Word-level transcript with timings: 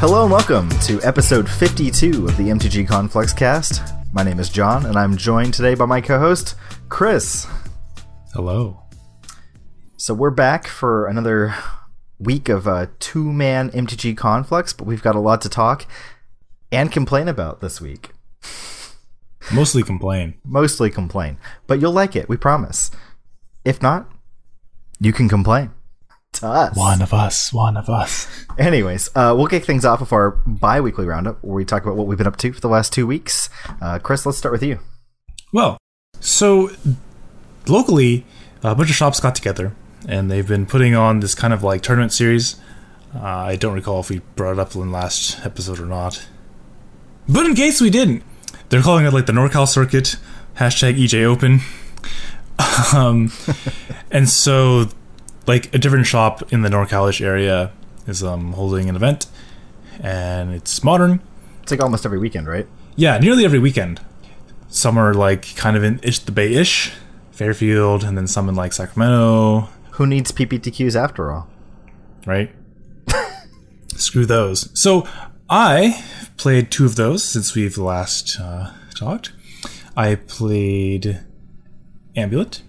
Hello 0.00 0.22
and 0.22 0.32
welcome 0.32 0.66
to 0.80 0.98
episode 1.02 1.46
52 1.46 2.24
of 2.24 2.34
the 2.38 2.44
MTG 2.44 2.88
Conflux 2.88 3.34
cast. 3.34 3.82
My 4.14 4.22
name 4.22 4.40
is 4.40 4.48
John, 4.48 4.86
and 4.86 4.96
I'm 4.96 5.14
joined 5.14 5.52
today 5.52 5.74
by 5.74 5.84
my 5.84 6.00
co 6.00 6.18
host, 6.18 6.54
Chris. 6.88 7.46
Hello. 8.32 8.80
So 9.98 10.14
we're 10.14 10.30
back 10.30 10.66
for 10.66 11.06
another 11.06 11.54
week 12.18 12.48
of 12.48 12.66
uh, 12.66 12.86
two 12.98 13.30
man 13.30 13.68
MTG 13.72 14.16
Conflux, 14.16 14.72
but 14.72 14.86
we've 14.86 15.02
got 15.02 15.16
a 15.16 15.20
lot 15.20 15.42
to 15.42 15.50
talk 15.50 15.84
and 16.72 16.90
complain 16.90 17.28
about 17.28 17.60
this 17.60 17.78
week. 17.78 18.12
Mostly 19.52 19.82
complain. 19.82 20.32
Mostly 20.46 20.88
complain, 20.88 21.36
but 21.66 21.78
you'll 21.78 21.92
like 21.92 22.16
it, 22.16 22.26
we 22.26 22.38
promise. 22.38 22.90
If 23.66 23.82
not, 23.82 24.10
you 24.98 25.12
can 25.12 25.28
complain 25.28 25.72
us. 26.42 26.76
One 26.76 27.02
of 27.02 27.12
us. 27.12 27.52
One 27.52 27.76
of 27.76 27.88
us. 27.88 28.26
Anyways, 28.58 29.10
uh, 29.14 29.34
we'll 29.36 29.46
kick 29.46 29.64
things 29.64 29.84
off 29.84 30.00
with 30.00 30.12
our 30.12 30.30
bi 30.46 30.80
weekly 30.80 31.06
roundup 31.06 31.42
where 31.42 31.54
we 31.54 31.64
talk 31.64 31.82
about 31.82 31.96
what 31.96 32.06
we've 32.06 32.18
been 32.18 32.26
up 32.26 32.36
to 32.38 32.52
for 32.52 32.60
the 32.60 32.68
last 32.68 32.92
two 32.92 33.06
weeks. 33.06 33.48
Uh, 33.80 33.98
Chris, 33.98 34.26
let's 34.26 34.38
start 34.38 34.52
with 34.52 34.62
you. 34.62 34.78
Well, 35.52 35.78
so 36.20 36.70
locally, 37.66 38.24
a 38.62 38.74
bunch 38.74 38.90
of 38.90 38.96
shops 38.96 39.20
got 39.20 39.34
together 39.34 39.74
and 40.08 40.30
they've 40.30 40.46
been 40.46 40.66
putting 40.66 40.94
on 40.94 41.20
this 41.20 41.34
kind 41.34 41.52
of 41.52 41.62
like 41.62 41.82
tournament 41.82 42.12
series. 42.12 42.56
Uh, 43.14 43.20
I 43.24 43.56
don't 43.56 43.74
recall 43.74 44.00
if 44.00 44.10
we 44.10 44.20
brought 44.36 44.52
it 44.52 44.58
up 44.58 44.74
in 44.74 44.80
the 44.80 44.86
last 44.86 45.44
episode 45.44 45.80
or 45.80 45.86
not. 45.86 46.26
But 47.28 47.46
in 47.46 47.54
case 47.54 47.80
we 47.80 47.90
didn't, 47.90 48.22
they're 48.68 48.82
calling 48.82 49.04
it 49.04 49.12
like 49.12 49.26
the 49.26 49.32
NorCal 49.32 49.68
Circuit, 49.68 50.16
hashtag 50.56 50.98
EJ 50.98 51.24
Open. 51.24 51.60
um, 52.96 53.32
and 54.10 54.28
so, 54.28 54.88
like, 55.50 55.74
a 55.74 55.78
different 55.78 56.06
shop 56.06 56.52
in 56.52 56.62
the 56.62 56.68
NorCalish 56.68 57.20
area 57.20 57.72
is 58.06 58.22
um, 58.22 58.52
holding 58.52 58.88
an 58.88 58.96
event, 58.96 59.26
and 60.00 60.52
it's 60.54 60.82
modern. 60.84 61.20
It's 61.62 61.70
like 61.72 61.82
almost 61.82 62.04
every 62.06 62.18
weekend, 62.18 62.46
right? 62.46 62.66
Yeah, 62.96 63.18
nearly 63.18 63.44
every 63.44 63.58
weekend. 63.58 64.00
Some 64.68 64.96
are 64.96 65.12
like 65.14 65.54
kind 65.56 65.76
of 65.76 65.82
in 65.84 65.98
ish 66.02 66.20
the 66.20 66.32
Bay 66.32 66.54
ish, 66.54 66.92
Fairfield, 67.32 68.04
and 68.04 68.16
then 68.16 68.26
some 68.26 68.48
in 68.48 68.54
like 68.54 68.72
Sacramento, 68.72 69.68
Who 69.92 70.06
needs 70.06 70.30
PPTQs 70.32 70.94
after 70.94 71.30
all? 71.32 71.48
right? 72.26 72.50
Screw 73.96 74.26
those. 74.26 74.68
So 74.80 75.06
I 75.48 76.04
played 76.36 76.70
two 76.70 76.84
of 76.86 76.94
those 76.96 77.24
since 77.24 77.54
we've 77.54 77.76
last 77.78 78.38
uh, 78.38 78.70
talked. 78.94 79.32
I 79.96 80.14
played 80.14 81.20
Amulet. 82.14 82.62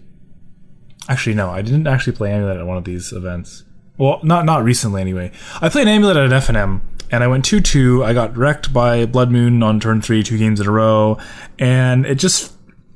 Actually, 1.09 1.35
no, 1.35 1.49
I 1.49 1.61
didn't 1.61 1.88
actually 1.88 2.13
play 2.13 2.31
Amulet 2.31 2.57
at 2.57 2.66
one 2.66 2.77
of 2.77 2.83
these 2.83 3.11
events. 3.11 3.63
Well, 3.97 4.19
not 4.23 4.45
not 4.45 4.63
recently 4.63 5.02
anyway. 5.02 5.31
I 5.61 5.69
played 5.69 5.88
Amulet 5.88 6.17
at 6.17 6.25
an 6.25 6.31
FNM, 6.31 6.81
and 7.11 7.23
I 7.23 7.27
went 7.27 7.45
two 7.45 7.59
two. 7.59 8.03
I 8.03 8.13
got 8.13 8.35
wrecked 8.35 8.73
by 8.73 9.05
Blood 9.05 9.31
Moon 9.31 9.61
on 9.63 9.79
turn 9.79 10.02
three, 10.02 10.23
two 10.23 10.38
games 10.38 10.59
in 10.59 10.67
a 10.67 10.72
row, 10.72 11.17
and 11.59 12.05
it 12.05 12.16
just 12.16 12.53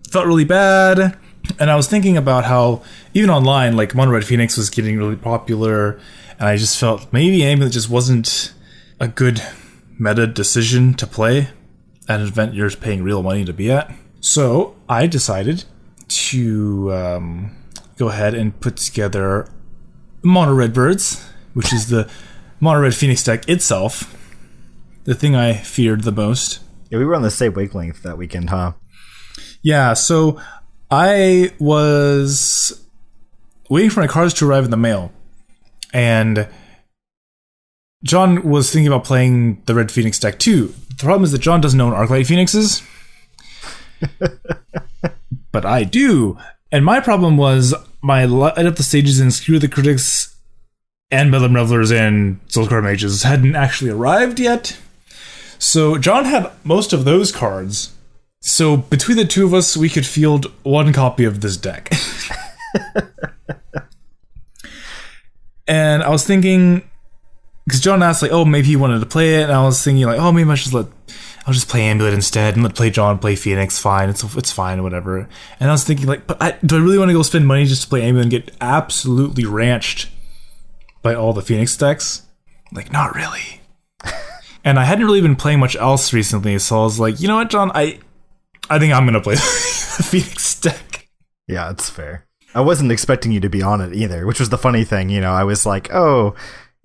felt 0.09 0.25
really 0.25 0.45
bad. 0.45 1.17
And 1.59 1.69
I 1.69 1.75
was 1.75 1.87
thinking 1.87 2.17
about 2.17 2.45
how 2.45 2.81
even 3.13 3.29
online, 3.29 3.75
like 3.75 3.93
Mono 3.93 4.11
Red 4.11 4.25
Phoenix 4.25 4.57
was 4.57 4.69
getting 4.69 4.97
really 4.97 5.15
popular, 5.15 5.99
and 6.39 6.47
I 6.47 6.57
just 6.57 6.79
felt 6.79 7.11
maybe 7.11 7.43
Amulet 7.43 7.73
just 7.73 7.89
wasn't 7.89 8.53
a 8.99 9.07
good 9.07 9.43
meta 9.99 10.27
decision 10.27 10.93
to 10.95 11.07
play 11.07 11.49
at 12.07 12.19
an 12.19 12.27
event 12.27 12.53
you're 12.53 12.69
paying 12.71 13.03
real 13.03 13.23
money 13.23 13.45
to 13.45 13.53
be 13.53 13.71
at. 13.71 13.91
So 14.21 14.75
I 14.89 15.07
decided 15.07 15.65
to 16.07 16.93
um, 16.93 17.55
go 17.97 18.09
ahead 18.09 18.33
and 18.33 18.59
put 18.59 18.77
together 18.77 19.49
Mono 20.23 20.53
Red 20.53 20.73
Birds, 20.73 21.27
which 21.53 21.71
is 21.71 21.89
the 21.89 22.09
Mono 22.59 22.81
Red 22.81 22.95
Phoenix 22.95 23.23
deck 23.23 23.47
itself, 23.47 24.15
the 25.03 25.15
thing 25.15 25.35
I 25.35 25.53
feared 25.53 26.03
the 26.03 26.11
most. 26.11 26.59
Yeah, 26.89 26.99
we 26.99 27.05
were 27.05 27.15
on 27.15 27.21
the 27.21 27.31
same 27.31 27.53
wavelength 27.53 28.01
that 28.03 28.17
weekend, 28.17 28.49
huh? 28.49 28.73
Yeah, 29.61 29.93
so 29.93 30.39
I 30.91 31.51
was 31.59 32.87
waiting 33.69 33.89
for 33.89 34.01
my 34.01 34.07
cards 34.07 34.33
to 34.35 34.47
arrive 34.47 34.65
in 34.65 34.71
the 34.71 34.77
mail, 34.77 35.11
and 35.93 36.47
John 38.03 38.47
was 38.47 38.71
thinking 38.71 38.87
about 38.87 39.03
playing 39.03 39.63
the 39.65 39.75
Red 39.75 39.91
Phoenix 39.91 40.19
deck 40.19 40.39
too. 40.39 40.73
The 40.89 41.03
problem 41.03 41.23
is 41.23 41.31
that 41.31 41.39
John 41.39 41.61
doesn't 41.61 41.81
own 41.81 41.93
Arclight 41.93 42.27
Phoenixes, 42.27 42.83
but 45.51 45.65
I 45.65 45.83
do. 45.83 46.37
And 46.71 46.83
my 46.83 46.99
problem 46.99 47.37
was 47.37 47.73
my 48.01 48.25
light 48.25 48.65
up 48.65 48.75
the 48.75 48.83
stages 48.83 49.19
and 49.19 49.33
screw 49.33 49.59
the 49.59 49.67
critics 49.67 50.35
and 51.11 51.31
Bedlam 51.31 51.55
Revelers 51.55 51.91
and 51.91 52.45
Soulscar 52.47 52.83
Mages 52.83 53.23
hadn't 53.23 53.55
actually 53.55 53.91
arrived 53.91 54.39
yet. 54.39 54.77
So 55.59 55.97
John 55.97 56.25
had 56.25 56.51
most 56.63 56.93
of 56.93 57.05
those 57.05 57.31
cards. 57.31 57.93
So 58.41 58.77
between 58.77 59.17
the 59.17 59.25
two 59.25 59.45
of 59.45 59.53
us, 59.53 59.77
we 59.77 59.89
could 59.89 60.05
field 60.05 60.51
one 60.63 60.93
copy 60.93 61.25
of 61.25 61.41
this 61.41 61.57
deck. 61.57 61.91
and 65.67 66.03
I 66.03 66.09
was 66.09 66.25
thinking, 66.25 66.83
because 67.65 67.79
John 67.79 68.03
asked 68.03 68.21
like, 68.21 68.31
oh, 68.31 68.45
maybe 68.45 68.67
he 68.67 68.75
wanted 68.75 68.99
to 68.99 69.05
play 69.05 69.41
it, 69.41 69.43
and 69.43 69.51
I 69.51 69.63
was 69.63 69.83
thinking 69.83 70.05
like, 70.05 70.19
oh, 70.19 70.31
maybe 70.31 70.49
I 70.49 70.55
should 70.55 70.73
let, 70.73 70.87
I'll 71.45 71.53
just 71.53 71.69
play 71.69 71.83
Amulet 71.83 72.13
instead, 72.13 72.55
and 72.55 72.63
let 72.63 72.75
play 72.75 72.89
John 72.89 73.19
play 73.19 73.35
Phoenix. 73.35 73.79
Fine, 73.79 74.09
it's 74.09 74.23
it's 74.35 74.51
fine, 74.51 74.81
whatever. 74.81 75.29
And 75.59 75.69
I 75.69 75.73
was 75.73 75.83
thinking 75.83 76.07
like, 76.07 76.25
but 76.25 76.41
I, 76.41 76.57
do 76.65 76.77
I 76.77 76.79
really 76.79 76.97
want 76.97 77.09
to 77.09 77.13
go 77.13 77.21
spend 77.21 77.45
money 77.45 77.65
just 77.65 77.83
to 77.83 77.89
play 77.89 78.01
Amulet 78.01 78.23
and 78.23 78.31
get 78.31 78.55
absolutely 78.59 79.45
ranched 79.45 80.09
by 81.03 81.13
all 81.13 81.33
the 81.33 81.43
Phoenix 81.43 81.77
decks? 81.77 82.23
Like, 82.71 82.91
not 82.91 83.13
really. 83.13 83.61
and 84.63 84.79
I 84.79 84.85
hadn't 84.85 85.05
really 85.05 85.21
been 85.21 85.35
playing 85.35 85.59
much 85.59 85.75
else 85.75 86.13
recently, 86.13 86.57
so 86.57 86.81
I 86.81 86.83
was 86.83 86.99
like, 86.99 87.19
you 87.19 87.27
know 87.27 87.35
what, 87.35 87.51
John, 87.51 87.71
I 87.75 87.99
I 88.69 88.79
think 88.79 88.93
I'm 88.93 89.05
gonna 89.05 89.21
play 89.21 89.35
the 89.97 90.05
Phoenix 90.09 90.59
deck. 90.59 91.09
Yeah, 91.47 91.69
it's 91.69 91.89
fair. 91.89 92.25
I 92.55 92.61
wasn't 92.61 92.91
expecting 92.91 93.31
you 93.31 93.41
to 93.41 93.49
be 93.49 93.61
on 93.61 93.81
it 93.81 93.93
either, 93.93 94.25
which 94.25 94.39
was 94.39 94.49
the 94.49 94.57
funny 94.57 94.83
thing. 94.83 95.09
You 95.09 95.21
know, 95.21 95.33
I 95.33 95.43
was 95.43 95.65
like, 95.65 95.93
oh, 95.93 96.33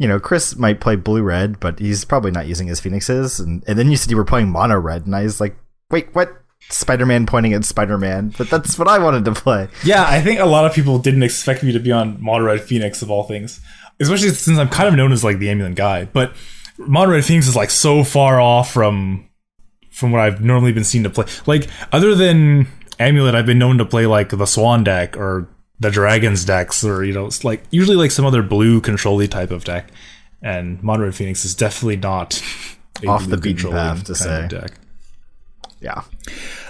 you 0.01 0.09
know, 0.09 0.19
Chris 0.19 0.57
might 0.57 0.81
play 0.81 0.97
blue 0.97 1.23
red, 1.23 1.61
but 1.61 1.79
he's 1.79 2.07
probably 2.07 2.31
not 2.31 2.47
using 2.47 2.67
his 2.67 2.81
phoenixes. 2.81 3.39
And, 3.39 3.63
and 3.67 3.79
then 3.79 3.91
you 3.91 3.99
said 3.99 4.11
you 4.11 4.17
were 4.17 4.25
playing 4.25 4.49
mono 4.49 4.79
red, 4.79 5.05
and 5.05 5.15
I 5.15 5.25
was 5.25 5.43
like, 5.43 5.55
wait, 5.91 6.15
what? 6.15 6.33
Spider 6.71 7.05
Man 7.05 7.27
pointing 7.27 7.53
at 7.53 7.67
Spider 7.67 7.99
Man, 7.99 8.33
but 8.39 8.49
that's 8.49 8.79
what 8.79 8.89
I 8.89 8.99
wanted 8.99 9.27
to 9.27 9.33
play. 9.33 9.69
Yeah, 9.85 10.05
I 10.07 10.23
think 10.23 10.41
a 10.41 10.47
lot 10.47 10.65
of 10.65 10.73
people 10.73 10.99
didn't 10.99 11.23
expect 11.23 11.63
me 11.63 11.73
to 11.73 11.79
be 11.79 11.93
on 11.93 12.23
Mono 12.23 12.45
Red 12.45 12.63
Phoenix 12.63 13.03
of 13.03 13.11
all 13.11 13.25
things, 13.25 13.61
especially 13.99 14.31
since 14.31 14.59
I'm 14.59 14.71
kind 14.71 14.89
of 14.89 14.95
known 14.95 15.13
as 15.13 15.23
like 15.23 15.39
the 15.39 15.51
amulet 15.51 15.75
guy. 15.75 16.07
But 16.07 16.33
Mono 16.79 17.13
Red 17.13 17.25
Phoenix 17.25 17.47
is 17.47 17.57
like 17.57 17.71
so 17.71 18.03
far 18.03 18.41
off 18.41 18.73
from 18.73 19.29
from 19.91 20.13
what 20.13 20.23
I've 20.23 20.43
normally 20.43 20.73
been 20.73 20.85
seen 20.85 21.03
to 21.03 21.11
play. 21.11 21.27
Like 21.47 21.69
other 21.93 22.15
than 22.15 22.69
Amulet, 22.99 23.35
I've 23.35 23.47
been 23.47 23.59
known 23.59 23.79
to 23.79 23.85
play 23.85 24.07
like 24.07 24.31
the 24.31 24.47
Swan 24.47 24.85
deck 24.85 25.17
or 25.17 25.49
the 25.81 25.91
Dragons 25.91 26.45
decks, 26.45 26.85
or 26.85 27.05
you 27.05 27.13
know, 27.13 27.27
it's 27.27 27.43
like 27.43 27.65
usually 27.71 27.97
like 27.97 28.11
some 28.11 28.25
other 28.25 28.43
blue 28.43 28.81
control 28.81 29.27
type 29.27 29.51
of 29.51 29.65
deck. 29.65 29.91
And 30.43 30.83
Mono 30.83 31.05
Red 31.05 31.15
Phoenix 31.15 31.45
is 31.45 31.55
definitely 31.55 31.97
not 31.97 32.43
a 33.03 33.09
Off 33.09 33.27
the 33.29 33.37
beaten 33.37 33.71
path 33.71 34.05
to 34.05 34.15
say. 34.15 34.47
deck. 34.49 34.73
Yeah. 35.81 36.03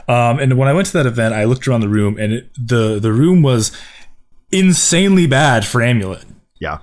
Um, 0.09 0.39
and 0.39 0.57
when 0.57 0.69
I 0.69 0.73
went 0.73 0.87
to 0.89 0.93
that 0.95 1.07
event, 1.07 1.35
I 1.35 1.45
looked 1.45 1.69
around 1.69 1.83
the 1.83 1.89
room, 1.89 2.17
and 2.19 2.33
it, 2.33 2.51
the 2.57 2.99
the 2.99 3.13
room 3.13 3.43
was 3.43 3.71
insanely 4.51 5.27
bad 5.27 5.65
for 5.65 5.83
Amulet. 5.83 6.25
Yeah. 6.61 6.79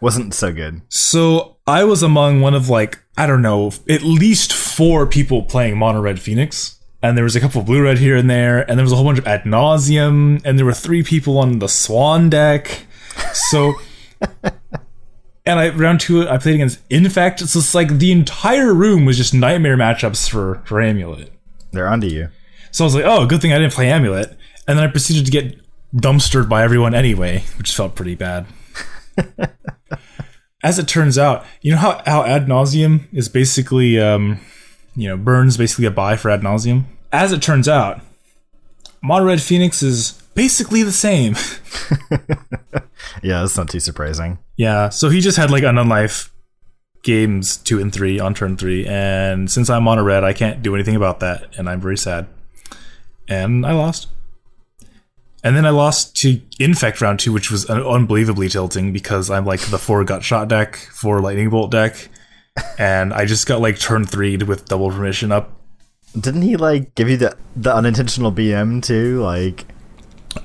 Wasn't 0.00 0.34
so 0.34 0.52
good. 0.52 0.82
So 0.88 1.56
I 1.66 1.84
was 1.84 2.02
among 2.02 2.40
one 2.40 2.54
of 2.54 2.68
like 2.68 3.00
I 3.16 3.26
don't 3.26 3.42
know, 3.42 3.72
at 3.88 4.02
least 4.02 4.52
four 4.52 5.06
people 5.06 5.42
playing 5.42 5.78
Mono 5.78 6.00
Red 6.00 6.18
Phoenix, 6.20 6.80
and 7.04 7.18
there 7.18 7.24
was 7.24 7.36
a 7.36 7.40
couple 7.40 7.60
of 7.60 7.66
Blue 7.66 7.82
Red 7.82 7.98
here 7.98 8.16
and 8.16 8.30
there, 8.30 8.62
and 8.68 8.78
there 8.78 8.82
was 8.82 8.90
a 8.90 8.96
whole 8.96 9.04
bunch 9.04 9.18
of 9.18 9.26
Ad 9.26 9.44
Nauseam, 9.44 10.40
and 10.42 10.58
there 10.58 10.64
were 10.64 10.72
three 10.72 11.02
people 11.02 11.36
on 11.38 11.58
the 11.58 11.68
Swan 11.68 12.30
deck. 12.30 12.86
So. 13.50 13.74
And 15.46 15.60
I 15.60 15.68
round 15.68 16.00
two, 16.00 16.26
I 16.26 16.38
played 16.38 16.54
against 16.54 16.80
Infect. 16.88 17.40
So 17.40 17.58
it's 17.58 17.74
like 17.74 17.98
the 17.98 18.12
entire 18.12 18.72
room 18.72 19.04
was 19.04 19.18
just 19.18 19.34
nightmare 19.34 19.76
matchups 19.76 20.26
for 20.26 20.62
for 20.64 20.80
Amulet. 20.80 21.30
They're 21.70 21.86
onto 21.86 22.06
you. 22.06 22.30
So 22.70 22.82
I 22.82 22.86
was 22.86 22.94
like, 22.94 23.04
oh, 23.04 23.26
good 23.26 23.42
thing 23.42 23.52
I 23.52 23.58
didn't 23.58 23.74
play 23.74 23.90
Amulet. 23.90 24.30
And 24.66 24.78
then 24.78 24.88
I 24.88 24.90
proceeded 24.90 25.26
to 25.26 25.30
get 25.30 25.60
dumpstered 25.94 26.48
by 26.48 26.62
everyone 26.64 26.94
anyway, 26.94 27.44
which 27.58 27.74
felt 27.74 27.94
pretty 27.94 28.14
bad. 28.14 28.46
As 30.64 30.78
it 30.78 30.88
turns 30.88 31.18
out, 31.18 31.44
you 31.60 31.72
know 31.72 31.78
how, 31.78 32.02
how 32.06 32.24
ad 32.24 32.48
nauseam 32.48 33.06
is 33.12 33.28
basically, 33.28 34.00
um, 34.00 34.40
you 34.96 35.10
know, 35.10 35.18
burns 35.18 35.58
basically 35.58 35.84
a 35.84 35.90
buy 35.90 36.16
for 36.16 36.30
ad 36.30 36.42
nauseam? 36.42 36.86
As 37.14 37.30
it 37.32 37.40
turns 37.40 37.68
out, 37.68 38.00
Mono 39.00 39.24
Red 39.24 39.40
Phoenix 39.40 39.82
is 39.84 40.20
basically 40.34 40.82
the 40.82 40.92
same. 40.92 41.36
Yeah, 43.22 43.40
that's 43.40 43.56
not 43.56 43.68
too 43.68 43.80
surprising. 43.80 44.38
yeah, 44.56 44.88
so 44.88 45.08
he 45.08 45.20
just 45.20 45.36
had 45.36 45.50
like 45.50 45.62
an 45.62 45.76
unlife 45.76 46.30
games 47.02 47.56
two 47.58 47.80
and 47.80 47.92
three 47.92 48.18
on 48.18 48.34
turn 48.34 48.56
three, 48.56 48.86
and 48.86 49.50
since 49.50 49.70
I'm 49.70 49.84
mono 49.84 50.02
red, 50.02 50.24
I 50.24 50.32
can't 50.32 50.62
do 50.62 50.74
anything 50.74 50.96
about 50.96 51.20
that, 51.20 51.54
and 51.56 51.68
I'm 51.68 51.80
very 51.80 51.96
sad. 51.96 52.26
And 53.28 53.64
I 53.64 53.72
lost. 53.72 54.08
And 55.42 55.56
then 55.56 55.64
I 55.64 55.70
lost 55.70 56.16
to 56.22 56.40
Infect 56.58 57.00
round 57.00 57.20
two, 57.20 57.32
which 57.32 57.50
was 57.50 57.68
un- 57.70 57.82
unbelievably 57.82 58.48
tilting 58.48 58.92
because 58.92 59.30
I'm 59.30 59.44
like 59.46 59.60
the 59.60 59.78
four 59.78 60.02
gut 60.04 60.24
shot 60.24 60.48
deck, 60.48 60.76
four 60.76 61.20
lightning 61.20 61.50
bolt 61.50 61.70
deck, 61.70 62.08
and 62.78 63.14
I 63.14 63.26
just 63.26 63.46
got 63.46 63.60
like 63.60 63.78
turn 63.78 64.04
three 64.06 64.36
with 64.38 64.66
double 64.66 64.90
permission 64.90 65.30
up. 65.30 65.52
Didn't 66.18 66.42
he 66.42 66.56
like 66.56 66.94
give 66.94 67.08
you 67.08 67.16
the 67.16 67.36
the 67.56 67.74
unintentional 67.74 68.32
BM 68.32 68.82
too? 68.82 69.22
Like, 69.22 69.66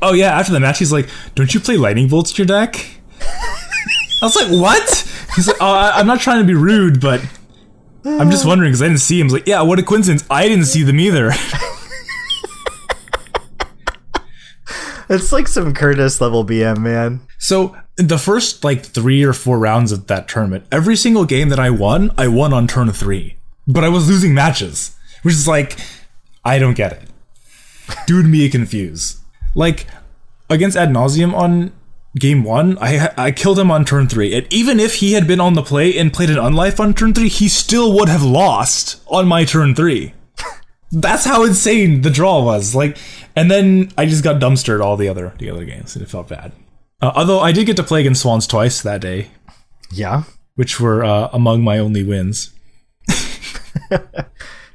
Oh 0.01 0.13
yeah, 0.13 0.38
after 0.38 0.51
the 0.51 0.60
match, 0.60 0.80
he's 0.80 0.92
like, 0.92 1.10
"Don't 1.36 1.54
you 1.54 1.60
play 1.60 1.77
lightning 1.77 2.07
bolts 2.07 2.31
in 2.31 2.38
your 2.38 2.48
deck?" 2.48 3.00
I 3.21 4.25
was 4.25 4.36
like, 4.36 4.50
"What?" 4.50 4.89
He's 5.36 5.48
like, 5.48 5.57
"Oh, 5.60 5.71
I, 5.71 6.00
I'm 6.00 6.07
not 6.07 6.19
trying 6.19 6.39
to 6.39 6.45
be 6.45 6.54
rude, 6.54 7.00
but 7.01 7.21
I'm 8.06 8.31
just 8.31 8.45
wondering 8.45 8.71
because 8.71 8.81
I 8.81 8.88
didn't 8.88 9.01
see 9.01 9.19
him." 9.19 9.27
I 9.30 9.33
like, 9.33 9.48
"Yeah, 9.48 9.62
what 9.62 9.80
a 9.80 9.83
coincidence! 9.83 10.25
I 10.30 10.48
didn't 10.48 10.66
see 10.66 10.83
them 10.83 11.00
either." 11.00 11.31
it's 15.10 15.31
like 15.31 15.48
some 15.48 15.74
Curtis 15.74 16.21
level 16.21 16.45
BM, 16.45 16.77
man. 16.80 17.21
So 17.38 17.75
the 17.98 18.18
first 18.18 18.63
like 18.63 18.83
three 18.86 19.24
or 19.24 19.33
four 19.33 19.60
rounds 19.60 19.92
of 19.92 20.07
that 20.07 20.27
tournament, 20.27 20.66
every 20.71 20.95
single 20.95 21.25
game 21.25 21.50
that 21.50 21.60
I 21.60 21.69
won, 21.69 22.12
I 22.18 22.27
won 22.27 22.54
on 22.54 22.68
turn 22.68 22.92
three, 22.92 23.38
but 23.68 23.83
I 23.83 23.89
was 23.89 24.07
losing 24.07 24.33
matches, 24.33 24.95
which 25.24 25.33
is 25.33 25.48
like, 25.48 25.77
I 26.45 26.60
don't 26.60 26.75
get 26.75 26.94
it. 26.94 27.10
Dude, 28.07 28.25
me 28.27 28.50
confused. 28.50 29.18
Like 29.56 29.88
against 30.50 30.77
Ad 30.77 30.92
Nauseam 30.92 31.33
on 31.33 31.71
game 32.18 32.44
one, 32.44 32.77
I 32.80 33.12
I 33.18 33.31
killed 33.31 33.57
him 33.60 33.71
on 33.71 33.83
turn 33.86 34.07
three, 34.07 34.33
and 34.36 34.51
even 34.54 34.80
if 34.80 34.95
he 34.95 35.13
had 35.13 35.27
been 35.27 35.39
on 35.39 35.54
the 35.54 35.63
play 35.63 35.98
and 35.98 36.13
played 36.13 36.30
an 36.30 36.38
unlife 36.38 36.80
on 36.80 36.94
turn 36.94 37.13
three, 37.13 37.30
he 37.30 37.48
still 37.50 37.94
would 37.94 38.10
have 38.10 38.24
lost 38.24 39.01
on 39.07 39.27
my 39.27 39.44
turn 39.45 39.74
three. 39.75 40.13
That's 40.92 41.25
how 41.25 41.44
insane 41.44 42.01
the 42.01 42.10
draw 42.10 42.44
was. 42.44 42.74
Like, 42.74 42.98
and 43.36 43.50
then 43.51 43.92
I 43.98 44.06
just 44.07 44.24
got 44.24 44.42
dumpstered 44.42 44.81
all 44.83 44.98
the 44.98 45.07
other 45.07 45.33
the 45.39 45.50
other 45.50 45.66
games, 45.66 45.95
and 45.95 46.04
it 46.04 46.10
felt 46.10 46.30
bad. 46.30 46.51
Uh, 47.01 47.12
although 47.16 47.39
I 47.39 47.51
did 47.51 47.66
get 47.66 47.75
to 47.77 47.83
play 47.83 48.01
against 48.01 48.21
Swans 48.21 48.45
twice 48.48 48.81
that 48.81 49.01
day, 49.01 49.30
Yeah. 49.92 50.24
which 50.56 50.80
were 50.80 51.04
uh, 51.04 51.30
among 51.31 51.63
my 51.63 51.77
only 51.80 52.04
wins. 52.04 52.51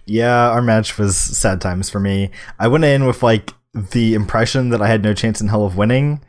Yeah, 0.06 0.50
our 0.50 0.62
match 0.62 0.98
was 0.98 1.16
sad 1.16 1.60
times 1.60 1.88
for 1.90 2.00
me. 2.00 2.30
I 2.58 2.68
went 2.68 2.84
in 2.84 3.06
with 3.06 3.22
like 3.22 3.52
the 3.74 4.14
impression 4.14 4.68
that 4.70 4.82
I 4.82 4.88
had 4.88 5.02
no 5.02 5.14
chance 5.14 5.40
in 5.40 5.48
hell 5.48 5.64
of 5.64 5.76
winning, 5.76 6.22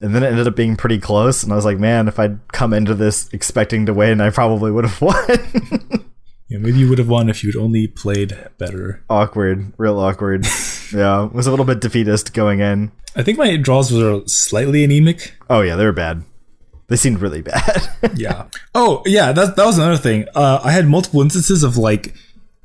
and 0.00 0.14
then 0.14 0.22
it 0.22 0.28
ended 0.28 0.46
up 0.46 0.56
being 0.56 0.76
pretty 0.76 0.98
close. 0.98 1.42
And 1.42 1.52
I 1.52 1.56
was 1.56 1.64
like, 1.64 1.78
man, 1.78 2.08
if 2.08 2.18
I'd 2.18 2.38
come 2.52 2.72
into 2.74 2.94
this 2.94 3.28
expecting 3.32 3.86
to 3.86 3.94
win, 3.94 4.20
I 4.20 4.30
probably 4.30 4.70
would 4.70 4.84
have 4.84 5.00
won. 5.00 6.04
Yeah, 6.48 6.58
maybe 6.58 6.78
you 6.78 6.88
would 6.90 6.98
have 6.98 7.08
won 7.08 7.30
if 7.30 7.42
you'd 7.42 7.56
only 7.56 7.86
played 7.86 8.36
better. 8.58 9.02
awkward, 9.08 9.72
real 9.78 9.98
awkward. 9.98 10.46
yeah, 10.94 11.22
was 11.24 11.46
a 11.46 11.50
little 11.50 11.64
bit 11.64 11.80
defeatist 11.80 12.34
going 12.34 12.60
in. 12.60 12.92
I 13.16 13.22
think 13.22 13.38
my 13.38 13.56
draws 13.56 13.90
were 13.92 14.22
slightly 14.26 14.84
anemic. 14.84 15.34
Oh 15.48 15.62
yeah, 15.62 15.76
they 15.76 15.84
were 15.84 15.92
bad. 15.92 16.22
They 16.88 16.96
seemed 16.96 17.20
really 17.22 17.40
bad. 17.42 17.88
Yeah. 18.14 18.48
Oh, 18.74 19.02
yeah. 19.06 19.32
That 19.32 19.56
that 19.56 19.64
was 19.64 19.78
another 19.78 19.96
thing. 19.96 20.26
Uh, 20.34 20.60
I 20.62 20.70
had 20.72 20.86
multiple 20.86 21.22
instances 21.22 21.62
of 21.62 21.78
like 21.78 22.14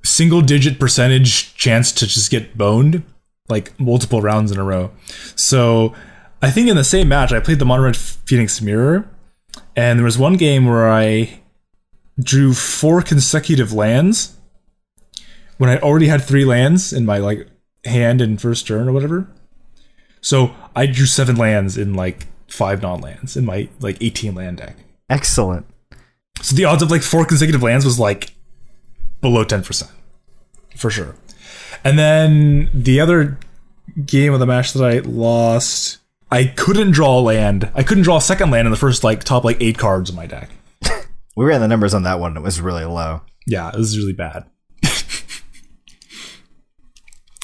single 0.03 0.41
digit 0.41 0.79
percentage 0.79 1.55
chance 1.55 1.91
to 1.93 2.07
just 2.07 2.31
get 2.31 2.57
boned, 2.57 3.03
like 3.47 3.77
multiple 3.79 4.21
rounds 4.21 4.51
in 4.51 4.59
a 4.59 4.63
row. 4.63 4.91
So 5.35 5.93
I 6.41 6.51
think 6.51 6.67
in 6.67 6.75
the 6.75 6.83
same 6.83 7.07
match, 7.07 7.31
I 7.31 7.39
played 7.39 7.59
the 7.59 7.65
Mono 7.65 7.83
Red 7.83 7.97
Phoenix 7.97 8.61
Mirror, 8.61 9.09
and 9.75 9.99
there 9.99 10.05
was 10.05 10.17
one 10.17 10.35
game 10.35 10.65
where 10.65 10.89
I 10.89 11.39
drew 12.19 12.53
four 12.53 13.01
consecutive 13.01 13.73
lands 13.73 14.35
when 15.57 15.69
I 15.69 15.77
already 15.79 16.07
had 16.07 16.23
three 16.23 16.45
lands 16.45 16.91
in 16.93 17.05
my 17.05 17.17
like 17.17 17.47
hand 17.85 18.21
in 18.21 18.37
first 18.37 18.67
turn 18.67 18.87
or 18.87 18.91
whatever. 18.91 19.27
So 20.21 20.53
I 20.75 20.85
drew 20.85 21.05
seven 21.05 21.35
lands 21.35 21.77
in 21.77 21.93
like 21.93 22.27
five 22.47 22.81
non 22.81 23.01
lands 23.01 23.37
in 23.37 23.45
my 23.45 23.69
like 23.79 23.97
18 24.01 24.35
land 24.35 24.57
deck. 24.57 24.75
Excellent. 25.09 25.65
So 26.41 26.55
the 26.55 26.65
odds 26.65 26.81
of 26.81 26.91
like 26.91 27.01
four 27.01 27.25
consecutive 27.25 27.63
lands 27.63 27.85
was 27.85 27.99
like 27.99 28.33
below 29.21 29.43
10%. 29.43 29.89
For 30.75 30.89
sure. 30.89 31.15
And 31.83 31.97
then 31.97 32.69
the 32.73 32.99
other 32.99 33.37
game 34.05 34.33
of 34.33 34.39
the 34.39 34.45
match 34.45 34.73
that 34.73 34.83
I 34.83 34.99
lost, 34.99 35.97
I 36.31 36.45
couldn't 36.45 36.91
draw 36.91 37.19
a 37.19 37.21
land. 37.21 37.71
I 37.73 37.83
couldn't 37.83 38.03
draw 38.03 38.17
a 38.17 38.21
second 38.21 38.51
land 38.51 38.67
in 38.67 38.71
the 38.71 38.77
first 38.77 39.03
like 39.03 39.23
top 39.23 39.43
like 39.43 39.57
eight 39.59 39.77
cards 39.77 40.09
of 40.09 40.15
my 40.15 40.25
deck. 40.25 40.49
We 41.35 41.45
ran 41.45 41.61
the 41.61 41.69
numbers 41.69 41.93
on 41.93 42.03
that 42.03 42.19
one. 42.19 42.35
It 42.35 42.41
was 42.41 42.59
really 42.59 42.83
low. 42.83 43.21
Yeah, 43.47 43.69
it 43.69 43.77
was 43.77 43.97
really 43.97 44.11
bad. 44.11 44.43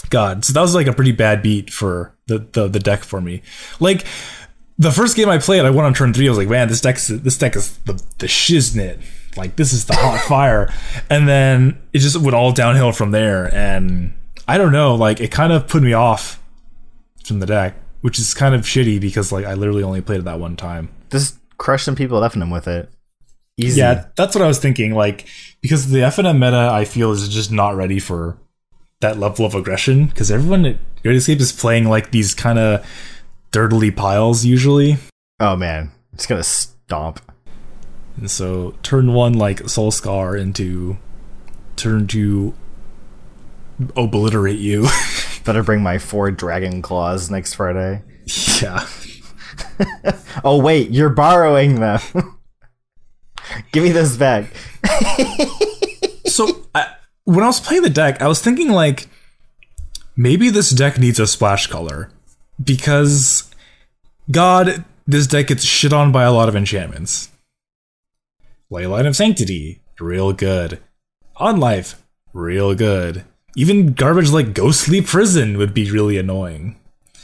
God, 0.09 0.43
so 0.43 0.51
that 0.51 0.59
was 0.59 0.75
like 0.75 0.87
a 0.87 0.93
pretty 0.93 1.13
bad 1.13 1.41
beat 1.41 1.69
for 1.69 2.13
the, 2.27 2.39
the 2.39 2.67
the 2.67 2.79
deck 2.79 3.05
for 3.05 3.21
me. 3.21 3.41
Like 3.79 4.05
the 4.77 4.91
first 4.91 5.15
game 5.15 5.29
I 5.29 5.37
played, 5.37 5.63
I 5.63 5.69
went 5.69 5.85
on 5.85 5.93
turn 5.93 6.13
three. 6.13 6.27
I 6.27 6.29
was 6.29 6.37
like, 6.37 6.49
man, 6.49 6.67
this 6.67 6.81
deck 6.81 6.97
this 6.97 7.37
deck 7.37 7.55
is 7.55 7.77
the 7.85 7.93
the 8.17 8.27
shiznit. 8.27 9.01
Like 9.37 9.55
this 9.55 9.73
is 9.73 9.85
the 9.85 9.95
hot 9.95 10.19
fire, 10.27 10.73
and 11.09 11.27
then 11.27 11.77
it 11.93 11.99
just 11.99 12.17
went 12.17 12.35
all 12.35 12.51
downhill 12.51 12.91
from 12.91 13.11
there. 13.11 13.53
And 13.53 14.13
I 14.47 14.57
don't 14.57 14.71
know, 14.71 14.95
like 14.95 15.19
it 15.19 15.31
kind 15.31 15.53
of 15.53 15.67
put 15.67 15.83
me 15.83 15.93
off 15.93 16.41
from 17.25 17.39
the 17.39 17.45
deck, 17.45 17.75
which 18.01 18.19
is 18.19 18.33
kind 18.33 18.55
of 18.55 18.61
shitty 18.61 18.99
because 18.99 19.31
like 19.31 19.45
I 19.45 19.53
literally 19.53 19.83
only 19.83 20.01
played 20.01 20.19
it 20.19 20.25
that 20.25 20.39
one 20.39 20.55
time. 20.55 20.89
Just 21.09 21.37
crush 21.57 21.83
some 21.83 21.95
people 21.95 22.23
at 22.23 22.31
FNM 22.31 22.51
with 22.51 22.67
it. 22.67 22.89
Easy. 23.57 23.79
Yeah, 23.79 24.05
that's 24.15 24.35
what 24.35 24.43
I 24.43 24.47
was 24.47 24.59
thinking. 24.59 24.93
Like 24.93 25.27
because 25.61 25.89
the 25.89 25.99
FNM 25.99 26.35
meta, 26.35 26.69
I 26.71 26.85
feel 26.85 27.11
is 27.11 27.27
just 27.29 27.51
not 27.51 27.75
ready 27.75 27.99
for 27.99 28.37
that 29.01 29.17
level 29.17 29.45
of 29.45 29.55
aggression. 29.55 30.07
Because 30.07 30.31
everyone 30.31 30.65
at 30.65 30.77
Great 31.03 31.15
Escape 31.15 31.39
is 31.39 31.51
playing 31.51 31.85
like 31.85 32.11
these 32.11 32.33
kind 32.33 32.59
of 32.59 32.85
dirtily 33.51 33.91
piles 33.91 34.43
usually, 34.43 34.97
Oh 35.39 35.55
man, 35.55 35.91
it's 36.13 36.25
gonna 36.25 36.43
stomp. 36.43 37.19
And 38.17 38.29
so 38.29 38.75
turn 38.83 39.13
one 39.13 39.33
like 39.33 39.67
Soul 39.69 39.91
Scar 39.91 40.35
into 40.35 40.97
turn 41.75 42.07
two 42.07 42.53
obliterate 43.95 44.59
you. 44.59 44.87
Better 45.45 45.63
bring 45.63 45.83
my 45.83 45.97
four 45.97 46.31
dragon 46.31 46.81
claws 46.81 47.29
next 47.29 47.53
Friday. 47.55 48.01
yeah. 48.61 48.85
Oh 50.43 50.61
wait, 50.61 50.91
you're 50.91 51.09
borrowing 51.09 51.79
them. 51.79 51.99
Give 53.71 53.83
me 53.83 53.91
this 53.91 54.17
back. 54.17 54.45
so 56.25 56.65
I, 56.75 56.93
when 57.23 57.43
I 57.43 57.47
was 57.47 57.59
playing 57.59 57.83
the 57.83 57.89
deck, 57.89 58.21
I 58.21 58.27
was 58.27 58.41
thinking 58.41 58.69
like 58.69 59.07
maybe 60.15 60.49
this 60.49 60.69
deck 60.71 60.99
needs 60.99 61.19
a 61.19 61.27
splash 61.27 61.67
color 61.67 62.11
because 62.61 63.49
God, 64.29 64.83
this 65.07 65.27
deck 65.27 65.47
gets 65.47 65.63
shit 65.63 65.93
on 65.93 66.11
by 66.11 66.23
a 66.23 66.33
lot 66.33 66.49
of 66.49 66.55
enchantments. 66.55 67.29
Leyline 68.71 69.07
of 69.07 69.15
Sanctity, 69.15 69.81
real 69.99 70.33
good. 70.33 70.79
Unlife, 71.39 71.95
real 72.33 72.73
good. 72.75 73.25
Even 73.55 73.93
garbage 73.93 74.31
like 74.31 74.53
Ghostly 74.53 75.01
Prison 75.01 75.57
would 75.57 75.73
be 75.73 75.89
really 75.91 76.17
annoying. 76.17 76.77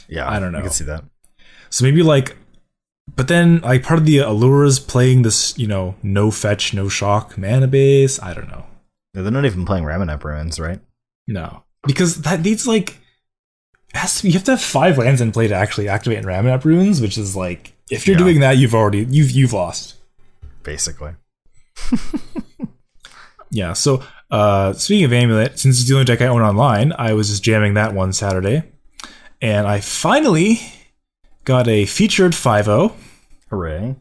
Yeah, 0.08 0.28
I 0.30 0.38
don't 0.38 0.52
know. 0.52 0.58
I 0.58 0.62
can 0.62 0.70
see 0.70 0.84
that. 0.84 1.04
So 1.70 1.84
maybe 1.84 2.02
like, 2.02 2.36
but 3.16 3.28
then 3.28 3.60
like 3.60 3.82
part 3.82 3.98
of 3.98 4.06
the 4.06 4.18
allure 4.18 4.64
is 4.64 4.78
playing 4.78 5.22
this, 5.22 5.56
you 5.58 5.66
know, 5.66 5.94
no 6.02 6.30
fetch, 6.30 6.72
no 6.74 6.88
shock 6.88 7.36
mana 7.36 7.66
base. 7.66 8.20
I 8.22 8.34
don't 8.34 8.48
know. 8.48 8.64
They're 9.14 9.30
not 9.30 9.44
even 9.44 9.64
playing 9.66 9.84
Ramunap 9.84 10.24
Ruins, 10.24 10.58
right? 10.60 10.80
No, 11.26 11.64
because 11.86 12.22
that 12.22 12.40
needs 12.40 12.66
like 12.66 12.96
has 13.94 14.16
to 14.18 14.22
be, 14.22 14.28
you 14.30 14.34
have 14.34 14.44
to 14.44 14.52
have 14.52 14.62
five 14.62 14.96
lands 14.96 15.20
in 15.20 15.32
play 15.32 15.48
to 15.48 15.54
actually 15.54 15.88
activate 15.88 16.24
Ramunap 16.24 16.64
Ruins, 16.64 17.00
which 17.00 17.18
is 17.18 17.36
like 17.36 17.74
if 17.90 18.06
you're 18.06 18.14
Yeah. 18.16 18.24
doing 18.24 18.40
that, 18.40 18.56
you've 18.56 18.74
already 18.74 19.06
you've 19.10 19.30
you've 19.30 19.52
lost. 19.52 19.96
Basically. 20.62 21.12
Yeah. 23.54 23.74
So 23.74 24.02
uh, 24.30 24.72
speaking 24.72 25.04
of 25.04 25.12
amulet, 25.12 25.58
since 25.58 25.78
it's 25.78 25.86
the 25.86 25.94
only 25.94 26.06
deck 26.06 26.22
I 26.22 26.26
own 26.26 26.40
online, 26.40 26.92
I 26.96 27.12
was 27.12 27.28
just 27.28 27.42
jamming 27.42 27.74
that 27.74 27.92
one 27.92 28.14
Saturday, 28.14 28.62
and 29.42 29.66
I 29.66 29.80
finally 29.80 30.58
got 31.44 31.68
a 31.68 31.84
featured 31.84 32.32
5-0. 32.32 32.94
Hooray! 33.50 33.96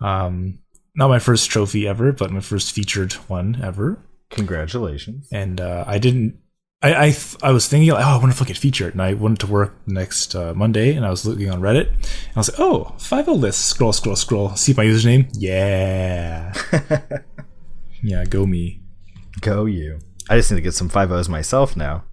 Um, 0.00 0.60
not 0.94 1.08
my 1.08 1.18
first 1.18 1.50
trophy 1.50 1.88
ever, 1.88 2.12
but 2.12 2.30
my 2.30 2.38
first 2.38 2.70
featured 2.72 3.14
one 3.14 3.60
ever. 3.60 3.98
Congratulations. 4.30 5.28
and 5.32 5.60
uh, 5.60 5.84
I 5.88 5.98
didn't. 5.98 6.38
I 6.82 7.06
I, 7.06 7.10
th- 7.10 7.36
I 7.42 7.50
was 7.52 7.66
thinking 7.68 7.90
like, 7.90 8.04
oh, 8.04 8.08
I 8.10 8.16
wonder 8.16 8.30
if 8.30 8.42
I 8.42 8.44
get 8.44 8.58
featured, 8.58 8.92
and 8.92 9.02
I 9.02 9.14
went 9.14 9.40
to 9.40 9.46
work 9.46 9.74
next 9.86 10.34
uh, 10.34 10.52
Monday, 10.54 10.94
and 10.94 11.04
I 11.04 11.10
was 11.10 11.24
looking 11.24 11.50
on 11.50 11.60
Reddit, 11.60 11.88
and 11.88 12.36
I 12.36 12.40
was 12.40 12.50
like, 12.50 12.60
oh, 12.60 12.94
5 12.98 13.28
list, 13.28 13.66
scroll, 13.66 13.92
scroll, 13.92 14.16
scroll, 14.16 14.54
see 14.56 14.74
my 14.74 14.84
username, 14.84 15.28
yeah, 15.32 16.52
yeah, 18.02 18.24
go 18.24 18.46
me. 18.46 18.80
Go 19.40 19.64
you. 19.64 19.98
I 20.28 20.36
just 20.36 20.50
need 20.50 20.56
to 20.56 20.62
get 20.62 20.74
some 20.74 20.88
five 20.88 21.10
O's 21.12 21.28
myself 21.28 21.76
now. 21.76 22.04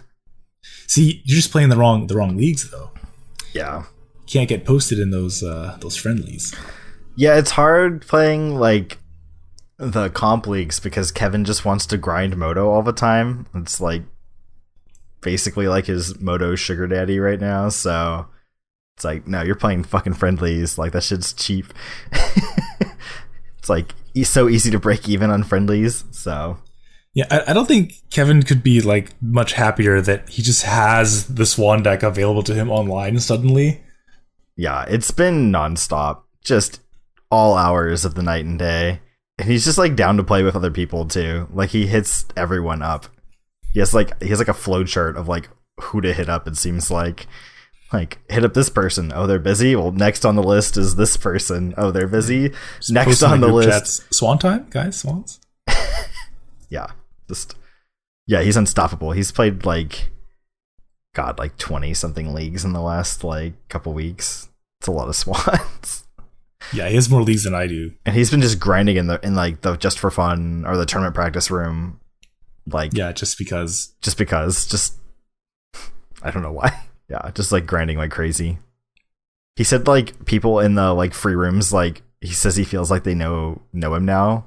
See, 0.86 1.22
you're 1.24 1.36
just 1.36 1.52
playing 1.52 1.68
the 1.68 1.76
wrong 1.76 2.06
the 2.06 2.16
wrong 2.16 2.36
leagues 2.36 2.70
though. 2.70 2.90
Yeah. 3.52 3.84
Can't 4.26 4.48
get 4.48 4.64
posted 4.64 4.98
in 4.98 5.10
those 5.10 5.42
uh, 5.42 5.76
those 5.80 5.96
friendlies. 5.96 6.54
Yeah, 7.16 7.38
it's 7.38 7.52
hard 7.52 8.06
playing 8.06 8.56
like 8.56 8.98
the 9.80 10.10
comp 10.10 10.46
leagues 10.46 10.78
because 10.78 11.10
Kevin 11.10 11.44
just 11.44 11.64
wants 11.64 11.86
to 11.86 11.96
grind 11.96 12.36
Moto 12.36 12.68
all 12.68 12.82
the 12.82 12.92
time. 12.92 13.46
It's 13.54 13.80
like 13.80 14.02
basically 15.22 15.68
like 15.68 15.86
his 15.86 16.20
Moto 16.20 16.54
sugar 16.54 16.86
daddy 16.86 17.18
right 17.18 17.40
now, 17.40 17.70
so 17.70 18.26
it's 18.94 19.04
like 19.04 19.26
no, 19.26 19.42
you're 19.42 19.54
playing 19.54 19.84
fucking 19.84 20.12
friendlies, 20.12 20.76
like 20.76 20.92
that 20.92 21.02
shit's 21.02 21.32
cheap. 21.32 21.72
it's 22.12 23.70
like 23.70 23.94
so 24.22 24.50
easy 24.50 24.70
to 24.70 24.78
break 24.78 25.08
even 25.08 25.30
on 25.30 25.42
friendlies. 25.44 26.04
So 26.10 26.58
Yeah, 27.14 27.26
I, 27.30 27.50
I 27.50 27.52
don't 27.54 27.66
think 27.66 27.94
Kevin 28.10 28.42
could 28.42 28.62
be 28.62 28.82
like 28.82 29.10
much 29.22 29.54
happier 29.54 30.02
that 30.02 30.28
he 30.28 30.42
just 30.42 30.64
has 30.64 31.26
the 31.26 31.46
Swan 31.46 31.82
deck 31.82 32.02
available 32.02 32.42
to 32.42 32.54
him 32.54 32.70
online 32.70 33.18
suddenly. 33.18 33.82
yeah, 34.56 34.84
it's 34.88 35.10
been 35.10 35.50
nonstop, 35.50 36.24
just 36.44 36.80
all 37.30 37.56
hours 37.56 38.04
of 38.04 38.14
the 38.14 38.22
night 38.22 38.44
and 38.44 38.58
day. 38.58 39.00
And 39.40 39.48
he's 39.48 39.64
just 39.64 39.78
like 39.78 39.96
down 39.96 40.18
to 40.18 40.22
play 40.22 40.42
with 40.42 40.54
other 40.54 40.70
people 40.70 41.06
too. 41.06 41.48
Like 41.50 41.70
he 41.70 41.86
hits 41.86 42.26
everyone 42.36 42.82
up. 42.82 43.06
He 43.72 43.80
has 43.80 43.94
like 43.94 44.22
he 44.22 44.28
has 44.28 44.38
like 44.38 44.48
a 44.48 44.54
flow 44.54 44.84
chart 44.84 45.16
of 45.16 45.28
like 45.28 45.48
who 45.80 46.02
to 46.02 46.12
hit 46.12 46.28
up. 46.28 46.46
It 46.46 46.58
seems 46.58 46.90
like 46.90 47.26
like 47.90 48.18
hit 48.30 48.44
up 48.44 48.52
this 48.52 48.68
person. 48.68 49.12
Oh, 49.14 49.26
they're 49.26 49.38
busy. 49.38 49.74
Well, 49.74 49.92
next 49.92 50.26
on 50.26 50.36
the 50.36 50.42
list 50.42 50.76
is 50.76 50.96
this 50.96 51.16
person. 51.16 51.72
Oh, 51.78 51.90
they're 51.90 52.06
busy. 52.06 52.52
Next 52.90 53.22
on 53.22 53.40
the 53.40 53.48
list, 53.48 53.70
chats, 53.70 54.04
Swan 54.14 54.38
time, 54.38 54.66
guys, 54.68 54.98
Swans. 54.98 55.40
yeah, 56.68 56.88
just 57.26 57.56
yeah, 58.26 58.42
he's 58.42 58.58
unstoppable. 58.58 59.12
He's 59.12 59.32
played 59.32 59.64
like 59.64 60.10
God, 61.14 61.38
like 61.38 61.56
twenty 61.56 61.94
something 61.94 62.34
leagues 62.34 62.62
in 62.62 62.74
the 62.74 62.82
last 62.82 63.24
like 63.24 63.54
couple 63.70 63.94
weeks. 63.94 64.50
It's 64.80 64.88
a 64.88 64.92
lot 64.92 65.08
of 65.08 65.16
swans. 65.16 66.04
Yeah, 66.72 66.88
he 66.88 66.94
has 66.94 67.08
more 67.10 67.22
leagues 67.22 67.44
than 67.44 67.54
I 67.54 67.66
do. 67.66 67.92
and 68.04 68.14
he's 68.14 68.30
been 68.30 68.40
just 68.42 68.60
grinding 68.60 68.96
in 68.96 69.06
the 69.06 69.18
in 69.24 69.34
like 69.34 69.62
the 69.62 69.76
just 69.76 69.98
for 69.98 70.10
fun 70.10 70.64
or 70.66 70.76
the 70.76 70.86
tournament 70.86 71.14
practice 71.14 71.50
room 71.50 72.00
like 72.66 72.92
Yeah, 72.94 73.12
just 73.12 73.38
because. 73.38 73.92
just 74.02 74.18
because 74.18 74.66
just 74.66 74.94
i 76.22 76.30
don't 76.30 76.42
know 76.42 76.52
why 76.52 76.70
yeah 77.08 77.30
just 77.34 77.50
like 77.52 77.66
grinding 77.66 77.96
like 77.96 78.10
crazy 78.10 78.58
he 79.56 79.64
said 79.64 79.86
like 79.86 80.24
people 80.26 80.60
in 80.60 80.74
the 80.74 80.92
like 80.92 81.14
free 81.14 81.34
rooms 81.34 81.72
like 81.72 82.02
he 82.20 82.32
says 82.32 82.56
he 82.56 82.64
feels 82.64 82.90
like 82.90 83.04
they 83.04 83.14
know 83.14 83.62
know 83.72 83.94
him 83.94 84.04
now 84.04 84.44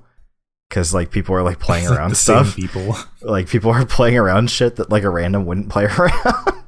because 0.69 0.93
like 0.93 1.09
people 1.11 1.35
are 1.35 1.43
like 1.43 1.59
playing 1.59 1.85
Like 1.89 1.97
around 1.97 2.15
same 2.15 2.45
stuff 2.45 2.55
people. 2.55 2.95
like 3.21 3.47
people 3.49 3.71
are 3.71 3.85
playing 3.85 4.17
around 4.17 4.49
shit 4.51 4.75
that 4.77 4.89
like 4.91 5.03
a 5.03 5.09
random 5.09 5.45
wouldn't 5.45 5.69
play 5.69 5.85
around 5.85 6.13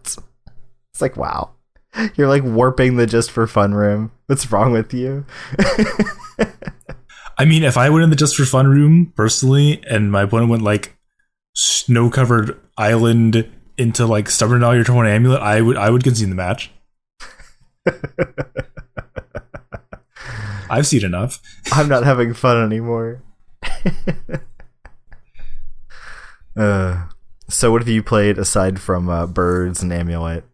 it's 0.02 1.02
like 1.02 1.16
wow 1.16 1.52
you're 2.16 2.28
like 2.28 2.44
warping 2.44 2.98
the 2.98 3.06
just 3.06 3.32
for 3.32 3.48
fun 3.48 3.74
room 3.74 4.12
what's 4.28 4.52
wrong 4.52 4.72
with 4.72 4.94
you 4.94 5.26
I 7.38 7.46
mean, 7.46 7.64
if 7.64 7.78
I 7.78 7.90
went 7.90 8.04
in 8.04 8.10
the 8.10 8.16
just 8.16 8.36
for 8.36 8.46
fun 8.46 8.68
room 8.68 9.12
personally, 9.16 9.84
and 9.90 10.12
my 10.12 10.22
opponent 10.24 10.50
went 10.50 10.64
like 10.64 10.98
snow 11.54 12.10
covered 12.10 12.60
island 12.78 13.52
into 13.78 14.06
like 14.06 14.30
stubborn 14.30 14.64
all 14.64 14.74
your 14.74 14.86
torn 14.86 15.08
amulet, 15.08 15.42
I 15.42 15.62
would 15.62 15.78
I 15.78 15.90
would 15.90 16.04
concede 16.04 16.30
the 16.30 16.36
match. 16.36 16.72
I've 20.70 20.88
seen 20.88 21.06
enough. 21.06 21.42
I'm 21.72 21.90
not 21.90 22.04
having 22.04 22.34
fun 22.34 22.64
anymore. 22.64 23.22
uh, 26.56 27.08
so 27.50 27.72
what 27.72 27.82
have 27.82 27.90
you 27.90 28.02
played 28.02 28.40
aside 28.40 28.80
from 28.80 29.10
uh, 29.10 29.28
birds 29.28 29.84
and 29.84 29.94
amulet? 29.94 30.46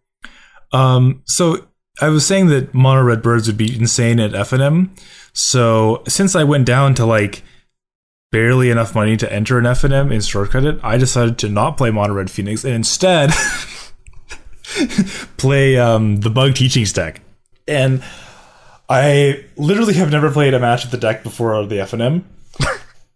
Um, 0.72 1.22
so 1.26 1.68
I 2.00 2.10
was 2.10 2.26
saying 2.26 2.48
that 2.48 2.74
mono 2.74 3.04
red 3.04 3.22
birds 3.22 3.48
would 3.48 3.58
be 3.58 3.78
insane 3.78 4.20
at 4.20 4.32
FNM. 4.32 4.90
So 5.34 6.04
since 6.08 6.36
I 6.36 6.44
went 6.44 6.66
down 6.66 6.94
to 6.96 7.06
like 7.06 7.44
barely 8.32 8.70
enough 8.70 8.96
money 8.96 9.18
to 9.18 9.32
enter 9.32 9.60
an 9.60 9.66
FNM 9.66 10.14
in 10.14 10.22
store 10.22 10.48
credit, 10.48 10.80
I 10.84 10.98
decided 10.98 11.38
to 11.40 11.50
not 11.50 11.78
play 11.78 11.92
mono 11.92 12.14
red 12.14 12.32
phoenix 12.32 12.64
and 12.64 12.74
instead 12.74 13.32
play 15.38 15.78
um, 15.78 16.18
the 16.18 16.30
bug 16.30 16.56
teachings 16.56 16.94
deck. 16.94 17.22
And 17.68 18.04
I 18.90 19.46
literally 19.58 19.94
have 19.96 20.12
never 20.12 20.32
played 20.32 20.54
a 20.54 20.60
match 20.60 20.86
of 20.86 20.92
the 20.92 20.98
deck 20.98 21.24
before 21.24 21.54
of 21.54 21.70
the 21.70 21.78
FNM. 21.78 22.24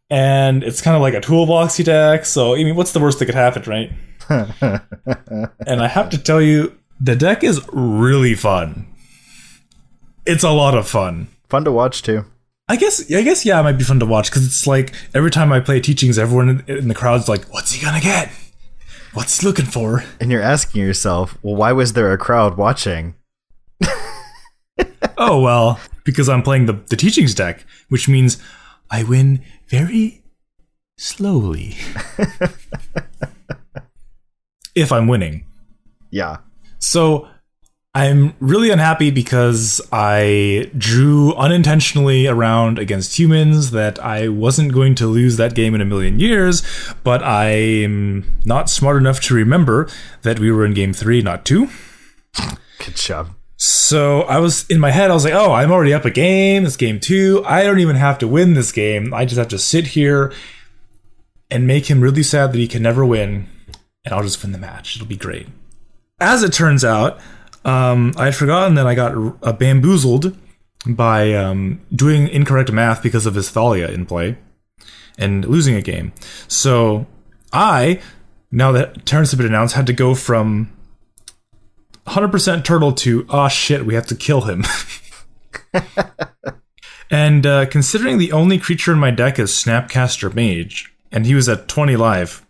and 0.09 0.63
it's 0.63 0.81
kind 0.81 0.95
of 0.95 1.01
like 1.01 1.13
a 1.13 1.21
toolboxy 1.21 1.83
deck. 1.83 2.25
So 2.25 2.53
I 2.53 2.63
mean, 2.63 2.75
what's 2.75 2.91
the 2.91 2.99
worst 2.99 3.19
that 3.19 3.25
could 3.25 3.35
happen, 3.35 3.63
right? 3.63 3.91
and 5.67 5.81
I 5.81 5.87
have 5.87 6.09
to 6.11 6.17
tell 6.17 6.41
you, 6.41 6.77
the 6.99 7.15
deck 7.15 7.43
is 7.43 7.61
really 7.71 8.35
fun. 8.35 8.87
It's 10.25 10.43
a 10.43 10.51
lot 10.51 10.75
of 10.75 10.87
fun. 10.87 11.27
Fun 11.49 11.63
to 11.65 11.71
watch 11.71 12.01
too. 12.01 12.25
I 12.67 12.77
guess, 12.77 13.11
I 13.11 13.21
guess, 13.21 13.45
yeah, 13.45 13.59
it 13.59 13.63
might 13.63 13.77
be 13.77 13.83
fun 13.83 13.99
to 13.99 14.07
watch 14.07 14.31
because 14.31 14.45
it's 14.45 14.65
like 14.65 14.91
every 15.13 15.29
time 15.29 15.51
I 15.51 15.59
play 15.59 15.79
teachings, 15.79 16.17
everyone 16.17 16.63
in- 16.67 16.87
the 16.87 16.95
crowd's 16.95 17.29
like, 17.29 17.45
"What's 17.53 17.73
he 17.73 17.83
gonna 17.83 18.01
get? 18.01 18.31
What's 19.13 19.39
he 19.39 19.47
looking 19.47 19.65
for?" 19.65 20.03
And 20.19 20.31
you're 20.31 20.41
asking 20.41 20.81
yourself, 20.81 21.37
well, 21.43 21.55
why 21.55 21.71
was 21.73 21.93
there 21.93 22.11
a 22.11 22.17
crowd 22.17 22.57
watching? 22.57 23.13
oh 25.17 25.41
well, 25.41 25.79
because 26.03 26.27
I'm 26.27 26.41
playing 26.41 26.65
the 26.65 26.73
the 26.73 26.95
teachings 26.95 27.35
deck, 27.35 27.63
which 27.89 28.09
means 28.09 28.41
I 28.89 29.03
win 29.03 29.43
very 29.67 30.23
slowly. 30.97 31.75
if 34.75 34.91
I'm 34.91 35.07
winning. 35.07 35.45
Yeah. 36.09 36.37
So 36.79 37.27
I'm 37.95 38.35
really 38.41 38.71
unhappy 38.71 39.09
because 39.09 39.79
I 39.89 40.69
drew 40.77 41.33
unintentionally 41.35 42.27
around 42.27 42.77
against 42.77 43.17
humans 43.17 43.71
that 43.71 43.97
I 43.99 44.27
wasn't 44.27 44.73
going 44.73 44.95
to 44.95 45.07
lose 45.07 45.37
that 45.37 45.55
game 45.55 45.73
in 45.73 45.79
a 45.79 45.85
million 45.85 46.19
years, 46.19 46.61
but 47.05 47.23
I'm 47.23 48.39
not 48.43 48.69
smart 48.69 48.97
enough 48.97 49.21
to 49.21 49.33
remember 49.33 49.87
that 50.23 50.39
we 50.39 50.51
were 50.51 50.65
in 50.65 50.73
game 50.73 50.91
three, 50.91 51.21
not 51.21 51.45
two. 51.45 51.69
Good 52.79 52.95
job. 52.95 53.29
So 53.55 54.23
I 54.23 54.39
was 54.39 54.65
in 54.69 54.81
my 54.81 54.91
head, 54.91 55.09
I 55.09 55.13
was 55.13 55.23
like, 55.23 55.33
oh, 55.33 55.53
I'm 55.53 55.71
already 55.71 55.93
up 55.93 56.03
a 56.03 56.11
game. 56.11 56.65
It's 56.65 56.75
game 56.75 56.99
two. 56.99 57.43
I 57.45 57.63
don't 57.63 57.79
even 57.79 57.95
have 57.95 58.17
to 58.17 58.27
win 58.27 58.55
this 58.55 58.73
game. 58.73 59.13
I 59.13 59.23
just 59.23 59.37
have 59.37 59.47
to 59.47 59.57
sit 59.57 59.87
here 59.87 60.33
and 61.49 61.65
make 61.65 61.89
him 61.89 62.01
really 62.01 62.23
sad 62.23 62.51
that 62.51 62.57
he 62.57 62.67
can 62.67 62.83
never 62.83 63.05
win, 63.05 63.47
and 64.03 64.13
I'll 64.13 64.23
just 64.23 64.43
win 64.43 64.51
the 64.51 64.57
match. 64.57 64.97
It'll 64.97 65.07
be 65.07 65.15
great. 65.15 65.47
As 66.19 66.43
it 66.43 66.53
turns 66.53 66.85
out, 66.85 67.19
um, 67.65 68.13
I 68.17 68.25
had 68.25 68.35
forgotten 68.35 68.75
that 68.75 68.87
I 68.87 68.95
got 68.95 69.13
uh, 69.43 69.53
bamboozled 69.53 70.35
by 70.87 71.33
um, 71.33 71.81
doing 71.93 72.27
incorrect 72.27 72.71
math 72.71 73.03
because 73.03 73.25
of 73.25 73.35
his 73.35 73.49
Thalia 73.49 73.89
in 73.89 74.05
play 74.05 74.37
and 75.17 75.45
losing 75.45 75.75
a 75.75 75.81
game. 75.81 76.13
So 76.47 77.07
I, 77.51 78.01
now 78.51 78.71
that 78.71 79.05
turns 79.05 79.31
have 79.31 79.39
been 79.39 79.47
announced, 79.47 79.75
had 79.75 79.87
to 79.87 79.93
go 79.93 80.15
from 80.15 80.71
100% 82.07 82.63
turtle 82.63 82.91
to 82.93 83.25
oh 83.29 83.47
shit 83.47 83.85
we 83.85 83.95
have 83.95 84.05
to 84.05 84.15
kill 84.15 84.41
him 84.41 84.63
and 87.11 87.45
uh, 87.45 87.65
considering 87.65 88.17
the 88.17 88.31
only 88.31 88.59
creature 88.59 88.93
in 88.93 88.99
my 88.99 89.09
deck 89.09 89.39
is 89.39 89.51
snapcaster 89.51 90.33
mage 90.33 90.93
and 91.11 91.25
he 91.25 91.33
was 91.33 91.49
at 91.49 91.67
20 91.67 91.95
live 91.95 92.44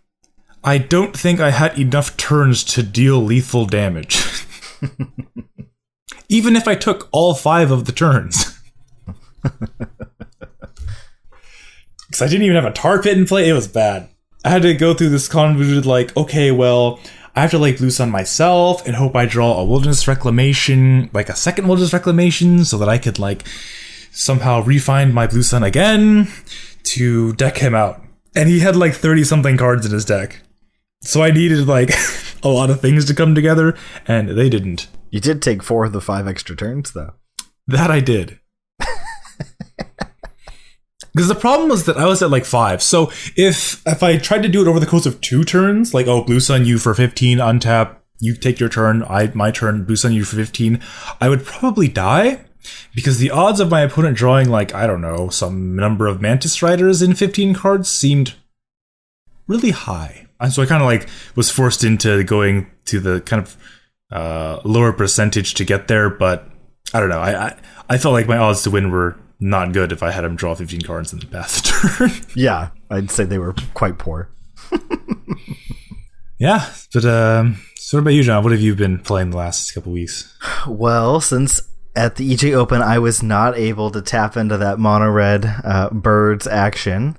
i 0.66 0.76
don't 0.76 1.16
think 1.16 1.40
i 1.40 1.50
had 1.50 1.78
enough 1.78 2.16
turns 2.16 2.62
to 2.62 2.82
deal 2.82 3.22
lethal 3.22 3.64
damage 3.64 4.44
even 6.28 6.54
if 6.54 6.68
i 6.68 6.74
took 6.74 7.08
all 7.12 7.34
five 7.34 7.70
of 7.70 7.86
the 7.86 7.92
turns 7.92 8.60
because 9.42 9.70
i 12.20 12.26
didn't 12.26 12.42
even 12.42 12.56
have 12.56 12.66
a 12.66 12.72
tar 12.72 13.02
pit 13.02 13.16
in 13.16 13.24
play 13.24 13.48
it 13.48 13.54
was 13.54 13.68
bad 13.68 14.08
i 14.44 14.50
had 14.50 14.62
to 14.62 14.74
go 14.74 14.92
through 14.92 15.08
this 15.08 15.28
convoluted 15.28 15.86
like 15.86 16.14
okay 16.16 16.50
well 16.50 17.00
I 17.36 17.42
have 17.42 17.50
to 17.50 17.58
like 17.58 17.76
blue 17.76 17.90
sun 17.90 18.10
myself 18.10 18.86
and 18.86 18.96
hope 18.96 19.14
I 19.14 19.26
draw 19.26 19.58
a 19.58 19.64
wilderness 19.64 20.08
reclamation, 20.08 21.10
like 21.12 21.28
a 21.28 21.36
second 21.36 21.68
wilderness 21.68 21.92
reclamation, 21.92 22.64
so 22.64 22.78
that 22.78 22.88
I 22.88 22.96
could 22.96 23.18
like 23.18 23.46
somehow 24.10 24.62
refine 24.62 25.12
my 25.12 25.26
blue 25.26 25.42
sun 25.42 25.62
again 25.62 26.28
to 26.84 27.34
deck 27.34 27.58
him 27.58 27.74
out. 27.74 28.02
And 28.34 28.48
he 28.48 28.60
had 28.60 28.74
like 28.74 28.94
30 28.94 29.24
something 29.24 29.58
cards 29.58 29.84
in 29.84 29.92
his 29.92 30.06
deck. 30.06 30.40
So 31.02 31.22
I 31.22 31.30
needed 31.30 31.66
like 31.66 31.90
a 32.42 32.48
lot 32.48 32.70
of 32.70 32.80
things 32.80 33.04
to 33.06 33.14
come 33.14 33.34
together, 33.34 33.76
and 34.06 34.30
they 34.30 34.48
didn't. 34.48 34.88
You 35.10 35.20
did 35.20 35.40
take 35.42 35.62
four 35.62 35.84
of 35.84 35.92
the 35.92 36.00
five 36.00 36.26
extra 36.26 36.56
turns, 36.56 36.92
though. 36.92 37.14
That 37.66 37.90
I 37.90 38.00
did. 38.00 38.40
Because 41.16 41.28
the 41.28 41.34
problem 41.34 41.70
was 41.70 41.86
that 41.86 41.96
I 41.96 42.04
was 42.04 42.20
at 42.20 42.30
like 42.30 42.44
five. 42.44 42.82
So 42.82 43.10
if 43.36 43.82
if 43.86 44.02
I 44.02 44.18
tried 44.18 44.42
to 44.42 44.50
do 44.50 44.60
it 44.60 44.68
over 44.68 44.78
the 44.78 44.84
course 44.84 45.06
of 45.06 45.18
two 45.22 45.44
turns, 45.44 45.94
like 45.94 46.06
oh 46.06 46.22
blue 46.22 46.40
sun 46.40 46.66
you 46.66 46.76
for 46.76 46.92
fifteen, 46.92 47.38
untap, 47.38 47.96
you 48.20 48.36
take 48.36 48.60
your 48.60 48.68
turn, 48.68 49.02
I 49.02 49.32
my 49.32 49.50
turn, 49.50 49.84
blue 49.84 49.96
sun 49.96 50.12
you 50.12 50.24
for 50.24 50.36
fifteen, 50.36 50.78
I 51.18 51.30
would 51.30 51.46
probably 51.46 51.88
die. 51.88 52.44
Because 52.94 53.16
the 53.16 53.30
odds 53.30 53.60
of 53.60 53.70
my 53.70 53.80
opponent 53.80 54.18
drawing 54.18 54.50
like, 54.50 54.74
I 54.74 54.86
don't 54.86 55.00
know, 55.00 55.30
some 55.30 55.74
number 55.74 56.06
of 56.06 56.20
mantis 56.20 56.62
riders 56.62 57.00
in 57.00 57.14
fifteen 57.14 57.54
cards 57.54 57.88
seemed 57.88 58.34
really 59.46 59.70
high. 59.70 60.25
And 60.40 60.52
so 60.52 60.62
I 60.62 60.66
kind 60.66 60.82
of 60.82 60.86
like 60.86 61.08
was 61.34 61.50
forced 61.50 61.84
into 61.84 62.22
going 62.24 62.70
to 62.86 63.00
the 63.00 63.20
kind 63.22 63.42
of 63.42 63.56
uh, 64.10 64.60
lower 64.64 64.92
percentage 64.92 65.54
to 65.54 65.64
get 65.64 65.88
there, 65.88 66.10
but 66.10 66.48
I 66.94 67.00
don't 67.00 67.08
know. 67.08 67.20
I, 67.20 67.46
I 67.46 67.56
I 67.88 67.98
felt 67.98 68.12
like 68.12 68.28
my 68.28 68.36
odds 68.36 68.62
to 68.62 68.70
win 68.70 68.90
were 68.90 69.16
not 69.40 69.72
good 69.72 69.92
if 69.92 70.02
I 70.02 70.10
had 70.10 70.24
him 70.24 70.36
draw 70.36 70.54
15 70.54 70.82
cards 70.82 71.12
in 71.12 71.20
the 71.20 71.26
turn. 71.98 72.10
Yeah, 72.34 72.70
I'd 72.90 73.10
say 73.10 73.24
they 73.24 73.38
were 73.38 73.54
quite 73.74 73.98
poor. 73.98 74.30
yeah, 76.38 76.70
but 76.92 77.04
um, 77.04 77.60
so 77.76 77.96
what 77.96 78.02
about 78.02 78.14
you, 78.14 78.22
John? 78.22 78.42
What 78.42 78.52
have 78.52 78.60
you 78.60 78.74
been 78.74 78.98
playing 78.98 79.30
the 79.30 79.36
last 79.36 79.72
couple 79.72 79.92
weeks? 79.92 80.36
Well, 80.66 81.20
since 81.20 81.60
at 81.94 82.16
the 82.16 82.34
EJ 82.34 82.52
Open, 82.54 82.82
I 82.82 82.98
was 82.98 83.22
not 83.22 83.56
able 83.56 83.90
to 83.90 84.02
tap 84.02 84.36
into 84.36 84.56
that 84.58 84.78
mono 84.78 85.10
red 85.10 85.44
uh, 85.64 85.90
birds 85.90 86.46
action 86.46 87.16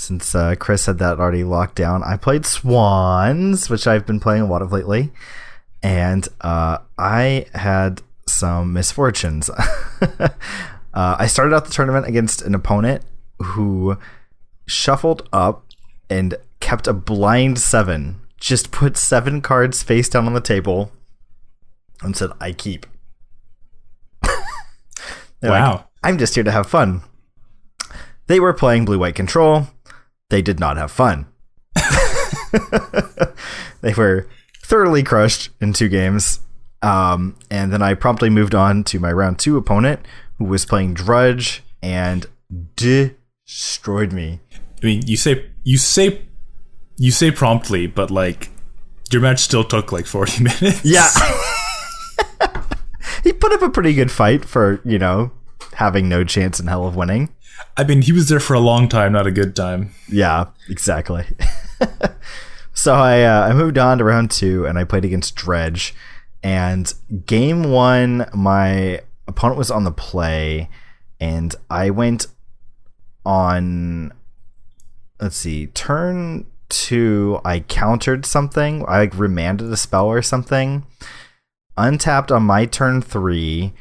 since 0.00 0.34
uh, 0.34 0.54
Chris 0.58 0.86
had 0.86 0.98
that 0.98 1.20
already 1.20 1.44
locked 1.44 1.74
down. 1.74 2.02
I 2.02 2.16
played 2.16 2.46
Swans, 2.46 3.68
which 3.68 3.86
I've 3.86 4.06
been 4.06 4.18
playing 4.18 4.42
a 4.42 4.46
lot 4.46 4.62
of 4.62 4.72
lately, 4.72 5.10
and 5.82 6.26
uh, 6.40 6.78
I 6.96 7.46
had 7.52 8.00
some 8.26 8.72
misfortunes. 8.72 9.50
uh, 10.00 10.28
I 10.94 11.26
started 11.26 11.54
out 11.54 11.66
the 11.66 11.70
tournament 11.70 12.06
against 12.06 12.40
an 12.40 12.54
opponent 12.54 13.02
who 13.38 13.98
shuffled 14.66 15.28
up 15.34 15.66
and 16.08 16.34
kept 16.60 16.86
a 16.86 16.94
blind 16.94 17.58
seven. 17.58 18.20
Just 18.38 18.70
put 18.70 18.96
seven 18.96 19.42
cards 19.42 19.82
face 19.82 20.08
down 20.08 20.26
on 20.26 20.32
the 20.32 20.40
table 20.40 20.92
and 22.02 22.16
said, 22.16 22.30
I 22.40 22.52
keep. 22.52 22.86
wow. 25.42 25.72
Like, 25.72 25.84
I'm 26.02 26.16
just 26.16 26.34
here 26.34 26.44
to 26.44 26.50
have 26.50 26.66
fun. 26.66 27.02
They 28.28 28.40
were 28.40 28.54
playing 28.54 28.86
blue 28.86 28.98
white 28.98 29.14
control. 29.14 29.66
They 30.30 30.42
did 30.42 30.58
not 30.58 30.76
have 30.76 30.90
fun. 30.90 31.26
they 33.82 33.94
were 33.94 34.26
thoroughly 34.62 35.02
crushed 35.02 35.50
in 35.60 35.72
two 35.72 35.88
games. 35.88 36.40
Um, 36.82 37.36
and 37.50 37.72
then 37.72 37.82
I 37.82 37.94
promptly 37.94 38.30
moved 38.30 38.54
on 38.54 38.84
to 38.84 38.98
my 38.98 39.12
round 39.12 39.38
two 39.38 39.56
opponent, 39.56 40.00
who 40.38 40.46
was 40.46 40.64
playing 40.64 40.94
Dredge 40.94 41.62
and 41.82 42.26
destroyed 42.76 44.12
me. 44.12 44.40
I 44.82 44.86
mean, 44.86 45.02
you 45.06 45.16
say 45.16 45.50
you 45.62 45.76
say 45.76 46.22
you 46.96 47.10
say 47.10 47.30
promptly, 47.30 47.86
but 47.86 48.10
like 48.10 48.50
your 49.10 49.20
match 49.20 49.40
still 49.40 49.64
took 49.64 49.92
like 49.92 50.06
forty 50.06 50.44
minutes. 50.44 50.84
Yeah. 50.84 51.08
he 53.24 53.32
put 53.32 53.52
up 53.52 53.62
a 53.62 53.70
pretty 53.70 53.94
good 53.94 54.10
fight 54.10 54.44
for, 54.44 54.80
you 54.84 54.98
know, 54.98 55.32
having 55.74 56.08
no 56.08 56.24
chance 56.24 56.60
in 56.60 56.66
hell 56.66 56.86
of 56.86 56.96
winning. 56.96 57.28
I 57.76 57.84
mean, 57.84 58.02
he 58.02 58.12
was 58.12 58.28
there 58.28 58.40
for 58.40 58.54
a 58.54 58.60
long 58.60 58.88
time, 58.88 59.12
not 59.12 59.26
a 59.26 59.30
good 59.30 59.56
time. 59.56 59.90
Yeah, 60.08 60.46
exactly. 60.68 61.24
so 62.74 62.94
I 62.94 63.22
uh, 63.22 63.48
I 63.48 63.52
moved 63.52 63.78
on 63.78 63.98
to 63.98 64.04
round 64.04 64.30
two, 64.30 64.66
and 64.66 64.78
I 64.78 64.84
played 64.84 65.04
against 65.04 65.34
Dredge. 65.34 65.94
And 66.42 66.92
game 67.26 67.64
one, 67.64 68.26
my 68.34 69.02
opponent 69.26 69.58
was 69.58 69.70
on 69.70 69.84
the 69.84 69.92
play, 69.92 70.68
and 71.20 71.54
I 71.68 71.90
went 71.90 72.26
on. 73.24 74.12
Let's 75.20 75.36
see, 75.36 75.66
turn 75.68 76.46
two. 76.68 77.40
I 77.44 77.60
countered 77.60 78.24
something. 78.24 78.84
I 78.88 78.98
like 78.98 79.18
remanded 79.18 79.70
a 79.70 79.76
spell 79.76 80.06
or 80.06 80.22
something. 80.22 80.84
Untapped 81.76 82.32
on 82.32 82.42
my 82.42 82.66
turn 82.66 83.00
three 83.02 83.72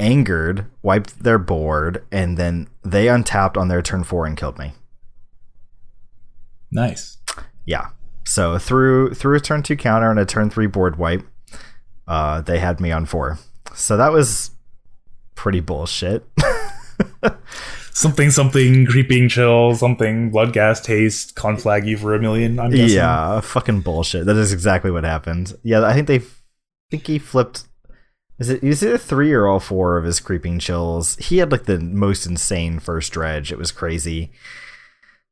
angered, 0.00 0.66
wiped 0.82 1.22
their 1.22 1.38
board, 1.38 2.04
and 2.10 2.36
then 2.36 2.68
they 2.82 3.08
untapped 3.08 3.56
on 3.56 3.68
their 3.68 3.82
turn 3.82 4.02
four 4.02 4.26
and 4.26 4.36
killed 4.36 4.58
me. 4.58 4.72
Nice. 6.72 7.18
Yeah. 7.64 7.88
So 8.24 8.58
through 8.58 9.14
through 9.14 9.36
a 9.36 9.40
turn 9.40 9.62
two 9.62 9.76
counter 9.76 10.10
and 10.10 10.18
a 10.18 10.24
turn 10.24 10.50
three 10.50 10.66
board 10.66 10.96
wipe, 10.96 11.26
uh, 12.08 12.40
they 12.40 12.58
had 12.58 12.80
me 12.80 12.90
on 12.90 13.06
four. 13.06 13.38
So 13.74 13.96
that 13.96 14.12
was 14.12 14.52
pretty 15.34 15.60
bullshit. 15.60 16.24
something 17.92 18.30
something 18.30 18.86
creeping 18.86 19.28
chill, 19.28 19.74
something 19.74 20.30
blood 20.30 20.52
gas 20.52 20.80
taste, 20.80 21.34
conflag 21.34 21.86
you 21.86 21.96
for 21.96 22.14
a 22.14 22.20
million. 22.20 22.58
I'm 22.58 22.70
guessing. 22.70 22.96
Yeah, 22.96 23.40
fucking 23.40 23.80
bullshit. 23.80 24.26
That 24.26 24.36
is 24.36 24.52
exactly 24.52 24.90
what 24.90 25.04
happened. 25.04 25.54
Yeah, 25.62 25.84
I 25.84 25.92
think 25.92 26.06
they 26.06 26.18
I 26.18 26.90
think 26.90 27.06
he 27.06 27.18
flipped 27.18 27.64
is 28.40 28.48
it 28.48 28.64
is 28.64 28.82
it 28.82 29.00
three 29.00 29.32
or 29.32 29.46
all 29.46 29.60
four 29.60 29.98
of 29.98 30.04
his 30.04 30.18
creeping 30.18 30.58
chills? 30.58 31.16
He 31.16 31.38
had 31.38 31.52
like 31.52 31.64
the 31.64 31.78
most 31.78 32.26
insane 32.26 32.80
first 32.80 33.12
dredge. 33.12 33.52
It 33.52 33.58
was 33.58 33.70
crazy. 33.70 34.32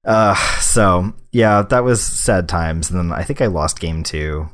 Uh, 0.04 0.34
so 0.60 1.14
yeah, 1.32 1.62
that 1.62 1.84
was 1.84 2.02
sad 2.02 2.48
times. 2.48 2.90
And 2.90 2.98
then 2.98 3.18
I 3.18 3.24
think 3.24 3.40
I 3.40 3.46
lost 3.46 3.80
game 3.80 4.02
two. 4.02 4.50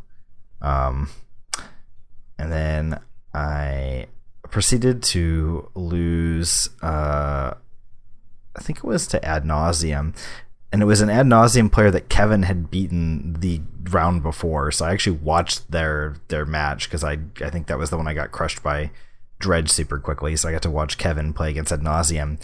Um, 0.62 1.10
and 2.38 2.52
then 2.52 3.00
I 3.34 4.06
proceeded 4.50 5.02
to 5.02 5.68
lose. 5.74 6.70
Uh, 6.80 7.54
I 8.56 8.60
think 8.60 8.78
it 8.78 8.84
was 8.84 9.08
to 9.08 9.24
ad 9.24 9.44
nauseam 9.44 10.14
and 10.74 10.82
it 10.82 10.86
was 10.86 11.00
an 11.00 11.08
ad 11.08 11.28
nauseam 11.28 11.70
player 11.70 11.92
that 11.92 12.08
Kevin 12.08 12.42
had 12.42 12.68
beaten 12.68 13.34
the 13.34 13.60
round 13.90 14.24
before. 14.24 14.72
So 14.72 14.84
I 14.84 14.90
actually 14.90 15.18
watched 15.18 15.70
their 15.70 16.16
their 16.26 16.44
match 16.44 16.88
because 16.88 17.04
I 17.04 17.18
I 17.40 17.48
think 17.48 17.68
that 17.68 17.78
was 17.78 17.90
the 17.90 17.96
one 17.96 18.08
I 18.08 18.12
got 18.12 18.32
crushed 18.32 18.60
by 18.60 18.90
Dredge 19.38 19.70
super 19.70 20.00
quickly. 20.00 20.34
So 20.34 20.48
I 20.48 20.52
got 20.52 20.62
to 20.62 20.70
watch 20.72 20.98
Kevin 20.98 21.32
play 21.32 21.50
against 21.50 21.70
ad 21.70 21.80
nauseam, 21.80 22.40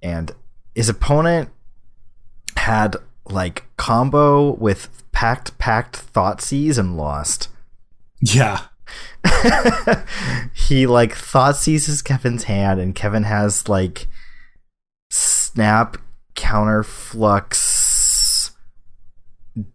and 0.00 0.30
his 0.76 0.88
opponent 0.88 1.48
had 2.56 2.98
like 3.24 3.64
combo 3.76 4.52
with 4.52 4.88
packed 5.10 5.58
packed 5.58 6.14
Thoughtseize 6.14 6.78
and 6.78 6.96
lost. 6.96 7.48
Yeah. 8.20 8.60
he 10.54 10.86
like 10.86 11.14
Thoughtseizes 11.16 12.04
Kevin's 12.04 12.44
hand, 12.44 12.78
and 12.78 12.94
Kevin 12.94 13.24
has 13.24 13.68
like 13.68 14.06
snap 15.10 15.96
counter 16.34 16.82
flux 16.82 18.52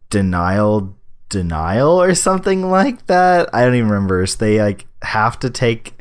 denial 0.10 0.98
denial 1.30 2.02
or 2.02 2.16
something 2.16 2.70
like 2.70 3.06
that. 3.08 3.50
I 3.54 3.66
don't 3.66 3.76
even 3.76 3.90
remember. 3.90 4.26
So 4.26 4.38
they 4.38 4.62
like 4.62 4.86
have 5.02 5.40
to 5.40 5.50
take 5.50 5.94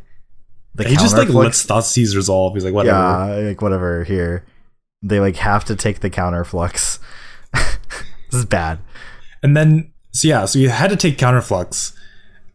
the 0.75 0.89
he 0.89 0.97
just 0.97 1.17
like 1.17 1.29
lets 1.29 1.65
Thoughtseize 1.65 2.15
resolve. 2.15 2.55
He's 2.55 2.65
like 2.65 2.75
whatever. 2.75 3.41
Yeah, 3.41 3.49
like 3.49 3.63
whatever. 3.63 4.05
Here, 4.05 4.45
they 5.03 5.21
like 5.21 5.37
have 5.37 5.65
to 5.67 5.77
take 5.77 6.01
the 6.01 6.11
counterflux. 6.11 6.99
this 7.53 8.41
is 8.41 8.45
bad. 8.45 8.79
And 9.43 9.57
then 9.57 9.93
so 10.13 10.29
yeah, 10.29 10.45
so 10.45 10.59
you 10.59 10.69
had 10.69 10.91
to 10.91 10.97
take 10.97 11.19
counterflux. 11.19 11.93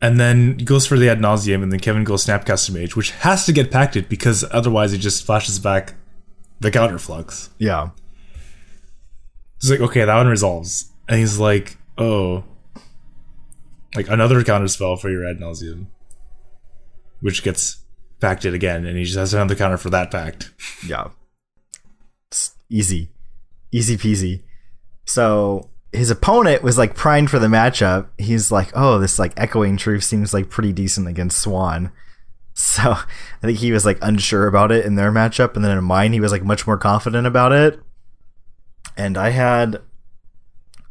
And 0.03 0.19
then 0.19 0.57
goes 0.57 0.87
for 0.87 0.97
the 0.97 1.09
ad 1.09 1.21
nauseam, 1.21 1.61
and 1.61 1.71
then 1.71 1.79
Kevin 1.79 2.03
goes 2.03 2.25
Snapcaster 2.25 2.73
Mage, 2.73 2.95
which 2.95 3.11
has 3.11 3.45
to 3.45 3.53
get 3.53 3.69
packed 3.69 4.09
because 4.09 4.43
otherwise 4.49 4.93
he 4.93 4.97
just 4.97 5.23
flashes 5.23 5.59
back 5.59 5.93
the 6.62 6.71
Counterflux. 6.71 7.50
Yeah. 7.58 7.89
He's 9.60 9.71
like, 9.71 9.82
okay, 9.82 10.06
that 10.06 10.15
one 10.15 10.28
resolves. 10.28 10.91
And 11.10 11.19
he's 11.19 11.38
like, 11.38 11.78
oh. 11.97 12.43
Like 13.95 14.08
another 14.08 14.43
counter 14.43 14.69
spell 14.69 14.95
for 14.95 15.10
your 15.10 15.28
ad 15.28 15.39
nauseam. 15.39 15.88
Which 17.19 17.43
gets 17.43 17.84
pacted 18.19 18.54
again, 18.54 18.86
and 18.86 18.97
he 18.97 19.04
just 19.04 19.17
has 19.17 19.34
another 19.34 19.56
counter 19.56 19.78
for 19.78 19.89
that 19.89 20.12
pact. 20.12 20.52
Yeah. 20.86 21.10
It's 22.30 22.56
easy. 22.69 23.10
Easy 23.71 23.97
peasy. 23.97 24.43
So 25.06 25.69
his 25.91 26.10
opponent 26.10 26.63
was 26.63 26.78
like 26.78 26.95
primed 26.95 27.30
for 27.30 27.39
the 27.39 27.47
matchup. 27.47 28.08
He's 28.17 28.52
like, 28.52 28.71
oh, 28.76 29.00
this 29.00 29.19
like 29.19 29.34
echoing 29.36 29.78
truth 29.78 30.04
seems 30.04 30.34
like 30.34 30.50
pretty 30.50 30.71
decent 30.71 31.08
against 31.08 31.39
Swan. 31.39 31.91
So 32.53 32.91
I 32.91 33.05
think 33.41 33.59
he 33.59 33.71
was 33.71 33.85
like 33.85 33.97
unsure 34.01 34.47
about 34.47 34.71
it 34.71 34.85
in 34.85 34.95
their 34.95 35.11
matchup, 35.11 35.55
and 35.55 35.63
then 35.63 35.77
in 35.77 35.83
mine 35.83 36.13
he 36.13 36.19
was 36.19 36.31
like 36.31 36.43
much 36.43 36.67
more 36.67 36.77
confident 36.77 37.25
about 37.25 37.51
it. 37.51 37.79
And 38.97 39.17
I 39.17 39.29
had 39.29 39.81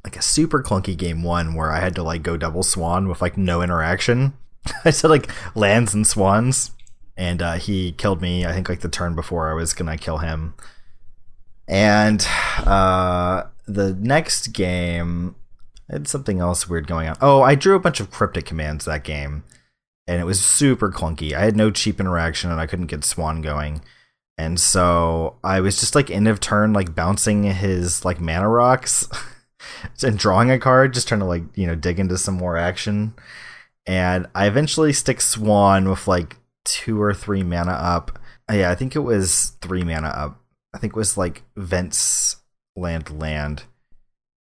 like 0.05 0.17
a 0.17 0.23
super 0.23 0.63
clunky 0.63 0.97
game 0.97 1.23
one 1.23 1.55
where 1.55 1.71
I 1.71 1.81
had 1.81 1.95
to 1.97 2.03
like 2.03 2.23
go 2.23 2.37
double 2.37 2.63
swan 2.63 3.09
with 3.09 3.21
like 3.21 3.37
no 3.37 3.63
interaction. 3.63 4.33
I 4.85 4.91
said 4.91 5.11
like 5.11 5.31
lands 5.55 5.95
and 5.95 6.07
swans, 6.07 6.73
and 7.17 7.43
uh, 7.43 7.55
he 7.55 7.93
killed 7.93 8.23
me. 8.23 8.47
I 8.47 8.53
think 8.53 8.69
like 8.69 8.81
the 8.81 8.89
turn 8.89 9.15
before 9.15 9.51
I 9.51 9.55
was 9.55 9.75
gonna 9.75 9.99
kill 9.99 10.19
him. 10.19 10.55
And 11.69 12.27
uh, 12.59 13.45
the 13.67 13.95
next 13.95 14.49
game, 14.49 15.37
I 15.89 15.95
had 15.95 16.09
something 16.09 16.41
else 16.41 16.69
weird 16.69 16.89
going 16.89 17.09
on. 17.09 17.17
Oh, 17.21 17.43
I 17.43 17.55
drew 17.55 17.77
a 17.77 17.81
bunch 17.81 18.01
of 18.01 18.11
cryptic 18.11 18.45
commands 18.45 18.87
that 18.87 19.05
game 19.05 19.45
and 20.11 20.21
it 20.21 20.25
was 20.25 20.45
super 20.45 20.91
clunky. 20.91 21.35
I 21.35 21.45
had 21.45 21.57
no 21.57 21.71
cheap 21.71 22.01
interaction 22.01 22.51
and 22.51 22.61
I 22.61 22.67
couldn't 22.67 22.89
get 22.89 23.05
Swan 23.05 23.43
going. 23.43 23.81
And 24.37 24.59
so 24.59 25.37
I 25.45 25.61
was 25.61 25.79
just 25.79 25.95
like 25.95 26.11
end 26.11 26.27
of 26.27 26.41
turn, 26.41 26.73
like 26.73 26.97
bouncing 26.97 27.45
his 27.45 28.05
like 28.05 28.21
mana 28.21 28.49
rocks 28.49 29.07
and 30.03 30.19
drawing 30.19 30.51
a 30.51 30.59
card, 30.59 30.95
just 30.95 31.07
trying 31.07 31.21
to 31.21 31.27
like, 31.27 31.45
you 31.55 31.65
know, 31.65 31.77
dig 31.77 32.01
into 32.01 32.19
some 32.19 32.35
more 32.35 32.57
action. 32.57 33.15
And 33.87 34.27
I 34.35 34.49
eventually 34.49 34.93
stick 34.93 35.21
Swan 35.21 35.89
with 35.89 36.09
like 36.09 36.39
two 36.65 37.01
or 37.01 37.15
three 37.15 37.45
mana 37.45 37.71
up. 37.71 38.19
Yeah, 38.51 38.73
I 38.73 38.75
think 38.75 38.97
it 38.97 39.01
was 39.01 39.53
three 39.61 39.85
mana 39.85 40.09
up. 40.09 40.41
I 40.75 40.79
think 40.79 40.95
it 40.95 40.99
was 40.99 41.17
like 41.17 41.45
Vents 41.57 42.35
land 42.75 43.17
land. 43.17 43.63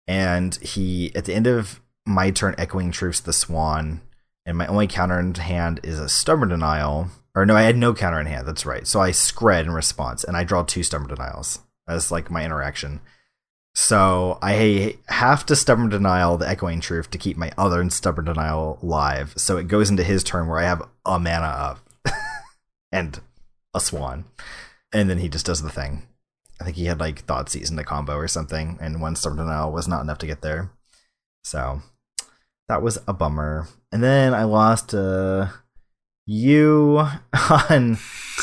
And 0.09 0.57
he 0.57 1.15
at 1.15 1.27
the 1.27 1.35
end 1.35 1.47
of 1.47 1.81
my 2.05 2.33
turn 2.33 2.57
echoing 2.59 2.91
truths 2.91 3.21
the 3.21 3.33
swan 3.33 4.01
and 4.45 4.59
my 4.59 4.67
only 4.67 4.87
counter 4.87 5.19
in 5.19 5.35
hand 5.35 5.81
is 5.83 5.99
a 5.99 6.09
stubborn 6.09 6.49
denial. 6.49 7.09
Or 7.35 7.47
no, 7.47 7.57
I 7.57 7.63
had 7.63 7.77
no 7.77 7.95
counter 7.95 8.21
in 8.21 8.27
hand. 8.27 8.47
That's 8.47 8.67
right. 8.67 8.87
So 8.87 9.01
I 9.01 9.11
scred 9.11 9.63
in 9.63 9.71
response, 9.71 10.25
and 10.25 10.37
I 10.37 10.45
draw 10.45 10.63
two 10.63 10.83
stubborn 10.83 11.09
denials 11.09 11.61
as 11.89 12.11
like 12.11 12.31
my 12.31 12.45
interaction. 12.45 13.01
So 13.75 14.39
I 14.43 14.99
have 15.09 15.47
to 15.47 15.57
stubborn 15.57 15.89
denial 15.89 16.37
the 16.37 16.49
echoing 16.49 16.81
truth 16.81 17.11
to 17.11 17.19
keep 17.19 17.37
my 17.37 17.53
other 17.57 17.89
stubborn 17.89 18.27
denial 18.27 18.79
live. 18.83 19.33
So 19.37 19.57
it 19.57 19.69
goes 19.69 19.89
into 19.89 20.05
his 20.05 20.23
turn 20.23 20.47
where 20.47 20.59
I 20.59 20.65
have 20.65 20.83
a 21.07 21.19
mana 21.19 21.47
up. 21.47 21.79
and 22.93 23.21
a 23.75 23.81
swan. 23.81 24.27
And 24.93 25.09
then 25.09 25.19
he 25.19 25.29
just 25.29 25.47
does 25.47 25.63
the 25.63 25.71
thing. 25.71 26.07
I 26.61 26.65
think 26.65 26.77
he 26.77 26.85
had 26.85 27.01
like 27.01 27.27
Thoughtseize 27.27 27.71
in 27.71 27.77
the 27.77 27.85
combo 27.85 28.15
or 28.15 28.29
something, 28.29 28.79
and 28.81 29.01
one 29.01 29.17
Storm 29.17 29.37
Denial 29.37 29.73
was 29.73 29.89
not 29.89 30.03
enough 30.03 30.19
to 30.19 30.27
get 30.27 30.43
there. 30.43 30.71
So 31.43 31.83
that 32.73 32.81
was 32.81 32.99
a 33.07 33.13
bummer. 33.13 33.69
And 33.93 34.03
then 34.03 34.33
I 34.33 34.45
lost 34.45 34.95
uh 34.95 35.49
you 36.25 37.07
on 37.51 37.99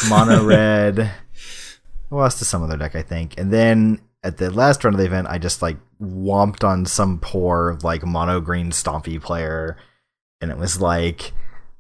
mono 0.08 0.44
red. 0.46 1.00
I 1.00 2.16
lost 2.16 2.38
to 2.38 2.46
some 2.46 2.62
other 2.62 2.78
deck, 2.78 2.96
I 2.96 3.02
think. 3.02 3.40
And 3.40 3.52
then 3.52 4.02
at 4.22 4.38
the 4.38 4.52
last 4.52 4.84
round 4.84 4.94
of 4.94 5.00
the 5.00 5.08
event, 5.08 5.30
I 5.30 5.40
just 5.40 5.64
like 5.64 5.78
whomped 6.00 6.64
on 6.64 6.86
some 6.86 7.20
poor 7.20 7.80
like 7.82 8.06
mono 8.06 8.40
green 8.40 8.70
stompy 8.70 9.20
player, 9.20 9.78
and 10.42 10.52
it 10.52 10.58
was 10.58 10.80
like 10.80 11.32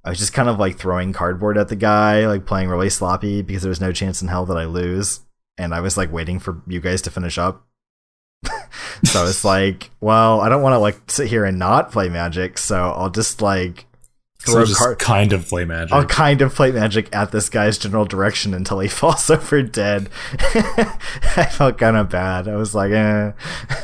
I 0.03 0.09
was 0.09 0.17
just 0.17 0.33
kind 0.33 0.49
of 0.49 0.57
like 0.57 0.79
throwing 0.79 1.13
cardboard 1.13 1.55
at 1.55 1.67
the 1.67 1.75
guy, 1.75 2.25
like 2.25 2.47
playing 2.47 2.69
really 2.69 2.89
sloppy 2.89 3.43
because 3.43 3.61
there 3.61 3.69
was 3.69 3.81
no 3.81 3.91
chance 3.91 4.23
in 4.23 4.27
hell 4.27 4.47
that 4.47 4.57
I 4.57 4.65
lose, 4.65 5.19
and 5.55 5.75
I 5.75 5.81
was 5.81 5.97
like 5.97 6.11
waiting 6.11 6.39
for 6.39 6.63
you 6.65 6.81
guys 6.81 7.03
to 7.03 7.11
finish 7.11 7.37
up. 7.37 7.67
So 9.05 9.25
it's 9.25 9.43
like, 9.45 9.89
well, 10.01 10.41
I 10.41 10.49
don't 10.49 10.61
want 10.61 10.73
to 10.73 10.79
like 10.79 11.09
sit 11.09 11.27
here 11.27 11.45
and 11.45 11.59
not 11.59 11.91
play 11.91 12.09
Magic, 12.09 12.57
so 12.57 12.91
I'll 12.91 13.09
just 13.09 13.41
like 13.41 13.85
so 14.45 14.63
just 14.63 14.79
card- 14.79 14.99
kind 14.99 15.33
of 15.33 15.47
play 15.47 15.65
magic. 15.65 15.93
I'll 15.93 16.05
kind 16.05 16.41
of 16.41 16.55
play 16.55 16.71
magic 16.71 17.13
at 17.13 17.31
this 17.31 17.49
guy's 17.49 17.77
general 17.77 18.05
direction 18.05 18.53
until 18.53 18.79
he 18.79 18.87
falls 18.87 19.29
over 19.29 19.61
dead. 19.61 20.09
I 20.31 21.47
felt 21.51 21.77
kind 21.77 21.97
of 21.97 22.09
bad. 22.09 22.47
I 22.47 22.55
was 22.55 22.73
like, 22.73 22.91
eh. 22.91 23.31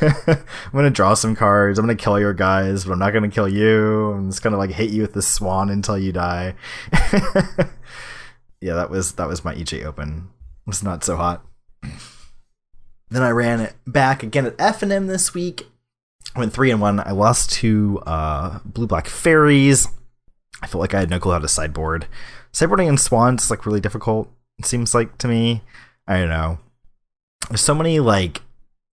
I'm 0.28 0.72
gonna 0.72 0.90
draw 0.90 1.14
some 1.14 1.36
cards. 1.36 1.78
I'm 1.78 1.86
gonna 1.86 1.96
kill 1.96 2.20
your 2.20 2.34
guys, 2.34 2.86
but 2.86 2.94
I'm 2.94 3.00
not 3.00 3.12
gonna 3.12 3.30
kill 3.30 3.50
you. 3.50 4.12
I'm 4.14 4.30
just 4.30 4.44
gonna 4.44 4.58
like 4.58 4.72
hit 4.72 4.92
you 4.92 5.02
with 5.02 5.14
the 5.14 5.22
swan 5.22 5.70
until 5.70 5.98
you 5.98 6.14
die. 6.14 6.56
yeah, 8.62 8.76
that 8.76 8.90
was 8.90 9.14
that 9.14 9.28
was 9.28 9.44
my 9.44 9.54
EJ 9.56 9.84
Open. 9.84 10.30
It 10.66 10.70
was 10.70 10.84
not 10.84 11.04
so 11.04 11.18
hot. 11.18 11.46
Then 13.10 13.24
I 13.24 13.30
ran 13.30 13.60
it 13.62 13.74
back 13.86 14.24
again 14.24 14.46
at 14.46 14.56
F 14.60 14.82
and 14.82 14.92
M 14.92 15.08
this 15.08 15.34
week. 15.34 15.68
I 16.36 16.40
went 16.40 16.54
three 16.54 16.72
and 16.72 16.82
one. 16.82 17.00
I 17.00 17.12
lost 17.12 17.52
to 17.54 18.02
uh, 18.06 18.60
Blue 18.66 18.88
Black 18.88 19.08
Fairies. 19.08 19.88
I 20.62 20.68
felt 20.68 20.82
like 20.82 20.94
I 20.94 21.00
had 21.00 21.10
no 21.10 21.20
clue 21.20 21.34
how 21.34 21.40
to 21.40 21.48
sideboard. 21.48 22.08
Sideboarding 22.52 22.88
in 22.88 22.98
Swans 22.98 23.44
is 23.44 23.50
like 23.52 23.66
really 23.66 23.80
difficult. 23.80 24.32
It 24.58 24.66
seems 24.66 24.94
like 24.94 25.18
to 25.20 25.28
me. 25.28 25.62
I 26.08 26.20
don't 26.20 26.30
know. 26.30 26.60
There's 27.50 27.62
so 27.62 27.76
many 27.76 28.00
like 28.00 28.42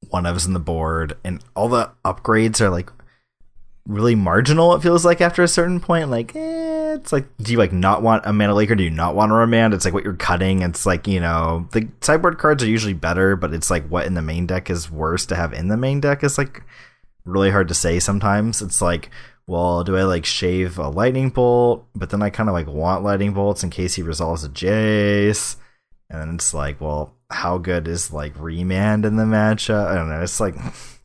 one 0.08 0.24
ofs 0.24 0.46
in 0.46 0.52
the 0.52 0.60
board, 0.60 1.16
and 1.24 1.42
all 1.54 1.68
the 1.68 1.90
upgrades 2.04 2.60
are 2.60 2.70
like 2.70 2.90
really 3.86 4.14
marginal. 4.14 4.74
It 4.74 4.82
feels 4.82 5.04
like 5.04 5.20
after 5.20 5.42
a 5.42 5.48
certain 5.48 5.80
point, 5.80 6.10
like 6.10 6.34
eh, 6.36 6.61
it's 6.94 7.12
like, 7.12 7.26
do 7.38 7.52
you 7.52 7.58
like 7.58 7.72
not 7.72 8.02
want 8.02 8.24
a 8.26 8.32
Mana 8.32 8.54
Leak 8.54 8.70
or 8.70 8.74
do 8.74 8.84
you 8.84 8.90
not 8.90 9.14
want 9.14 9.32
a 9.32 9.34
remand? 9.34 9.74
It's 9.74 9.84
like 9.84 9.94
what 9.94 10.04
you're 10.04 10.14
cutting. 10.14 10.62
It's 10.62 10.86
like 10.86 11.06
you 11.06 11.20
know 11.20 11.68
the 11.72 11.88
sideboard 12.00 12.38
cards 12.38 12.62
are 12.62 12.68
usually 12.68 12.94
better, 12.94 13.36
but 13.36 13.52
it's 13.52 13.70
like 13.70 13.86
what 13.88 14.06
in 14.06 14.14
the 14.14 14.22
main 14.22 14.46
deck 14.46 14.70
is 14.70 14.90
worse 14.90 15.26
to 15.26 15.36
have 15.36 15.52
in 15.52 15.68
the 15.68 15.76
main 15.76 16.00
deck 16.00 16.22
is 16.24 16.38
like 16.38 16.62
really 17.24 17.50
hard 17.50 17.68
to 17.68 17.74
say. 17.74 17.98
Sometimes 17.98 18.62
it's 18.62 18.82
like 18.82 19.10
well, 19.46 19.84
do 19.84 19.96
I 19.96 20.04
like 20.04 20.24
shave 20.24 20.78
a 20.78 20.88
lightning 20.88 21.30
bolt? 21.30 21.86
But 21.94 22.10
then 22.10 22.22
I 22.22 22.30
kind 22.30 22.48
of 22.48 22.54
like 22.54 22.66
want 22.68 23.02
lightning 23.02 23.32
bolts 23.32 23.64
in 23.64 23.70
case 23.70 23.94
he 23.94 24.02
resolves 24.02 24.44
a 24.44 24.48
Jace. 24.48 25.56
And 26.08 26.20
then 26.20 26.34
it's 26.36 26.54
like, 26.54 26.80
well, 26.80 27.14
how 27.30 27.58
good 27.58 27.88
is 27.88 28.12
like 28.12 28.38
remand 28.38 29.04
in 29.04 29.16
the 29.16 29.24
matchup? 29.24 29.86
I 29.86 29.94
don't 29.94 30.08
know. 30.08 30.22
It's 30.22 30.40
like 30.40 30.54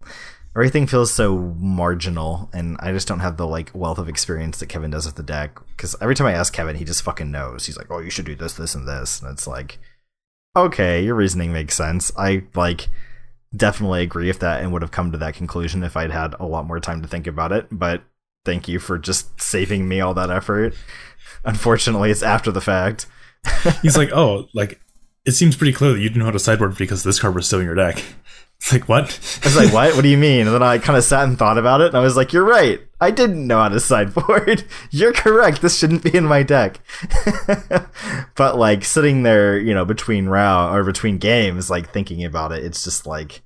everything 0.57 0.87
feels 0.87 1.13
so 1.13 1.37
marginal, 1.59 2.49
and 2.51 2.77
I 2.79 2.91
just 2.91 3.07
don't 3.07 3.19
have 3.19 3.37
the 3.37 3.45
like 3.45 3.69
wealth 3.75 3.99
of 3.99 4.09
experience 4.09 4.57
that 4.57 4.69
Kevin 4.69 4.89
does 4.89 5.05
with 5.05 5.13
the 5.13 5.21
deck. 5.21 5.59
Because 5.67 5.95
every 6.01 6.15
time 6.15 6.25
I 6.25 6.33
ask 6.33 6.51
Kevin, 6.51 6.75
he 6.75 6.83
just 6.83 7.03
fucking 7.03 7.29
knows. 7.29 7.67
He's 7.67 7.77
like, 7.77 7.91
oh, 7.91 7.99
you 7.99 8.09
should 8.09 8.25
do 8.25 8.33
this, 8.33 8.55
this, 8.55 8.73
and 8.73 8.87
this, 8.87 9.21
and 9.21 9.31
it's 9.31 9.45
like, 9.45 9.77
okay, 10.55 11.03
your 11.03 11.13
reasoning 11.13 11.53
makes 11.53 11.75
sense. 11.75 12.11
I 12.17 12.45
like 12.55 12.89
definitely 13.55 14.01
agree 14.01 14.27
with 14.27 14.39
that 14.39 14.63
and 14.63 14.73
would 14.73 14.81
have 14.81 14.89
come 14.89 15.11
to 15.11 15.17
that 15.19 15.35
conclusion 15.35 15.83
if 15.83 15.95
I'd 15.95 16.11
had 16.11 16.33
a 16.39 16.47
lot 16.47 16.65
more 16.65 16.79
time 16.79 17.03
to 17.03 17.07
think 17.07 17.27
about 17.27 17.51
it. 17.51 17.67
But 17.71 18.01
thank 18.43 18.67
you 18.67 18.79
for 18.79 18.97
just 18.97 19.39
saving 19.39 19.87
me 19.87 20.01
all 20.01 20.15
that 20.15 20.31
effort. 20.31 20.73
Unfortunately, 21.45 22.09
it's 22.09 22.23
after 22.23 22.51
the 22.51 22.61
fact. 22.61 23.05
He's 23.83 23.95
like, 23.95 24.09
oh, 24.11 24.47
like 24.55 24.81
it 25.23 25.33
seems 25.33 25.55
pretty 25.55 25.73
clear 25.73 25.93
that 25.93 25.99
you 25.99 26.09
didn't 26.09 26.19
know 26.19 26.25
how 26.25 26.31
to 26.31 26.39
sideboard 26.39 26.77
because 26.79 27.03
this 27.03 27.19
card 27.19 27.35
was 27.35 27.45
still 27.45 27.59
in 27.59 27.65
your 27.65 27.75
deck. 27.75 28.03
It's 28.59 28.73
like 28.73 28.89
what? 28.89 29.39
I 29.43 29.47
was 29.47 29.55
like, 29.55 29.73
what? 29.73 29.95
What 29.95 30.01
do 30.01 30.09
you 30.09 30.17
mean? 30.17 30.47
And 30.47 30.55
then 30.55 30.63
I 30.63 30.77
kind 30.77 30.97
of 30.97 31.03
sat 31.03 31.23
and 31.23 31.37
thought 31.37 31.57
about 31.57 31.81
it, 31.81 31.87
and 31.87 31.97
I 31.97 32.01
was 32.01 32.17
like, 32.17 32.33
you're 32.33 32.43
right. 32.43 32.81
I 32.99 33.11
didn't 33.11 33.45
know 33.45 33.59
how 33.59 33.69
to 33.69 33.79
sideboard. 33.79 34.63
You're 34.89 35.13
correct. 35.13 35.61
This 35.61 35.77
shouldn't 35.77 36.01
be 36.01 36.17
in 36.17 36.25
my 36.25 36.41
deck. 36.41 36.79
but 38.35 38.57
like 38.57 38.83
sitting 38.83 39.21
there, 39.21 39.59
you 39.59 39.75
know, 39.75 39.85
between 39.85 40.25
round 40.25 40.75
or 40.75 40.83
between 40.83 41.19
games, 41.19 41.69
like 41.69 41.93
thinking 41.93 42.25
about 42.25 42.51
it, 42.51 42.63
it's 42.63 42.83
just 42.83 43.05
like, 43.05 43.43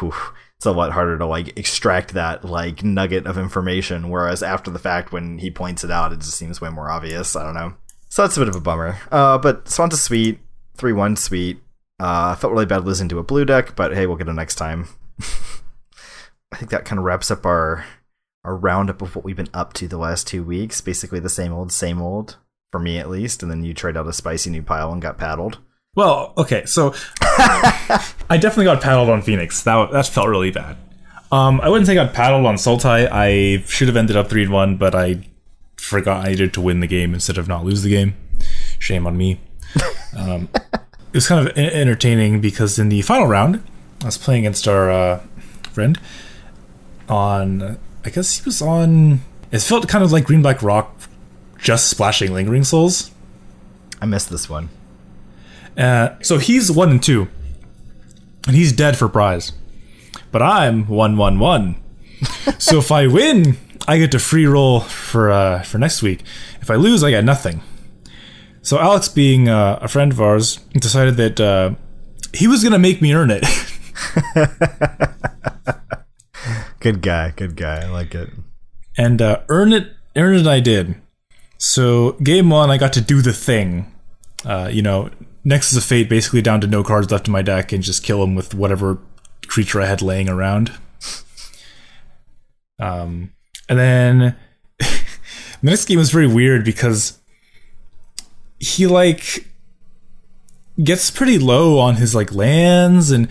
whew 0.00 0.12
it's 0.60 0.66
a 0.66 0.72
lot 0.72 0.92
harder 0.92 1.16
to 1.16 1.24
like 1.24 1.56
extract 1.58 2.12
that 2.12 2.44
like 2.44 2.84
nugget 2.84 3.26
of 3.26 3.38
information. 3.38 4.10
Whereas 4.10 4.42
after 4.42 4.70
the 4.70 4.78
fact, 4.78 5.10
when 5.10 5.38
he 5.38 5.50
points 5.50 5.84
it 5.84 5.90
out, 5.90 6.12
it 6.12 6.18
just 6.18 6.36
seems 6.36 6.60
way 6.60 6.68
more 6.68 6.90
obvious. 6.90 7.34
I 7.34 7.44
don't 7.44 7.54
know. 7.54 7.72
So 8.10 8.20
that's 8.20 8.36
a 8.36 8.40
bit 8.40 8.48
of 8.50 8.56
a 8.56 8.60
bummer. 8.60 8.98
Uh, 9.10 9.38
but 9.38 9.64
Swanta 9.64 9.94
sweet, 9.94 10.38
three 10.76 10.92
one 10.92 11.16
sweet. 11.16 11.62
Uh, 12.00 12.34
felt 12.34 12.52
really 12.52 12.64
bad 12.64 12.86
losing 12.86 13.10
to 13.10 13.18
a 13.18 13.22
blue 13.22 13.44
deck, 13.44 13.76
but 13.76 13.94
hey, 13.94 14.06
we'll 14.06 14.16
get 14.16 14.28
it 14.28 14.32
next 14.32 14.54
time. 14.54 14.88
I 16.52 16.56
think 16.56 16.70
that 16.70 16.86
kind 16.86 16.98
of 16.98 17.04
wraps 17.04 17.30
up 17.30 17.44
our 17.44 17.84
our 18.42 18.56
roundup 18.56 19.02
of 19.02 19.14
what 19.14 19.22
we've 19.22 19.36
been 19.36 19.50
up 19.52 19.74
to 19.74 19.86
the 19.86 19.98
last 19.98 20.26
two 20.26 20.42
weeks. 20.42 20.80
Basically, 20.80 21.20
the 21.20 21.28
same 21.28 21.52
old, 21.52 21.70
same 21.70 22.00
old 22.00 22.38
for 22.72 22.80
me 22.80 22.98
at 22.98 23.10
least. 23.10 23.42
And 23.42 23.50
then 23.50 23.64
you 23.64 23.74
tried 23.74 23.98
out 23.98 24.06
a 24.06 24.14
spicy 24.14 24.48
new 24.48 24.62
pile 24.62 24.90
and 24.92 25.02
got 25.02 25.18
paddled. 25.18 25.58
Well, 25.94 26.32
okay, 26.38 26.64
so 26.64 26.94
I 27.20 28.38
definitely 28.40 28.64
got 28.64 28.80
paddled 28.80 29.10
on 29.10 29.20
Phoenix. 29.20 29.62
That 29.64 29.90
that 29.92 30.06
felt 30.06 30.28
really 30.28 30.50
bad. 30.50 30.78
Um, 31.30 31.60
I 31.60 31.68
wouldn't 31.68 31.86
say 31.86 31.92
I 31.92 32.04
got 32.04 32.14
paddled 32.14 32.46
on 32.46 32.54
Sultai. 32.54 33.08
I 33.12 33.62
should 33.66 33.88
have 33.88 33.96
ended 33.96 34.16
up 34.16 34.30
three 34.30 34.42
and 34.42 34.52
one, 34.52 34.76
but 34.76 34.94
I 34.94 35.28
forgot 35.76 36.26
I 36.26 36.30
needed 36.30 36.54
to 36.54 36.60
win 36.60 36.80
the 36.80 36.86
game 36.86 37.12
instead 37.12 37.38
of 37.38 37.46
not 37.46 37.64
lose 37.64 37.82
the 37.82 37.90
game. 37.90 38.14
Shame 38.78 39.06
on 39.06 39.16
me. 39.16 39.40
Um, 40.18 40.48
it 41.12 41.16
was 41.16 41.26
kind 41.26 41.46
of 41.46 41.56
entertaining 41.58 42.40
because 42.40 42.78
in 42.78 42.88
the 42.88 43.02
final 43.02 43.26
round, 43.26 43.62
I 44.02 44.06
was 44.06 44.16
playing 44.16 44.44
against 44.46 44.68
our 44.68 44.90
uh, 44.90 45.20
friend 45.72 45.98
on. 47.08 47.78
I 48.04 48.10
guess 48.10 48.38
he 48.38 48.42
was 48.44 48.62
on. 48.62 49.20
It 49.50 49.60
felt 49.60 49.88
kind 49.88 50.04
of 50.04 50.12
like 50.12 50.24
Green 50.24 50.42
Black 50.42 50.62
Rock, 50.62 50.96
just 51.58 51.88
splashing 51.88 52.32
Lingering 52.32 52.64
Souls. 52.64 53.10
I 54.00 54.06
missed 54.06 54.30
this 54.30 54.48
one. 54.48 54.68
Uh, 55.76 56.14
so 56.22 56.38
he's 56.38 56.70
one 56.70 56.90
and 56.90 57.02
two, 57.02 57.28
and 58.46 58.54
he's 58.54 58.72
dead 58.72 58.96
for 58.96 59.08
prize. 59.08 59.52
But 60.30 60.42
I'm 60.42 60.86
one 60.86 61.16
one 61.16 61.38
one. 61.38 61.82
so 62.58 62.78
if 62.78 62.92
I 62.92 63.08
win, 63.08 63.56
I 63.88 63.98
get 63.98 64.12
to 64.12 64.18
free 64.20 64.46
roll 64.46 64.80
for 64.80 65.30
uh, 65.30 65.62
for 65.62 65.78
next 65.78 66.02
week. 66.02 66.22
If 66.60 66.70
I 66.70 66.76
lose, 66.76 67.02
I 67.02 67.10
get 67.10 67.24
nothing. 67.24 67.62
So 68.62 68.78
Alex, 68.78 69.08
being 69.08 69.48
uh, 69.48 69.78
a 69.80 69.88
friend 69.88 70.12
of 70.12 70.20
ours, 70.20 70.56
decided 70.74 71.16
that 71.16 71.40
uh, 71.40 71.74
he 72.34 72.46
was 72.46 72.62
gonna 72.62 72.78
make 72.78 73.00
me 73.00 73.14
earn 73.14 73.30
it. 73.30 73.44
good 76.80 77.02
guy, 77.02 77.32
good 77.36 77.56
guy. 77.56 77.82
I 77.82 77.88
like 77.88 78.14
it. 78.14 78.30
And 78.96 79.22
uh, 79.22 79.40
earn 79.48 79.72
it, 79.72 79.92
earn 80.16 80.36
it. 80.36 80.46
I 80.46 80.60
did. 80.60 81.00
So 81.58 82.12
game 82.22 82.50
one, 82.50 82.70
I 82.70 82.78
got 82.78 82.92
to 82.94 83.00
do 83.00 83.22
the 83.22 83.32
thing. 83.32 83.92
Uh, 84.44 84.70
you 84.72 84.82
know, 84.82 85.10
Nexus 85.44 85.76
of 85.76 85.84
Fate 85.84 86.08
basically 86.08 86.42
down 86.42 86.60
to 86.60 86.66
no 86.66 86.82
cards 86.82 87.10
left 87.10 87.28
in 87.28 87.32
my 87.32 87.42
deck 87.42 87.72
and 87.72 87.82
just 87.82 88.02
kill 88.02 88.22
him 88.22 88.34
with 88.34 88.54
whatever 88.54 88.98
creature 89.46 89.80
I 89.80 89.86
had 89.86 90.02
laying 90.02 90.28
around. 90.28 90.72
Um, 92.78 93.32
and 93.68 93.78
then 93.78 94.36
the 94.78 94.98
next 95.62 95.84
game 95.84 95.98
was 95.98 96.10
very 96.10 96.26
weird 96.26 96.64
because 96.64 97.19
he 98.76 98.86
like 98.86 99.46
gets 100.82 101.10
pretty 101.10 101.38
low 101.38 101.78
on 101.78 101.96
his 101.96 102.14
like 102.14 102.34
lands 102.34 103.10
and 103.10 103.28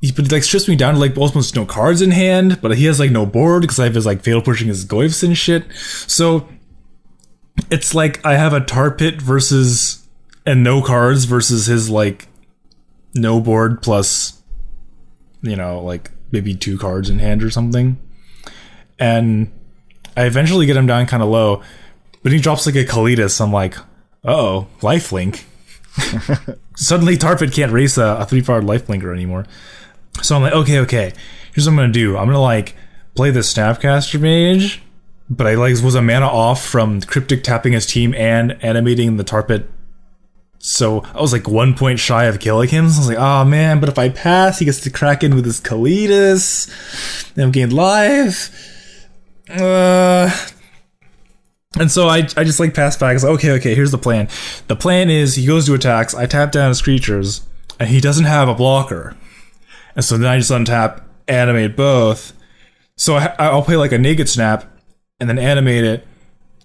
he 0.00 0.12
but 0.12 0.30
like 0.30 0.42
strips 0.42 0.68
me 0.68 0.76
down 0.76 0.94
to 0.94 1.00
like 1.00 1.16
almost 1.16 1.56
no 1.56 1.64
cards 1.64 2.02
in 2.02 2.10
hand, 2.10 2.60
but 2.60 2.76
he 2.76 2.84
has 2.84 3.00
like 3.00 3.10
no 3.10 3.26
board 3.26 3.62
because 3.62 3.78
I 3.78 3.84
have 3.84 3.94
his 3.94 4.06
like 4.06 4.22
fatal 4.22 4.42
pushing 4.42 4.68
his 4.68 4.84
goyfs 4.84 5.22
and 5.22 5.36
shit. 5.36 5.64
So 6.06 6.48
it's 7.70 7.94
like 7.94 8.24
I 8.24 8.34
have 8.34 8.52
a 8.52 8.60
tar 8.60 8.90
pit 8.90 9.20
versus 9.20 10.06
and 10.46 10.62
no 10.62 10.80
cards 10.80 11.24
versus 11.24 11.66
his 11.66 11.90
like 11.90 12.28
no 13.14 13.40
board 13.40 13.82
plus 13.82 14.42
you 15.42 15.56
know 15.56 15.80
like 15.80 16.10
maybe 16.30 16.54
two 16.54 16.78
cards 16.78 17.10
in 17.10 17.18
hand 17.18 17.42
or 17.42 17.50
something 17.50 17.98
and 18.98 19.50
i 20.16 20.24
eventually 20.24 20.66
get 20.66 20.76
him 20.76 20.86
down 20.86 21.06
kind 21.06 21.22
of 21.22 21.28
low 21.28 21.62
but 22.22 22.32
he 22.32 22.38
drops 22.38 22.66
like 22.66 22.74
a 22.74 22.84
Kalitas. 22.84 23.40
i'm 23.40 23.52
like 23.52 23.76
oh 24.26 24.66
lifelink 24.80 25.44
suddenly 26.76 27.16
Tar 27.16 27.38
Pit 27.38 27.52
can't 27.52 27.72
race 27.72 27.96
a, 27.96 28.16
a 28.20 28.26
three 28.26 28.42
powered 28.42 28.64
lifelinker 28.64 29.12
anymore 29.14 29.46
so 30.22 30.36
i'm 30.36 30.42
like 30.42 30.52
okay 30.52 30.78
okay 30.80 31.12
here's 31.54 31.66
what 31.66 31.72
i'm 31.72 31.76
gonna 31.76 31.92
do 31.92 32.16
i'm 32.16 32.26
gonna 32.26 32.40
like 32.40 32.74
play 33.14 33.30
the 33.30 33.40
snapcaster 33.40 34.20
mage 34.20 34.82
but 35.30 35.46
i 35.46 35.54
like 35.54 35.80
was 35.82 35.94
a 35.94 36.02
mana 36.02 36.26
off 36.26 36.64
from 36.64 37.00
cryptic 37.02 37.42
tapping 37.42 37.72
his 37.72 37.86
team 37.86 38.12
and 38.14 38.62
animating 38.62 39.16
the 39.16 39.24
Tar 39.24 39.42
Pit 39.42 39.68
So 40.58 41.02
I 41.14 41.20
was 41.20 41.32
like 41.32 41.46
one 41.48 41.74
point 41.74 41.98
shy 42.00 42.24
of 42.24 42.40
killing 42.40 42.68
him. 42.68 42.88
So 42.88 42.96
I 42.96 42.98
was 42.98 43.08
like, 43.08 43.18
oh 43.18 43.44
man, 43.44 43.78
but 43.78 43.88
if 43.88 43.98
I 43.98 44.08
pass, 44.08 44.58
he 44.58 44.64
gets 44.64 44.80
to 44.80 44.90
crack 44.90 45.22
in 45.22 45.34
with 45.36 45.44
his 45.44 45.60
Kalitas. 45.60 46.66
Then 47.34 47.44
I'm 47.46 47.52
gained 47.52 47.72
life. 47.72 48.50
Uh, 49.48 50.28
and 51.78 51.90
so 51.90 52.08
I, 52.08 52.18
I 52.36 52.44
just 52.44 52.60
like 52.60 52.74
pass 52.74 52.96
back. 52.96 53.10
I 53.10 53.12
was 53.14 53.24
like, 53.24 53.34
okay, 53.34 53.52
okay, 53.52 53.74
here's 53.74 53.90
the 53.90 53.98
plan. 53.98 54.28
The 54.68 54.76
plan 54.76 55.10
is 55.10 55.34
he 55.34 55.46
goes 55.46 55.66
to 55.66 55.74
attacks, 55.74 56.14
I 56.14 56.26
tap 56.26 56.52
down 56.52 56.68
his 56.68 56.82
creatures, 56.82 57.46
and 57.78 57.88
he 57.88 58.00
doesn't 58.00 58.24
have 58.24 58.48
a 58.48 58.54
blocker. 58.54 59.16
And 59.94 60.04
so 60.04 60.18
then 60.18 60.30
I 60.30 60.38
just 60.38 60.50
untap, 60.50 61.02
animate 61.28 61.76
both. 61.76 62.32
So 62.96 63.16
I, 63.16 63.34
I'll 63.38 63.62
play 63.62 63.76
like 63.76 63.92
a 63.92 63.98
naked 63.98 64.28
snap, 64.28 64.64
and 65.18 65.28
then 65.28 65.38
animate 65.38 65.84
it, 65.84 66.06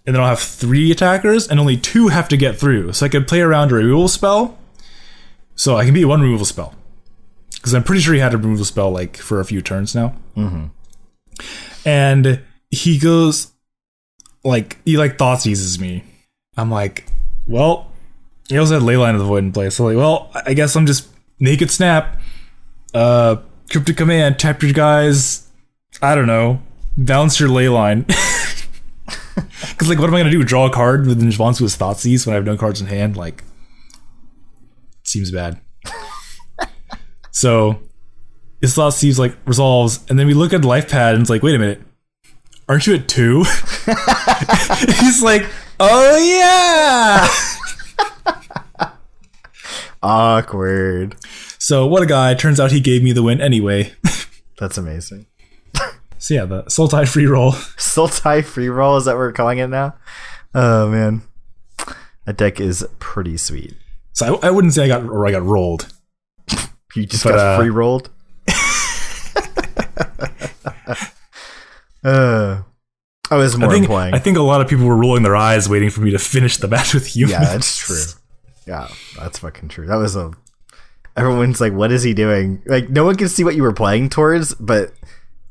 and 0.05 0.15
then 0.15 0.21
I'll 0.21 0.29
have 0.29 0.39
three 0.39 0.91
attackers, 0.91 1.47
and 1.47 1.59
only 1.59 1.77
two 1.77 2.09
have 2.09 2.27
to 2.29 2.37
get 2.37 2.57
through. 2.57 2.93
So 2.93 3.05
I 3.05 3.09
can 3.09 3.25
play 3.25 3.41
around 3.41 3.71
a 3.71 3.75
removal 3.75 4.07
spell. 4.07 4.57
So 5.55 5.77
I 5.77 5.85
can 5.85 5.93
beat 5.93 6.05
one 6.05 6.21
removal 6.21 6.45
spell. 6.45 6.73
Because 7.53 7.73
I'm 7.75 7.83
pretty 7.83 8.01
sure 8.01 8.13
he 8.15 8.19
had 8.19 8.33
a 8.33 8.37
removal 8.37 8.65
spell 8.65 8.89
like 8.89 9.17
for 9.17 9.39
a 9.39 9.45
few 9.45 9.61
turns 9.61 9.93
now. 9.93 10.15
Mm-hmm. 10.35 10.65
And 11.85 12.41
he 12.71 12.97
goes 12.97 13.51
like 14.43 14.77
he 14.85 14.97
like 14.97 15.17
thought 15.17 15.41
seizes 15.41 15.79
me. 15.79 16.03
I'm 16.57 16.69
like, 16.69 17.05
well, 17.47 17.91
he 18.49 18.57
also 18.57 18.75
had 18.75 18.83
Leyline 18.83 19.13
of 19.13 19.19
the 19.19 19.25
Void 19.25 19.43
in 19.43 19.51
place. 19.51 19.75
So 19.75 19.85
like, 19.85 19.97
well, 19.97 20.31
I 20.45 20.53
guess 20.53 20.75
I'm 20.75 20.85
just 20.85 21.07
naked 21.39 21.71
snap, 21.71 22.19
uh, 22.93 23.37
cryptic 23.69 23.97
command, 23.97 24.39
tap 24.39 24.61
your 24.61 24.73
guys. 24.73 25.47
I 26.01 26.15
don't 26.15 26.27
know, 26.27 26.61
bounce 26.97 27.39
your 27.39 27.49
Leyline. 27.49 28.09
Because 29.61 29.89
like, 29.89 29.99
what 29.99 30.09
am 30.09 30.15
I 30.15 30.19
gonna 30.19 30.31
do? 30.31 30.43
Draw 30.43 30.67
a 30.67 30.69
card 30.69 31.07
with 31.07 31.23
response 31.23 31.57
to 31.57 31.63
his 31.63 31.75
Thoughtseize 31.75 32.25
when 32.25 32.33
I 32.33 32.35
have 32.35 32.45
no 32.45 32.57
cards 32.57 32.81
in 32.81 32.87
hand? 32.87 33.17
Like, 33.17 33.43
seems 35.03 35.31
bad. 35.31 35.59
so 37.31 37.79
his 38.61 38.75
Thoughtseize 38.75 39.17
like 39.17 39.35
resolves, 39.45 40.05
and 40.09 40.19
then 40.19 40.27
we 40.27 40.33
look 40.33 40.53
at 40.53 40.63
life 40.63 40.89
pad 40.89 41.15
and 41.15 41.21
it's 41.21 41.29
like, 41.29 41.43
wait 41.43 41.55
a 41.55 41.59
minute, 41.59 41.81
aren't 42.67 42.87
you 42.87 42.95
at 42.95 43.07
two? 43.07 43.43
He's 44.99 45.21
like, 45.23 45.45
oh 45.79 46.17
yeah. 46.17 47.27
Awkward. 50.03 51.15
So 51.59 51.85
what 51.85 52.01
a 52.01 52.07
guy! 52.07 52.33
Turns 52.33 52.59
out 52.59 52.71
he 52.71 52.79
gave 52.79 53.03
me 53.03 53.11
the 53.13 53.21
win 53.23 53.39
anyway. 53.39 53.93
That's 54.59 54.77
amazing. 54.77 55.27
so 56.17 56.33
yeah, 56.33 56.45
the 56.45 56.63
Sultai 56.63 57.07
free 57.07 57.27
roll. 57.27 57.51
Sultai 57.77 58.43
free 58.43 58.69
roll 58.69 58.97
is 58.97 59.05
that 59.05 59.11
what 59.13 59.19
we're 59.19 59.31
calling 59.31 59.59
it 59.59 59.67
now? 59.67 59.93
Oh 60.55 60.89
man, 60.89 61.21
that 62.25 62.37
deck 62.37 62.59
is 62.59 62.85
pretty 62.99 63.37
sweet. 63.37 63.75
So 64.13 64.39
I, 64.41 64.47
I 64.47 64.51
wouldn't 64.51 64.73
say 64.73 64.85
I 64.85 64.87
got 64.87 65.03
or 65.03 65.27
I 65.27 65.31
got 65.31 65.43
rolled. 65.43 65.93
You 66.95 67.05
just 67.05 67.23
But, 67.23 67.35
got 67.35 67.39
uh, 67.39 67.57
free 67.57 67.69
rolled. 67.69 68.09
Uh, 72.03 72.61
I 73.29 73.35
was 73.35 73.57
more 73.57 73.69
I 73.69 73.73
think 73.73 73.87
playing. 73.87 74.13
I 74.13 74.19
think 74.19 74.37
a 74.37 74.41
lot 74.41 74.61
of 74.61 74.67
people 74.67 74.85
were 74.85 74.97
rolling 74.97 75.23
their 75.23 75.35
eyes, 75.35 75.69
waiting 75.69 75.89
for 75.89 76.01
me 76.01 76.11
to 76.11 76.19
finish 76.19 76.57
the 76.57 76.67
match 76.75 76.93
with 76.93 77.15
you. 77.15 77.27
yeah, 77.27 77.39
that's 77.39 77.77
true. 77.77 78.03
Yeah, 78.67 78.87
that's 79.17 79.39
fucking 79.39 79.69
true. 79.69 79.87
That 79.87 79.95
was 79.95 80.15
a. 80.15 80.31
Everyone's 81.17 81.59
like, 81.59 81.73
"What 81.73 81.91
is 81.91 82.03
he 82.03 82.13
doing?" 82.13 82.61
Like, 82.65 82.89
no 82.89 83.03
one 83.05 83.15
can 83.15 83.27
see 83.29 83.43
what 83.43 83.55
you 83.55 83.63
were 83.63 83.73
playing 83.73 84.09
towards. 84.09 84.53
But 84.55 84.93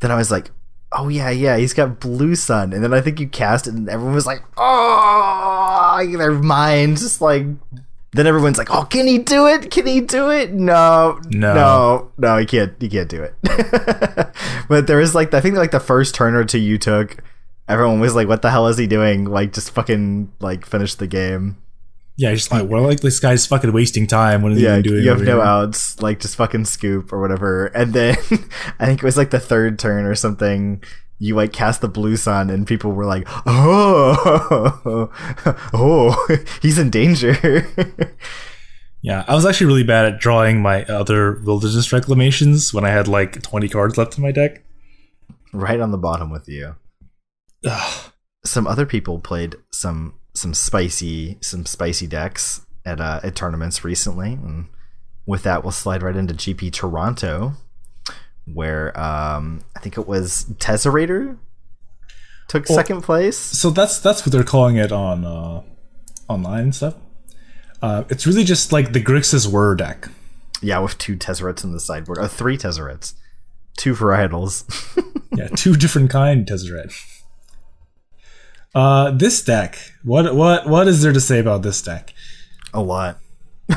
then 0.00 0.10
I 0.10 0.16
was 0.16 0.30
like, 0.30 0.50
"Oh 0.92 1.08
yeah, 1.08 1.30
yeah, 1.30 1.56
he's 1.56 1.74
got 1.74 2.00
blue 2.00 2.34
sun." 2.34 2.72
And 2.72 2.82
then 2.82 2.94
I 2.94 3.00
think 3.00 3.20
you 3.20 3.28
cast 3.28 3.66
it, 3.66 3.74
and 3.74 3.88
everyone 3.88 4.14
was 4.14 4.26
like, 4.26 4.42
"Oh!" 4.56 6.06
Their 6.16 6.32
minds 6.32 7.02
just 7.02 7.20
like. 7.20 7.44
Then 8.12 8.27
everyone's 8.27 8.59
like, 8.59 8.70
"Oh, 8.75 8.83
can 8.85 9.07
he 9.07 9.18
do 9.18 9.46
it? 9.46 9.70
Can 9.70 9.87
he 9.87 10.01
do 10.01 10.31
it?" 10.31 10.53
No, 10.53 11.20
No. 11.31 11.55
no, 11.55 12.11
no, 12.18 12.37
he 12.38 12.46
can't. 12.46 12.75
He 12.81 12.88
can't 12.88 13.09
do 13.09 13.23
it. 13.23 13.35
but 14.68 14.87
there 14.87 14.96
was 14.99 15.14
like, 15.14 15.33
I 15.33 15.40
think 15.40 15.57
like 15.57 15.70
the 15.70 15.79
first 15.81 16.14
turn 16.14 16.35
or 16.35 16.44
two 16.44 16.59
you 16.59 16.77
took, 16.79 17.18
everyone 17.68 18.01
was 18.01 18.14
like, 18.16 18.27
"What 18.29 18.42
the 18.42 18.51
hell 18.51 18.66
is 18.66 18.79
he 18.79 18.87
doing?" 18.88 19.25
Like, 19.27 19.53
just 19.53 19.70
fucking 19.70 20.33
like 20.40 20.66
finish 20.66 20.94
the 20.96 21.07
game. 21.07 21.57
Yeah, 22.16 22.35
just 22.35 22.51
like, 22.53 22.68
well, 22.68 22.83
like 22.83 23.01
this 23.01 23.18
guy's 23.20 23.46
fucking 23.46 23.73
wasting 23.73 24.07
time. 24.07 24.42
What 24.42 24.53
is 24.53 24.61
Yeah, 24.61 24.77
he 24.77 24.83
doing? 24.83 25.05
you 25.05 25.09
have 25.11 25.23
no 25.23 25.37
here? 25.37 25.42
outs, 25.42 26.03
like 26.03 26.18
just 26.20 26.37
fucking 26.37 26.66
scoop 26.66 27.12
or 27.12 27.20
whatever. 27.20 27.66
And 27.66 27.94
then 27.94 28.16
I 28.81 28.87
think 28.87 28.99
it 28.99 29.05
was 29.05 29.16
like 29.16 29.31
the 29.31 29.40
third 29.40 29.79
turn 29.79 30.05
or 30.05 30.14
something. 30.14 30.83
You 31.20 31.37
like 31.37 31.52
cast 31.52 31.83
the 31.83 31.88
blue 31.88 32.16
sun, 32.16 32.50
and 32.50 32.66
people 32.66 32.90
were 32.92 33.04
like, 33.04 33.28
"Oh, 33.46 35.11
oh, 35.72 36.37
he's 36.62 36.78
in 36.78 36.90
danger." 36.90 37.66
Yeah, 39.02 39.24
I 39.26 39.35
was 39.35 39.46
actually 39.46 39.68
really 39.68 39.83
bad 39.83 40.04
at 40.04 40.20
drawing 40.20 40.61
my 40.61 40.85
other 40.85 41.40
wilderness 41.42 41.90
reclamations 41.90 42.74
when 42.74 42.85
I 42.85 42.90
had 42.90 43.09
like 43.09 43.40
20 43.40 43.66
cards 43.70 43.96
left 43.96 44.18
in 44.18 44.22
my 44.22 44.30
deck. 44.30 44.62
right 45.54 45.80
on 45.80 45.90
the 45.90 45.96
bottom 45.96 46.28
with 46.30 46.46
you. 46.48 46.76
Ugh. 47.64 48.12
Some 48.44 48.66
other 48.66 48.85
people 48.85 49.18
played 49.18 49.56
some 49.72 50.14
some 50.35 50.52
spicy 50.52 51.38
some 51.40 51.64
spicy 51.64 52.06
decks 52.06 52.61
at 52.85 53.00
uh, 53.00 53.20
at 53.22 53.35
tournaments 53.35 53.85
recently, 53.85 54.35
and 54.35 54.68
with 55.26 55.44
that, 55.44 55.62
we'll 55.62 55.72
slide 55.72 56.02
right 56.02 56.16
into 56.16 56.35
GP 56.35 56.72
Toronto, 56.72 57.54
where 58.54 58.98
um, 58.98 59.62
I 59.76 59.80
think 59.80 59.98
it 59.98 60.06
was 60.06 60.46
Tezzerator 60.58 61.38
took 62.48 62.68
Well- 62.68 62.76
second 62.78 63.02
place. 63.02 63.36
So 63.38 63.70
that's 63.70 63.98
that's 63.98 64.24
what 64.26 64.32
they're 64.32 64.44
calling 64.44 64.76
it 64.76 64.92
on 64.92 65.24
uh, 65.24 65.62
online 66.28 66.62
and 66.64 66.74
stuff. 66.74 66.94
Uh, 67.82 68.04
it's 68.10 68.26
really 68.26 68.44
just 68.44 68.72
like 68.72 68.92
the 68.92 69.02
Grixis 69.02 69.50
Whir 69.50 69.74
deck. 69.74 70.08
Yeah, 70.62 70.80
with 70.80 70.98
two 70.98 71.16
Tezzerets 71.16 71.64
in 71.64 71.72
the 71.72 71.80
sideboard. 71.80 72.18
Oh, 72.20 72.26
three 72.28 72.58
Tezzerets, 72.58 73.14
Two 73.76 73.94
varietals. 73.94 74.64
Yeah, 75.32 75.46
two 75.46 75.76
different 75.76 76.10
kind 76.10 76.44
Tezzeret. 76.44 76.92
Uh, 78.74 79.12
this 79.12 79.42
deck. 79.42 79.78
What 80.02 80.34
what 80.34 80.66
what 80.68 80.88
is 80.88 81.02
there 81.02 81.12
to 81.12 81.20
say 81.20 81.38
about 81.38 81.62
this 81.62 81.80
deck? 81.82 82.12
A 82.74 82.82
lot. 82.82 83.18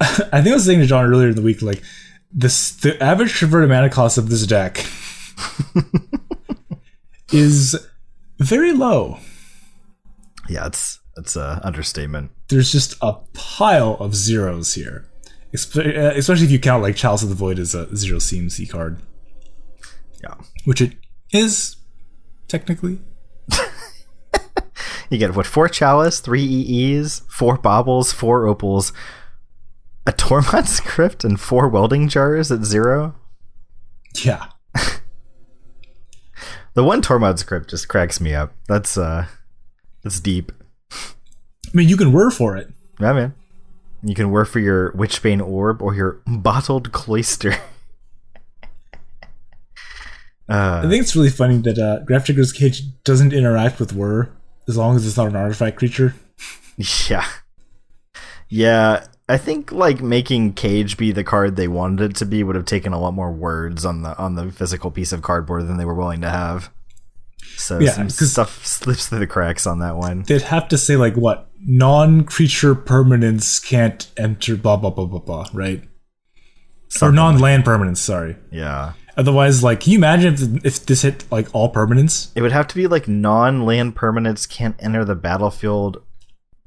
I 0.00 0.06
think 0.42 0.48
I 0.48 0.54
was 0.54 0.64
saying 0.64 0.80
to 0.80 0.86
John 0.86 1.04
earlier 1.04 1.28
in 1.28 1.34
the 1.34 1.42
week, 1.42 1.62
like 1.62 1.82
this 2.34 2.72
the 2.76 3.00
average 3.02 3.38
converted 3.38 3.70
mana 3.70 3.88
cost 3.88 4.18
of 4.18 4.28
this 4.28 4.46
deck 4.46 4.84
is 7.32 7.76
very 8.38 8.72
low. 8.72 9.18
Yeah, 10.48 10.66
it's 10.66 11.00
it's 11.16 11.36
a 11.36 11.60
understatement. 11.62 12.32
There's 12.48 12.70
just 12.72 12.96
a 13.00 13.14
pile 13.32 13.96
of 14.00 14.14
zeros 14.14 14.74
here, 14.74 15.06
uh, 15.54 15.80
especially 16.16 16.44
if 16.46 16.50
you 16.50 16.58
count 16.58 16.82
like 16.82 16.96
Chalice 16.96 17.22
of 17.22 17.28
the 17.28 17.34
Void 17.34 17.58
as 17.58 17.74
a 17.74 17.94
zero 17.96 18.18
CMC 18.18 18.68
card, 18.68 18.98
Yeah. 20.22 20.34
which 20.64 20.80
it 20.80 20.94
is 21.32 21.76
technically. 22.48 22.98
You 25.10 25.18
get 25.18 25.36
what 25.36 25.46
four 25.46 25.68
chalice, 25.68 26.18
three 26.18 26.42
EEs, 26.42 27.20
four 27.28 27.58
baubles, 27.58 28.10
four 28.10 28.46
opals, 28.48 28.90
a 30.06 30.12
Tormod 30.12 30.66
script, 30.68 31.24
and 31.24 31.40
four 31.40 31.68
welding 31.68 32.08
jars 32.08 32.50
at 32.52 32.64
zero. 32.64 33.14
Yeah, 34.22 34.46
The 36.74 36.82
one 36.84 37.00
Tormod's 37.02 37.44
Crypt 37.44 37.70
just 37.70 37.88
cracks 37.88 38.20
me 38.20 38.34
up. 38.34 38.52
That's 38.68 38.98
uh 38.98 39.26
that's 40.02 40.18
deep. 40.20 40.52
I 40.92 40.96
mean 41.72 41.88
you 41.88 41.96
can 41.96 42.12
whir 42.12 42.30
for 42.30 42.56
it. 42.56 42.68
Yeah, 43.00 43.12
man. 43.12 43.34
You 44.02 44.14
can 44.14 44.30
work 44.30 44.48
for 44.48 44.58
your 44.58 44.92
Witchbane 44.92 45.40
Orb 45.40 45.80
or 45.80 45.94
your 45.94 46.20
Bottled 46.26 46.92
Cloister. 46.92 47.54
I 50.46 50.52
uh, 50.52 50.90
think 50.90 51.00
it's 51.02 51.16
really 51.16 51.30
funny 51.30 51.56
that 51.58 51.78
uh, 51.78 52.00
Graf 52.00 52.26
Cage 52.26 53.02
doesn't 53.02 53.32
interact 53.32 53.80
with 53.80 53.94
whir 53.94 54.30
as 54.68 54.76
long 54.76 54.94
as 54.94 55.06
it's 55.06 55.16
not 55.16 55.28
an 55.28 55.36
artifact 55.36 55.78
creature. 55.78 56.14
yeah. 57.08 57.24
Yeah, 58.50 59.06
I 59.28 59.38
think 59.38 59.72
like 59.72 60.02
making 60.02 60.52
Cage 60.52 60.96
be 60.96 61.10
the 61.10 61.24
card 61.24 61.56
they 61.56 61.68
wanted 61.68 62.10
it 62.10 62.16
to 62.16 62.26
be 62.26 62.42
would 62.42 62.56
have 62.56 62.66
taken 62.66 62.92
a 62.92 63.00
lot 63.00 63.14
more 63.14 63.32
words 63.32 63.84
on 63.84 64.02
the 64.02 64.16
on 64.18 64.34
the 64.34 64.52
physical 64.52 64.90
piece 64.90 65.12
of 65.12 65.22
cardboard 65.22 65.66
than 65.66 65.78
they 65.78 65.86
were 65.86 65.94
willing 65.94 66.20
to 66.20 66.30
have. 66.30 66.70
So 67.56 67.78
Yeah, 67.78 67.92
some 67.92 68.08
stuff 68.10 68.66
slips 68.66 69.08
through 69.08 69.20
the 69.20 69.26
cracks 69.26 69.66
on 69.66 69.78
that 69.78 69.96
one. 69.96 70.24
They'd 70.24 70.42
have 70.42 70.68
to 70.68 70.78
say 70.78 70.96
like 70.96 71.14
what 71.14 71.48
non-creature 71.60 72.74
permanence 72.74 73.58
can't 73.58 74.10
enter 74.16 74.56
blah 74.56 74.76
blah 74.76 74.90
blah 74.90 75.06
blah 75.06 75.20
blah, 75.20 75.46
right? 75.54 75.82
Or 77.00 77.10
non-land 77.10 77.64
permanence. 77.64 78.00
sorry. 78.00 78.36
Yeah. 78.52 78.92
Otherwise, 79.16 79.62
like, 79.62 79.80
can 79.80 79.92
you 79.92 79.98
imagine 79.98 80.34
if, 80.34 80.64
if 80.64 80.86
this 80.86 81.02
hit 81.02 81.24
like 81.30 81.52
all 81.54 81.72
permanents? 81.72 82.30
It 82.34 82.42
would 82.42 82.52
have 82.52 82.68
to 82.68 82.74
be 82.74 82.86
like 82.86 83.08
non-land 83.08 83.96
permanents 83.96 84.48
can't 84.48 84.76
enter 84.78 85.04
the 85.04 85.14
battlefield 85.14 86.02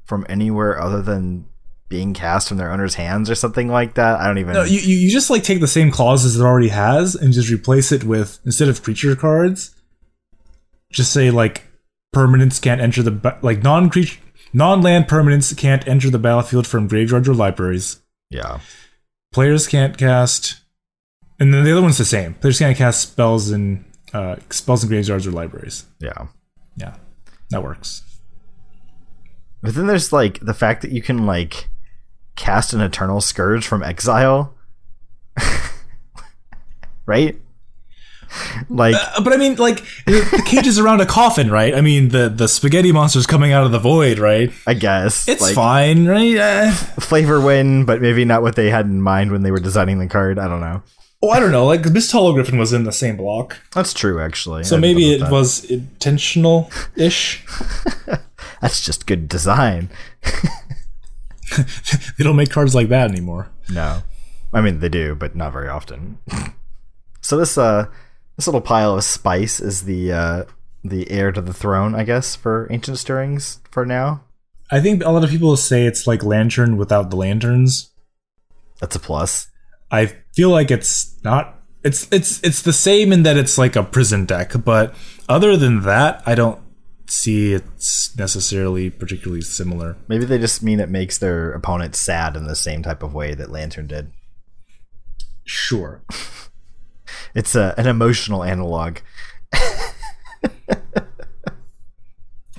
from 0.04 0.26
anywhere 0.28 0.80
other 0.80 1.02
than 1.02 1.46
being 1.88 2.14
cast 2.14 2.48
from 2.48 2.56
their 2.58 2.70
owner's 2.70 2.94
hands 2.94 3.30
or 3.30 3.34
something 3.34 3.68
like 3.68 3.94
that. 3.94 4.20
I 4.20 4.26
don't 4.26 4.38
even 4.38 4.54
No, 4.54 4.64
you, 4.64 4.80
you 4.80 5.10
just 5.10 5.30
like 5.30 5.42
take 5.42 5.60
the 5.60 5.66
same 5.66 5.90
clauses 5.90 6.38
it 6.38 6.42
already 6.44 6.68
has 6.68 7.14
and 7.14 7.32
just 7.32 7.50
replace 7.50 7.92
it 7.92 8.04
with 8.04 8.38
instead 8.44 8.68
of 8.68 8.82
creature 8.82 9.16
cards, 9.16 9.74
just 10.92 11.12
say 11.12 11.30
like 11.30 11.64
permanents 12.14 12.60
can't 12.60 12.80
enter 12.80 13.02
the 13.02 13.10
ba- 13.10 13.38
like 13.42 13.62
non-creature 13.62 14.20
Non-land 14.52 15.06
permanents 15.06 15.56
can't 15.56 15.86
enter 15.86 16.10
the 16.10 16.18
battlefield 16.18 16.66
from 16.66 16.88
graveyards 16.88 17.28
or 17.28 17.34
libraries. 17.34 18.00
Yeah. 18.30 18.60
Players 19.32 19.66
can't 19.66 19.98
cast, 19.98 20.60
and 21.38 21.52
then 21.52 21.64
the 21.64 21.72
other 21.72 21.82
one's 21.82 21.98
the 21.98 22.04
same. 22.04 22.34
Players 22.34 22.58
can't 22.58 22.76
cast 22.76 23.02
spells 23.02 23.50
in 23.50 23.84
uh, 24.14 24.36
spells 24.48 24.82
in 24.82 24.88
graveyards 24.88 25.26
or 25.26 25.32
libraries. 25.32 25.84
Yeah. 26.00 26.28
Yeah, 26.76 26.94
that 27.50 27.62
works. 27.62 28.02
But 29.62 29.74
then 29.74 29.86
there's 29.86 30.12
like 30.12 30.40
the 30.40 30.54
fact 30.54 30.82
that 30.82 30.92
you 30.92 31.02
can 31.02 31.26
like 31.26 31.68
cast 32.38 32.72
an 32.72 32.80
eternal 32.80 33.20
scourge 33.20 33.66
from 33.66 33.82
exile. 33.82 34.54
right? 37.06 37.36
Like 38.68 38.94
Uh, 38.94 39.22
but 39.22 39.32
I 39.32 39.36
mean, 39.36 39.56
like 39.56 39.82
the, 40.04 40.42
cage 40.46 40.66
is 40.66 40.78
around 40.78 41.00
a 41.00 41.06
coffin, 41.06 41.50
right? 41.50 41.74
I 41.74 41.80
mean, 41.80 42.10
the 42.10 42.28
the 42.28 42.46
spaghetti 42.46 42.92
monster's 42.92 43.26
coming 43.26 43.52
out 43.52 43.64
of 43.64 43.72
the 43.72 43.78
void, 43.78 44.18
right? 44.18 44.52
I 44.66 44.74
guess 44.74 45.26
It's 45.28 45.40
like, 45.40 45.54
fine, 45.54 46.06
right? 46.06 46.36
Uh, 46.36 46.70
flavor 46.72 47.40
win, 47.40 47.84
but 47.84 48.00
maybe 48.02 48.24
not 48.24 48.42
what 48.42 48.54
they 48.54 48.70
had 48.70 48.86
in 48.86 49.00
mind 49.00 49.32
when 49.32 49.42
they 49.42 49.50
were 49.50 49.60
designing 49.60 49.98
the 49.98 50.06
card. 50.06 50.38
I 50.38 50.46
don't 50.46 50.60
know. 50.60 50.82
oh, 51.22 51.30
I 51.30 51.40
don't 51.40 51.52
know. 51.52 51.64
Like 51.66 51.86
Miss 51.86 52.12
Griffin 52.12 52.58
was 52.58 52.72
in 52.72 52.84
the 52.84 52.92
same 52.92 53.16
block, 53.16 53.58
That's 53.72 53.94
true, 53.94 54.20
actually. 54.20 54.64
so 54.64 54.76
I 54.76 54.80
maybe 54.80 55.14
it 55.14 55.22
about 55.22 55.32
was 55.32 55.64
intentional 55.64 56.70
ish. 56.96 57.44
That's 58.60 58.84
just 58.84 59.06
good 59.06 59.28
design. 59.28 59.88
they 62.18 62.24
don't 62.24 62.36
make 62.36 62.50
cards 62.50 62.74
like 62.74 62.88
that 62.88 63.10
anymore. 63.10 63.50
No, 63.70 64.02
I 64.52 64.60
mean 64.60 64.80
they 64.80 64.88
do, 64.88 65.14
but 65.14 65.34
not 65.34 65.52
very 65.52 65.68
often. 65.68 66.18
so 67.20 67.36
this 67.36 67.58
uh 67.58 67.86
this 68.36 68.46
little 68.46 68.60
pile 68.60 68.96
of 68.96 69.04
spice 69.04 69.60
is 69.60 69.82
the 69.84 70.12
uh 70.12 70.44
the 70.84 71.10
heir 71.10 71.32
to 71.32 71.40
the 71.40 71.52
throne, 71.52 71.94
I 71.94 72.04
guess, 72.04 72.36
for 72.36 72.68
ancient 72.70 72.98
stirrings 72.98 73.60
for 73.70 73.84
now. 73.84 74.22
I 74.70 74.80
think 74.80 75.02
a 75.02 75.10
lot 75.10 75.24
of 75.24 75.30
people 75.30 75.56
say 75.56 75.86
it's 75.86 76.06
like 76.06 76.22
Lantern 76.22 76.76
without 76.76 77.10
the 77.10 77.16
lanterns. 77.16 77.90
That's 78.80 78.96
a 78.96 79.00
plus. 79.00 79.48
I 79.90 80.06
feel 80.34 80.50
like 80.50 80.70
it's 80.70 81.16
not. 81.24 81.54
It's 81.82 82.06
it's 82.12 82.42
it's 82.42 82.62
the 82.62 82.72
same 82.72 83.12
in 83.12 83.22
that 83.22 83.36
it's 83.36 83.56
like 83.56 83.76
a 83.76 83.82
prison 83.82 84.24
deck, 84.26 84.52
but 84.64 84.94
other 85.28 85.56
than 85.56 85.82
that, 85.82 86.22
I 86.26 86.34
don't 86.34 86.60
see 87.10 87.52
it's 87.52 88.16
necessarily 88.16 88.90
particularly 88.90 89.42
similar. 89.42 89.96
Maybe 90.08 90.24
they 90.24 90.38
just 90.38 90.62
mean 90.62 90.80
it 90.80 90.90
makes 90.90 91.18
their 91.18 91.52
opponent 91.52 91.94
sad 91.94 92.36
in 92.36 92.46
the 92.46 92.56
same 92.56 92.82
type 92.82 93.02
of 93.02 93.14
way 93.14 93.34
that 93.34 93.50
Lantern 93.50 93.86
did. 93.86 94.12
Sure. 95.44 96.02
It's 97.34 97.54
a, 97.54 97.74
an 97.78 97.86
emotional 97.86 98.44
analog. 98.44 98.98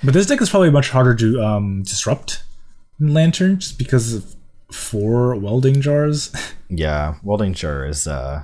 But 0.03 0.13
this 0.13 0.27
deck 0.27 0.41
is 0.41 0.49
probably 0.49 0.69
much 0.69 0.89
harder 0.89 1.13
to 1.15 1.43
um, 1.43 1.83
disrupt 1.83 2.43
than 2.99 3.13
Lantern 3.13 3.59
just 3.59 3.77
because 3.77 4.13
of 4.13 4.35
four 4.71 5.35
welding 5.35 5.81
jars. 5.81 6.33
Yeah, 6.71 7.15
Welding 7.23 7.55
Jar 7.55 7.83
is 7.87 8.05
uh, 8.05 8.43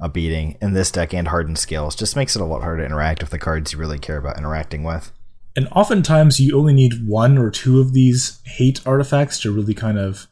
a 0.00 0.08
beating 0.08 0.56
in 0.62 0.72
this 0.72 0.90
deck 0.90 1.12
and 1.12 1.28
Hardened 1.28 1.58
Scales. 1.58 1.94
Just 1.94 2.16
makes 2.16 2.34
it 2.34 2.40
a 2.40 2.46
lot 2.46 2.62
harder 2.62 2.80
to 2.80 2.86
interact 2.86 3.22
with 3.22 3.28
the 3.28 3.38
cards 3.38 3.74
you 3.74 3.78
really 3.78 3.98
care 3.98 4.16
about 4.16 4.38
interacting 4.38 4.82
with. 4.82 5.12
And 5.60 5.68
oftentimes 5.72 6.40
you 6.40 6.58
only 6.58 6.72
need 6.72 7.06
one 7.06 7.36
or 7.36 7.50
two 7.50 7.80
of 7.80 7.92
these 7.92 8.40
hate 8.46 8.80
artifacts 8.86 9.38
to 9.40 9.52
really 9.52 9.74
kind 9.74 9.98
of 9.98 10.26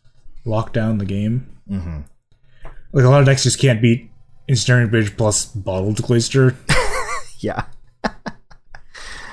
lock 0.46 0.72
down 0.72 0.96
the 0.96 1.04
game. 1.04 1.54
Mm-hmm. 1.70 2.00
Like 2.94 3.04
a 3.04 3.08
lot 3.10 3.20
of 3.20 3.26
decks 3.26 3.42
just 3.42 3.60
can't 3.60 3.82
beat 3.82 4.10
Ensnaring 4.48 4.88
Bridge 4.88 5.18
plus 5.18 5.44
Bottled 5.44 6.02
Cloister. 6.02 6.56
Yeah. 7.40 7.66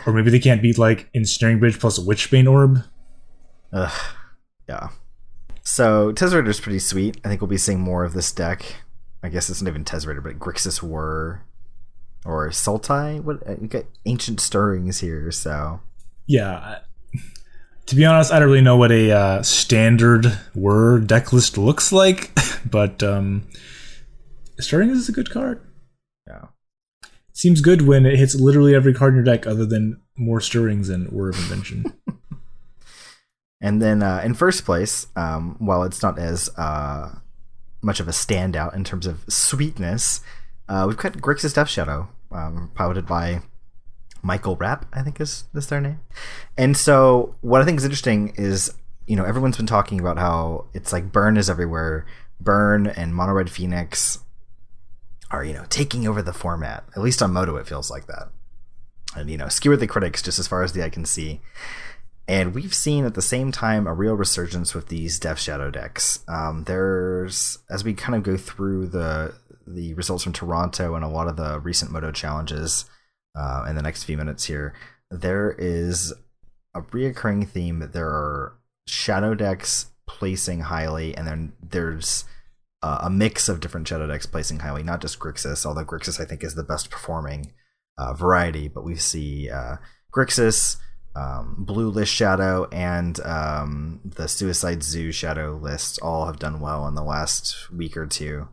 Or 0.06 0.14
maybe 0.14 0.30
they 0.30 0.38
can't 0.38 0.62
beat 0.62 0.78
like 0.78 1.10
Ensnaring 1.16 1.60
Bridge 1.60 1.80
plus 1.80 1.98
Witchbane 1.98 2.48
Orb. 2.48 2.84
Ugh. 3.74 4.16
Yeah. 4.70 4.90
So 5.64 6.14
Tezzerator 6.14 6.50
is 6.50 6.60
pretty 6.60 6.78
sweet. 6.78 7.20
I 7.26 7.30
think 7.30 7.42
we'll 7.42 7.48
be 7.48 7.58
seeing 7.58 7.80
more 7.80 8.04
of 8.04 8.14
this 8.14 8.32
deck. 8.32 8.84
I 9.24 9.30
guess 9.30 9.50
it's 9.50 9.60
not 9.60 9.72
even 9.72 9.86
Tezzerator, 9.86 10.22
but 10.22 10.38
Grixis 10.38 10.84
Whir 10.84 11.45
or 12.26 12.50
Sultai. 12.50 13.22
What 13.22 13.48
uh, 13.48 13.56
we 13.60 13.68
got 13.68 13.86
ancient 14.06 14.40
stirrings 14.40 15.00
here, 15.00 15.32
so 15.32 15.80
Yeah. 16.28 16.80
To 17.88 17.96
be 17.96 18.04
honest, 18.04 18.32
I 18.32 18.40
don't 18.40 18.48
really 18.48 18.62
know 18.62 18.78
what 18.78 18.92
a 18.92 19.12
uh, 19.12 19.44
standard 19.44 20.26
Whir 20.56 21.00
deck 21.00 21.32
list 21.32 21.56
looks 21.58 21.92
like, 21.92 22.32
but 22.70 23.04
um, 23.04 23.48
Stirring 24.60 24.90
is 24.90 25.08
a 25.08 25.12
good 25.12 25.30
card. 25.30 25.62
yeah. 26.26 26.46
Seems 27.34 27.62
good 27.62 27.84
when 27.84 28.06
it 28.06 28.18
hits 28.18 28.34
literally 28.34 28.74
every 28.74 28.94
card 28.94 29.14
in 29.14 29.18
your 29.18 29.24
deck 29.24 29.46
other 29.46 29.66
than 29.66 30.02
more 30.18 30.40
Stirrings 30.40 30.90
and 30.90 31.10
Whir 31.12 31.30
of 31.30 31.38
Invention. 31.38 31.94
And 33.62 33.82
then 33.82 34.04
uh, 34.04 34.22
in 34.24 34.34
first 34.36 34.66
place, 34.66 35.08
um, 35.16 35.56
while 35.60 35.84
it's 35.84 36.04
not 36.04 36.20
as 36.20 36.50
uh, 36.58 37.16
much 37.82 38.00
of 38.00 38.08
a 38.08 38.12
standout 38.12 38.76
in 38.76 38.84
terms 38.84 39.08
of 39.08 39.24
sweetness, 39.28 40.22
uh, 40.68 40.86
we've 40.88 40.98
got 40.98 41.14
Grixis 41.14 41.56
Death 41.56 41.70
Shadow, 41.70 42.10
um, 42.36 42.72
piloted 42.76 43.06
by 43.06 43.42
Michael 44.22 44.56
Rapp, 44.56 44.86
I 44.94 45.02
think 45.02 45.22
is, 45.22 45.46
is 45.54 45.68
their 45.68 45.82
name. 45.82 46.00
And 46.58 46.76
so 46.76 47.36
what 47.42 47.62
I 47.62 47.66
think 47.66 47.78
is 47.78 47.86
interesting 47.86 48.34
is, 48.36 48.74
you 49.08 49.16
know, 49.16 49.24
everyone's 49.24 49.58
been 49.58 49.68
talking 49.68 50.00
about 50.00 50.18
how 50.18 50.66
it's 50.74 50.92
like 50.92 51.12
burn 51.12 51.38
is 51.38 51.50
everywhere. 51.50 52.06
Burn 52.40 52.88
and 52.88 53.16
Mono 53.16 53.34
Red 53.34 53.50
Phoenix 53.50 54.20
are, 55.32 55.44
you 55.44 55.54
know, 55.54 55.66
taking 55.70 56.08
over 56.08 56.22
the 56.22 56.34
format. 56.34 56.84
At 56.96 57.04
least 57.04 57.22
on 57.22 57.34
Moto, 57.34 57.56
it 57.56 57.68
feels 57.68 57.92
like 57.92 58.08
that. 58.08 58.30
And, 59.16 59.30
you 59.30 59.38
know, 59.38 59.48
skewer 59.48 59.78
the 59.78 59.88
critics 59.88 60.22
just 60.22 60.40
as 60.40 60.48
far 60.48 60.64
as 60.64 60.74
the 60.74 60.84
eye 60.84 60.90
can 60.90 61.06
see. 61.06 61.40
And 62.28 62.56
we've 62.56 62.74
seen 62.74 63.06
at 63.06 63.14
the 63.14 63.22
same 63.22 63.52
time 63.52 63.86
a 63.86 63.94
real 63.94 64.16
resurgence 64.16 64.74
with 64.74 64.88
these 64.88 65.20
Death 65.20 65.40
Shadow 65.40 65.70
decks. 65.70 66.24
Um, 66.28 66.64
there's 66.64 67.60
as 67.70 67.84
we 67.84 67.94
kind 67.94 68.16
of 68.16 68.24
go 68.24 68.36
through 68.36 68.88
the 68.88 69.36
the 69.68 69.94
results 69.94 70.24
from 70.24 70.34
Toronto 70.34 70.96
and 70.96 71.04
a 71.04 71.10
lot 71.10 71.28
of 71.28 71.38
the 71.38 71.60
recent 71.60 71.92
Moto 71.92 72.12
challenges 72.12 72.86
uh, 73.36 73.66
in 73.68 73.76
the 73.76 73.82
next 73.82 74.04
few 74.04 74.18
minutes 74.18 74.46
here, 74.46 74.74
there 75.12 75.52
is 75.58 76.14
a 76.74 76.82
reoccurring 76.82 77.48
theme 77.48 77.80
that 77.80 77.94
there 77.94 78.08
are 78.08 78.58
shadow 78.88 79.34
decks 79.34 79.88
placing 80.08 80.62
highly, 80.62 81.16
and 81.16 81.28
then 81.28 81.54
there's 81.62 82.26
uh, 82.82 83.00
a 83.02 83.10
mix 83.10 83.50
of 83.50 83.60
different 83.60 83.88
shadow 83.88 84.08
decks 84.08 84.26
placing 84.26 84.60
highly, 84.60 84.84
not 84.84 85.02
just 85.02 85.20
Grixis, 85.20 85.66
although 85.66 85.86
Grixis 85.86 86.20
I 86.20 86.26
think 86.26 86.44
is 86.44 86.56
the 86.56 86.64
best 86.64 86.90
performing 86.90 87.54
uh, 87.98 88.14
variety, 88.14 88.68
but 88.68 88.84
we 88.84 88.96
see 88.96 89.50
uh, 89.50 89.78
Grixis 90.14 90.78
um, 91.16 91.56
Blue 91.58 91.90
List 91.90 92.12
Shadow 92.12 92.68
and 92.72 93.20
um, 93.22 94.02
the 94.04 94.28
Suicide 94.28 94.84
Zoo 94.84 95.12
Shadow 95.12 95.58
list 95.62 96.00
all 96.02 96.26
have 96.26 96.40
done 96.40 96.60
well 96.60 96.88
in 96.88 96.96
the 96.96 97.04
last 97.04 97.72
week 97.72 97.96
or 97.96 98.06
two. 98.06 98.50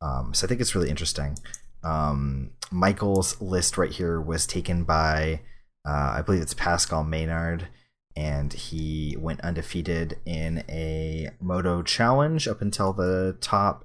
Um, 0.00 0.34
so 0.34 0.46
I 0.46 0.48
think 0.48 0.60
it's 0.60 0.74
really 0.74 0.90
interesting. 0.90 1.38
Um, 1.82 2.50
Michael's 2.70 3.40
list 3.40 3.78
right 3.78 3.90
here 3.90 4.20
was 4.20 4.46
taken 4.46 4.84
by, 4.84 5.40
uh, 5.86 6.14
I 6.16 6.22
believe 6.22 6.42
it's 6.42 6.54
Pascal 6.54 7.04
Maynard, 7.04 7.68
and 8.16 8.52
he 8.52 9.16
went 9.18 9.40
undefeated 9.42 10.18
in 10.26 10.64
a 10.68 11.30
Moto 11.40 11.82
challenge 11.82 12.48
up 12.48 12.60
until 12.60 12.92
the 12.92 13.36
top 13.40 13.84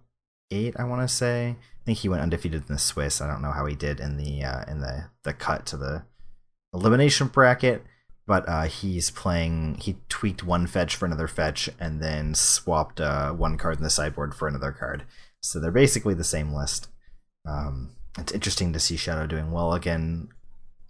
eight. 0.51 0.75
I 0.77 0.83
want 0.83 1.01
to 1.01 1.13
say. 1.13 1.55
I 1.59 1.85
think 1.85 1.99
he 1.99 2.09
went 2.09 2.21
undefeated 2.21 2.61
in 2.67 2.73
the 2.73 2.79
Swiss. 2.79 3.21
I 3.21 3.27
don't 3.27 3.41
know 3.41 3.51
how 3.51 3.65
he 3.65 3.75
did 3.75 3.99
in 3.99 4.17
the 4.17 4.43
uh, 4.43 4.63
in 4.71 4.79
the 4.79 5.09
the 5.23 5.33
cut 5.33 5.65
to 5.67 5.77
the 5.77 6.03
elimination 6.73 7.27
bracket 7.27 7.83
but 8.25 8.47
uh, 8.47 8.63
he's 8.63 9.11
playing. 9.11 9.77
He 9.81 9.97
tweaked 10.09 10.43
one 10.43 10.67
fetch 10.67 10.95
for 10.95 11.05
another 11.05 11.27
fetch, 11.27 11.69
and 11.79 12.01
then 12.01 12.33
swapped 12.35 13.01
uh, 13.01 13.31
one 13.31 13.57
card 13.57 13.77
in 13.77 13.83
the 13.83 13.89
sideboard 13.89 14.33
for 14.33 14.47
another 14.47 14.71
card. 14.71 15.03
So 15.43 15.59
they're 15.59 15.71
basically 15.71 16.13
the 16.13 16.23
same 16.23 16.53
list. 16.53 16.87
Um, 17.45 17.91
it's 18.17 18.31
interesting 18.31 18.73
to 18.73 18.79
see 18.79 18.95
Shadow 18.95 19.27
doing 19.27 19.51
well 19.51 19.73
again. 19.73 20.29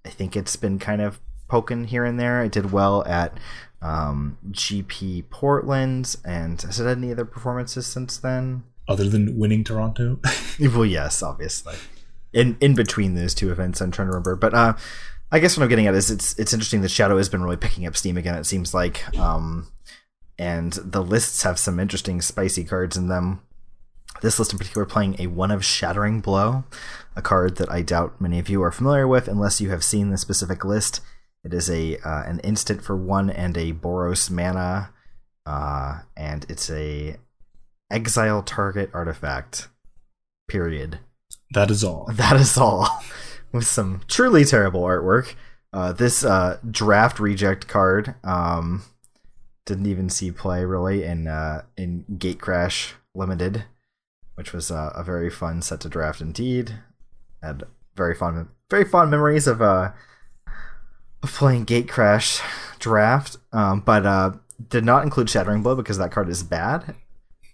I 0.05 0.09
think 0.09 0.35
it's 0.35 0.55
been 0.55 0.79
kind 0.79 1.01
of 1.01 1.19
poking 1.47 1.85
here 1.85 2.05
and 2.05 2.19
there. 2.19 2.43
It 2.43 2.51
did 2.51 2.71
well 2.71 3.03
at 3.05 3.37
um, 3.81 4.37
GP 4.51 5.29
Portland, 5.29 6.15
and 6.23 6.61
has 6.61 6.79
it 6.79 6.85
had 6.85 6.97
any 6.97 7.11
other 7.11 7.25
performances 7.25 7.85
since 7.85 8.17
then? 8.17 8.63
Other 8.87 9.09
than 9.09 9.37
winning 9.37 9.63
Toronto. 9.63 10.19
well, 10.59 10.85
yes, 10.85 11.23
obviously. 11.23 11.75
In 12.31 12.57
in 12.59 12.75
between 12.75 13.15
those 13.15 13.33
two 13.33 13.51
events, 13.51 13.81
I'm 13.81 13.91
trying 13.91 14.07
to 14.07 14.11
remember, 14.11 14.35
but 14.35 14.53
uh, 14.53 14.73
I 15.31 15.39
guess 15.39 15.57
what 15.57 15.63
I'm 15.63 15.69
getting 15.69 15.87
at 15.87 15.95
is 15.95 16.11
it's 16.11 16.37
it's 16.37 16.53
interesting 16.53 16.81
that 16.81 16.91
Shadow 16.91 17.17
has 17.17 17.29
been 17.29 17.43
really 17.43 17.57
picking 17.57 17.85
up 17.85 17.95
steam 17.95 18.17
again. 18.17 18.35
It 18.35 18.45
seems 18.45 18.73
like, 18.73 19.07
um, 19.17 19.71
and 20.37 20.73
the 20.73 21.03
lists 21.03 21.43
have 21.43 21.59
some 21.59 21.79
interesting 21.79 22.21
spicy 22.21 22.63
cards 22.63 22.97
in 22.97 23.07
them. 23.07 23.41
This 24.23 24.39
list 24.39 24.53
in 24.53 24.57
particular 24.57 24.85
playing 24.85 25.17
a 25.19 25.27
one 25.27 25.51
of 25.51 25.65
Shattering 25.65 26.21
Blow, 26.21 26.63
a 27.13 27.21
card 27.21 27.57
that 27.57 27.69
I 27.69 27.81
doubt 27.81 28.21
many 28.21 28.39
of 28.39 28.47
you 28.47 28.63
are 28.63 28.71
familiar 28.71 29.05
with 29.05 29.27
unless 29.27 29.59
you 29.59 29.69
have 29.71 29.83
seen 29.83 30.11
the 30.11 30.17
specific 30.17 30.63
list. 30.63 31.01
It 31.43 31.53
is 31.53 31.69
a 31.69 31.97
uh, 31.97 32.23
an 32.23 32.39
instant 32.39 32.81
for 32.81 32.95
one 32.95 33.29
and 33.29 33.57
a 33.57 33.73
Boros 33.73 34.31
mana, 34.31 34.91
uh, 35.45 36.03
and 36.15 36.45
it's 36.47 36.71
a 36.71 37.17
exile 37.91 38.41
target 38.41 38.89
artifact. 38.93 39.67
Period. 40.47 40.99
that 41.51 41.69
is 41.69 41.83
all. 41.83 42.09
That 42.13 42.37
is 42.37 42.57
all. 42.57 43.03
With 43.51 43.67
some 43.67 44.03
truly 44.07 44.45
terrible 44.45 44.83
artwork. 44.83 45.35
Uh, 45.73 45.91
this 45.91 46.23
uh, 46.23 46.59
draft 46.71 47.19
reject 47.19 47.67
card 47.67 48.15
um, 48.23 48.83
didn't 49.65 49.87
even 49.87 50.09
see 50.09 50.31
play 50.31 50.63
really 50.63 51.03
in 51.03 51.27
uh, 51.27 51.63
in 51.75 52.05
Gatecrash 52.09 52.93
Limited, 53.13 53.65
which 54.35 54.53
was 54.53 54.71
uh, 54.71 54.91
a 54.95 55.03
very 55.03 55.29
fun 55.29 55.61
set 55.61 55.79
to 55.81 55.89
draft 55.89 56.21
indeed. 56.21 56.75
Had 57.41 57.63
very 57.95 58.15
fun, 58.15 58.49
very 58.69 58.85
fond 58.85 59.11
memories 59.11 59.47
of 59.47 59.61
uh 59.61 59.91
playing 61.21 61.65
Gatecrash 61.65 62.41
draft, 62.79 63.37
um, 63.51 63.79
but 63.81 64.05
uh, 64.05 64.31
did 64.69 64.83
not 64.85 65.03
include 65.03 65.29
Shattering 65.29 65.63
Blow 65.63 65.75
because 65.75 65.97
that 65.97 66.11
card 66.11 66.29
is 66.29 66.43
bad. 66.43 66.95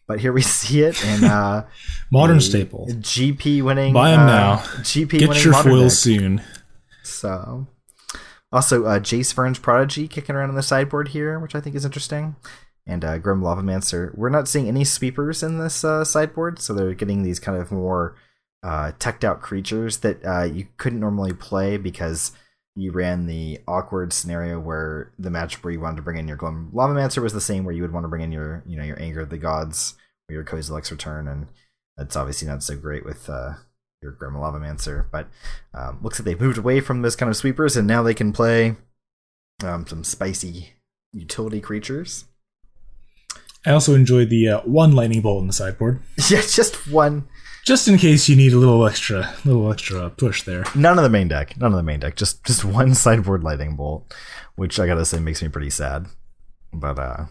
But 0.08 0.20
here 0.22 0.34
we 0.34 0.42
see 0.60 0.82
it 0.82 1.04
in 1.04 1.24
uh, 1.24 1.68
Modern 2.12 2.42
staple. 2.42 2.88
GP 2.90 3.62
winning. 3.62 3.94
Buy 3.94 4.12
'em 4.12 4.22
uh, 4.22 4.26
now. 4.26 4.56
GP 4.82 5.20
Get 5.20 5.30
winning 5.30 5.44
your 5.44 5.54
foil 5.54 5.84
deck. 5.84 5.92
soon. 5.92 6.42
So, 7.04 7.68
also 8.52 8.86
uh, 8.86 9.00
Jace 9.00 9.34
Vryn's 9.34 9.60
Prodigy 9.60 10.08
kicking 10.08 10.36
around 10.36 10.50
on 10.50 10.56
the 10.56 10.64
sideboard 10.64 11.10
here, 11.10 11.40
which 11.40 11.56
I 11.56 11.62
think 11.62 11.76
is 11.76 11.86
interesting. 11.86 12.36
And 12.90 13.06
uh, 13.06 13.20
Grim 13.20 13.42
Lavamancer. 13.42 14.18
We're 14.18 14.30
not 14.30 14.48
seeing 14.48 14.68
any 14.68 14.84
sweepers 14.84 15.44
in 15.44 15.60
this 15.60 15.84
uh, 15.84 16.04
sideboard, 16.04 16.60
so 16.60 16.74
they're 16.74 16.96
getting 16.96 17.22
these 17.22 17.40
kind 17.40 17.56
of 17.56 17.72
more 17.72 18.16
uh, 18.64 18.94
teched 18.98 19.24
out 19.24 19.42
creatures 19.42 20.00
that 20.00 20.26
uh, 20.26 20.44
you 20.44 20.68
couldn't 20.78 21.00
normally 21.00 21.32
play 21.32 21.78
because 21.78 22.32
you 22.76 22.92
ran 22.92 23.28
the 23.28 23.60
awkward 23.68 24.12
scenario 24.12 24.60
where 24.60 25.12
the 25.20 25.30
match 25.30 25.64
where 25.64 25.72
you 25.72 25.80
wanted 25.80 25.98
to 25.98 26.02
bring 26.02 26.18
in 26.18 26.28
your 26.28 26.38
Grim 26.38 26.72
Lavamancer 26.74 27.22
was 27.22 27.34
the 27.34 27.42
same 27.42 27.64
where 27.64 27.76
you 27.76 27.82
would 27.84 27.94
want 27.94 28.06
to 28.06 28.10
bring 28.10 28.24
in 28.24 28.32
your 28.32 28.64
you 28.66 28.76
know 28.76 28.84
your 28.84 29.00
Anger 29.00 29.22
of 29.22 29.30
the 29.30 29.38
Gods 29.38 29.96
or 30.28 30.34
your 30.34 30.44
Kozilek's 30.44 30.92
Return, 30.92 31.28
and 31.28 31.48
that's 31.96 32.16
obviously 32.16 32.48
not 32.48 32.64
so 32.64 32.76
great 32.76 33.06
with 33.06 33.30
uh, 33.30 33.54
your 34.02 34.14
Grim 34.14 34.34
Lavamancer. 34.34 35.06
But 35.12 35.28
um, 35.74 36.00
looks 36.02 36.20
like 36.20 36.26
they've 36.26 36.42
moved 36.42 36.58
away 36.58 36.80
from 36.80 37.02
those 37.02 37.16
kind 37.16 37.30
of 37.30 37.38
sweepers, 37.38 37.78
and 37.78 37.88
now 37.88 38.02
they 38.02 38.14
can 38.14 38.34
play 38.34 38.78
um, 39.64 39.86
some 39.86 40.04
spicy 40.04 40.74
utility 41.14 41.62
creatures. 41.62 42.26
I 43.66 43.72
also 43.72 43.94
enjoy 43.94 44.26
the 44.26 44.48
uh, 44.48 44.62
one 44.62 44.94
lightning 44.94 45.22
bolt 45.22 45.42
in 45.42 45.48
the 45.48 45.54
sideboard, 45.54 46.00
yeah, 46.30 46.42
just 46.42 46.90
one. 46.92 47.28
just 47.66 47.88
in 47.88 47.98
case 47.98 48.30
you 48.30 48.36
need 48.36 48.54
a 48.54 48.58
little 48.58 48.86
extra, 48.88 49.34
little 49.44 49.72
extra 49.72 50.10
push 50.10 50.44
there. 50.44 50.64
None 50.76 50.98
of 50.98 51.04
the 51.04 51.10
main 51.10 51.28
deck. 51.28 51.58
None 51.58 51.72
of 51.72 51.78
the 51.78 51.84
main 51.84 52.00
deck. 52.00 52.16
Just 52.16 52.44
just 52.46 52.64
one 52.80 52.94
sideboard 52.94 53.44
lightning 53.44 53.76
bolt, 53.76 54.14
which 54.56 54.80
I 54.80 54.88
gotta 54.88 55.06
say 55.06 55.20
makes 55.20 55.42
me 55.42 55.50
pretty 55.50 55.70
sad. 55.70 56.08
But 56.72 57.00
uh, 57.00 57.26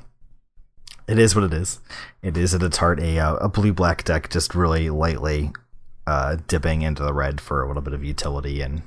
it 1.07 1.19
is 1.19 1.35
what 1.35 1.45
it 1.45 1.55
is. 1.55 1.81
It 2.23 2.37
is 2.37 2.55
at 2.55 2.63
its 2.63 2.77
heart 2.77 3.01
a 3.01 3.19
uh, 3.19 3.37
a 3.37 3.49
blue 3.49 3.73
black 3.73 4.05
deck, 4.05 4.29
just 4.29 4.55
really 4.55 4.91
lightly 4.91 5.53
uh, 6.07 6.37
dipping 6.47 6.83
into 6.83 7.03
the 7.03 7.15
red 7.15 7.41
for 7.41 7.63
a 7.63 7.69
little 7.69 7.83
bit 7.83 7.95
of 7.95 8.05
utility 8.05 8.61
and 8.61 8.83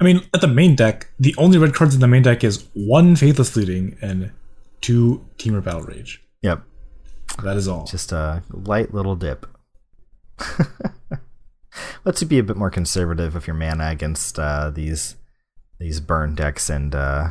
I 0.00 0.04
mean, 0.04 0.26
at 0.34 0.40
the 0.40 0.48
main 0.48 0.74
deck, 0.74 1.06
the 1.20 1.34
only 1.38 1.56
red 1.56 1.72
cards 1.72 1.94
in 1.94 2.00
the 2.00 2.08
main 2.08 2.22
deck 2.22 2.42
is 2.42 2.66
one 2.74 3.14
Faithless 3.14 3.54
Looting 3.56 3.96
and 4.02 4.32
two 4.84 5.24
Temur 5.38 5.62
Battle 5.64 5.82
Rage. 5.82 6.22
yep, 6.42 6.62
That 7.42 7.56
is 7.56 7.66
all. 7.68 7.84
just 7.86 8.12
a 8.12 8.42
light 8.50 8.92
little 8.92 9.16
dip. 9.16 9.46
Let's 12.04 12.22
be 12.22 12.38
a 12.38 12.42
bit 12.42 12.56
more 12.56 12.70
conservative 12.70 13.34
with 13.34 13.46
your 13.46 13.56
mana 13.56 13.88
against 13.90 14.38
uh, 14.38 14.70
these 14.70 15.16
these 15.78 16.00
burn 16.00 16.34
decks 16.34 16.68
and 16.70 16.94
uh, 16.94 17.28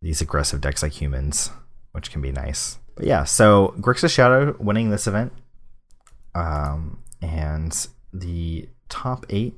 these 0.00 0.20
aggressive 0.20 0.60
decks 0.60 0.82
like 0.82 0.92
humans, 1.00 1.50
which 1.92 2.10
can 2.10 2.20
be 2.22 2.32
nice. 2.32 2.78
But 2.96 3.06
yeah, 3.06 3.24
so 3.24 3.74
Grixis 3.78 4.10
Shadow 4.14 4.56
winning 4.58 4.90
this 4.90 5.06
event, 5.06 5.32
um, 6.34 7.02
and 7.20 7.86
the 8.12 8.68
top 8.88 9.26
eight 9.30 9.54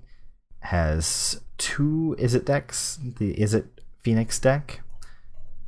has 0.61 1.41
two 1.59 2.17
Izzet 2.19 2.45
decks. 2.45 2.99
The 3.19 3.35
Izzet 3.35 3.67
Phoenix 4.03 4.39
deck. 4.39 4.81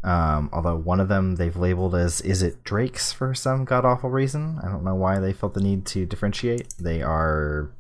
Um, 0.06 0.50
although 0.52 0.76
one 0.76 1.00
of 1.00 1.08
them 1.08 1.34
they've 1.34 1.56
labeled 1.56 1.96
as 1.96 2.22
Izzet 2.22 2.62
Drakes 2.62 3.10
for 3.10 3.34
some 3.34 3.64
god 3.64 3.84
awful 3.84 4.08
reason. 4.08 4.60
I 4.62 4.68
don't 4.68 4.84
know 4.84 4.94
why 4.94 5.18
they 5.18 5.32
felt 5.32 5.54
the 5.54 5.60
need 5.60 5.84
to 5.86 6.06
differentiate. 6.06 6.74
They 6.78 7.02
are 7.02 7.72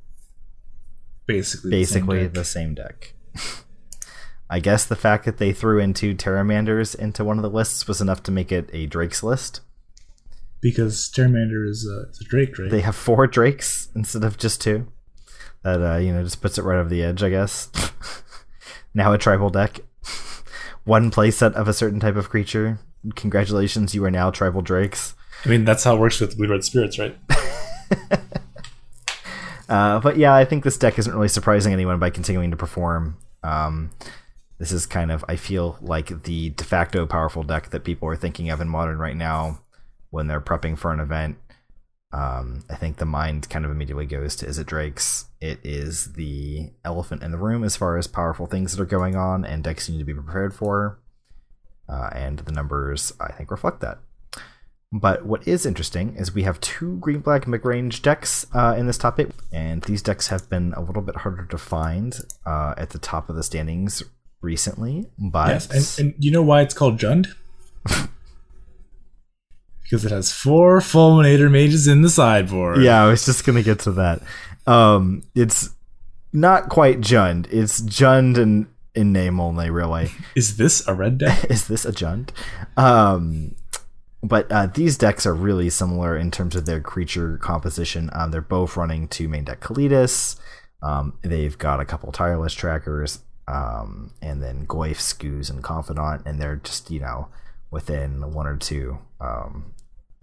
basically, 1.26 1.70
basically 1.70 2.26
the, 2.26 2.40
the 2.40 2.44
same 2.44 2.74
deck. 2.74 3.14
I 4.50 4.58
guess 4.58 4.84
the 4.84 4.96
fact 4.96 5.24
that 5.24 5.38
they 5.38 5.52
threw 5.52 5.78
in 5.78 5.94
two 5.94 6.16
Terramanders 6.16 6.96
into 6.96 7.24
one 7.24 7.38
of 7.38 7.42
the 7.42 7.50
lists 7.50 7.86
was 7.86 8.00
enough 8.00 8.24
to 8.24 8.32
make 8.32 8.50
it 8.50 8.70
a 8.72 8.86
Drake's 8.86 9.22
list. 9.22 9.60
because 10.60 11.08
Terramander 11.14 11.68
is, 11.68 11.88
uh, 11.88 12.08
is 12.08 12.20
a 12.20 12.24
Drake, 12.24 12.58
right? 12.58 12.70
They 12.70 12.80
have 12.80 12.96
four 12.96 13.28
Drakes 13.28 13.88
instead 13.94 14.24
of 14.24 14.36
just 14.36 14.60
two. 14.60 14.88
That 15.62 15.80
uh, 15.80 15.98
you 15.98 16.12
know 16.12 16.24
just 16.24 16.42
puts 16.42 16.58
it 16.58 16.62
right 16.62 16.78
over 16.78 16.88
the 16.88 17.04
edge, 17.04 17.22
I 17.22 17.30
guess. 17.30 17.70
now 18.94 19.12
a 19.12 19.18
tribal 19.18 19.50
deck, 19.50 19.80
one 20.86 21.10
playset 21.10 21.52
of 21.52 21.68
a 21.68 21.74
certain 21.74 22.00
type 22.00 22.16
of 22.16 22.30
creature. 22.30 22.78
Congratulations, 23.14 23.94
you 23.94 24.02
are 24.04 24.10
now 24.10 24.30
tribal 24.30 24.62
Drakes. 24.62 25.14
I 25.44 25.50
mean, 25.50 25.66
that's 25.66 25.84
how 25.84 25.96
it 25.96 26.00
works 26.00 26.18
with 26.18 26.38
Blue 26.38 26.48
Red 26.48 26.64
Spirits, 26.64 26.98
right? 26.98 27.16
Uh, 29.68 29.98
but 30.00 30.16
yeah, 30.16 30.34
I 30.34 30.44
think 30.44 30.64
this 30.64 30.78
deck 30.78 30.98
isn't 30.98 31.12
really 31.12 31.28
surprising 31.28 31.72
anyone 31.72 31.98
by 31.98 32.10
continuing 32.10 32.50
to 32.50 32.56
perform. 32.56 33.16
Um, 33.42 33.90
this 34.58 34.72
is 34.72 34.86
kind 34.86 35.10
of, 35.10 35.24
I 35.28 35.36
feel 35.36 35.76
like 35.80 36.22
the 36.22 36.50
de 36.50 36.64
facto 36.64 37.06
powerful 37.06 37.42
deck 37.42 37.70
that 37.70 37.84
people 37.84 38.08
are 38.08 38.16
thinking 38.16 38.50
of 38.50 38.60
in 38.60 38.68
modern 38.68 38.98
right 38.98 39.16
now 39.16 39.60
when 40.10 40.28
they're 40.28 40.40
prepping 40.40 40.78
for 40.78 40.92
an 40.92 41.00
event. 41.00 41.36
Um, 42.12 42.64
I 42.70 42.76
think 42.76 42.96
the 42.96 43.04
mind 43.04 43.50
kind 43.50 43.64
of 43.64 43.70
immediately 43.70 44.06
goes 44.06 44.36
to 44.36 44.46
Izzet 44.46 44.66
Drake's? 44.66 45.26
It 45.40 45.58
is 45.64 46.14
the 46.14 46.70
elephant 46.84 47.22
in 47.22 47.32
the 47.32 47.38
room 47.38 47.64
as 47.64 47.76
far 47.76 47.96
as 47.96 48.06
powerful 48.06 48.46
things 48.46 48.74
that 48.74 48.82
are 48.82 48.86
going 48.86 49.16
on 49.16 49.44
and 49.44 49.62
decks 49.62 49.88
you 49.88 49.94
need 49.94 50.00
to 50.00 50.04
be 50.04 50.14
prepared 50.14 50.54
for. 50.54 50.98
Uh, 51.88 52.10
and 52.12 52.40
the 52.40 52.52
numbers, 52.52 53.12
I 53.20 53.32
think, 53.32 53.50
reflect 53.50 53.80
that. 53.80 53.98
But 54.92 55.26
what 55.26 55.46
is 55.46 55.66
interesting 55.66 56.14
is 56.16 56.34
we 56.34 56.44
have 56.44 56.60
two 56.60 56.96
green 56.98 57.20
black 57.20 57.46
mid 57.46 57.64
range 57.64 58.02
decks 58.02 58.46
uh, 58.54 58.74
in 58.78 58.86
this 58.86 58.98
top 58.98 59.18
eight, 59.18 59.32
and 59.52 59.82
these 59.82 60.00
decks 60.00 60.28
have 60.28 60.48
been 60.48 60.72
a 60.74 60.80
little 60.80 61.02
bit 61.02 61.16
harder 61.16 61.44
to 61.44 61.58
find 61.58 62.18
uh, 62.44 62.74
at 62.76 62.90
the 62.90 62.98
top 62.98 63.28
of 63.28 63.36
the 63.36 63.42
standings 63.42 64.02
recently. 64.40 65.06
But 65.18 65.48
Yes, 65.48 65.98
and, 65.98 66.06
and 66.06 66.24
you 66.24 66.30
know 66.30 66.42
why 66.42 66.62
it's 66.62 66.74
called 66.74 66.98
Jund? 66.98 67.34
because 69.88 70.04
it 70.04 70.10
has 70.10 70.32
four 70.32 70.80
Fulminator 70.80 71.50
mages 71.50 71.86
in 71.86 72.02
the 72.02 72.10
sideboard. 72.10 72.82
yeah, 72.82 73.04
I 73.04 73.08
was 73.08 73.24
just 73.24 73.44
gonna 73.44 73.62
get 73.62 73.80
to 73.80 73.92
that. 73.92 74.22
Um, 74.66 75.22
it's 75.34 75.70
not 76.32 76.68
quite 76.68 77.00
Jund. 77.00 77.46
It's 77.50 77.80
Jund 77.80 78.36
in 78.36 78.68
in 78.94 79.12
name 79.12 79.38
only, 79.38 79.70
really. 79.70 80.10
Is 80.34 80.56
this 80.56 80.86
a 80.88 80.94
red 80.94 81.18
deck? 81.18 81.44
is 81.50 81.68
this 81.68 81.84
a 81.84 81.92
Jund? 81.92 82.30
Um, 82.76 83.54
but 84.22 84.50
uh, 84.50 84.66
these 84.66 84.98
decks 84.98 85.26
are 85.26 85.34
really 85.34 85.70
similar 85.70 86.16
in 86.16 86.30
terms 86.30 86.56
of 86.56 86.66
their 86.66 86.80
creature 86.80 87.38
composition. 87.38 88.10
Um, 88.12 88.30
they're 88.30 88.40
both 88.40 88.76
running 88.76 89.06
two 89.06 89.28
main 89.28 89.44
deck 89.44 89.60
Kalitas. 89.60 90.36
Um, 90.82 91.18
they've 91.22 91.56
got 91.56 91.80
a 91.80 91.84
couple 91.84 92.10
tireless 92.10 92.54
trackers, 92.54 93.20
um, 93.46 94.12
and 94.20 94.42
then 94.42 94.66
Goyf, 94.66 94.96
Skoos, 94.96 95.50
and 95.50 95.62
Confidant, 95.62 96.22
and 96.26 96.40
they're 96.40 96.56
just 96.56 96.90
you 96.90 97.00
know 97.00 97.28
within 97.70 98.32
one 98.32 98.46
or 98.46 98.56
two 98.56 98.98
um, 99.20 99.74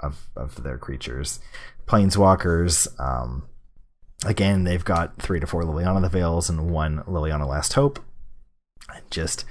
of 0.03 0.27
of 0.35 0.63
their 0.63 0.77
creatures. 0.77 1.39
Planeswalkers. 1.87 2.87
Um, 2.99 3.47
again, 4.25 4.63
they've 4.63 4.83
got 4.83 5.21
three 5.21 5.39
to 5.39 5.47
four 5.47 5.63
Liliana 5.63 6.01
the 6.01 6.09
Veils 6.09 6.49
and 6.49 6.71
one 6.71 6.99
Liliana 7.03 7.47
Last 7.47 7.73
Hope. 7.73 7.99
Just 9.09 9.45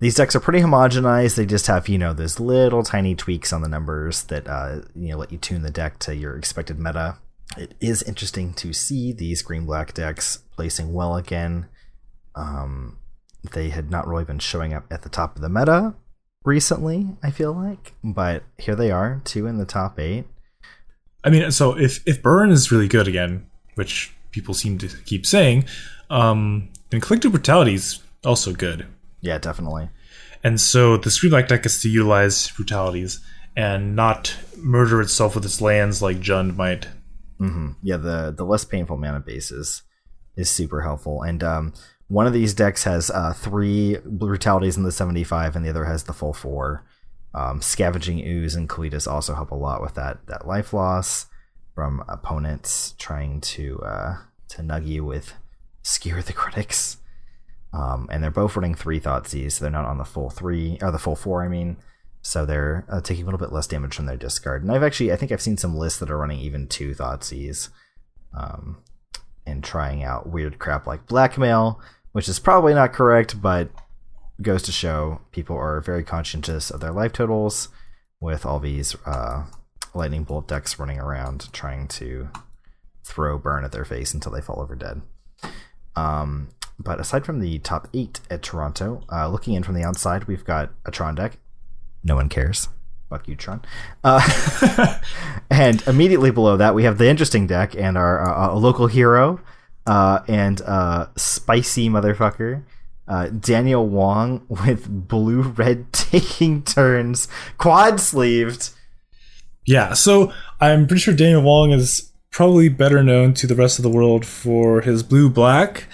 these 0.00 0.14
decks 0.14 0.34
are 0.34 0.40
pretty 0.40 0.60
homogenized. 0.60 1.36
They 1.36 1.46
just 1.46 1.66
have 1.66 1.88
you 1.88 1.98
know 1.98 2.12
those 2.12 2.40
little 2.40 2.82
tiny 2.82 3.14
tweaks 3.14 3.52
on 3.52 3.62
the 3.62 3.68
numbers 3.68 4.24
that 4.24 4.46
uh, 4.48 4.80
you 4.94 5.10
know 5.10 5.18
let 5.18 5.32
you 5.32 5.38
tune 5.38 5.62
the 5.62 5.70
deck 5.70 5.98
to 6.00 6.14
your 6.14 6.36
expected 6.36 6.78
meta. 6.78 7.18
It 7.56 7.74
is 7.80 8.02
interesting 8.02 8.52
to 8.54 8.72
see 8.72 9.12
these 9.12 9.42
green 9.42 9.66
black 9.66 9.94
decks 9.94 10.38
placing 10.54 10.92
well 10.92 11.16
again. 11.16 11.66
Um, 12.34 12.98
they 13.52 13.70
had 13.70 13.90
not 13.90 14.06
really 14.06 14.24
been 14.24 14.38
showing 14.38 14.74
up 14.74 14.84
at 14.90 15.02
the 15.02 15.08
top 15.08 15.36
of 15.36 15.42
the 15.42 15.48
meta 15.48 15.94
recently. 16.48 17.06
I 17.22 17.30
feel 17.30 17.52
like, 17.52 17.94
but 18.02 18.42
here 18.56 18.74
they 18.74 18.90
are, 18.90 19.20
two 19.24 19.46
in 19.46 19.58
the 19.58 19.66
top 19.66 20.00
eight. 20.00 20.24
I 21.22 21.30
mean, 21.30 21.50
so 21.52 21.76
if 21.78 22.02
if 22.06 22.22
Burn 22.22 22.50
is 22.50 22.72
really 22.72 22.88
good 22.88 23.06
again, 23.06 23.46
which 23.74 24.14
people 24.30 24.54
seem 24.54 24.78
to 24.78 24.88
keep 25.04 25.26
saying, 25.26 25.66
um, 26.10 26.68
then 26.90 27.00
Collective 27.00 27.32
Brutality 27.32 27.74
is 27.74 28.00
also 28.24 28.52
good. 28.52 28.86
Yeah, 29.20 29.38
definitely. 29.38 29.90
And 30.42 30.60
so 30.60 30.96
the 30.96 31.10
Screen 31.10 31.30
Black 31.30 31.48
deck 31.48 31.66
is 31.66 31.82
to 31.82 31.88
utilize 31.88 32.50
brutalities 32.50 33.20
and 33.56 33.96
not 33.96 34.36
murder 34.56 35.00
itself 35.00 35.34
with 35.34 35.44
its 35.44 35.60
lands 35.60 36.00
like 36.00 36.18
Jund 36.20 36.56
might. 36.56 36.88
hmm 37.38 37.72
Yeah, 37.82 37.96
the 37.98 38.32
the 38.36 38.44
less 38.44 38.64
painful 38.64 38.96
mana 38.96 39.20
bases 39.20 39.52
is, 39.68 39.82
is 40.36 40.50
super 40.50 40.82
helpful. 40.82 41.22
And 41.22 41.42
um, 41.42 41.74
one 42.08 42.26
of 42.26 42.32
these 42.32 42.54
decks 42.54 42.84
has 42.84 43.10
uh, 43.10 43.32
three 43.32 43.98
brutalities 44.04 44.76
in 44.76 44.82
the 44.82 44.92
seventy 44.92 45.24
five, 45.24 45.54
and 45.54 45.64
the 45.64 45.70
other 45.70 45.84
has 45.84 46.04
the 46.04 46.12
full 46.12 46.32
four. 46.32 46.84
Um, 47.34 47.60
Scavenging 47.60 48.26
ooze 48.26 48.54
and 48.54 48.68
Kalitas 48.68 49.06
also 49.06 49.34
help 49.34 49.50
a 49.50 49.54
lot 49.54 49.82
with 49.82 49.94
that 49.94 50.26
that 50.26 50.46
life 50.46 50.72
loss 50.72 51.26
from 51.74 52.02
opponents 52.08 52.94
trying 52.98 53.40
to 53.42 53.78
uh, 53.80 54.16
to 54.48 54.62
nug 54.62 54.86
you 54.86 55.04
with 55.04 55.34
skewer 55.82 56.22
the 56.22 56.32
critics. 56.32 56.96
Um, 57.72 58.08
and 58.10 58.22
they're 58.22 58.30
both 58.30 58.56
running 58.56 58.74
three 58.74 58.98
Thoughtseize, 58.98 59.52
so 59.52 59.64
they're 59.64 59.70
not 59.70 59.84
on 59.84 59.98
the 59.98 60.04
full 60.04 60.30
three 60.30 60.78
or 60.80 60.90
the 60.90 60.98
full 60.98 61.14
four. 61.14 61.44
I 61.44 61.48
mean, 61.48 61.76
so 62.22 62.46
they're 62.46 62.86
uh, 62.90 63.02
taking 63.02 63.24
a 63.24 63.26
little 63.26 63.38
bit 63.38 63.52
less 63.52 63.66
damage 63.66 63.94
from 63.94 64.06
their 64.06 64.16
discard. 64.16 64.62
And 64.62 64.72
I've 64.72 64.82
actually, 64.82 65.12
I 65.12 65.16
think 65.16 65.30
I've 65.30 65.42
seen 65.42 65.58
some 65.58 65.76
lists 65.76 65.98
that 65.98 66.10
are 66.10 66.16
running 66.16 66.40
even 66.40 66.66
two 66.66 66.94
Thoughtseize, 66.94 67.68
um, 68.36 68.78
and 69.46 69.62
trying 69.62 70.02
out 70.02 70.28
weird 70.30 70.58
crap 70.58 70.86
like 70.86 71.06
blackmail, 71.06 71.78
which 72.12 72.28
is 72.28 72.38
probably 72.38 72.74
not 72.74 72.92
correct, 72.92 73.40
but 73.40 73.70
goes 74.40 74.62
to 74.62 74.72
show 74.72 75.20
people 75.32 75.56
are 75.56 75.80
very 75.80 76.04
conscientious 76.04 76.70
of 76.70 76.80
their 76.80 76.92
life 76.92 77.12
totals 77.12 77.68
with 78.20 78.46
all 78.46 78.60
these 78.60 78.96
uh, 79.04 79.44
lightning 79.94 80.24
bolt 80.24 80.46
decks 80.48 80.78
running 80.78 80.98
around 80.98 81.52
trying 81.52 81.88
to 81.88 82.28
throw 83.04 83.38
burn 83.38 83.64
at 83.64 83.72
their 83.72 83.84
face 83.84 84.14
until 84.14 84.32
they 84.32 84.40
fall 84.40 84.60
over 84.60 84.76
dead. 84.76 85.02
Um, 85.96 86.48
but 86.78 87.00
aside 87.00 87.26
from 87.26 87.40
the 87.40 87.58
top 87.58 87.88
eight 87.92 88.20
at 88.30 88.42
Toronto, 88.42 89.02
uh, 89.10 89.28
looking 89.28 89.54
in 89.54 89.62
from 89.62 89.74
the 89.74 89.82
outside, 89.82 90.24
we've 90.24 90.44
got 90.44 90.70
a 90.86 90.90
Tron 90.90 91.16
deck. 91.16 91.38
No 92.04 92.14
one 92.14 92.28
cares. 92.28 92.68
Fuck 93.08 93.26
you, 93.26 93.34
Tron. 93.34 93.62
Uh, 94.04 94.98
and 95.50 95.82
immediately 95.86 96.30
below 96.30 96.56
that, 96.56 96.74
we 96.74 96.84
have 96.84 96.98
the 96.98 97.08
interesting 97.08 97.46
deck 97.46 97.74
and 97.74 97.96
our 97.96 98.50
uh, 98.50 98.54
local 98.54 98.86
hero 98.86 99.40
uh, 99.88 100.22
and 100.28 100.60
uh, 100.62 101.06
spicy 101.16 101.88
motherfucker. 101.88 102.62
Uh, 103.06 103.28
Daniel 103.28 103.88
Wong 103.88 104.44
with 104.48 105.08
blue 105.08 105.42
red 105.42 105.92
taking 105.92 106.62
turns, 106.62 107.28
quad 107.56 108.00
sleeved. 108.00 108.70
Yeah, 109.66 109.92
so 109.94 110.32
I'm 110.60 110.86
pretty 110.86 111.00
sure 111.00 111.14
Daniel 111.14 111.42
Wong 111.42 111.72
is 111.72 112.12
probably 112.30 112.68
better 112.68 113.02
known 113.02 113.34
to 113.34 113.46
the 113.46 113.54
rest 113.54 113.78
of 113.78 113.82
the 113.82 113.88
world 113.88 114.24
for 114.24 114.80
his 114.82 115.02
blue 115.02 115.28
black 115.28 115.88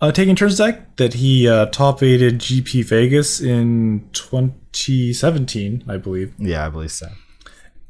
uh, 0.00 0.12
taking 0.12 0.36
turns 0.36 0.58
deck 0.58 0.96
that 0.96 1.14
he 1.14 1.48
uh, 1.48 1.66
top 1.66 2.02
aided 2.02 2.38
GP 2.38 2.84
Vegas 2.84 3.40
in 3.40 4.08
2017, 4.12 5.84
I 5.88 5.96
believe. 5.96 6.34
Yeah, 6.38 6.66
I 6.66 6.68
believe 6.68 6.92
so. 6.92 7.08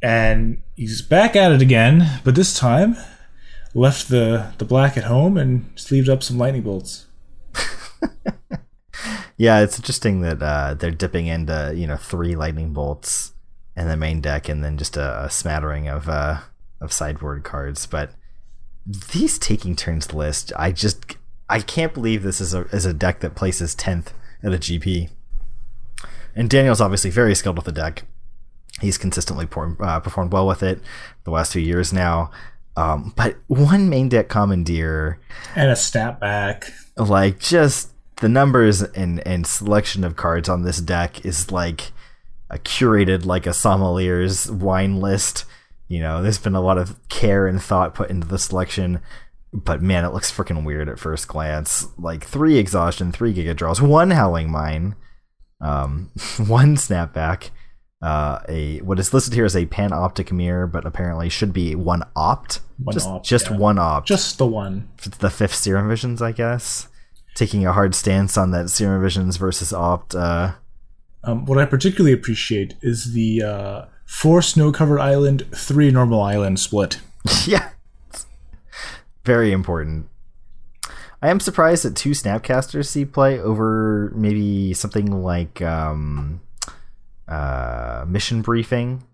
And 0.01 0.63
he's 0.77 1.03
back 1.03 1.37
at 1.37 1.53
it 1.53 1.61
again, 1.61 2.21
but 2.25 2.35
this 2.35 2.59
time 2.59 2.97
left 3.75 4.09
the, 4.09 4.53
the 4.59 4.65
black 4.65 4.97
at 4.97 5.05
home 5.05 5.37
and 5.37 5.71
sleeved 5.77 6.09
up 6.09 6.23
some 6.23 6.39
lightning 6.39 6.63
bolts. 6.63 7.07
yeah, 9.37 9.61
it's 9.61 9.79
interesting 9.79 10.21
that 10.23 10.43
uh, 10.43 10.75
they're 10.75 10.91
dipping 10.91 11.27
into 11.27 11.73
you 11.77 11.87
know 11.87 11.97
three 11.97 12.35
lightning 12.35 12.73
bolts 12.73 13.33
in 13.77 13.89
the 13.89 13.97
main 13.97 14.21
deck, 14.21 14.49
and 14.49 14.65
then 14.65 14.77
just 14.77 14.97
a, 14.97 15.25
a 15.25 15.31
smattering 15.31 15.89
of 15.89 16.09
uh, 16.09 16.41
of 16.81 16.93
sideboard 16.93 17.45
cards. 17.45 17.87
But 17.87 18.13
these 18.87 19.39
taking 19.39 19.77
turns 19.77 20.13
list, 20.13 20.53
I 20.57 20.73
just 20.73 21.17
I 21.49 21.61
can't 21.61 21.95
believe 21.95 22.23
this 22.23 22.41
is 22.41 22.55
a 22.55 22.63
is 22.67 22.87
a 22.87 22.95
deck 22.95 23.21
that 23.21 23.35
places 23.35 23.75
tenth 23.75 24.13
at 24.43 24.53
a 24.53 24.59
GP. 24.59 25.11
And 26.35 26.49
Daniel's 26.49 26.81
obviously 26.81 27.11
very 27.11 27.35
skilled 27.35 27.57
with 27.57 27.65
the 27.65 27.73
deck. 27.73 28.05
He's 28.81 28.99
consistently 28.99 29.47
por- 29.47 29.77
uh, 29.81 29.99
performed 29.99 30.33
well 30.33 30.47
with 30.47 30.63
it 30.63 30.81
the 31.25 31.33
last 31.33 31.53
few 31.53 31.63
years 31.63 31.93
now. 31.93 32.31
Um, 32.79 33.13
but 33.17 33.37
one 33.49 33.89
main 33.89 34.09
deck 34.09 34.29
commandeer 34.29 35.19
and 35.57 35.69
a 35.69 35.75
snapback, 35.75 36.71
like 36.97 37.41
just 37.41 37.91
the 38.17 38.29
numbers 38.29 38.83
and 38.83 39.27
and 39.27 39.47
selection 39.47 40.05
of 40.05 40.15
cards 40.15 40.49
on 40.49 40.63
this 40.63 40.81
deck 40.81 41.25
is 41.25 41.51
like 41.51 41.91
a 42.51 42.59
curated 42.59 43.25
like 43.25 43.47
a 43.47 43.53
sommelier's 43.53 44.51
wine 44.51 45.01
list. 45.01 45.45
You 45.89 46.01
know, 46.01 46.23
there's 46.23 46.39
been 46.39 46.55
a 46.55 46.61
lot 46.61 46.79
of 46.79 46.97
care 47.09 47.49
and 47.49 47.61
thought 47.61 47.95
put 47.95 48.11
into 48.11 48.29
the 48.29 48.39
selection 48.39 49.01
but 49.53 49.83
man, 49.83 50.05
it 50.05 50.13
looks 50.13 50.31
freaking 50.31 50.65
weird 50.65 50.89
at 50.89 50.99
first 50.99 51.29
glance. 51.29 51.87
Like 51.99 52.25
three 52.25 52.59
exhaustion, 52.59 53.13
three 53.13 53.33
Gigadrowse, 53.33 53.81
one 53.81 54.11
howling 54.11 54.51
mine, 54.51 54.95
um, 55.61 56.11
one 56.47 56.77
snapback, 56.77 57.51
uh, 58.01 58.41
a 58.49 58.79
what 58.79 58.99
is 58.99 59.13
listed 59.13 59.35
here 59.35 59.45
as 59.45 59.57
a 59.57 59.67
panoptic 59.67 60.33
mirror, 60.33 60.67
but 60.67 60.87
apparently 60.87 61.29
should 61.29 61.53
be 61.53 61.75
one 61.75 62.03
opt. 62.15 62.61
One 62.83 62.95
just 62.95 63.09
opt, 63.09 63.27
just 63.27 63.51
yeah. 63.51 63.57
one 63.57 63.79
opt. 63.79 64.07
Just 64.07 64.39
the 64.39 64.47
one. 64.47 64.89
The 65.19 65.31
fifth 65.31 65.55
serum 65.55 65.89
visions, 65.89 66.23
I 66.23 66.33
guess. 66.33 66.89
Taking 67.35 67.67
a 67.67 67.73
hard 67.73 67.95
stance 67.95 68.37
on 68.37 68.51
that 68.53 68.71
serum 68.71 69.03
visions 69.03 69.37
versus 69.37 69.73
opt. 69.73 70.15
Uh, 70.15 70.53
um, 71.25 71.47
what 71.47 71.59
I 71.59 71.65
particularly 71.65 72.13
appreciate 72.13 72.75
is 72.83 73.13
the 73.13 73.43
uh, 73.43 73.85
four 74.07 74.43
snow 74.43 74.73
covered 74.73 75.01
island, 75.01 75.47
three 75.55 75.91
normal 75.91 76.23
island 76.23 76.61
split. 76.61 77.01
yeah 77.47 77.71
very 79.29 79.53
important. 79.53 80.09
I 81.21 81.29
am 81.29 81.39
surprised 81.39 81.85
that 81.85 81.95
two 81.95 82.13
Snapcasters 82.13 82.87
see 82.87 83.05
play 83.05 83.39
over 83.39 84.11
maybe 84.15 84.73
something 84.73 85.23
like 85.23 85.61
um, 85.61 86.41
uh, 87.29 88.05
mission 88.07 88.43
briefing. 88.43 89.05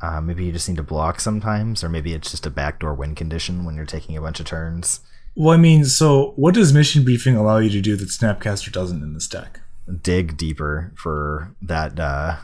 Uh, 0.00 0.20
maybe 0.20 0.44
you 0.44 0.52
just 0.52 0.68
need 0.68 0.76
to 0.76 0.82
block 0.82 1.20
sometimes, 1.20 1.82
or 1.82 1.88
maybe 1.88 2.12
it's 2.12 2.30
just 2.30 2.46
a 2.46 2.50
backdoor 2.50 2.94
win 2.94 3.14
condition 3.14 3.64
when 3.64 3.74
you're 3.74 3.86
taking 3.86 4.16
a 4.16 4.20
bunch 4.20 4.40
of 4.40 4.46
turns. 4.46 5.00
Well, 5.34 5.54
I 5.54 5.56
mean, 5.56 5.84
so 5.84 6.32
what 6.36 6.54
does 6.54 6.72
mission 6.72 7.04
briefing 7.04 7.36
allow 7.36 7.58
you 7.58 7.70
to 7.70 7.80
do 7.80 7.96
that 7.96 8.08
Snapcaster 8.08 8.70
doesn't 8.70 9.02
in 9.02 9.14
this 9.14 9.28
deck? 9.28 9.60
Dig 10.02 10.36
deeper 10.36 10.92
for 10.96 11.54
that 11.62 11.98
uh, 11.98 12.36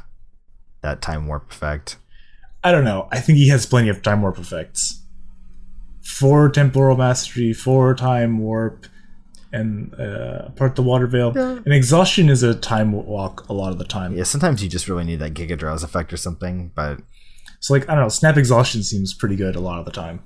that 0.80 1.02
time 1.02 1.26
warp 1.26 1.50
effect. 1.50 1.96
I 2.64 2.70
don't 2.70 2.84
know. 2.84 3.08
I 3.10 3.20
think 3.20 3.38
he 3.38 3.48
has 3.48 3.66
plenty 3.66 3.88
of 3.88 4.02
time 4.02 4.22
warp 4.22 4.38
effects 4.38 5.02
four 6.02 6.48
temporal 6.48 6.96
mastery, 6.96 7.52
four 7.52 7.94
time 7.94 8.38
warp, 8.38 8.86
and 9.52 9.94
uh, 10.00 10.48
part 10.50 10.76
the 10.76 10.82
water 10.82 11.06
veil. 11.06 11.32
Yeah. 11.34 11.60
And 11.64 11.72
exhaustion 11.72 12.28
is 12.28 12.42
a 12.42 12.54
time 12.54 12.92
walk 12.92 13.48
a 13.48 13.52
lot 13.52 13.72
of 13.72 13.78
the 13.78 13.84
time. 13.84 14.16
Yeah, 14.16 14.24
sometimes 14.24 14.62
you 14.62 14.68
just 14.68 14.88
really 14.88 15.04
need 15.04 15.18
that 15.20 15.34
Gigadrowse 15.34 15.84
effect 15.84 16.12
or 16.12 16.16
something, 16.16 16.72
but 16.74 17.00
so 17.60 17.74
like 17.74 17.88
I 17.88 17.94
don't 17.94 18.04
know, 18.04 18.08
snap 18.08 18.36
exhaustion 18.36 18.82
seems 18.82 19.14
pretty 19.14 19.36
good 19.36 19.56
a 19.56 19.60
lot 19.60 19.78
of 19.78 19.84
the 19.84 19.92
time. 19.92 20.22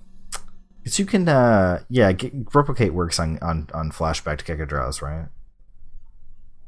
Because 0.82 0.98
you 1.00 1.06
can, 1.06 1.28
uh, 1.28 1.82
yeah, 1.88 2.12
get, 2.12 2.32
replicate 2.54 2.94
works 2.94 3.18
on 3.18 3.38
on 3.42 3.68
on 3.74 3.90
flashback 3.90 4.38
to 4.38 4.44
Gigadrowse, 4.44 5.02
right? 5.02 5.26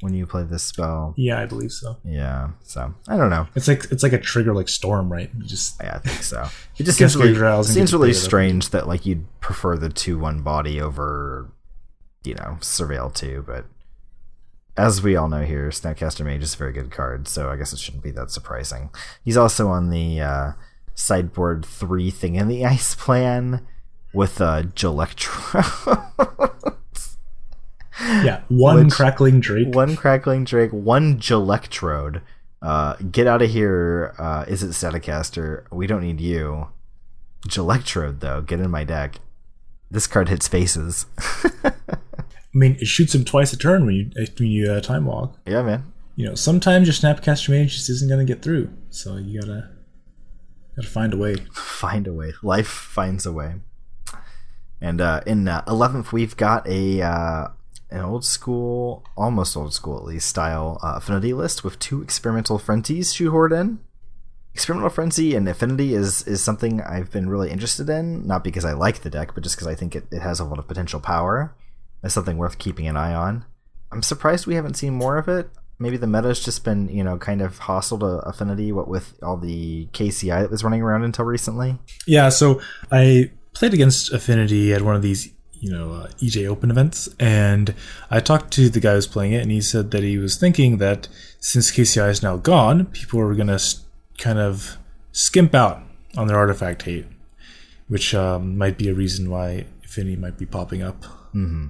when 0.00 0.14
you 0.14 0.26
play 0.26 0.44
this 0.44 0.62
spell. 0.62 1.14
Yeah, 1.16 1.40
I 1.40 1.46
believe 1.46 1.72
so. 1.72 1.96
Yeah, 2.04 2.50
so 2.62 2.94
I 3.08 3.16
don't 3.16 3.30
know. 3.30 3.48
It's 3.54 3.66
like 3.66 3.90
it's 3.90 4.02
like 4.02 4.12
a 4.12 4.18
trigger 4.18 4.54
like 4.54 4.68
storm, 4.68 5.10
right? 5.10 5.30
You 5.36 5.44
just 5.44 5.80
yeah, 5.82 5.96
I 5.96 5.98
think 5.98 6.22
so. 6.22 6.48
It 6.78 6.84
just 6.84 6.98
seems 6.98 7.16
really, 7.16 7.64
seems 7.64 7.92
really 7.92 8.12
strange 8.12 8.70
that 8.70 8.86
like 8.86 9.04
you'd 9.04 9.26
prefer 9.40 9.76
the 9.76 9.88
two 9.88 10.18
one 10.18 10.42
body 10.42 10.80
over, 10.80 11.50
you 12.24 12.34
know, 12.34 12.58
surveil 12.60 13.12
too, 13.12 13.44
but 13.46 13.66
as 14.78 15.02
we 15.02 15.16
all 15.16 15.28
know 15.28 15.42
here, 15.42 15.68
Snapcaster 15.70 16.24
Mage 16.24 16.42
is 16.42 16.54
a 16.54 16.56
very 16.56 16.72
good 16.72 16.90
card, 16.90 17.26
so 17.26 17.50
I 17.50 17.56
guess 17.56 17.72
it 17.72 17.80
shouldn't 17.80 18.04
be 18.04 18.12
that 18.12 18.30
surprising. 18.30 18.90
He's 19.24 19.36
also 19.36 19.68
on 19.68 19.90
the 19.90 20.20
uh, 20.20 20.52
sideboard 20.94 21.66
three 21.66 22.10
thing 22.10 22.36
in 22.36 22.48
the 22.48 22.64
ice 22.76 22.94
plan 22.94 23.66
with 24.12 24.40
uh, 24.40 24.62
Jelectro. 24.62 25.64
yeah, 28.24 28.42
one 28.48 28.84
Which, 28.84 28.94
crackling 28.94 29.40
Drake. 29.40 29.74
One 29.74 29.96
crackling 29.96 30.44
Drake, 30.44 30.70
one 30.70 31.18
Jelectrode. 31.18 32.22
Uh, 32.62 32.94
get 33.10 33.26
out 33.26 33.42
of 33.42 33.50
here. 33.50 34.14
Uh, 34.18 34.44
is 34.46 34.62
it 34.62 34.72
Staticaster? 34.72 35.66
We 35.72 35.86
don't 35.86 36.02
need 36.02 36.20
you. 36.20 36.68
Jelectrode, 37.48 38.20
though, 38.20 38.42
get 38.42 38.60
in 38.60 38.70
my 38.70 38.84
deck. 38.84 39.16
This 39.90 40.06
card 40.06 40.28
hits 40.28 40.46
faces. 40.46 41.06
I 42.54 42.58
mean, 42.58 42.76
it 42.80 42.86
shoots 42.86 43.14
him 43.14 43.24
twice 43.24 43.52
a 43.52 43.58
turn 43.58 43.84
when 43.84 43.94
you 43.94 44.10
when 44.38 44.48
you 44.48 44.72
uh, 44.72 44.80
time 44.80 45.04
walk. 45.04 45.38
Yeah, 45.46 45.62
man. 45.62 45.92
You 46.16 46.26
know, 46.26 46.34
sometimes 46.34 46.86
your 46.86 46.94
Snapcaster 46.94 47.50
Mage 47.50 47.74
just 47.74 47.90
isn't 47.90 48.08
going 48.08 48.24
to 48.26 48.32
get 48.32 48.42
through, 48.42 48.72
so 48.90 49.16
you 49.16 49.40
gotta 49.40 49.68
gotta 50.74 50.88
find 50.88 51.12
a 51.12 51.16
way. 51.16 51.36
Find 51.52 52.06
a 52.08 52.12
way. 52.12 52.32
Life 52.42 52.66
finds 52.66 53.24
a 53.24 53.32
way. 53.32 53.54
And 54.80 55.00
uh, 55.00 55.20
in 55.26 55.46
uh, 55.46 55.62
eleventh, 55.68 56.12
we've 56.12 56.36
got 56.36 56.66
a 56.66 57.02
uh, 57.02 57.48
an 57.90 58.00
old 58.00 58.24
school, 58.24 59.04
almost 59.16 59.56
old 59.56 59.74
school 59.74 59.98
at 59.98 60.04
least, 60.04 60.28
style 60.28 60.78
uh, 60.82 60.94
affinity 60.96 61.32
list 61.32 61.64
with 61.64 61.78
two 61.78 62.02
experimental 62.02 62.58
frenzies 62.58 63.14
shoehorned 63.14 63.60
in. 63.60 63.78
Experimental 64.54 64.90
frenzy 64.90 65.34
and 65.34 65.48
affinity 65.48 65.94
is 65.94 66.26
is 66.26 66.42
something 66.42 66.80
I've 66.80 67.10
been 67.12 67.28
really 67.28 67.50
interested 67.50 67.88
in, 67.88 68.26
not 68.26 68.42
because 68.42 68.64
I 68.64 68.72
like 68.72 69.02
the 69.02 69.10
deck, 69.10 69.34
but 69.34 69.44
just 69.44 69.56
because 69.56 69.68
I 69.68 69.74
think 69.74 69.94
it, 69.94 70.06
it 70.10 70.22
has 70.22 70.40
a 70.40 70.44
lot 70.44 70.58
of 70.58 70.66
potential 70.66 70.98
power. 70.98 71.54
It's 72.02 72.14
something 72.14 72.36
worth 72.36 72.58
keeping 72.58 72.86
an 72.86 72.96
eye 72.96 73.14
on. 73.14 73.44
I'm 73.90 74.02
surprised 74.02 74.46
we 74.46 74.54
haven't 74.54 74.74
seen 74.74 74.94
more 74.94 75.18
of 75.18 75.28
it. 75.28 75.50
Maybe 75.78 75.96
the 75.96 76.06
meta's 76.06 76.44
just 76.44 76.64
been, 76.64 76.88
you 76.88 77.04
know, 77.04 77.18
kind 77.18 77.40
of 77.40 77.58
hostile 77.58 77.98
to 78.00 78.06
affinity, 78.06 78.72
what 78.72 78.88
with 78.88 79.14
all 79.22 79.36
the 79.36 79.86
KCI 79.92 80.42
that 80.42 80.50
was 80.50 80.64
running 80.64 80.82
around 80.82 81.04
until 81.04 81.24
recently. 81.24 81.78
Yeah, 82.06 82.30
so 82.30 82.60
I 82.90 83.30
played 83.54 83.74
against 83.74 84.12
Affinity 84.12 84.72
at 84.72 84.82
one 84.82 84.96
of 84.96 85.02
these 85.02 85.32
you 85.60 85.70
know 85.70 85.92
uh, 85.92 86.08
EJ 86.20 86.46
Open 86.46 86.70
events, 86.70 87.08
and 87.18 87.74
I 88.10 88.20
talked 88.20 88.52
to 88.54 88.68
the 88.68 88.80
guy 88.80 88.94
who's 88.94 89.06
playing 89.06 89.32
it, 89.32 89.42
and 89.42 89.50
he 89.50 89.60
said 89.60 89.90
that 89.90 90.02
he 90.02 90.18
was 90.18 90.36
thinking 90.36 90.78
that 90.78 91.08
since 91.40 91.70
KCI 91.70 92.10
is 92.10 92.22
now 92.22 92.36
gone, 92.36 92.86
people 92.86 93.20
are 93.20 93.34
gonna 93.34 93.58
kind 94.16 94.38
of 94.38 94.78
skimp 95.12 95.54
out 95.54 95.82
on 96.16 96.26
their 96.26 96.36
artifact 96.36 96.82
hate, 96.82 97.06
which 97.88 98.14
um, 98.14 98.56
might 98.56 98.78
be 98.78 98.88
a 98.88 98.94
reason 98.94 99.30
why 99.30 99.66
Affinity 99.84 100.16
might 100.16 100.38
be 100.38 100.46
popping 100.46 100.82
up. 100.82 101.02
Mm-hmm. 101.34 101.68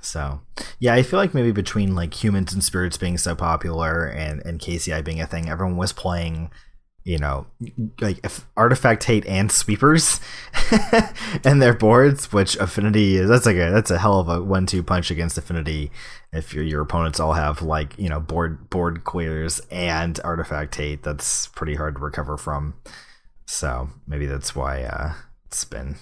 So, 0.00 0.40
yeah, 0.78 0.94
I 0.94 1.02
feel 1.02 1.18
like 1.18 1.34
maybe 1.34 1.52
between 1.52 1.94
like 1.94 2.22
humans 2.22 2.52
and 2.52 2.62
spirits 2.64 2.96
being 2.96 3.18
so 3.18 3.34
popular 3.34 4.06
and 4.06 4.40
and 4.44 4.60
KCI 4.60 5.04
being 5.04 5.20
a 5.20 5.26
thing, 5.26 5.48
everyone 5.48 5.76
was 5.76 5.92
playing, 5.92 6.50
you 7.04 7.18
know, 7.18 7.46
like 8.00 8.18
if 8.24 8.46
artifact 8.56 9.04
hate 9.04 9.26
and 9.26 9.50
sweepers 9.50 10.20
and 11.44 11.60
their 11.60 11.74
boards, 11.74 12.32
which 12.32 12.56
affinity 12.56 13.16
is 13.16 13.28
that's 13.28 13.46
like 13.46 13.56
a 13.56 13.70
that's 13.70 13.90
a 13.90 13.98
hell 13.98 14.20
of 14.20 14.28
a 14.28 14.42
one 14.42 14.66
two 14.66 14.82
punch 14.82 15.10
against 15.10 15.38
affinity. 15.38 15.90
If 16.32 16.54
your 16.54 16.64
your 16.64 16.82
opponents 16.82 17.20
all 17.20 17.34
have 17.34 17.62
like 17.62 17.98
you 17.98 18.08
know 18.08 18.20
board 18.20 18.70
board 18.70 19.04
queers 19.04 19.60
and 19.70 20.18
artifact 20.24 20.74
hate, 20.76 21.02
that's 21.02 21.48
pretty 21.48 21.74
hard 21.74 21.96
to 21.96 22.00
recover 22.00 22.36
from. 22.36 22.74
So 23.46 23.90
maybe 24.06 24.26
that's 24.26 24.54
why 24.54 24.82
uh, 24.84 25.14
it's 25.46 25.64
been 25.64 25.96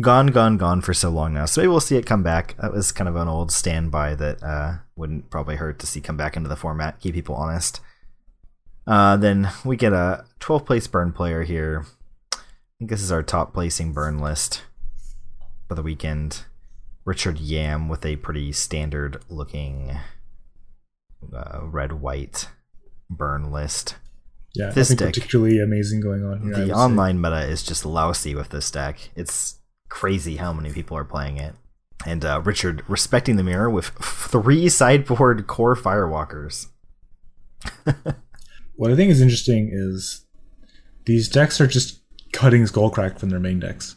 gone, 0.00 0.28
gone, 0.28 0.56
gone 0.56 0.80
for 0.80 0.94
so 0.94 1.10
long 1.10 1.34
now. 1.34 1.44
So 1.46 1.60
maybe 1.60 1.68
we'll 1.68 1.80
see 1.80 1.96
it 1.96 2.06
come 2.06 2.22
back. 2.22 2.54
That 2.60 2.72
was 2.72 2.92
kind 2.92 3.08
of 3.08 3.16
an 3.16 3.28
old 3.28 3.50
standby 3.52 4.14
that 4.16 4.42
uh, 4.42 4.74
wouldn't 4.96 5.30
probably 5.30 5.56
hurt 5.56 5.78
to 5.80 5.86
see 5.86 6.00
come 6.00 6.16
back 6.16 6.36
into 6.36 6.48
the 6.48 6.56
format, 6.56 7.00
keep 7.00 7.14
people 7.14 7.34
honest. 7.34 7.80
Uh, 8.86 9.16
then 9.16 9.50
we 9.64 9.76
get 9.76 9.92
a 9.92 10.24
12 10.40 10.64
place 10.66 10.86
burn 10.86 11.12
player 11.12 11.42
here. 11.42 11.86
I 12.34 12.38
think 12.78 12.90
this 12.90 13.02
is 13.02 13.12
our 13.12 13.22
top 13.22 13.52
placing 13.52 13.92
burn 13.92 14.18
list 14.18 14.62
for 15.68 15.74
the 15.74 15.82
weekend. 15.82 16.44
Richard 17.04 17.38
Yam 17.38 17.88
with 17.88 18.04
a 18.04 18.16
pretty 18.16 18.52
standard 18.52 19.22
looking 19.28 19.96
uh, 21.34 21.60
red 21.62 21.92
white 21.92 22.48
burn 23.08 23.50
list. 23.50 23.96
Yeah, 24.54 24.70
This 24.70 24.90
nothing 24.90 25.06
deck- 25.06 25.14
particularly 25.14 25.60
amazing 25.60 26.00
going 26.00 26.24
on 26.24 26.40
here. 26.42 26.52
The 26.54 26.60
would 26.60 26.68
say. 26.68 26.72
online 26.74 27.20
meta 27.20 27.42
is 27.46 27.62
just 27.62 27.84
lousy 27.86 28.34
with 28.34 28.48
this 28.48 28.70
deck. 28.70 29.10
It's 29.14 29.56
crazy 29.90 30.36
how 30.36 30.52
many 30.54 30.72
people 30.72 30.96
are 30.96 31.04
playing 31.04 31.36
it. 31.36 31.54
And 32.06 32.24
uh, 32.24 32.40
Richard 32.42 32.82
respecting 32.88 33.36
the 33.36 33.42
mirror 33.42 33.68
with 33.68 33.88
three 33.88 34.70
sideboard 34.70 35.46
Kor 35.46 35.76
Firewalkers. 35.76 36.68
What 38.76 38.90
I 38.90 38.96
think 38.96 39.10
is 39.10 39.20
interesting 39.20 39.68
is 39.70 40.24
these 41.04 41.28
decks 41.28 41.60
are 41.60 41.66
just 41.66 42.00
cutting 42.32 42.62
Skullcrack 42.62 43.18
from 43.18 43.28
their 43.28 43.38
main 43.38 43.60
decks. 43.60 43.96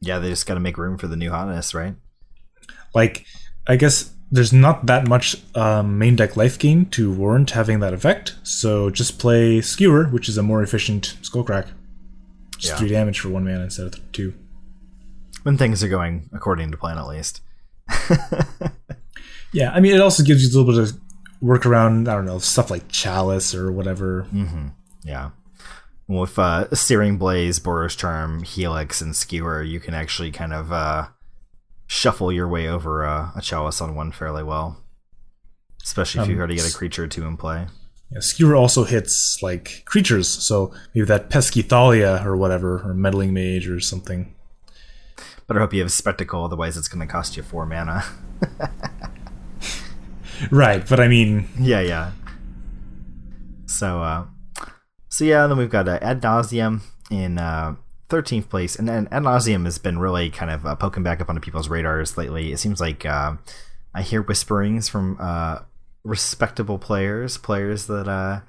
Yeah, 0.00 0.18
they 0.18 0.30
just 0.30 0.46
got 0.46 0.54
to 0.54 0.60
make 0.60 0.76
room 0.76 0.98
for 0.98 1.06
the 1.06 1.14
new 1.14 1.30
hotness, 1.30 1.72
right? 1.72 1.94
Like, 2.92 3.24
I 3.68 3.76
guess 3.76 4.10
there's 4.32 4.52
not 4.52 4.86
that 4.86 5.06
much 5.06 5.36
um, 5.54 5.96
main 5.96 6.16
deck 6.16 6.36
life 6.36 6.58
gain 6.58 6.86
to 6.86 7.12
warrant 7.12 7.50
having 7.52 7.78
that 7.78 7.94
effect. 7.94 8.34
So 8.42 8.90
just 8.90 9.20
play 9.20 9.60
Skewer, 9.60 10.06
which 10.08 10.28
is 10.28 10.36
a 10.36 10.42
more 10.42 10.60
efficient 10.60 11.16
Skullcrack. 11.22 11.68
Just 12.58 12.72
Yeah. 12.72 12.78
three 12.78 12.88
damage 12.88 13.20
for 13.20 13.28
one 13.28 13.44
mana 13.44 13.62
instead 13.62 13.86
of 13.86 14.12
two. 14.12 14.34
When 15.46 15.56
things 15.56 15.84
are 15.84 15.88
going 15.88 16.28
according 16.34 16.72
to 16.72 16.76
plan, 16.76 16.98
at 16.98 17.06
least. 17.06 17.40
Yeah, 19.52 19.70
I 19.72 19.80
mean, 19.80 19.94
it 19.94 20.00
also 20.02 20.22
gives 20.22 20.42
you 20.42 20.48
a 20.50 20.52
little 20.60 20.74
bit 20.74 20.82
of 20.92 21.00
work 21.40 21.64
around, 21.64 22.08
I 22.08 22.14
don't 22.14 22.26
know, 22.26 22.38
stuff 22.40 22.70
like 22.70 22.88
Chalice 22.88 23.54
or 23.54 23.72
whatever. 23.72 24.26
Yeah. 25.04 25.30
With 26.08 26.38
uh, 26.38 26.68
Searing 26.74 27.16
Blaze, 27.16 27.58
Boros 27.58 27.96
Charm, 27.96 28.42
Helix, 28.42 29.00
and 29.00 29.16
Skewer, 29.16 29.62
you 29.62 29.80
can 29.80 29.94
actually 29.94 30.30
kind 30.30 30.52
of 30.52 30.72
uh, 30.72 31.06
shuffle 31.86 32.30
your 32.30 32.48
way 32.48 32.68
over 32.68 33.06
uh, 33.06 33.30
a 33.34 33.40
Chalice 33.40 33.80
on 33.80 33.94
one 33.94 34.12
fairly 34.12 34.42
well. 34.42 34.82
Especially 35.82 36.20
if 36.22 36.28
you 36.28 36.34
Um, 36.34 36.38
already 36.40 36.56
get 36.56 36.70
a 36.70 36.76
creature 36.76 37.04
or 37.04 37.08
two 37.08 37.24
in 37.24 37.36
play. 37.38 37.66
Yeah, 38.10 38.20
Skewer 38.20 38.56
also 38.56 38.84
hits 38.84 39.38
like 39.42 39.84
creatures, 39.86 40.28
so 40.28 40.74
maybe 40.94 41.06
that 41.06 41.30
pesky 41.30 41.62
Thalia 41.62 42.22
or 42.26 42.36
whatever, 42.36 42.82
or 42.84 42.92
meddling 42.92 43.32
mage 43.32 43.68
or 43.68 43.80
something. 43.80 44.34
But 45.46 45.56
I 45.56 45.60
hope 45.60 45.72
you 45.72 45.80
have 45.80 45.86
a 45.86 45.90
Spectacle, 45.90 46.44
otherwise 46.44 46.76
it's 46.76 46.88
going 46.88 47.06
to 47.06 47.12
cost 47.12 47.36
you 47.36 47.42
four 47.42 47.66
mana. 47.66 48.04
Right, 50.50 50.86
but 50.86 51.00
I 51.00 51.08
mean, 51.08 51.48
yeah, 51.58 51.80
yeah. 51.80 52.12
So, 53.66 54.02
uh, 54.02 54.26
so 55.08 55.24
yeah, 55.24 55.46
then 55.46 55.56
we've 55.56 55.70
got 55.70 55.88
uh, 55.88 55.98
Ad 56.02 56.22
Nauseam 56.22 56.82
in 57.10 57.38
uh, 57.38 57.76
13th 58.08 58.48
place, 58.48 58.76
and 58.76 58.88
then 58.88 59.08
Ad 59.10 59.22
Nauseam 59.22 59.64
has 59.64 59.78
been 59.78 59.98
really 59.98 60.30
kind 60.30 60.50
of 60.50 60.66
uh, 60.66 60.76
poking 60.76 61.02
back 61.02 61.20
up 61.20 61.28
onto 61.28 61.40
people's 61.40 61.68
radars 61.68 62.16
lately. 62.16 62.52
It 62.52 62.58
seems 62.58 62.80
like 62.80 63.06
uh, 63.06 63.36
I 63.94 64.02
hear 64.02 64.22
whisperings 64.22 64.88
from 64.88 65.16
uh, 65.18 65.60
respectable 66.04 66.78
players, 66.78 67.38
players 67.38 67.86
that 67.86 68.08
uh, 68.08 68.40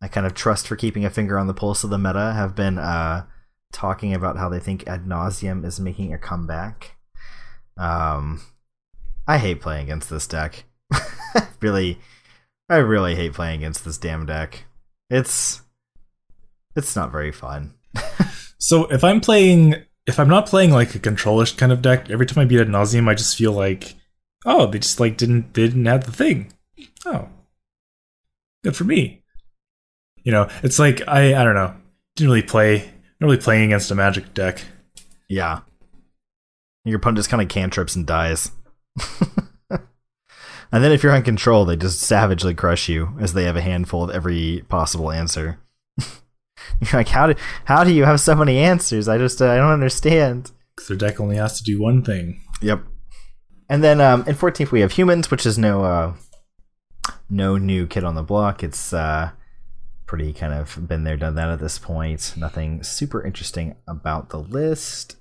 I 0.00 0.08
kind 0.08 0.26
of 0.26 0.34
trust 0.34 0.68
for 0.68 0.76
keeping 0.76 1.04
a 1.04 1.10
finger 1.10 1.38
on 1.38 1.46
the 1.46 1.54
pulse 1.54 1.84
of 1.84 1.90
the 1.90 1.98
meta, 1.98 2.32
have 2.32 2.54
been 2.54 2.78
uh, 2.78 3.26
talking 3.72 4.14
about 4.14 4.36
how 4.36 4.48
they 4.48 4.60
think 4.60 4.86
Ad 4.86 5.06
Nauseam 5.06 5.64
is 5.64 5.80
making 5.80 6.12
a 6.12 6.18
comeback. 6.18 6.96
Um, 7.76 8.40
I 9.26 9.38
hate 9.38 9.60
playing 9.60 9.84
against 9.84 10.10
this 10.10 10.26
deck. 10.26 10.64
really, 11.60 11.98
I 12.68 12.76
really 12.76 13.14
hate 13.14 13.34
playing 13.34 13.60
against 13.60 13.84
this 13.84 13.98
damn 13.98 14.26
deck. 14.26 14.64
It's 15.10 15.62
it's 16.74 16.96
not 16.96 17.12
very 17.12 17.32
fun. 17.32 17.74
so 18.58 18.86
if 18.86 19.04
I'm 19.04 19.20
playing, 19.20 19.76
if 20.06 20.18
I'm 20.18 20.28
not 20.28 20.46
playing 20.46 20.70
like 20.70 20.94
a 20.94 20.98
controlish 20.98 21.56
kind 21.56 21.72
of 21.72 21.82
deck, 21.82 22.10
every 22.10 22.26
time 22.26 22.42
I 22.42 22.44
beat 22.44 22.60
ad 22.60 22.68
nauseam, 22.68 23.08
I 23.08 23.14
just 23.14 23.36
feel 23.36 23.52
like, 23.52 23.94
oh, 24.46 24.66
they 24.66 24.78
just 24.78 25.00
like 25.00 25.16
didn't 25.16 25.54
they 25.54 25.66
didn't 25.66 25.86
have 25.86 26.04
the 26.04 26.12
thing. 26.12 26.52
Oh, 27.04 27.28
good 28.64 28.76
for 28.76 28.84
me. 28.84 29.22
You 30.22 30.32
know, 30.32 30.48
it's 30.62 30.78
like 30.78 31.06
I 31.06 31.34
I 31.34 31.44
don't 31.44 31.54
know, 31.54 31.74
didn't 32.16 32.30
really 32.30 32.42
play, 32.42 32.90
really 33.20 33.36
playing 33.36 33.64
against 33.64 33.90
a 33.90 33.94
magic 33.94 34.34
deck. 34.34 34.64
Yeah. 35.28 35.60
Your 36.84 36.96
opponent 36.96 37.18
just 37.18 37.30
kind 37.30 37.42
of 37.42 37.48
cantrips 37.48 37.96
and 37.96 38.06
dies. 38.06 38.52
and 39.70 40.84
then 40.84 40.92
if 40.92 41.02
you're 41.02 41.12
on 41.12 41.22
control, 41.22 41.64
they 41.64 41.76
just 41.76 42.00
savagely 42.00 42.54
crush 42.54 42.88
you 42.88 43.16
as 43.20 43.34
they 43.34 43.44
have 43.44 43.56
a 43.56 43.60
handful 43.60 44.04
of 44.04 44.10
every 44.10 44.64
possible 44.68 45.10
answer. 45.10 45.58
you're 45.98 46.92
like, 46.92 47.08
how 47.08 47.26
do 47.26 47.34
how 47.64 47.84
do 47.84 47.92
you 47.92 48.04
have 48.04 48.20
so 48.20 48.34
many 48.34 48.58
answers? 48.58 49.08
I 49.08 49.18
just 49.18 49.42
uh, 49.42 49.50
I 49.50 49.56
don't 49.56 49.72
understand. 49.72 50.52
their 50.86 50.96
deck 50.96 51.20
only 51.20 51.36
has 51.36 51.58
to 51.58 51.64
do 51.64 51.80
one 51.80 52.02
thing. 52.02 52.40
Yep. 52.62 52.84
And 53.68 53.84
then 53.84 54.00
um, 54.00 54.24
in 54.26 54.34
14th 54.34 54.70
we 54.70 54.80
have 54.80 54.92
humans, 54.92 55.30
which 55.30 55.44
is 55.44 55.58
no 55.58 55.84
uh, 55.84 56.14
no 57.28 57.58
new 57.58 57.86
kid 57.86 58.04
on 58.04 58.14
the 58.14 58.22
block. 58.22 58.62
It's 58.62 58.92
uh, 58.92 59.32
pretty 60.08 60.32
kind 60.32 60.52
of 60.52 60.88
been 60.88 61.04
there, 61.04 61.16
done 61.16 61.36
that 61.36 61.50
at 61.50 61.60
this 61.60 61.78
point. 61.78 62.34
Nothing 62.36 62.82
super 62.82 63.22
interesting 63.24 63.76
about 63.86 64.30
the 64.30 64.38
list. 64.38 65.14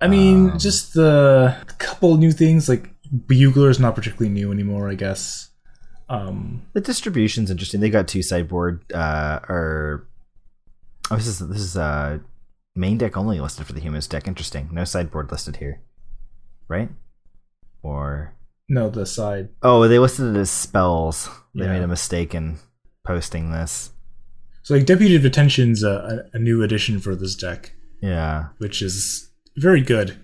I 0.00 0.08
mean, 0.08 0.50
Um, 0.52 0.58
just 0.58 0.94
the 0.94 1.54
couple 1.76 2.16
new 2.16 2.32
things 2.32 2.66
like 2.70 2.94
Bugler 3.26 3.68
is 3.68 3.78
not 3.78 3.94
particularly 3.94 4.32
new 4.32 4.50
anymore, 4.52 4.88
I 4.88 4.94
guess. 4.94 5.50
Um, 6.08 6.62
The 6.72 6.80
distribution's 6.80 7.50
interesting. 7.50 7.80
They 7.80 7.90
got 7.90 8.08
two 8.08 8.22
sideboard 8.22 8.90
uh, 8.94 9.40
or 9.48 10.06
oh, 11.10 11.16
this 11.16 11.26
is 11.26 11.38
this 11.40 11.60
is 11.60 11.76
uh, 11.76 12.20
main 12.74 12.96
deck 12.98 13.16
only 13.16 13.40
listed 13.40 13.66
for 13.66 13.72
the 13.74 13.80
humans 13.80 14.06
deck. 14.06 14.26
Interesting. 14.26 14.68
No 14.72 14.84
sideboard 14.84 15.30
listed 15.30 15.56
here, 15.56 15.82
right? 16.68 16.88
Or 17.82 18.34
no, 18.68 18.88
the 18.90 19.04
side. 19.06 19.48
oh, 19.62 19.86
they 19.88 19.98
listed 19.98 20.34
it 20.36 20.38
as 20.38 20.50
spells. 20.50 21.28
They 21.54 21.64
Yeah. 21.64 21.72
made 21.74 21.82
a 21.82 21.88
mistake 21.88 22.34
in 22.34 22.58
posting 23.04 23.50
this. 23.52 23.90
So 24.70 24.76
like 24.76 24.86
Deputy 24.86 25.16
of 25.16 25.22
Detention's 25.22 25.82
a, 25.82 26.30
a, 26.32 26.38
new 26.38 26.62
addition 26.62 27.00
for 27.00 27.16
this 27.16 27.34
deck, 27.34 27.72
Yeah. 28.00 28.50
which 28.58 28.82
is 28.82 29.28
very 29.56 29.80
good. 29.80 30.16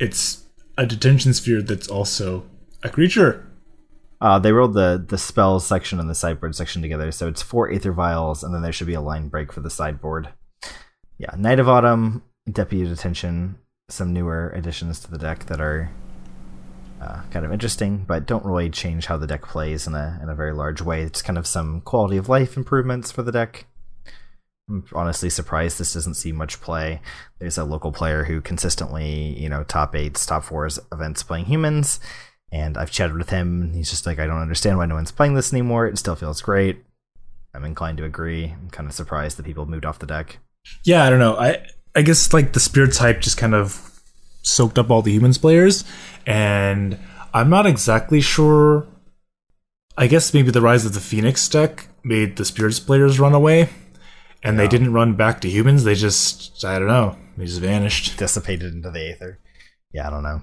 It's 0.00 0.46
a 0.76 0.84
detention 0.84 1.32
sphere 1.32 1.62
that's 1.62 1.86
also 1.86 2.44
a 2.82 2.88
creature. 2.88 3.46
Uh, 4.20 4.40
they 4.40 4.50
rolled 4.50 4.74
the 4.74 5.04
the 5.08 5.16
spells 5.16 5.64
section 5.64 6.00
and 6.00 6.10
the 6.10 6.14
sideboard 6.16 6.56
section 6.56 6.82
together, 6.82 7.12
so 7.12 7.28
it's 7.28 7.40
four 7.40 7.70
Aether 7.70 7.92
Vials, 7.92 8.42
and 8.42 8.52
then 8.52 8.62
there 8.62 8.72
should 8.72 8.88
be 8.88 8.94
a 8.94 9.00
line 9.00 9.28
break 9.28 9.52
for 9.52 9.60
the 9.60 9.70
sideboard. 9.70 10.30
Yeah, 11.18 11.36
Knight 11.38 11.60
of 11.60 11.68
Autumn, 11.68 12.24
Deputy 12.50 12.88
Detention, 12.90 13.58
some 13.88 14.12
newer 14.12 14.50
additions 14.56 14.98
to 15.02 15.10
the 15.12 15.18
deck 15.18 15.46
that 15.46 15.60
are 15.60 15.88
uh, 17.02 17.22
kind 17.30 17.44
of 17.44 17.52
interesting, 17.52 18.04
but 18.06 18.26
don't 18.26 18.44
really 18.44 18.70
change 18.70 19.06
how 19.06 19.16
the 19.16 19.26
deck 19.26 19.42
plays 19.42 19.86
in 19.86 19.94
a 19.94 20.20
in 20.22 20.28
a 20.28 20.34
very 20.34 20.52
large 20.52 20.80
way. 20.80 21.02
It's 21.02 21.22
kind 21.22 21.38
of 21.38 21.46
some 21.46 21.80
quality 21.80 22.16
of 22.16 22.28
life 22.28 22.56
improvements 22.56 23.10
for 23.10 23.22
the 23.22 23.32
deck. 23.32 23.66
I'm 24.68 24.84
honestly 24.94 25.28
surprised 25.28 25.78
this 25.78 25.94
doesn't 25.94 26.14
see 26.14 26.30
much 26.30 26.60
play. 26.60 27.00
There's 27.40 27.58
a 27.58 27.64
local 27.64 27.90
player 27.90 28.24
who 28.24 28.40
consistently, 28.40 29.38
you 29.38 29.48
know, 29.48 29.64
top 29.64 29.96
eights, 29.96 30.24
top 30.24 30.44
fours 30.44 30.78
events 30.92 31.24
playing 31.24 31.46
humans, 31.46 31.98
and 32.52 32.78
I've 32.78 32.92
chatted 32.92 33.16
with 33.16 33.30
him. 33.30 33.72
He's 33.74 33.90
just 33.90 34.06
like, 34.06 34.20
I 34.20 34.26
don't 34.26 34.40
understand 34.40 34.78
why 34.78 34.86
no 34.86 34.94
one's 34.94 35.10
playing 35.10 35.34
this 35.34 35.52
anymore. 35.52 35.86
It 35.86 35.98
still 35.98 36.14
feels 36.14 36.40
great. 36.40 36.84
I'm 37.52 37.64
inclined 37.64 37.98
to 37.98 38.04
agree. 38.04 38.46
I'm 38.46 38.70
kind 38.70 38.88
of 38.88 38.94
surprised 38.94 39.36
that 39.36 39.46
people 39.46 39.66
moved 39.66 39.84
off 39.84 39.98
the 39.98 40.06
deck. 40.06 40.38
Yeah, 40.84 41.04
I 41.04 41.10
don't 41.10 41.18
know. 41.18 41.36
I 41.36 41.66
I 41.96 42.02
guess 42.02 42.32
like 42.32 42.52
the 42.52 42.60
spirits 42.60 42.98
type 42.98 43.20
just 43.20 43.36
kind 43.36 43.54
of 43.54 43.91
soaked 44.42 44.78
up 44.78 44.90
all 44.90 45.02
the 45.02 45.12
humans 45.12 45.38
players, 45.38 45.84
and 46.26 46.98
I'm 47.32 47.48
not 47.48 47.66
exactly 47.66 48.20
sure. 48.20 48.86
I 49.96 50.06
guess 50.06 50.34
maybe 50.34 50.50
the 50.50 50.60
rise 50.60 50.84
of 50.84 50.94
the 50.94 51.00
Phoenix 51.00 51.48
deck 51.48 51.88
made 52.02 52.36
the 52.36 52.44
spirits 52.44 52.80
players 52.80 53.20
run 53.20 53.34
away, 53.34 53.68
and 54.42 54.58
they 54.58 54.68
didn't 54.68 54.92
run 54.92 55.14
back 55.14 55.40
to 55.40 55.50
humans. 55.50 55.84
They 55.84 55.94
just 55.94 56.64
I 56.64 56.78
don't 56.78 56.88
know. 56.88 57.16
They 57.36 57.46
just 57.46 57.60
vanished. 57.60 58.18
Dissipated 58.18 58.74
into 58.74 58.90
the 58.90 59.10
aether. 59.10 59.38
Yeah, 59.92 60.06
I 60.06 60.10
don't 60.10 60.22
know. 60.22 60.42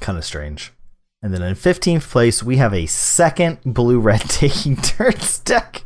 Kind 0.00 0.18
of 0.18 0.24
strange. 0.24 0.72
And 1.22 1.32
then 1.32 1.42
in 1.42 1.54
15th 1.54 2.10
place, 2.10 2.42
we 2.42 2.58
have 2.58 2.74
a 2.74 2.86
second 2.86 3.58
blue 3.64 3.98
red 3.98 4.20
taking 4.28 4.76
turns 4.76 5.38
deck, 5.38 5.84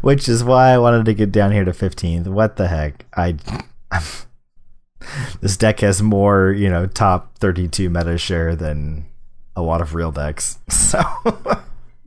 which 0.00 0.28
is 0.28 0.42
why 0.42 0.70
I 0.70 0.78
wanted 0.78 1.04
to 1.04 1.14
get 1.14 1.32
down 1.32 1.52
here 1.52 1.64
to 1.64 1.72
15th. 1.72 2.26
What 2.28 2.56
the 2.56 2.68
heck? 2.68 3.04
I. 3.14 3.36
this 5.40 5.56
deck 5.56 5.80
has 5.80 6.02
more, 6.02 6.52
you 6.52 6.68
know, 6.68 6.86
top 6.86 7.38
32 7.38 7.90
meta 7.90 8.18
share 8.18 8.54
than 8.56 9.06
a 9.56 9.62
lot 9.62 9.80
of 9.80 9.94
real 9.94 10.12
decks. 10.12 10.58
So. 10.70 11.00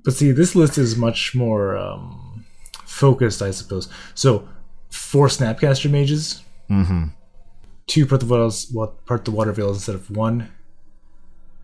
But 0.04 0.14
see, 0.14 0.32
this 0.32 0.56
list 0.56 0.78
is 0.78 0.98
much 0.98 1.34
more 1.34 1.78
um, 1.78 2.44
focused, 2.86 3.42
I 3.42 3.52
suppose. 3.52 3.88
So, 4.14 4.50
four 4.90 5.28
Snapcaster 5.28 5.90
mages, 5.90 6.44
hmm 6.68 7.06
two 7.88 8.06
Part 8.06 8.22
the 8.22 8.28
Waters, 8.28 8.68
what 8.72 9.06
Part 9.06 9.26
the 9.26 9.32
Waterveils 9.32 9.78
instead 9.78 9.96
of 9.96 10.10
one, 10.10 10.52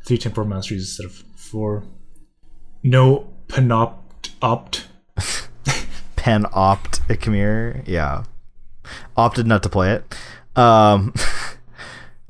three 0.06 0.18
Temporal 0.18 0.48
Masteries 0.48 0.82
instead 0.84 1.06
of 1.06 1.24
four, 1.36 1.84
no 2.84 3.30
Panopt 3.48 4.32
Opt. 4.42 4.88
Pen 6.16 6.46
opt 6.54 7.08
Khmer. 7.08 7.84
Yeah. 7.88 8.24
Opted 9.16 9.48
not 9.48 9.64
to 9.64 9.70
play 9.70 9.94
it. 9.94 10.16
Um 10.60 11.14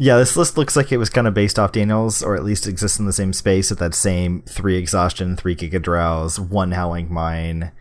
Yeah, 0.02 0.18
this 0.18 0.38
list 0.38 0.58
looks 0.58 0.78
like 0.78 0.94
it 0.94 0.98
was 0.98 1.10
kind 1.10 1.28
of 1.28 1.34
based 1.34 1.60
off 1.60 1.74
Daniels, 1.74 2.24
or 2.24 2.38
at 2.38 2.46
least 2.46 2.66
exists 2.66 3.00
in 3.00 3.06
the 3.06 3.12
same 3.12 3.34
space 3.34 3.70
at 3.70 3.80
that 3.80 3.94
same 3.94 4.44
three 4.44 4.78
exhaustion, 4.78 5.36
three 5.36 5.58
Gigadrowse, 5.58 6.40
one 6.40 6.72
howling 6.72 7.14
mine. 7.14 7.74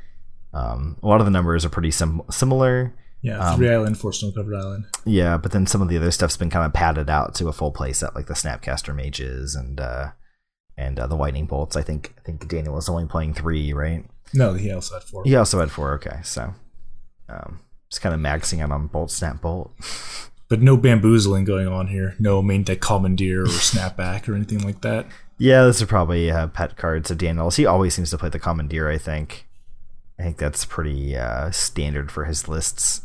Um, 0.53 0.97
a 1.01 1.07
lot 1.07 1.21
of 1.21 1.27
the 1.27 1.31
numbers 1.31 1.65
are 1.65 1.69
pretty 1.69 1.93
sim- 1.93 2.23
similar. 2.29 2.93
Yeah, 3.23 3.55
three 3.55 3.71
island, 3.71 3.99
four 3.99 4.13
snow 4.13 4.33
covered 4.33 4.57
island. 4.57 4.87
Yeah, 5.05 5.37
but 5.39 5.53
then 5.53 5.69
some 5.69 5.81
of 5.81 5.89
the 5.89 5.97
other 5.97 6.11
stuff's 6.11 6.37
been 6.37 6.51
kind 6.51 6.67
of 6.67 6.73
padded 6.73 7.09
out 7.09 7.37
to 7.37 7.47
a 7.47 7.53
full 7.53 7.71
play 7.71 7.93
set, 7.93 8.17
like 8.17 8.27
the 8.27 8.35
Snapcaster 8.35 8.93
mages 8.93 9.55
and 9.55 9.79
uh, 9.81 10.11
and 10.77 10.99
uh, 10.99 11.07
the 11.07 11.17
Lightning 11.17 11.47
bolts. 11.47 11.77
I 11.77 11.83
think 11.83 12.15
I 12.19 12.23
think 12.23 12.49
Daniel 12.49 12.75
was 12.75 12.89
only 12.89 13.07
playing 13.07 13.35
three, 13.35 13.73
right? 13.73 14.05
No, 14.35 14.55
he 14.55 14.73
also 14.73 14.95
had 14.95 15.05
four. 15.05 15.23
He 15.25 15.37
also 15.37 15.61
had 15.61 15.71
four. 15.71 15.95
Okay, 15.95 16.19
so 16.25 16.55
um, 17.29 17.61
just 17.91 18.03
kind 18.03 18.15
of 18.15 18.21
maxing 18.21 18.61
out 18.61 18.73
on 18.73 18.89
bolt, 18.89 19.13
snap, 19.13 19.41
bolt. 19.41 19.73
But 20.49 20.63
no 20.63 20.77
bamboozling 20.77 21.45
going 21.45 21.69
on 21.69 21.89
here. 21.89 22.15
No 22.19 22.41
main 22.41 22.63
deck 22.63 22.81
commandeer 22.81 23.43
or 23.43 23.47
snapback 23.49 24.29
or 24.29 24.35
anything 24.35 24.61
like 24.61 24.81
that. 24.81 25.07
Yeah, 25.37 25.63
those 25.63 25.81
are 25.81 25.87
probably 25.87 26.31
uh, 26.31 26.49
pet 26.49 26.77
cards 26.77 27.11
of 27.11 27.19
Daniels. 27.19 27.57
He 27.57 27.67
always 27.67 27.95
seems 27.95 28.11
to 28.11 28.19
play 28.19 28.29
the 28.29 28.39
commandeer. 28.39 28.91
I 28.91 28.99
think. 28.99 29.47
I 30.19 30.25
think 30.25 30.39
that's 30.39 30.65
pretty 30.65 31.17
uh, 31.17 31.51
standard 31.53 32.11
for 32.11 32.25
his 32.25 32.49
lists. 32.49 33.03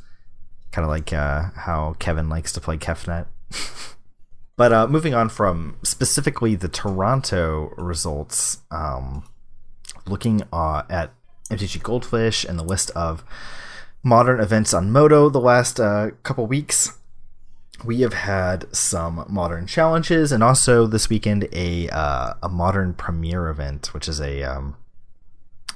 Kind 0.72 0.84
of 0.84 0.90
like 0.90 1.14
uh, 1.14 1.52
how 1.56 1.96
Kevin 2.00 2.28
likes 2.28 2.52
to 2.54 2.62
play 2.62 2.78
Kefnet. 2.78 3.28
but 4.56 4.74
uh, 4.74 4.88
moving 4.88 5.14
on 5.14 5.30
from 5.30 5.78
specifically 5.84 6.56
the 6.56 6.68
Toronto 6.68 7.72
results, 7.78 8.64
um, 8.72 9.26
looking 10.08 10.42
uh, 10.52 10.84
at 10.90 11.14
MTG 11.52 11.84
Goldfish 11.84 12.44
and 12.44 12.58
the 12.58 12.64
list 12.64 12.90
of 12.92 13.24
modern 14.02 14.40
events 14.40 14.74
on 14.74 14.92
Moto 14.92 15.30
the 15.30 15.40
last 15.40 15.80
uh, 15.80 16.12
couple 16.24 16.48
weeks. 16.48 16.98
We 17.84 18.02
have 18.02 18.14
had 18.14 18.74
some 18.74 19.26
modern 19.28 19.68
challenges, 19.68 20.32
and 20.32 20.44
also 20.44 20.88
this 20.88 21.10
weekend 21.10 21.48
a 21.52 21.90
uh, 21.90 22.36
a 22.42 22.50
modern 22.50 22.94
premiere 22.94 23.50
event, 23.50 23.94
which 23.94 24.08
is 24.08 24.22
a 24.22 24.44
um, 24.44 24.78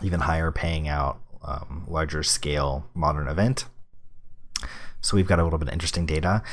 even 0.01 0.21
higher 0.21 0.51
paying 0.51 0.87
out, 0.87 1.19
um, 1.43 1.85
larger 1.87 2.23
scale 2.23 2.87
modern 2.93 3.27
event. 3.27 3.65
So 5.01 5.15
we've 5.15 5.27
got 5.27 5.39
a 5.39 5.43
little 5.43 5.59
bit 5.59 5.67
of 5.67 5.73
interesting 5.73 6.05
data. 6.05 6.43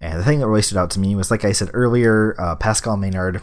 And 0.00 0.18
the 0.18 0.24
thing 0.24 0.40
that 0.40 0.46
really 0.46 0.62
stood 0.62 0.78
out 0.78 0.90
to 0.92 1.00
me 1.00 1.16
was, 1.16 1.30
like 1.30 1.44
I 1.44 1.52
said 1.52 1.70
earlier, 1.72 2.34
uh, 2.38 2.56
Pascal 2.56 2.96
Maynard 2.96 3.40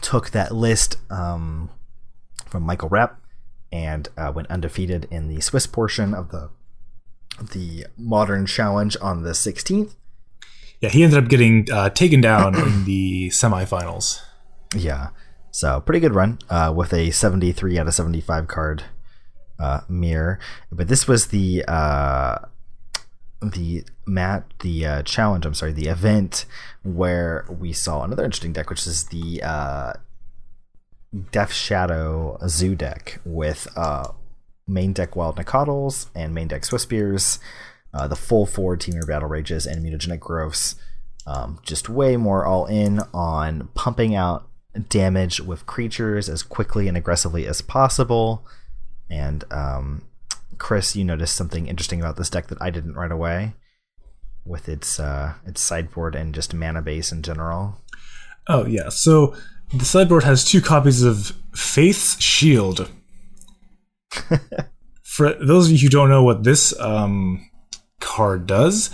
took 0.00 0.30
that 0.30 0.54
list 0.54 0.96
um, 1.10 1.70
from 2.46 2.62
Michael 2.62 2.88
Rep 2.88 3.20
and 3.72 4.08
uh, 4.16 4.32
went 4.34 4.50
undefeated 4.50 5.06
in 5.10 5.28
the 5.28 5.40
Swiss 5.40 5.66
portion 5.66 6.14
of 6.14 6.30
the 6.30 6.50
the 7.40 7.86
modern 7.96 8.46
challenge 8.46 8.96
on 9.00 9.22
the 9.22 9.30
16th. 9.30 9.94
Yeah, 10.80 10.90
he 10.90 11.02
ended 11.02 11.22
up 11.22 11.28
getting 11.28 11.66
uh, 11.72 11.90
taken 11.90 12.20
down 12.20 12.54
in 12.54 12.84
the 12.84 13.30
semifinals. 13.30 14.20
Yeah. 14.74 15.08
So 15.50 15.80
pretty 15.80 16.00
good 16.00 16.14
run 16.14 16.38
uh, 16.48 16.72
with 16.74 16.92
a 16.92 17.10
73 17.10 17.78
out 17.78 17.88
of 17.88 17.94
75 17.94 18.46
card 18.46 18.84
uh, 19.58 19.80
mirror. 19.88 20.38
But 20.70 20.88
this 20.88 21.08
was 21.08 21.28
the 21.28 21.64
uh, 21.66 22.38
the 23.42 23.84
mat 24.06 24.44
the 24.60 24.86
uh, 24.86 25.02
challenge. 25.02 25.46
I'm 25.46 25.54
sorry, 25.54 25.72
the 25.72 25.88
event 25.88 26.44
where 26.82 27.44
we 27.48 27.72
saw 27.72 28.02
another 28.02 28.24
interesting 28.24 28.52
deck, 28.52 28.70
which 28.70 28.86
is 28.86 29.04
the 29.06 29.42
uh, 29.42 29.92
Death 31.32 31.52
Shadow 31.52 32.38
Zoo 32.46 32.74
deck 32.74 33.20
with 33.24 33.66
uh, 33.76 34.12
main 34.66 34.92
deck 34.92 35.16
Wild 35.16 35.36
Nacatls 35.36 36.06
and 36.14 36.34
main 36.34 36.48
deck 36.48 36.62
Swiftspears. 36.62 37.38
Uh, 37.98 38.06
the 38.06 38.16
full 38.16 38.46
four 38.46 38.76
Temur 38.76 39.06
Battle 39.06 39.28
Rages 39.28 39.66
and 39.66 39.84
Mutagenic 39.84 40.20
Growths. 40.20 40.76
Um, 41.26 41.58
just 41.62 41.88
way 41.88 42.16
more 42.16 42.46
all 42.46 42.66
in 42.66 43.00
on 43.12 43.68
pumping 43.74 44.14
out 44.14 44.48
damage 44.88 45.40
with 45.40 45.66
creatures 45.66 46.28
as 46.28 46.44
quickly 46.44 46.86
and 46.86 46.96
aggressively 46.96 47.44
as 47.44 47.60
possible. 47.60 48.46
And 49.10 49.44
um, 49.50 50.02
Chris, 50.58 50.94
you 50.94 51.04
noticed 51.04 51.34
something 51.34 51.66
interesting 51.66 52.00
about 52.00 52.16
this 52.16 52.30
deck 52.30 52.46
that 52.46 52.62
I 52.62 52.70
didn't 52.70 52.94
right 52.94 53.10
away, 53.10 53.54
with 54.44 54.68
its 54.68 55.00
uh, 55.00 55.34
its 55.44 55.60
sideboard 55.60 56.14
and 56.14 56.34
just 56.34 56.54
mana 56.54 56.82
base 56.82 57.10
in 57.10 57.22
general. 57.22 57.80
Oh 58.46 58.64
yeah, 58.64 58.88
so 58.88 59.34
the 59.74 59.84
sideboard 59.84 60.22
has 60.24 60.44
two 60.44 60.60
copies 60.60 61.02
of 61.02 61.32
Faith's 61.52 62.20
Shield. 62.22 62.90
For 65.02 65.34
those 65.34 65.66
of 65.66 65.72
you 65.72 65.78
who 65.78 65.88
don't 65.88 66.08
know 66.08 66.22
what 66.22 66.44
this 66.44 66.78
um, 66.78 67.47
card 68.00 68.46
does, 68.46 68.90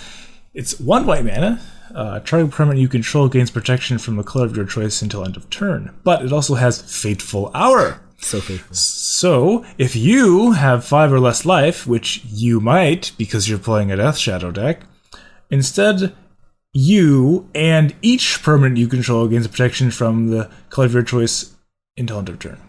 it's 0.53 0.79
one 0.79 1.07
white 1.07 1.25
mana. 1.25 1.61
Uh, 1.95 2.19
target 2.21 2.51
permanent 2.51 2.81
you 2.81 2.89
control 2.89 3.29
gains 3.29 3.51
protection 3.51 3.99
from 3.99 4.17
the 4.17 4.23
color 4.23 4.45
of 4.45 4.57
your 4.57 4.65
choice 4.65 5.01
until 5.01 5.25
end 5.25 5.37
of 5.37 5.49
turn. 5.49 5.95
But 6.03 6.25
it 6.25 6.33
also 6.33 6.55
has 6.55 6.83
Fateful 6.83 7.51
Hour. 7.55 8.01
So 8.19 8.41
faithful. 8.41 8.75
So, 8.75 9.65
if 9.77 9.95
you 9.95 10.53
have 10.53 10.85
five 10.85 11.13
or 11.13 11.21
less 11.21 11.45
life, 11.45 11.87
which 11.87 12.25
you 12.25 12.59
might 12.59 13.13
because 13.19 13.49
you're 13.49 13.59
playing 13.59 13.93
a 13.93 13.97
Death 13.97 14.17
Shadow 14.17 14.51
deck, 14.51 14.81
instead, 15.51 16.15
you 16.73 17.49
and 17.55 17.95
each 18.03 18.43
permanent 18.43 18.79
you 18.79 18.89
control 18.89 19.29
gains 19.29 19.47
protection 19.47 19.91
from 19.91 20.29
the 20.29 20.51
color 20.71 20.87
of 20.87 20.95
your 20.95 21.03
choice 21.03 21.55
until 21.97 22.19
end 22.19 22.29
of 22.29 22.39
turn. 22.39 22.61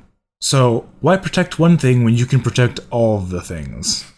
So, 0.42 0.88
why 1.00 1.18
protect 1.18 1.58
one 1.58 1.78
thing 1.78 2.04
when 2.04 2.16
you 2.16 2.26
can 2.26 2.42
protect 2.42 2.80
all 2.92 3.20
the 3.20 3.42
things? 3.42 4.12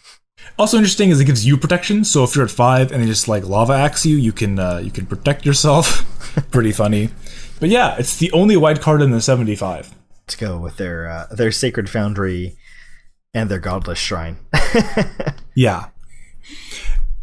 Also 0.59 0.77
interesting 0.77 1.09
is 1.11 1.19
it 1.19 1.25
gives 1.25 1.45
you 1.45 1.55
protection. 1.57 2.03
So 2.03 2.23
if 2.23 2.35
you're 2.35 2.45
at 2.45 2.51
five 2.51 2.91
and 2.91 3.01
they 3.01 3.07
just 3.07 3.27
like 3.27 3.45
lava 3.45 3.73
axe 3.73 4.05
you, 4.05 4.17
you 4.17 4.31
can 4.31 4.57
uh, 4.59 4.77
you 4.77 4.89
can 4.91 5.05
protect 5.05 5.45
yourself. 5.45 6.03
Pretty 6.51 6.71
funny. 6.71 7.09
But 7.59 7.69
yeah, 7.69 7.95
it's 7.97 8.17
the 8.17 8.31
only 8.31 8.57
white 8.57 8.81
card 8.81 9.01
in 9.01 9.11
the 9.11 9.21
75. 9.21 9.93
To 10.27 10.37
go 10.37 10.57
with 10.57 10.77
their 10.77 11.07
uh, 11.09 11.27
their 11.31 11.51
sacred 11.51 11.89
foundry 11.89 12.57
and 13.33 13.49
their 13.49 13.59
godless 13.59 13.99
shrine. 13.99 14.37
Yeah. 15.55 15.87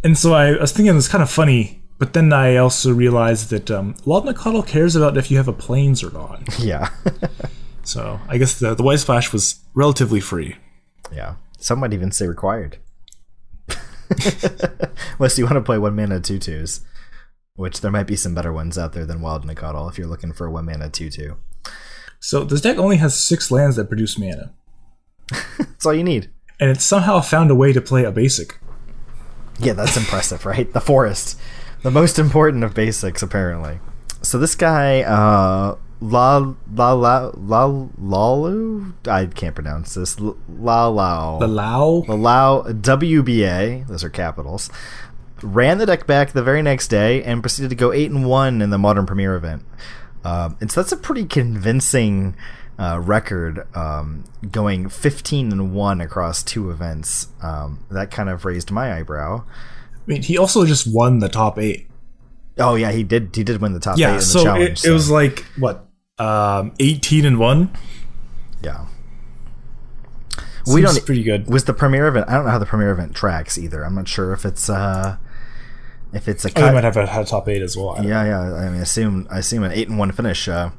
And 0.02 0.18
so 0.18 0.34
I 0.34 0.52
was 0.58 0.72
thinking 0.72 0.96
it's 0.96 1.06
kind 1.06 1.22
of 1.22 1.30
funny, 1.30 1.82
but 1.98 2.14
then 2.14 2.32
I 2.32 2.56
also 2.56 2.92
realized 2.92 3.50
that 3.50 3.70
um, 3.70 3.94
Wild 4.04 4.26
Nacatl 4.26 4.66
cares 4.66 4.96
about 4.96 5.16
if 5.16 5.30
you 5.30 5.36
have 5.36 5.46
a 5.46 5.52
planes 5.52 6.02
or 6.02 6.10
not. 6.10 6.42
yeah. 6.58 6.88
So 7.84 8.18
I 8.28 8.38
guess 8.38 8.58
the, 8.58 8.74
the 8.74 8.82
White 8.82 9.00
Flash 9.00 9.32
was 9.32 9.60
relatively 9.74 10.20
free. 10.20 10.56
yeah. 11.12 11.36
Some 11.58 11.78
might 11.78 11.92
even 11.94 12.10
say 12.10 12.26
required. 12.26 12.78
Unless 15.18 15.38
you 15.38 15.44
want 15.44 15.56
to 15.56 15.62
play 15.62 15.78
one 15.78 15.96
mana 15.96 16.20
two 16.20 16.38
twos. 16.38 16.80
Which 17.56 17.80
there 17.80 17.90
might 17.90 18.08
be 18.08 18.16
some 18.16 18.34
better 18.34 18.52
ones 18.52 18.76
out 18.76 18.94
there 18.94 19.06
than 19.06 19.20
Wild 19.20 19.46
Nacatl 19.46 19.88
if 19.88 19.96
you're 19.96 20.08
looking 20.08 20.32
for 20.32 20.46
a 20.46 20.50
one 20.50 20.66
mana 20.66 20.88
two 20.88 21.10
two. 21.10 21.36
So 22.20 22.44
this 22.44 22.60
deck 22.60 22.78
only 22.78 22.96
has 22.96 23.18
six 23.18 23.50
lands 23.50 23.76
that 23.76 23.88
produce 23.88 24.18
mana. 24.18 24.52
That's 25.58 25.86
all 25.86 25.94
you 25.94 26.04
need. 26.04 26.30
And 26.58 26.70
it 26.70 26.80
somehow 26.80 27.20
found 27.20 27.50
a 27.50 27.54
way 27.54 27.72
to 27.72 27.80
play 27.80 28.04
a 28.04 28.12
basic. 28.12 28.58
Yeah, 29.58 29.72
that's 29.72 29.96
impressive, 29.96 30.46
right? 30.46 30.72
The 30.72 30.80
forest. 30.80 31.38
The 31.82 31.90
most 31.90 32.18
important 32.18 32.64
of 32.64 32.74
basics, 32.74 33.22
apparently. 33.22 33.78
So 34.22 34.38
this 34.38 34.54
guy, 34.54 35.02
uh 35.02 35.76
La 36.04 36.54
La 36.74 36.92
La 36.92 37.30
La 37.34 37.86
Lalu? 37.98 38.92
I 39.06 39.26
can't 39.26 39.54
pronounce 39.54 39.94
this. 39.94 40.18
La 40.20 40.86
Lao. 40.88 41.38
The 41.38 41.48
Lao. 41.48 42.02
The 42.06 42.14
Lao 42.16 42.62
WBA, 42.62 43.86
those 43.86 44.04
are 44.04 44.10
capitals, 44.10 44.68
ran 45.42 45.78
the 45.78 45.86
deck 45.86 46.06
back 46.06 46.32
the 46.32 46.42
very 46.42 46.60
next 46.62 46.88
day 46.88 47.22
and 47.22 47.42
proceeded 47.42 47.70
to 47.70 47.74
go 47.74 47.92
eight 47.92 48.10
and 48.10 48.26
one 48.26 48.60
in 48.60 48.70
the 48.70 48.78
Modern 48.78 49.06
Premier 49.06 49.34
event. 49.34 49.62
Um, 50.24 50.56
and 50.60 50.70
so 50.70 50.82
that's 50.82 50.92
a 50.92 50.96
pretty 50.96 51.24
convincing 51.24 52.36
uh, 52.78 53.00
record, 53.02 53.66
um, 53.76 54.24
going 54.50 54.88
fifteen 54.88 55.52
and 55.52 55.72
one 55.74 56.00
across 56.00 56.42
two 56.42 56.70
events. 56.70 57.28
Um, 57.42 57.84
that 57.90 58.10
kind 58.10 58.28
of 58.28 58.44
raised 58.44 58.70
my 58.70 58.94
eyebrow. 58.98 59.44
I 59.46 60.00
mean, 60.06 60.22
he 60.22 60.36
also 60.36 60.66
just 60.66 60.86
won 60.92 61.20
the 61.20 61.28
top 61.28 61.58
eight. 61.58 61.88
Oh 62.58 62.74
yeah, 62.74 62.92
he 62.92 63.02
did. 63.02 63.34
He 63.34 63.42
did 63.44 63.60
win 63.60 63.72
the 63.72 63.80
top 63.80 63.96
eight 63.96 64.00
Yeah, 64.02 64.10
in 64.10 64.16
the 64.16 64.22
so 64.22 64.44
challenge. 64.44 64.84
it, 64.84 64.90
it 64.90 64.92
was 64.92 65.10
like 65.10 65.44
what 65.56 65.83
um, 66.18 66.72
18 66.78 67.24
and 67.24 67.38
1. 67.38 67.70
Yeah. 68.62 68.86
Seems 70.64 70.74
we 70.74 70.80
don't 70.80 71.04
pretty 71.04 71.22
good. 71.22 71.46
was 71.46 71.64
the 71.64 71.74
premiere 71.74 72.08
event. 72.08 72.28
I 72.28 72.34
don't 72.34 72.46
know 72.46 72.50
how 72.50 72.58
the 72.58 72.66
premiere 72.66 72.92
event 72.92 73.14
tracks 73.14 73.58
either. 73.58 73.84
I'm 73.84 73.94
not 73.94 74.08
sure 74.08 74.32
if 74.32 74.46
it's 74.46 74.70
uh 74.70 75.18
if 76.14 76.26
it's 76.26 76.44
a 76.46 76.48
Oh, 76.56 76.66
they 76.66 76.72
might 76.72 76.84
have 76.84 76.94
had 76.94 77.08
a 77.08 77.24
top 77.26 77.48
eight 77.48 77.60
as 77.60 77.76
well. 77.76 78.02
Yeah, 78.02 78.24
yeah. 78.24 78.40
I 78.40 78.70
mean, 78.70 78.80
assume 78.80 79.26
I 79.30 79.40
assume 79.40 79.62
an 79.62 79.72
eight 79.72 79.88
and 79.88 79.98
one 79.98 80.10
finish 80.12 80.48
uh, 80.48 80.70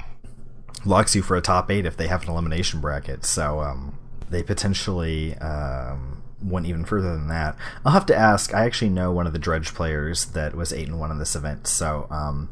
locks 0.85 1.13
you 1.15 1.21
for 1.21 1.35
a 1.35 1.41
top 1.41 1.69
eight 1.69 1.85
if 1.85 1.97
they 1.97 2.07
have 2.07 2.23
an 2.23 2.29
elimination 2.29 2.81
bracket. 2.81 3.25
So 3.25 3.59
um, 3.59 3.99
they 4.27 4.41
potentially 4.41 5.35
um, 5.35 6.23
went 6.41 6.65
even 6.65 6.83
further 6.83 7.13
than 7.13 7.27
that. 7.27 7.55
I'll 7.85 7.91
have 7.91 8.07
to 8.07 8.15
ask. 8.15 8.55
I 8.55 8.65
actually 8.65 8.89
know 8.89 9.11
one 9.11 9.27
of 9.27 9.33
the 9.33 9.39
Dredge 9.39 9.75
players 9.75 10.25
that 10.27 10.55
was 10.55 10.73
eight 10.73 10.87
and 10.87 10.99
one 10.99 11.11
in 11.11 11.19
this 11.19 11.35
event, 11.35 11.67
so 11.67 12.07
um, 12.09 12.49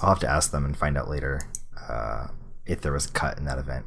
I'll 0.00 0.10
have 0.10 0.20
to 0.20 0.30
ask 0.30 0.52
them 0.52 0.64
and 0.64 0.74
find 0.74 0.96
out 0.96 1.10
later 1.10 1.42
uh, 1.88 2.28
if 2.66 2.80
there 2.80 2.92
was 2.92 3.06
a 3.06 3.12
cut 3.12 3.38
in 3.38 3.44
that 3.44 3.58
event. 3.58 3.86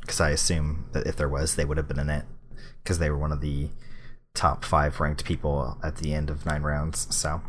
Because 0.00 0.20
I 0.20 0.30
assume 0.30 0.86
that 0.92 1.06
if 1.06 1.16
there 1.16 1.28
was, 1.28 1.54
they 1.54 1.64
would 1.64 1.76
have 1.76 1.88
been 1.88 1.98
in 1.98 2.10
it 2.10 2.24
because 2.82 2.98
they 2.98 3.10
were 3.10 3.18
one 3.18 3.32
of 3.32 3.40
the 3.40 3.70
top 4.34 4.64
five 4.64 4.98
ranked 4.98 5.24
people 5.24 5.78
at 5.82 5.96
the 5.96 6.14
end 6.14 6.30
of 6.30 6.44
nine 6.44 6.62
rounds. 6.62 7.14
So 7.14 7.42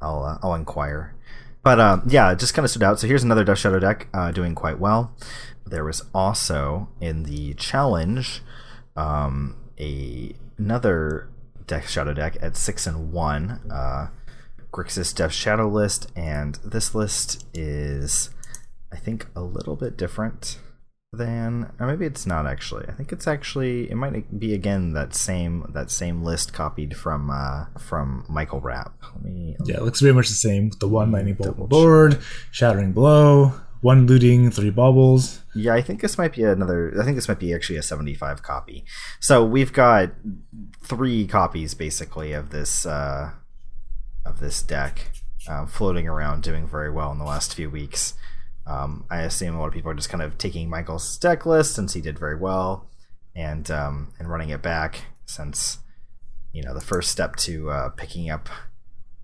I'll 0.00 0.24
uh, 0.24 0.38
I'll 0.42 0.54
inquire. 0.54 1.14
But 1.62 1.78
uh, 1.78 2.00
yeah, 2.06 2.32
it 2.32 2.38
just 2.38 2.54
kind 2.54 2.64
of 2.64 2.70
stood 2.70 2.82
out. 2.82 2.98
So 2.98 3.06
here's 3.06 3.22
another 3.22 3.44
Death 3.44 3.58
Shadow 3.58 3.78
deck 3.78 4.08
uh, 4.14 4.32
doing 4.32 4.54
quite 4.54 4.78
well. 4.78 5.14
There 5.66 5.84
was 5.84 6.02
also 6.14 6.88
in 7.00 7.24
the 7.24 7.54
challenge 7.54 8.42
um, 8.96 9.56
a 9.78 10.34
another 10.56 11.28
Death 11.66 11.88
Shadow 11.88 12.14
deck 12.14 12.36
at 12.40 12.56
six 12.56 12.86
and 12.86 13.12
one. 13.12 13.60
Uh, 13.70 14.08
Grixis 14.72 15.14
Death 15.14 15.32
Shadow 15.32 15.68
list, 15.68 16.10
and 16.14 16.56
this 16.64 16.94
list 16.94 17.44
is, 17.52 18.30
I 18.92 18.96
think, 18.96 19.26
a 19.36 19.42
little 19.42 19.76
bit 19.76 19.96
different 19.96 20.58
than, 21.12 21.72
or 21.78 21.86
maybe 21.86 22.06
it's 22.06 22.26
not 22.26 22.46
actually. 22.46 22.86
I 22.88 22.92
think 22.92 23.12
it's 23.12 23.26
actually 23.26 23.90
it 23.90 23.96
might 23.96 24.38
be 24.38 24.54
again 24.54 24.92
that 24.92 25.14
same 25.14 25.66
that 25.74 25.90
same 25.90 26.22
list 26.22 26.52
copied 26.52 26.96
from 26.96 27.30
uh, 27.30 27.66
from 27.78 28.24
Michael 28.28 28.60
Rapp. 28.60 28.94
Let 29.14 29.24
me 29.24 29.56
Yeah, 29.64 29.76
it 29.76 29.82
looks 29.82 30.00
very 30.00 30.14
much 30.14 30.28
the 30.28 30.34
same. 30.34 30.68
with 30.68 30.78
The 30.78 30.88
one 30.88 31.10
lightning 31.10 31.34
bolt 31.34 31.50
Double 31.50 31.64
on 31.64 31.68
the 31.68 31.74
board, 31.74 32.18
shattering 32.50 32.92
blow, 32.92 33.54
one 33.80 34.06
looting, 34.06 34.50
three 34.50 34.70
baubles. 34.70 35.42
Yeah, 35.54 35.74
I 35.74 35.82
think 35.82 36.00
this 36.00 36.18
might 36.18 36.34
be 36.34 36.44
another. 36.44 36.94
I 37.00 37.04
think 37.04 37.16
this 37.16 37.28
might 37.28 37.40
be 37.40 37.54
actually 37.54 37.78
a 37.78 37.82
75 37.82 38.42
copy. 38.42 38.84
So 39.18 39.44
we've 39.44 39.72
got 39.72 40.10
three 40.82 41.26
copies 41.26 41.74
basically 41.74 42.32
of 42.32 42.50
this 42.50 42.86
uh, 42.86 43.32
of 44.24 44.40
this 44.40 44.62
deck 44.62 45.10
uh, 45.48 45.66
floating 45.66 46.06
around, 46.06 46.42
doing 46.42 46.68
very 46.68 46.90
well 46.90 47.10
in 47.10 47.18
the 47.18 47.24
last 47.24 47.54
few 47.54 47.70
weeks. 47.70 48.14
Um, 48.70 49.04
I 49.10 49.22
assume 49.22 49.56
a 49.56 49.58
lot 49.58 49.66
of 49.66 49.72
people 49.72 49.90
are 49.90 49.94
just 49.94 50.10
kind 50.10 50.22
of 50.22 50.38
taking 50.38 50.70
Michael's 50.70 51.18
deck 51.18 51.44
list 51.44 51.74
since 51.74 51.94
he 51.94 52.00
did 52.00 52.18
very 52.18 52.36
well, 52.36 52.86
and 53.34 53.68
um, 53.70 54.12
and 54.18 54.30
running 54.30 54.50
it 54.50 54.62
back 54.62 55.06
since 55.26 55.78
you 56.52 56.62
know 56.62 56.72
the 56.72 56.80
first 56.80 57.10
step 57.10 57.34
to 57.36 57.70
uh, 57.70 57.88
picking 57.90 58.30
up 58.30 58.48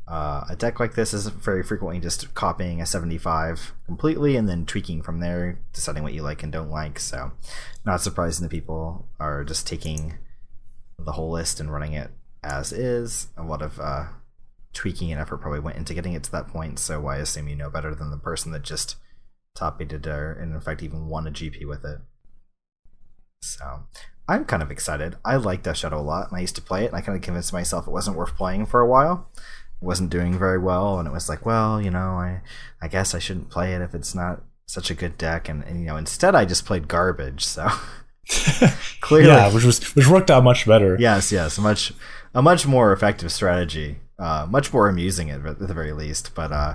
uh, 0.08 0.44
a 0.48 0.56
deck 0.56 0.78
like 0.78 0.94
this 0.94 1.12
is 1.12 1.26
very 1.28 1.62
frequently 1.62 1.98
just 1.98 2.32
copying 2.34 2.80
a 2.80 2.86
75 2.86 3.72
completely 3.86 4.36
and 4.36 4.48
then 4.48 4.64
tweaking 4.64 5.02
from 5.02 5.20
there, 5.20 5.58
deciding 5.72 6.02
what 6.02 6.14
you 6.14 6.22
like 6.22 6.42
and 6.42 6.52
don't 6.52 6.70
like. 6.70 6.98
So, 6.98 7.32
not 7.84 8.00
surprising 8.00 8.44
that 8.44 8.50
people 8.50 9.08
are 9.18 9.44
just 9.44 9.66
taking 9.66 10.14
the 10.98 11.12
whole 11.12 11.30
list 11.30 11.60
and 11.60 11.72
running 11.72 11.92
it 11.92 12.10
as 12.42 12.72
is. 12.72 13.28
A 13.36 13.42
lot 13.42 13.62
of 13.62 13.78
uh, 13.78 14.06
tweaking 14.72 15.10
and 15.10 15.20
effort 15.20 15.38
probably 15.38 15.60
went 15.60 15.76
into 15.76 15.94
getting 15.94 16.14
it 16.14 16.22
to 16.24 16.32
that 16.32 16.48
point. 16.48 16.78
So, 16.78 17.06
I 17.06 17.18
assume 17.18 17.48
you 17.48 17.56
know 17.56 17.70
better 17.70 17.94
than 17.94 18.10
the 18.10 18.16
person 18.16 18.52
that 18.52 18.62
just 18.62 18.96
top 19.56 19.80
aided 19.80 20.06
or, 20.06 20.32
and 20.32 20.54
in 20.54 20.60
fact, 20.60 20.82
even 20.82 21.08
won 21.08 21.26
a 21.26 21.30
GP 21.30 21.66
with 21.66 21.84
it. 21.84 21.98
So, 23.42 23.84
I'm 24.28 24.44
kind 24.44 24.62
of 24.62 24.70
excited. 24.70 25.16
I 25.24 25.36
like 25.36 25.62
Death 25.62 25.78
Shadow 25.78 26.00
a 26.00 26.02
lot, 26.02 26.28
and 26.28 26.36
I 26.36 26.40
used 26.40 26.56
to 26.56 26.62
play 26.62 26.84
it, 26.84 26.88
and 26.88 26.96
I 26.96 27.00
kind 27.00 27.16
of 27.16 27.22
convinced 27.22 27.52
myself 27.52 27.86
it 27.86 27.92
wasn't 27.92 28.16
worth 28.16 28.36
playing 28.36 28.66
for 28.66 28.80
a 28.80 28.86
while 28.88 29.28
It 29.80 29.84
wasn't 29.84 30.10
doing 30.10 30.38
very 30.38 30.58
well 30.58 30.98
and 30.98 31.06
it 31.06 31.12
was 31.12 31.28
like 31.28 31.44
well 31.46 31.80
you 31.80 31.90
know 31.90 32.12
i 32.18 32.40
i 32.80 32.88
guess 32.88 33.14
i 33.14 33.18
shouldn't 33.18 33.50
play 33.50 33.74
it 33.74 33.82
if 33.82 33.94
it's 33.94 34.14
not 34.14 34.42
such 34.66 34.90
a 34.90 34.94
good 34.94 35.16
deck 35.18 35.48
and, 35.50 35.62
and 35.64 35.80
you 35.80 35.86
know 35.86 35.96
instead 35.98 36.34
i 36.34 36.44
just 36.46 36.64
played 36.64 36.88
garbage 36.88 37.44
so 37.44 37.68
clearly 39.00 39.28
Yeah, 39.28 39.52
which 39.52 39.64
was 39.64 39.78
which 39.94 40.08
worked 40.08 40.30
out 40.30 40.42
much 40.42 40.66
better. 40.66 40.96
yes 40.98 41.30
yes 41.30 41.58
a 41.58 41.60
much 41.60 41.92
a 42.34 42.42
much 42.42 42.66
more 42.66 42.92
effective 42.92 43.30
strategy 43.30 44.00
uh 44.18 44.46
much 44.48 44.72
more 44.72 44.88
amusing 44.88 45.30
at, 45.30 45.44
at 45.46 45.58
the 45.58 45.74
very 45.74 45.92
least 45.92 46.34
but 46.34 46.50
uh 46.50 46.74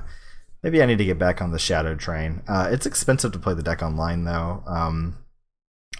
maybe 0.64 0.82
i 0.82 0.86
need 0.86 0.98
to 0.98 1.06
get 1.06 1.20
back 1.20 1.42
on 1.42 1.52
the 1.52 1.60
shadow 1.60 1.96
train 1.96 2.42
uh 2.48 2.68
it's 2.72 2.86
expensive 2.86 3.32
to 3.32 3.40
play 3.40 3.54
the 3.54 3.64
deck 3.64 3.82
online 3.82 4.24
though 4.26 4.64
um 4.68 5.18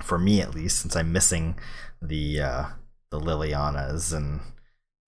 for 0.02 0.18
me 0.18 0.42
at 0.42 0.56
least 0.56 0.80
since 0.80 0.96
i'm 0.96 1.12
missing 1.12 1.58
the 2.02 2.40
uh 2.40 2.66
the 3.12 3.20
lilianas 3.20 4.14
and 4.14 4.40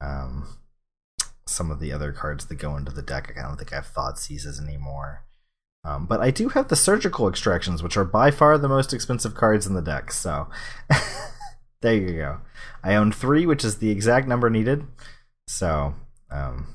um 0.02 0.48
some 1.46 1.72
of 1.72 1.80
the 1.80 1.92
other 1.92 2.12
cards 2.12 2.46
that 2.46 2.56
go 2.56 2.76
into 2.76 2.92
the 2.92 3.02
deck. 3.02 3.34
I 3.38 3.42
don't 3.42 3.58
think 3.58 3.72
I 3.72 3.78
have 3.78 3.94
Thoughtseizes 3.94 4.62
anymore. 4.62 5.24
Um, 5.86 6.06
but 6.06 6.22
I 6.22 6.32
do 6.32 6.50
have 6.50 6.70
the 6.70 6.76
Surgical 6.76 7.28
Extractions, 7.28 7.84
which 7.84 7.98
are 7.98 8.06
by 8.06 8.32
far 8.32 8.58
the 8.58 8.70
most 8.70 8.94
expensive 8.94 9.36
cards 9.36 9.68
in 9.68 9.74
the 9.74 9.82
deck. 9.82 10.12
So 10.12 10.48
there 11.82 11.96
you 11.96 12.14
go. 12.14 12.40
I 12.84 12.96
own 12.96 13.12
three, 13.12 13.46
which 13.46 13.66
is 13.66 13.78
the 13.78 13.92
exact 13.92 14.28
number 14.28 14.50
needed. 14.50 14.86
So 15.48 15.96
um, 16.32 16.73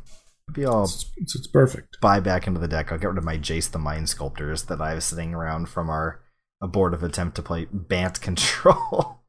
maybe 0.49 0.67
I'll 0.67 0.87
So 0.87 1.07
it's 1.17 1.47
perfect. 1.47 2.01
buy 2.01 2.21
back 2.21 2.47
into 2.47 2.61
the 2.61 2.69
deck. 2.69 2.91
I'll 2.93 2.99
get 2.99 3.09
rid 3.09 3.19
of 3.19 3.25
my 3.25 3.39
Jace 3.39 3.71
the 3.71 3.79
Mind 3.79 4.09
Sculptors 4.09 4.65
that 4.65 4.81
I 4.81 4.91
have 4.91 5.03
sitting 5.03 5.35
around 5.35 5.69
from 5.69 5.89
our 5.91 6.21
abortive 6.61 7.03
attempt 7.03 7.37
to 7.37 7.43
play 7.43 7.67
Bant 7.73 8.21
Control. 8.21 9.21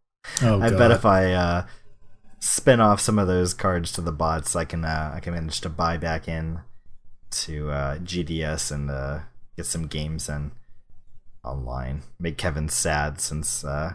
Oh, 0.41 0.61
I 0.61 0.70
God. 0.70 0.78
bet 0.78 0.91
if 0.91 1.05
I 1.05 1.32
uh, 1.34 1.65
spin 2.39 2.80
off 2.80 2.99
some 3.01 3.20
of 3.20 3.28
those 3.28 3.53
cards 3.53 3.91
to 3.93 4.01
the 4.01 4.11
bots, 4.11 4.55
I 4.55 4.65
can 4.65 4.84
uh, 4.86 5.11
I 5.15 5.20
can 5.20 5.34
manage 5.34 5.61
to 5.61 5.70
buy 5.70 5.97
back 5.97 6.28
in 6.28 6.59
to 7.32 7.72
uh, 7.72 7.97
GDS 7.99 8.72
and 8.72 8.89
uh, 8.91 9.20
get 9.55 9.65
some 9.65 9.88
games 9.88 10.28
in 10.30 10.51
online. 11.43 12.03
Make 12.20 12.38
Kevin 12.38 12.70
sad 12.70 13.22
since 13.22 13.63
uh, 13.63 13.93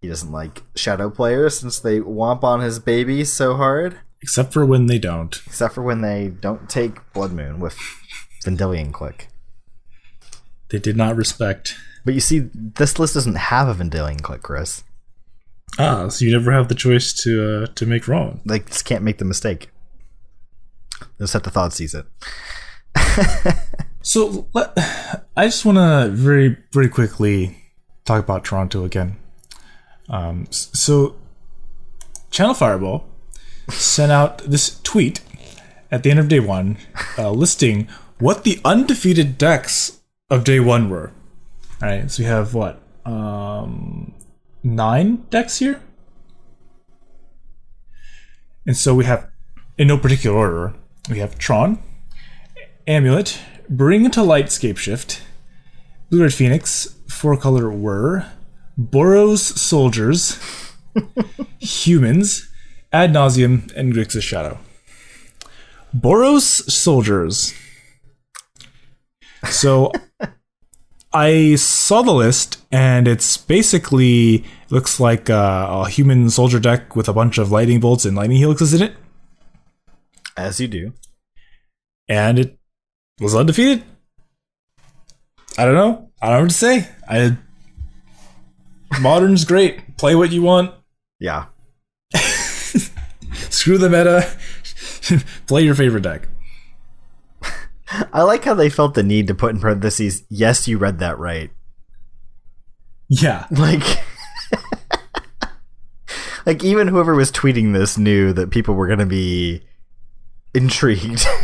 he 0.00 0.08
doesn't 0.08 0.32
like 0.32 0.62
shadow 0.74 1.10
players 1.10 1.58
since 1.58 1.78
they 1.78 2.00
womp 2.00 2.42
on 2.42 2.60
his 2.60 2.78
baby 2.78 3.24
so 3.24 3.56
hard. 3.56 3.98
Except 4.24 4.54
for 4.54 4.64
when 4.64 4.86
they 4.86 4.98
don't. 4.98 5.38
Except 5.46 5.74
for 5.74 5.82
when 5.82 6.00
they 6.00 6.28
don't 6.28 6.66
take 6.66 7.12
Blood 7.12 7.32
Moon 7.32 7.60
with 7.60 7.76
Vendilion 8.42 8.90
Clique. 8.90 9.28
They 10.70 10.78
did 10.78 10.96
not 10.96 11.14
respect. 11.14 11.76
But 12.06 12.14
you 12.14 12.20
see, 12.20 12.48
this 12.54 12.98
list 12.98 13.12
doesn't 13.12 13.34
have 13.34 13.68
a 13.68 13.74
Vendilion 13.74 14.22
Clique, 14.22 14.40
Chris. 14.40 14.82
Ah, 15.78 16.08
so 16.08 16.24
you 16.24 16.32
never 16.32 16.52
have 16.52 16.68
the 16.68 16.74
choice 16.74 17.12
to 17.24 17.64
uh, 17.64 17.66
to 17.74 17.84
make 17.84 18.08
wrong. 18.08 18.40
Like, 18.46 18.68
just 18.70 18.86
can't 18.86 19.04
make 19.04 19.18
the 19.18 19.26
mistake. 19.26 19.68
They'll 21.18 21.28
set 21.28 21.44
the 21.44 21.50
thought 21.50 21.74
sees 21.74 21.94
it. 21.94 22.06
So 24.00 24.48
let, 24.54 24.72
I 25.36 25.44
just 25.44 25.66
want 25.66 25.76
to 25.76 26.10
very 26.10 26.56
very 26.72 26.88
quickly 26.88 27.58
talk 28.06 28.24
about 28.24 28.44
Toronto 28.44 28.84
again. 28.84 29.16
Um, 30.08 30.46
so 30.50 31.16
Channel 32.30 32.54
Fireball 32.54 33.04
sent 33.68 34.12
out 34.12 34.38
this 34.38 34.80
tweet 34.82 35.20
at 35.90 36.02
the 36.02 36.10
end 36.10 36.20
of 36.20 36.28
day 36.28 36.40
one, 36.40 36.76
uh, 37.18 37.30
listing 37.30 37.88
what 38.18 38.44
the 38.44 38.60
undefeated 38.64 39.38
decks 39.38 40.00
of 40.30 40.44
day 40.44 40.60
one 40.60 40.88
were. 40.88 41.12
All 41.82 41.88
right, 41.88 42.10
so 42.10 42.22
we 42.22 42.26
have 42.26 42.54
what 42.54 42.80
um, 43.04 44.14
nine 44.62 45.26
decks 45.30 45.58
here, 45.58 45.80
and 48.66 48.76
so 48.76 48.94
we 48.94 49.04
have 49.04 49.28
in 49.76 49.88
no 49.88 49.98
particular 49.98 50.36
order. 50.36 50.74
We 51.10 51.18
have 51.18 51.38
Tron, 51.38 51.78
Amulet, 52.86 53.38
Bring 53.68 54.10
to 54.10 54.22
Light 54.22 54.50
Scape 54.50 54.78
Shift, 54.78 55.22
Blue 56.10 56.22
Red 56.22 56.34
Phoenix, 56.34 56.96
Four 57.08 57.36
Color 57.36 57.70
Whir, 57.70 58.26
Boros 58.78 59.38
Soldiers, 59.38 60.38
Humans, 61.58 62.48
Ad 62.94 63.12
Nauseam, 63.12 63.66
and 63.74 63.92
Grixis 63.92 64.22
Shadow. 64.22 64.56
Boros 65.94 66.70
Soldiers. 66.70 67.52
So 69.50 69.90
I 71.12 71.56
saw 71.56 72.02
the 72.02 72.12
list, 72.14 72.60
and 72.70 73.08
it's 73.08 73.36
basically 73.36 74.44
looks 74.70 75.00
like 75.00 75.28
a, 75.28 75.66
a 75.70 75.88
human 75.88 76.30
soldier 76.30 76.60
deck 76.60 76.94
with 76.94 77.08
a 77.08 77.12
bunch 77.12 77.36
of 77.36 77.50
lightning 77.50 77.80
bolts 77.80 78.04
and 78.04 78.16
lightning 78.16 78.40
helixes 78.40 78.72
in 78.74 78.82
it, 78.82 78.94
As 80.36 80.60
you 80.60 80.68
do. 80.68 80.92
and 82.08 82.38
it 82.38 82.56
was 83.20 83.34
undefeated. 83.34 83.82
I 85.58 85.64
don't 85.64 85.74
know. 85.74 86.10
I 86.22 86.26
don't 86.28 86.36
know 86.36 86.42
what 86.42 86.50
to 86.50 86.54
say. 86.56 86.88
I 87.08 87.36
modern's 89.00 89.44
great. 89.44 89.96
Play 89.96 90.14
what 90.14 90.30
you 90.30 90.42
want. 90.42 90.72
Yeah. 91.18 91.46
Screw 93.54 93.78
the 93.78 93.88
meta. 93.88 94.28
Play 95.46 95.62
your 95.62 95.76
favorite 95.76 96.02
deck. 96.02 96.28
I 98.12 98.22
like 98.22 98.44
how 98.44 98.54
they 98.54 98.68
felt 98.68 98.94
the 98.94 99.02
need 99.04 99.28
to 99.28 99.34
put 99.34 99.54
in 99.54 99.60
parentheses, 99.60 100.24
yes, 100.28 100.66
you 100.66 100.76
read 100.78 100.98
that 100.98 101.18
right. 101.18 101.50
Yeah. 103.08 103.46
Like, 103.56 104.04
like 106.46 106.64
even 106.64 106.88
whoever 106.88 107.14
was 107.14 107.32
tweeting 107.32 107.72
this 107.72 107.96
knew 107.96 108.32
that 108.32 108.50
people 108.50 108.74
were 108.74 108.86
going 108.86 108.98
to 108.98 109.06
be 109.06 109.62
intrigued. 110.52 111.24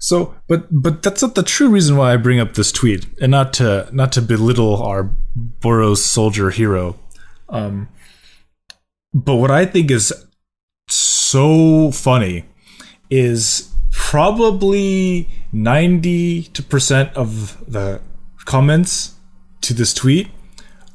So, 0.00 0.36
but 0.46 0.68
but 0.70 1.02
that's 1.02 1.22
not 1.22 1.34
the 1.34 1.42
true 1.42 1.70
reason 1.70 1.96
why 1.96 2.12
I 2.12 2.16
bring 2.18 2.38
up 2.38 2.54
this 2.54 2.70
tweet, 2.70 3.04
and 3.20 3.32
not 3.32 3.52
to 3.54 3.88
not 3.90 4.12
to 4.12 4.22
belittle 4.22 4.80
our 4.80 5.10
Boros 5.36 5.96
soldier 5.96 6.50
hero. 6.50 6.96
Um, 7.48 7.88
but 9.12 9.34
what 9.36 9.50
I 9.50 9.66
think 9.66 9.90
is 9.90 10.12
so 11.30 11.90
funny 11.92 12.44
is 13.10 13.74
probably 13.90 15.28
ninety 15.52 16.48
percent 16.68 17.14
of 17.14 17.62
the 17.70 18.00
comments 18.44 19.14
to 19.60 19.74
this 19.74 19.92
tweet 19.92 20.28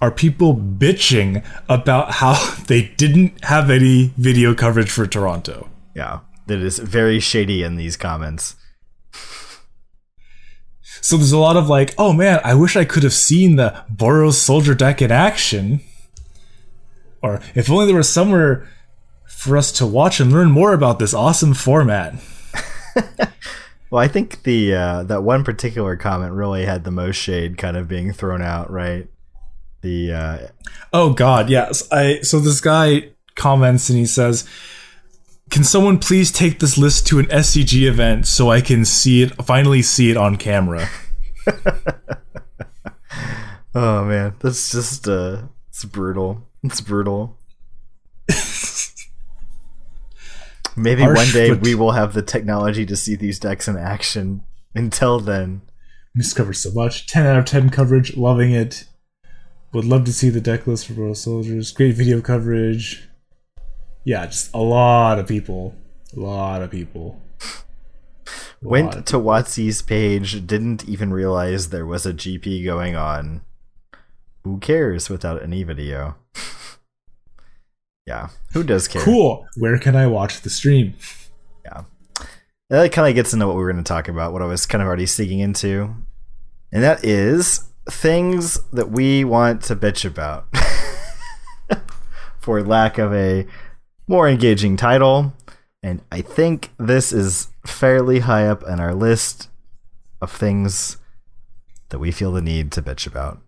are 0.02 0.12
people 0.12 0.56
bitching 0.56 1.46
about 1.70 2.14
how 2.14 2.56
they 2.68 2.94
didn't 2.98 3.44
have 3.46 3.70
any 3.70 4.12
video 4.18 4.54
coverage 4.56 4.90
for 4.90 5.06
Toronto. 5.06 5.70
yeah, 5.96 6.20
that 6.48 6.60
is 6.60 6.80
very 6.80 7.20
shady 7.20 7.62
in 7.64 7.76
these 7.76 7.96
comments. 7.96 8.56
So 11.02 11.18
there's 11.18 11.32
a 11.32 11.38
lot 11.38 11.58
of 11.58 11.70
like, 11.70 11.94
oh 11.98 12.14
man, 12.14 12.40
I 12.44 12.56
wish 12.56 12.76
I 12.76 12.86
could 12.86 13.04
have 13.04 13.14
seen 13.14 13.56
the 13.56 13.84
Boros 13.94 14.34
soldier 14.34 14.74
deck 14.74 15.02
in 15.02 15.12
action. 15.12 15.82
Or 17.22 17.42
if 17.56 17.70
only 17.70 17.86
there 17.86 17.96
was 17.96 18.10
somewhere 18.10 18.68
for 19.44 19.58
us 19.58 19.72
to 19.74 19.86
watch 19.86 20.20
and 20.20 20.32
learn 20.32 20.52
more 20.52 20.74
about 20.74 21.00
this 21.00 21.14
awesome 21.14 21.54
format. 21.54 22.16
Well, 23.94 24.02
I 24.02 24.08
think 24.08 24.42
the 24.42 24.74
uh, 24.74 25.04
that 25.04 25.22
one 25.22 25.44
particular 25.44 25.96
comment 25.96 26.34
really 26.34 26.66
had 26.66 26.84
the 26.84 26.90
most 26.90 27.16
shade 27.16 27.60
kind 27.60 27.78
of 27.78 27.88
being 27.88 28.12
thrown 28.12 28.42
out, 28.42 28.72
right? 28.72 29.08
The 29.82 30.12
uh, 30.12 30.38
Oh 30.92 31.14
god, 31.14 31.48
yes. 31.48 31.88
I 31.92 32.22
so 32.22 32.40
this 32.40 32.60
guy 32.60 33.12
comments 33.36 33.92
and 33.92 34.00
he 34.00 34.08
says, 34.08 34.50
"Can 35.52 35.64
someone 35.64 36.00
please 36.00 36.32
take 36.32 36.58
this 36.58 36.76
list 36.76 37.06
to 37.06 37.20
an 37.20 37.28
SCG 37.28 37.88
event 37.88 38.26
so 38.26 38.50
I 38.50 38.62
can 38.62 38.84
see 38.84 39.22
it 39.22 39.36
finally 39.46 39.84
see 39.84 40.10
it 40.10 40.18
on 40.18 40.38
camera?" 40.38 40.90
oh 43.76 44.06
man, 44.06 44.34
that's 44.40 44.72
just 44.72 45.08
uh, 45.08 45.44
it's 45.70 45.86
brutal. 45.86 46.42
It's 46.64 46.82
brutal. 46.82 47.38
Maybe 50.76 51.04
Harsh, 51.04 51.18
one 51.18 51.32
day 51.32 51.52
we 51.54 51.76
will 51.76 51.92
have 51.92 52.14
the 52.14 52.22
technology 52.22 52.86
to 52.86 52.96
see 52.96 53.16
these 53.16 53.40
decks 53.40 53.68
in 53.68 53.78
action. 53.78 54.44
Until 54.76 55.20
then, 55.20 55.62
Missed 56.16 56.36
coverage 56.36 56.58
so 56.58 56.72
much. 56.72 57.08
10 57.08 57.26
out 57.26 57.40
of 57.40 57.46
10 57.46 57.72
coverage. 57.72 58.16
Loving 58.16 58.52
it. 58.52 58.86
Would 59.74 59.86
love 59.86 60.06
to 60.06 60.14
see 60.14 60.30
the 60.30 60.42
deck 60.42 60.68
list 60.68 60.86
for 60.86 60.94
Royal 60.94 61.16
Soldiers. 61.16 61.72
Great 61.72 61.96
video 61.96 62.22
coverage. 62.22 63.10
Yeah, 64.04 64.28
just 64.28 64.54
a 64.54 64.60
lot 64.60 65.18
of 65.18 65.28
people. 65.28 65.76
A 66.16 66.20
lot 66.20 66.62
of 66.62 66.70
people. 66.70 67.20
A 68.64 68.68
went 68.68 68.96
of 68.96 69.06
to 69.06 69.18
WotC's 69.18 69.82
page, 69.82 70.46
didn't 70.46 70.88
even 70.88 71.12
realize 71.12 71.70
there 71.70 71.86
was 71.86 72.06
a 72.06 72.14
GP 72.14 72.64
going 72.64 72.96
on. 72.96 73.42
Who 74.44 74.60
cares 74.60 75.10
without 75.10 75.42
any 75.42 75.64
video? 75.64 76.16
yeah, 78.06 78.30
who 78.54 78.64
does 78.64 78.88
care? 78.88 79.02
Cool. 79.02 79.48
Where 79.58 79.78
can 79.78 79.96
I 79.96 80.08
watch 80.08 80.42
the 80.42 80.50
stream? 80.50 80.96
Yeah. 81.66 81.84
That 82.70 82.92
kind 82.92 83.08
of 83.08 83.16
gets 83.16 83.34
into 83.34 83.48
what 83.48 83.56
we 83.56 83.62
were 83.62 83.72
going 83.72 83.84
to 83.84 83.88
talk 83.88 84.08
about, 84.08 84.34
what 84.34 84.42
I 84.42 84.46
was 84.46 84.66
kind 84.66 84.82
of 84.82 84.88
already 84.88 85.06
seeking 85.06 85.40
into. 85.40 85.96
And 86.72 86.84
that 86.84 87.06
is 87.06 87.70
things 87.90 88.60
that 88.72 88.90
we 88.90 89.24
want 89.24 89.62
to 89.64 89.76
bitch 89.76 90.06
about. 90.06 90.48
For 92.40 92.62
lack 92.62 92.98
of 92.98 93.14
a 93.14 93.48
more 94.08 94.28
engaging 94.28 94.76
title. 94.76 95.34
And 95.82 96.02
I 96.12 96.22
think 96.22 96.72
this 96.78 97.14
is 97.14 97.48
fairly 97.66 98.20
high 98.20 98.48
up 98.48 98.64
on 98.64 98.80
our 98.80 98.94
list 98.94 99.50
of 100.22 100.32
things 100.32 100.98
that 101.90 102.00
we 102.00 102.12
feel 102.12 102.32
the 102.32 102.42
need 102.42 102.72
to 102.74 102.82
bitch 102.82 103.08
about. 103.08 103.40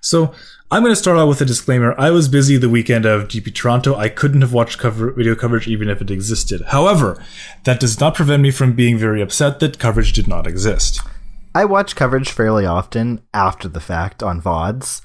So 0.00 0.34
I'm 0.70 0.82
going 0.82 0.92
to 0.92 1.00
start 1.00 1.16
out 1.16 1.28
with 1.28 1.40
a 1.40 1.46
disclaimer. 1.46 1.94
I 1.98 2.10
was 2.10 2.28
busy 2.28 2.58
the 2.58 2.68
weekend 2.68 3.06
of 3.06 3.28
GP 3.28 3.54
Toronto. 3.54 3.94
I 3.94 4.10
couldn't 4.10 4.42
have 4.42 4.52
watched 4.52 4.78
cover- 4.78 5.12
video 5.12 5.34
coverage 5.34 5.66
even 5.66 5.88
if 5.88 6.02
it 6.02 6.10
existed. 6.10 6.60
However, 6.66 7.24
that 7.64 7.80
does 7.80 7.98
not 7.98 8.14
prevent 8.14 8.42
me 8.42 8.50
from 8.50 8.74
being 8.74 8.98
very 8.98 9.22
upset 9.22 9.60
that 9.60 9.78
coverage 9.78 10.12
did 10.12 10.28
not 10.28 10.46
exist. 10.46 11.00
I 11.54 11.64
watch 11.64 11.96
coverage 11.96 12.30
fairly 12.30 12.66
often 12.66 13.22
after 13.32 13.66
the 13.66 13.80
fact 13.80 14.22
on 14.22 14.42
VODs, 14.42 15.00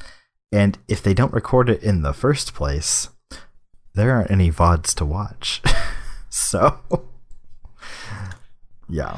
and 0.51 0.77
if 0.89 1.01
they 1.01 1.13
don't 1.13 1.31
record 1.31 1.69
it 1.69 1.81
in 1.81 2.01
the 2.01 2.13
first 2.13 2.53
place, 2.53 3.07
there 3.95 4.11
aren't 4.11 4.31
any 4.31 4.51
VODs 4.51 4.93
to 4.95 5.05
watch. 5.05 5.61
so, 6.29 6.77
yeah. 8.89 9.17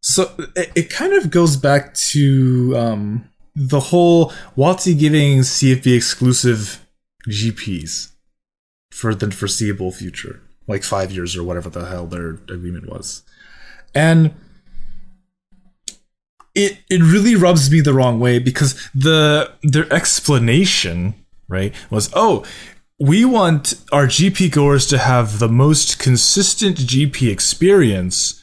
So 0.00 0.32
it, 0.56 0.72
it 0.74 0.90
kind 0.90 1.12
of 1.12 1.30
goes 1.30 1.56
back 1.56 1.94
to 1.94 2.74
um, 2.76 3.28
the 3.56 3.80
whole 3.80 4.30
WotC 4.56 4.98
giving 4.98 5.38
CFB 5.38 5.96
exclusive 5.96 6.86
GPs 7.26 8.12
for 8.90 9.14
the 9.14 9.30
foreseeable 9.30 9.90
future, 9.90 10.42
like 10.68 10.84
five 10.84 11.10
years 11.10 11.34
or 11.34 11.42
whatever 11.42 11.70
the 11.70 11.86
hell 11.86 12.06
their 12.06 12.32
agreement 12.48 12.86
was, 12.86 13.22
and 13.94 14.34
it 16.54 16.78
it 16.90 17.00
really 17.00 17.34
rubs 17.34 17.70
me 17.70 17.80
the 17.80 17.94
wrong 17.94 18.20
way 18.20 18.38
because 18.38 18.74
the 18.94 19.52
their 19.62 19.90
explanation 19.92 21.14
right 21.48 21.74
was 21.90 22.10
oh 22.14 22.44
we 22.98 23.26
want 23.26 23.74
our 23.92 24.06
GP 24.06 24.50
goers 24.52 24.86
to 24.86 24.96
have 24.96 25.38
the 25.38 25.50
most 25.50 25.98
consistent 25.98 26.78
GP 26.78 27.30
experience 27.30 28.42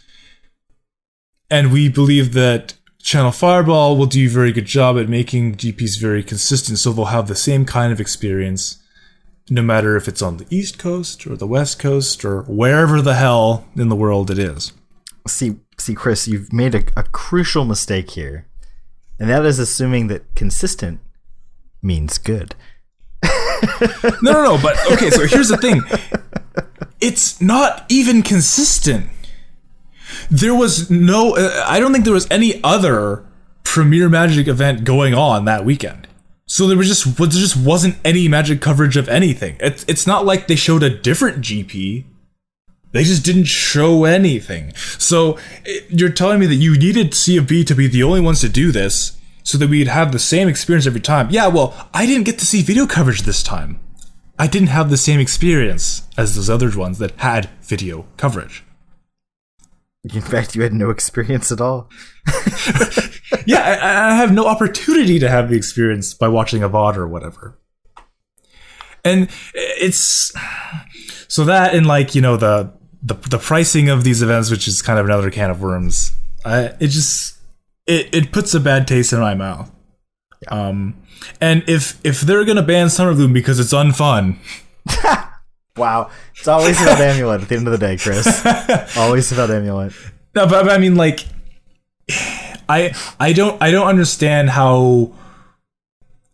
and 1.50 1.74
we 1.74 1.90
believe 1.90 2.34
that 2.34 2.76
Channel 3.04 3.34
Fireball 3.34 3.98
will 3.98 4.06
do 4.06 4.26
a 4.26 4.30
very 4.30 4.54
good 4.54 4.66
job 4.66 4.98
at 4.98 5.10
making 5.10 5.56
GPs 5.56 6.00
very 6.00 6.24
consistent, 6.24 6.80
so 6.80 6.94
they'll 6.94 7.06
have 7.06 7.28
the 7.28 7.36
same 7.36 7.66
kind 7.66 7.92
of 7.92 8.00
experience, 8.00 8.82
no 9.50 9.62
matter 9.62 9.98
if 9.98 10.08
it's 10.08 10.22
on 10.22 10.38
the 10.38 10.48
East 10.50 10.80
Coast 10.80 11.28
or 11.28 11.36
the 11.36 11.46
West 11.46 11.80
Coast 11.80 12.24
or 12.24 12.44
wherever 12.44 13.02
the 13.02 13.16
hell 13.16 13.68
in 13.76 13.90
the 13.90 13.96
world 13.96 14.32
it 14.32 14.40
is. 14.40 14.72
See, 15.28 15.58
see, 15.78 15.94
Chris, 15.94 16.30
you've 16.30 16.54
made 16.54 16.74
a, 16.74 16.84
a 16.96 17.04
crucial 17.04 17.66
mistake 17.66 18.12
here, 18.12 18.48
and 19.20 19.30
that 19.30 19.44
is 19.46 19.60
assuming 19.60 20.08
that 20.08 20.34
consistent 20.34 21.02
means 21.82 22.18
good. 22.18 22.56
No, 24.22 24.34
no, 24.34 24.44
no, 24.44 24.60
but 24.62 24.78
okay, 24.92 25.10
so 25.10 25.26
here's 25.26 25.48
the 25.48 25.58
thing 25.58 25.82
it's 27.00 27.40
not 27.40 27.86
even 27.90 28.22
consistent. 28.22 29.10
There 30.30 30.56
was 30.56 30.90
no, 30.90 31.36
uh, 31.36 31.64
I 31.68 31.80
don't 31.80 31.92
think 31.92 32.06
there 32.06 32.14
was 32.14 32.28
any 32.30 32.64
other 32.64 33.26
Premier 33.64 34.10
Magic 34.10 34.48
event 34.48 34.84
going 34.84 35.14
on 35.14 35.46
that 35.46 35.66
weekend. 35.66 36.08
So 36.46 36.68
there 36.68 36.78
was 36.78 36.88
just 36.88 37.18
there 37.18 37.28
just 37.28 37.58
wasn't 37.58 37.96
any 38.04 38.28
Magic 38.28 38.62
coverage 38.62 38.98
of 38.98 39.10
anything. 39.10 39.56
It's 39.60 39.86
it's 39.88 40.06
not 40.06 40.26
like 40.26 40.48
they 40.48 40.56
showed 40.56 40.84
a 40.84 40.90
different 40.90 41.40
GP. 41.40 42.06
They 42.92 43.04
just 43.04 43.26
didn't 43.26 43.46
show 43.46 44.04
anything. 44.04 44.74
So 44.76 45.40
it, 45.66 45.86
you're 45.90 46.12
telling 46.12 46.40
me 46.40 46.46
that 46.46 46.56
you 46.56 46.78
needed 46.78 47.12
CFB 47.12 47.66
to 47.66 47.76
be 47.76 47.88
the 47.88 48.04
only 48.04 48.22
ones 48.22 48.42
to 48.42 48.50
do 48.50 48.72
this, 48.72 49.18
so 49.42 49.58
that 49.58 49.70
we'd 49.70 49.88
have 49.88 50.12
the 50.12 50.20
same 50.20 50.48
experience 50.48 50.86
every 50.86 51.02
time. 51.02 51.30
Yeah, 51.32 51.48
well, 51.48 51.90
I 51.94 52.06
didn't 52.06 52.26
get 52.26 52.38
to 52.40 52.46
see 52.46 52.62
video 52.62 52.86
coverage 52.86 53.24
this 53.24 53.42
time. 53.42 53.80
I 54.38 54.48
didn't 54.48 54.70
have 54.70 54.90
the 54.90 54.98
same 54.98 55.20
experience 55.20 56.08
as 56.18 56.36
those 56.36 56.50
other 56.50 56.70
ones 56.78 57.00
that 57.00 57.12
had 57.18 57.50
video 57.62 58.06
coverage. 58.18 58.63
In 60.04 60.22
fact, 60.22 60.56
you 60.56 60.64
had 60.64 60.74
no 60.74 60.90
experience 60.90 61.52
at 61.52 61.62
all. 61.62 61.90
yeah, 63.46 63.62
I, 63.62 64.12
I 64.12 64.16
have 64.16 64.34
no 64.34 64.46
opportunity 64.48 65.18
to 65.20 65.30
have 65.30 65.50
the 65.50 65.56
experience 65.56 66.14
by 66.14 66.28
watching 66.28 66.62
a 66.62 66.70
VOD 66.70 66.98
or 66.98 67.08
whatever. 67.08 67.58
And 69.06 69.30
it's 69.54 70.34
so 71.28 71.46
that 71.46 71.74
and 71.76 71.86
like 71.86 72.16
you 72.16 72.22
know 72.22 72.38
the 72.38 72.74
the 73.02 73.16
the 73.16 73.38
pricing 73.38 73.90
of 73.90 74.04
these 74.04 74.22
events, 74.22 74.50
which 74.50 74.68
is 74.68 74.82
kind 74.82 75.00
of 75.00 75.06
another 75.06 75.30
can 75.30 75.50
of 75.50 75.62
worms. 75.62 76.12
I, 76.46 76.74
it 76.80 76.88
just 76.88 77.38
it, 77.86 78.14
it 78.14 78.32
puts 78.32 78.54
a 78.54 78.60
bad 78.60 78.88
taste 78.88 79.14
in 79.14 79.20
my 79.20 79.36
mouth. 79.36 79.72
Um, 80.48 81.02
and 81.40 81.64
if 81.68 82.00
if 82.06 82.22
they're 82.22 82.46
gonna 82.46 82.64
ban 82.64 82.90
Summer 82.90 83.14
Bloom 83.14 83.34
because 83.34 83.60
it's 83.60 83.74
unfun, 83.74 84.38
Wow. 85.78 86.12
It's 86.36 86.48
always 86.48 86.80
about 86.82 87.02
Amulet 87.02 87.42
at 87.42 87.50
the 87.50 87.56
end 87.56 87.68
of 87.68 87.72
the 87.72 87.78
day, 87.78 87.98
Chris. 87.98 88.46
always 88.98 89.32
about 89.32 89.50
Amulet. 89.50 89.94
No, 90.36 90.48
but, 90.48 90.66
but 90.66 90.72
I 90.72 90.78
mean, 90.78 90.96
like, 90.96 91.26
I 92.70 92.94
I 93.20 93.34
don't 93.34 93.62
I 93.62 93.72
don't 93.72 93.88
understand 93.88 94.50
how 94.50 95.14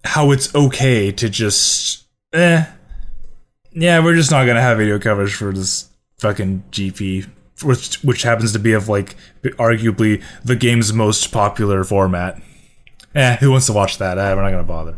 how 0.03 0.31
it's 0.31 0.53
okay 0.55 1.11
to 1.11 1.29
just 1.29 2.05
eh, 2.33 2.65
yeah, 3.71 4.03
we're 4.03 4.15
just 4.15 4.31
not 4.31 4.45
gonna 4.45 4.61
have 4.61 4.77
video 4.77 4.99
coverage 4.99 5.33
for 5.33 5.51
this 5.53 5.89
fucking 6.17 6.63
GP, 6.71 7.27
which 7.63 8.03
which 8.03 8.23
happens 8.23 8.53
to 8.53 8.59
be 8.59 8.73
of 8.73 8.89
like 8.89 9.15
arguably 9.43 10.23
the 10.43 10.55
game's 10.55 10.93
most 10.93 11.31
popular 11.31 11.83
format. 11.83 12.41
Eh, 13.15 13.37
who 13.37 13.51
wants 13.51 13.65
to 13.67 13.73
watch 13.73 13.97
that? 13.97 14.17
Eh, 14.17 14.33
we're 14.33 14.41
not 14.41 14.51
gonna 14.51 14.63
bother. 14.63 14.97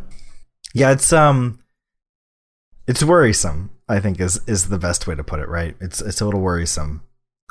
Yeah, 0.74 0.92
it's 0.92 1.12
um, 1.14 1.60
it's 2.88 3.04
worrisome. 3.04 3.72
I 3.92 4.00
think 4.00 4.20
is 4.20 4.40
is 4.48 4.70
the 4.70 4.80
best 4.80 5.06
way 5.06 5.16
to 5.16 5.24
put 5.24 5.40
it. 5.40 5.50
Right? 5.50 5.76
It's 5.80 6.02
it's 6.02 6.22
a 6.22 6.26
little 6.26 6.42
worrisome, 6.42 7.04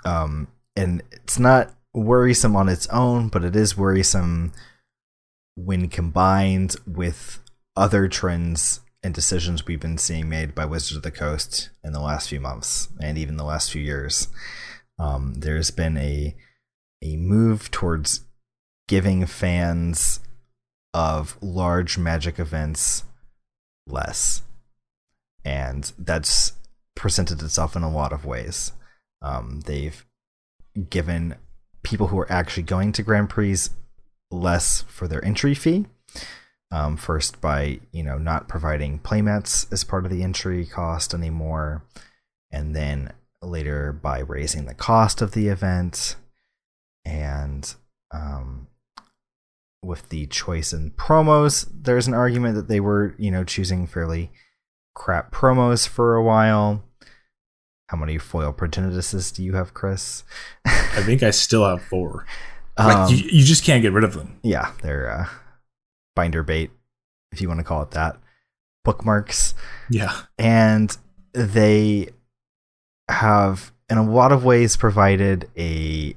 um, 0.05 0.49
and 0.75 1.03
it's 1.13 1.39
not 1.39 1.75
worrisome 1.93 2.57
on 2.57 2.69
its 2.69 2.87
own, 2.89 3.29
but 3.29 3.45
it 3.45 3.55
is 3.55 3.77
worrisome 3.77 4.53
when 5.57 5.89
combined 5.89 6.77
with 6.87 7.41
other 7.77 8.09
trends 8.09 8.81
and 9.03 9.15
decisions 9.15 9.67
we've 9.67 9.81
been 9.81 9.99
seeing 9.99 10.29
made 10.29 10.55
by 10.55 10.65
Wizards 10.65 10.97
of 10.97 11.03
the 11.03 11.11
Coast 11.11 11.71
in 11.85 11.93
the 11.93 12.01
last 12.01 12.29
few 12.29 12.41
months 12.41 12.89
and 13.01 13.19
even 13.19 13.37
the 13.37 13.45
last 13.45 13.71
few 13.71 13.83
years. 13.83 14.29
Um, 14.99 15.35
there's 15.39 15.71
been 15.71 15.97
a 15.97 16.35
a 17.03 17.17
move 17.17 17.71
towards 17.71 18.25
giving 18.89 19.25
fans 19.27 20.21
of 20.93 21.39
large 21.41 21.97
magic 21.97 22.39
events 22.39 23.05
less. 23.87 24.43
And 25.45 25.93
that's 25.99 26.53
presented 26.95 27.43
itself 27.43 27.77
in 27.77 27.83
a 27.83 27.91
lot 27.91 28.13
of 28.13 28.25
ways. 28.25 28.73
Um, 29.23 29.61
they've 29.67 30.05
given 30.89 31.37
people 31.83 32.09
who 32.09 32.19
are 32.19 32.31
actually 32.31 32.63
going 32.63 32.93
to 32.93 33.03
Grand 33.03 33.31
Prix 33.31 33.57
less 34.31 34.83
for 34.83 35.09
their 35.09 35.25
entry 35.25 35.55
fee. 35.55 35.87
Um, 36.73 36.97
first, 36.97 37.41
by 37.41 37.81
you 37.91 38.05
know 38.05 38.17
not 38.17 38.49
providing 38.49 39.01
playmats 39.01 39.71
as 39.73 39.83
part 39.83 40.05
of 40.05 40.11
the 40.13 40.23
entry 40.23 40.65
cost 40.65 41.13
anymore, 41.13 41.85
and 42.53 42.77
then 42.77 43.13
later 43.43 43.93
by 43.93 44.21
raising 44.21 44.67
the 44.67 44.75
cost 44.75 45.21
of 45.21 45.33
the 45.33 45.49
event, 45.49 46.15
and 47.05 47.75
um, 48.13 48.69
with 49.83 50.09
the 50.11 50.27
choice 50.27 50.73
in 50.73 50.93
promos, 50.93 51.69
there's 51.73 52.07
an 52.07 52.15
argument 52.15 52.55
that 52.55 52.69
they 52.69 52.81
were, 52.81 53.15
you 53.19 53.31
know, 53.31 53.43
choosing 53.45 53.87
fairly 53.87 54.31
crap 55.01 55.33
promos 55.33 55.89
for 55.89 56.15
a 56.15 56.23
while. 56.23 56.85
How 57.89 57.97
many 57.97 58.19
foil 58.19 58.53
Progenitus's 58.53 59.33
do 59.33 59.43
you 59.43 59.55
have, 59.55 59.73
Chris? 59.73 60.25
I 60.67 61.03
think 61.03 61.23
I 61.23 61.31
still 61.31 61.67
have 61.67 61.83
four. 61.83 62.27
Like 62.79 62.97
um, 62.97 63.11
you, 63.11 63.17
you 63.17 63.43
just 63.43 63.65
can't 63.65 63.81
get 63.81 63.95
rid 63.95 64.05
of 64.05 64.13
them. 64.13 64.39
Yeah, 64.43 64.73
they're 64.83 65.11
uh, 65.11 65.27
binder 66.15 66.43
bait, 66.43 66.71
if 67.33 67.41
you 67.41 67.49
want 67.49 67.61
to 67.61 67.65
call 67.65 67.81
it 67.81 67.93
that. 67.93 68.19
Bookmarks. 68.85 69.55
Yeah, 69.89 70.13
and 70.39 70.95
they 71.33 72.11
have, 73.09 73.73
in 73.89 73.97
a 73.97 74.09
lot 74.09 74.33
of 74.33 74.45
ways, 74.45 74.77
provided 74.77 75.49
a 75.57 76.15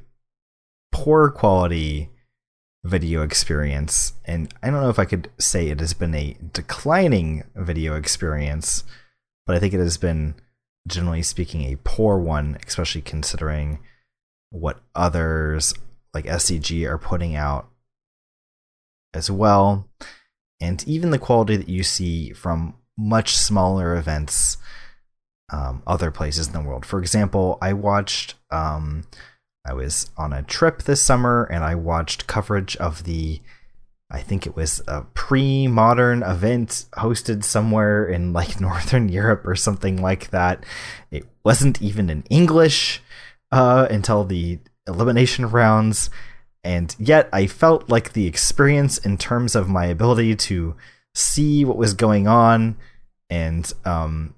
poor 0.92 1.32
quality 1.32 2.10
video 2.84 3.22
experience. 3.22 4.14
And 4.26 4.54
I 4.62 4.70
don't 4.70 4.82
know 4.82 4.90
if 4.90 5.00
I 5.00 5.06
could 5.06 5.30
say 5.40 5.70
it 5.70 5.80
has 5.80 5.94
been 5.94 6.14
a 6.14 6.38
declining 6.52 7.44
video 7.56 7.96
experience, 7.96 8.84
but 9.46 9.56
I 9.56 9.60
think 9.60 9.74
it 9.74 9.80
has 9.80 9.98
been, 9.98 10.36
generally 10.88 11.24
speaking, 11.24 11.62
a 11.64 11.78
poor 11.84 12.18
one, 12.18 12.58
especially 12.68 13.02
considering 13.02 13.80
what 14.50 14.82
others 14.94 15.74
like 16.14 16.26
SCG 16.26 16.88
are 16.88 16.98
putting 16.98 17.36
out 17.36 17.70
as 19.14 19.32
well. 19.32 19.88
And 20.60 20.86
even 20.88 21.12
the 21.12 21.20
quality 21.20 21.58
that 21.58 21.70
you 21.70 21.84
see 21.84 22.32
from 22.32 22.76
much 22.98 23.36
smaller 23.36 23.96
events 23.96 24.58
um, 25.52 25.84
other 25.86 26.12
places 26.12 26.48
in 26.48 26.54
the 26.54 26.62
world. 26.62 26.86
For 26.86 27.00
example, 27.00 27.58
I 27.62 27.74
watched 27.74 28.36
um, 28.50 29.04
I 29.66 29.74
was 29.74 30.09
on 30.18 30.34
a 30.34 30.43
trip 30.43 30.84
this 30.84 31.01
summer 31.01 31.45
and 31.45 31.64
I 31.64 31.76
watched 31.76 32.28
coverage 32.28 32.76
of 32.78 33.03
the 33.03 33.41
I 34.14 34.22
think 34.22 34.45
it 34.45 34.55
was 34.55 34.80
a 34.88 35.01
pre-modern 35.16 36.22
event 36.22 36.86
hosted 36.93 37.43
somewhere 37.43 38.05
in 38.05 38.32
like 38.32 38.61
northern 38.61 39.09
Europe 39.09 39.45
or 39.47 39.55
something 39.55 40.01
like 40.01 40.30
that. 40.30 40.64
It 41.09 41.26
wasn't 41.43 41.82
even 41.82 42.11
in 42.11 42.24
English 42.30 43.01
uh, 43.51 43.88
until 43.89 44.24
the 44.24 44.59
elimination 44.88 45.49
rounds, 45.49 46.11
and 46.64 46.95
yet 46.99 47.28
I 47.34 47.47
felt 47.47 47.89
like 47.89 48.14
the 48.14 48.28
experience 48.28 48.99
in 48.99 49.18
terms 49.18 49.55
of 49.55 49.68
my 49.68 49.86
ability 49.86 50.36
to 50.36 50.76
see 51.16 51.66
what 51.66 51.78
was 51.78 51.95
going 51.95 52.28
on 52.28 52.78
and 53.30 53.72
um, 53.84 54.36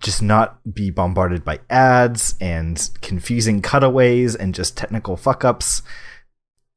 just 0.00 0.22
not 0.22 0.58
be 0.74 0.90
bombarded 0.90 1.44
by 1.44 1.60
ads 1.70 2.34
and 2.40 2.90
confusing 3.00 3.62
cutaways 3.62 4.34
and 4.34 4.54
just 4.54 4.76
technical 4.76 5.16
fuck 5.16 5.44
ups 5.44 5.82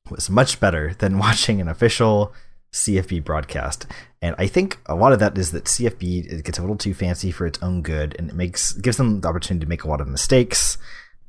was 0.09 0.29
much 0.29 0.59
better 0.59 0.93
than 0.95 1.17
watching 1.19 1.59
an 1.61 1.67
official 1.67 2.33
CFB 2.73 3.23
broadcast. 3.23 3.85
And 4.21 4.35
I 4.37 4.47
think 4.47 4.79
a 4.85 4.95
lot 4.95 5.13
of 5.13 5.19
that 5.19 5.37
is 5.37 5.51
that 5.51 5.65
CFB 5.65 6.31
it 6.31 6.45
gets 6.45 6.57
a 6.57 6.61
little 6.61 6.77
too 6.77 6.93
fancy 6.93 7.31
for 7.31 7.45
its 7.45 7.61
own 7.61 7.81
good, 7.81 8.15
and 8.17 8.29
it 8.29 8.35
makes 8.35 8.73
gives 8.73 8.97
them 8.97 9.21
the 9.21 9.27
opportunity 9.27 9.65
to 9.65 9.69
make 9.69 9.83
a 9.83 9.89
lot 9.89 10.01
of 10.01 10.07
mistakes 10.07 10.77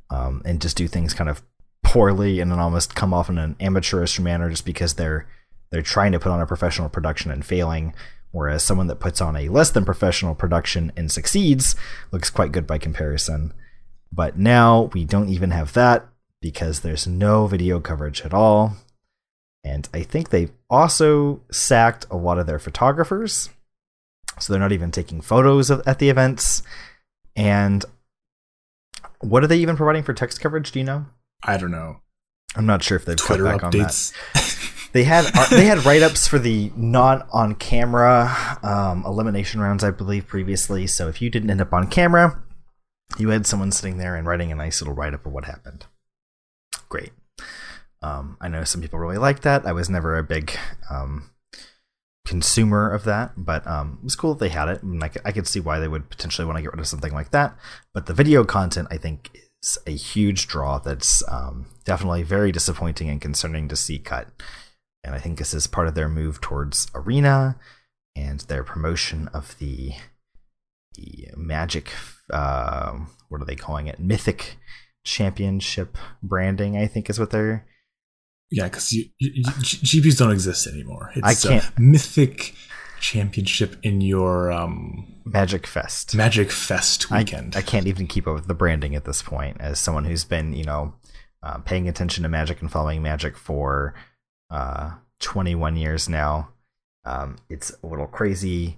um, 0.09 0.41
and 0.45 0.61
just 0.61 0.77
do 0.77 0.87
things 0.87 1.13
kind 1.13 1.29
of 1.29 1.41
poorly 1.83 2.39
and 2.39 2.51
then 2.51 2.59
almost 2.59 2.95
come 2.95 3.13
off 3.13 3.29
in 3.29 3.37
an 3.37 3.55
amateurish 3.59 4.19
manner 4.19 4.49
just 4.49 4.65
because 4.65 4.93
they're 4.93 5.27
they're 5.69 5.81
trying 5.81 6.11
to 6.11 6.19
put 6.19 6.31
on 6.31 6.39
a 6.39 6.45
professional 6.45 6.87
production 6.87 7.31
and 7.31 7.45
failing 7.45 7.93
whereas 8.33 8.63
someone 8.63 8.87
that 8.87 8.99
puts 8.99 9.21
on 9.21 9.37
a 9.37 9.47
less 9.47 9.69
than 9.69 9.85
professional 9.85 10.35
production 10.35 10.91
and 10.97 11.11
succeeds 11.11 11.75
looks 12.11 12.29
quite 12.29 12.51
good 12.51 12.67
by 12.67 12.77
comparison. 12.77 13.53
But 14.11 14.37
now 14.37 14.89
we 14.93 15.05
don't 15.05 15.29
even 15.29 15.51
have 15.51 15.73
that 15.73 16.05
because 16.41 16.81
there's 16.81 17.07
no 17.07 17.47
video 17.47 17.79
coverage 17.79 18.21
at 18.21 18.33
all. 18.33 18.75
And 19.63 19.87
I 19.93 20.01
think 20.01 20.29
they've 20.29 20.51
also 20.69 21.41
sacked 21.51 22.05
a 22.11 22.17
lot 22.17 22.39
of 22.39 22.47
their 22.47 22.59
photographers. 22.59 23.49
So 24.39 24.51
they're 24.51 24.59
not 24.59 24.71
even 24.71 24.91
taking 24.91 25.21
photos 25.21 25.69
of, 25.69 25.81
at 25.87 25.99
the 25.99 26.09
events. 26.09 26.63
And 27.35 27.85
what 29.19 29.43
are 29.43 29.47
they 29.47 29.57
even 29.57 29.77
providing 29.77 30.03
for 30.03 30.13
text 30.13 30.41
coverage? 30.41 30.71
Do 30.71 30.79
you 30.79 30.85
know? 30.85 31.05
I 31.43 31.57
don't 31.57 31.71
know. 31.71 32.01
I'm 32.55 32.65
not 32.65 32.83
sure 32.83 32.97
if 32.97 33.05
they've 33.05 33.15
Twitter 33.15 33.43
cut 33.43 33.61
back 33.61 33.71
updates. 33.71 34.13
on 34.35 34.41
that. 34.41 34.49
They 34.93 35.03
had 35.03 35.25
uh, 35.33 35.47
they 35.49 35.65
had 35.65 35.85
write 35.85 36.03
ups 36.03 36.27
for 36.27 36.39
the 36.39 36.71
not 36.75 37.27
on 37.33 37.55
camera 37.55 38.59
um, 38.61 39.03
elimination 39.05 39.59
rounds, 39.59 39.83
I 39.83 39.91
believe, 39.91 40.27
previously. 40.27 40.87
So 40.87 41.07
if 41.07 41.21
you 41.21 41.29
didn't 41.29 41.49
end 41.49 41.61
up 41.61 41.73
on 41.73 41.87
camera, 41.87 42.41
you 43.17 43.29
had 43.29 43.47
someone 43.47 43.71
sitting 43.71 43.97
there 43.97 44.15
and 44.15 44.27
writing 44.27 44.51
a 44.51 44.55
nice 44.55 44.81
little 44.81 44.93
write 44.93 45.13
up 45.13 45.25
of 45.25 45.33
what 45.33 45.45
happened. 45.45 45.87
Great. 46.89 47.11
Um, 48.03 48.37
I 48.39 48.47
know 48.47 48.63
some 48.63 48.81
people 48.81 48.99
really 48.99 49.17
like 49.17 49.41
that. 49.41 49.65
I 49.65 49.71
was 49.71 49.89
never 49.89 50.15
a 50.15 50.23
big 50.23 50.57
um, 50.91 51.31
consumer 52.25 52.91
of 52.91 53.03
that, 53.05 53.31
but 53.35 53.65
um, 53.65 53.97
it 54.01 54.03
was 54.03 54.15
cool 54.15 54.35
that 54.35 54.39
they 54.39 54.49
had 54.49 54.67
it, 54.67 54.83
and 54.83 55.03
I 55.03 55.07
could, 55.07 55.21
I 55.25 55.31
could 55.31 55.47
see 55.47 55.59
why 55.59 55.79
they 55.79 55.87
would 55.87 56.09
potentially 56.09 56.45
want 56.45 56.57
to 56.57 56.61
get 56.61 56.71
rid 56.73 56.79
of 56.79 56.87
something 56.87 57.13
like 57.13 57.31
that. 57.31 57.55
But 57.93 58.05
the 58.05 58.13
video 58.13 58.43
content, 58.43 58.89
I 58.91 58.97
think, 58.97 59.31
is 59.63 59.77
a 59.87 59.91
huge 59.91 60.47
draw. 60.47 60.77
That's 60.79 61.23
um, 61.29 61.67
definitely 61.85 62.23
very 62.23 62.51
disappointing 62.51 63.09
and 63.09 63.21
concerning 63.21 63.69
to 63.69 63.75
see 63.75 63.97
cut 63.97 64.27
and 65.03 65.13
I 65.15 65.19
think 65.19 65.37
this 65.37 65.53
is 65.53 65.67
part 65.67 65.87
of 65.87 65.95
their 65.95 66.09
move 66.09 66.41
towards 66.41 66.87
Arena 66.95 67.57
and 68.15 68.39
their 68.41 68.63
promotion 68.63 69.29
of 69.33 69.57
the 69.59 69.93
the 70.95 71.29
Magic. 71.35 71.89
Uh, 72.31 72.99
what 73.29 73.41
are 73.41 73.45
they 73.45 73.55
calling 73.55 73.87
it? 73.87 73.99
Mythic 73.99 74.57
Championship 75.03 75.97
branding. 76.21 76.77
I 76.77 76.87
think 76.87 77.09
is 77.09 77.19
what 77.19 77.31
they're. 77.31 77.65
Yeah, 78.51 78.65
because 78.65 78.89
GPs 78.91 80.17
don't 80.17 80.31
exist 80.31 80.67
anymore. 80.67 81.11
It's 81.15 81.45
I 81.45 81.49
can't. 81.49 81.79
Mythic 81.79 82.53
Championship 82.99 83.77
in 83.81 83.99
your 83.99 84.51
um, 84.51 85.21
Magic 85.25 85.65
Fest. 85.65 86.15
Magic 86.15 86.51
Fest 86.51 87.09
weekend. 87.09 87.55
I, 87.55 87.59
I, 87.59 87.61
can't 87.63 87.87
even 87.87 88.05
keep 88.05 88.27
up 88.27 88.35
with 88.35 88.47
the 88.47 88.53
branding 88.53 88.95
at 88.95 89.05
this 89.05 89.21
point. 89.23 89.57
As 89.59 89.79
someone 89.79 90.05
who's 90.05 90.23
been, 90.23 90.53
you 90.53 90.63
know, 90.63 90.93
uh, 91.41 91.57
paying 91.59 91.89
attention 91.89 92.23
to 92.23 92.29
Magic 92.29 92.61
and 92.61 92.71
following 92.71 93.01
Magic 93.01 93.35
for 93.35 93.95
uh, 94.53 94.91
21 95.19 95.75
years 95.75 96.07
now. 96.07 96.49
Um, 97.05 97.37
it's 97.49 97.75
a 97.83 97.87
little 97.87 98.07
crazy 98.07 98.77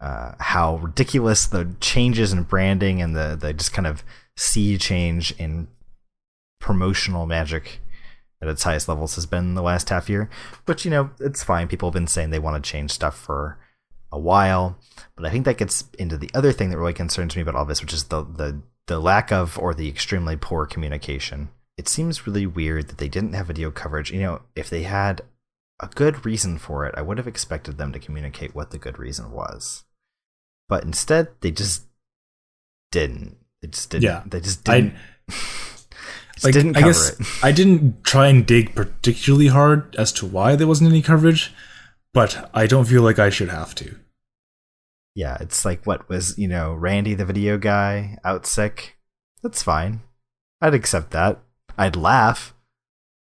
uh, 0.00 0.32
how 0.38 0.76
ridiculous 0.76 1.46
the 1.46 1.74
changes 1.80 2.32
in 2.32 2.44
branding 2.44 3.02
and 3.02 3.16
the, 3.16 3.36
the 3.38 3.52
just 3.52 3.72
kind 3.72 3.86
of 3.86 4.04
sea 4.36 4.78
change 4.78 5.32
in 5.32 5.66
promotional 6.60 7.26
magic 7.26 7.80
at 8.40 8.48
its 8.48 8.62
highest 8.62 8.88
levels 8.88 9.16
has 9.16 9.26
been 9.26 9.54
the 9.54 9.62
last 9.62 9.88
half 9.88 10.08
year. 10.08 10.30
But 10.64 10.84
you 10.84 10.90
know, 10.90 11.10
it's 11.18 11.42
fine. 11.42 11.66
People 11.66 11.88
have 11.88 11.94
been 11.94 12.06
saying 12.06 12.30
they 12.30 12.38
want 12.38 12.62
to 12.62 12.70
change 12.70 12.92
stuff 12.92 13.18
for 13.18 13.58
a 14.12 14.18
while. 14.18 14.78
But 15.16 15.26
I 15.26 15.30
think 15.30 15.44
that 15.44 15.58
gets 15.58 15.84
into 15.98 16.16
the 16.16 16.30
other 16.32 16.52
thing 16.52 16.70
that 16.70 16.78
really 16.78 16.94
concerns 16.94 17.34
me 17.34 17.42
about 17.42 17.56
all 17.56 17.64
this, 17.64 17.82
which 17.82 17.92
is 17.92 18.04
the 18.04 18.22
the 18.22 18.62
the 18.86 19.00
lack 19.00 19.32
of 19.32 19.58
or 19.58 19.74
the 19.74 19.88
extremely 19.88 20.36
poor 20.36 20.64
communication 20.64 21.50
it 21.78 21.88
seems 21.88 22.26
really 22.26 22.44
weird 22.44 22.88
that 22.88 22.98
they 22.98 23.08
didn't 23.08 23.34
have 23.34 23.46
video 23.46 23.70
coverage. 23.70 24.10
You 24.10 24.20
know, 24.20 24.42
if 24.56 24.68
they 24.68 24.82
had 24.82 25.22
a 25.80 25.86
good 25.86 26.26
reason 26.26 26.58
for 26.58 26.84
it, 26.84 26.94
I 26.98 27.02
would 27.02 27.18
have 27.18 27.28
expected 27.28 27.78
them 27.78 27.92
to 27.92 28.00
communicate 28.00 28.54
what 28.54 28.72
the 28.72 28.78
good 28.78 28.98
reason 28.98 29.30
was. 29.30 29.84
But 30.68 30.82
instead, 30.82 31.28
they 31.40 31.52
just 31.52 31.84
didn't. 32.90 33.36
They 33.62 33.68
just 33.68 33.90
didn't. 33.90 34.04
Yeah, 34.04 34.22
they 34.26 34.40
just 34.40 34.64
didn't. 34.64 34.94
I, 35.28 35.32
just 36.34 36.44
like, 36.44 36.52
didn't 36.52 36.76
I 36.76 36.80
guess 36.82 37.18
it. 37.18 37.26
I 37.44 37.52
didn't 37.52 38.02
try 38.02 38.26
and 38.26 38.44
dig 38.44 38.74
particularly 38.74 39.46
hard 39.46 39.94
as 39.96 40.12
to 40.14 40.26
why 40.26 40.56
there 40.56 40.66
wasn't 40.66 40.90
any 40.90 41.00
coverage, 41.00 41.54
but 42.12 42.50
I 42.52 42.66
don't 42.66 42.86
feel 42.86 43.02
like 43.02 43.20
I 43.20 43.30
should 43.30 43.50
have 43.50 43.74
to. 43.76 43.94
Yeah, 45.14 45.36
it's 45.40 45.64
like 45.64 45.84
what 45.84 46.08
was, 46.08 46.38
you 46.38 46.48
know, 46.48 46.74
Randy 46.74 47.14
the 47.14 47.24
video 47.24 47.56
guy 47.56 48.18
out 48.24 48.46
sick. 48.46 48.98
That's 49.42 49.62
fine. 49.62 50.02
I'd 50.60 50.74
accept 50.74 51.12
that. 51.12 51.40
I'd 51.78 51.96
laugh, 51.96 52.54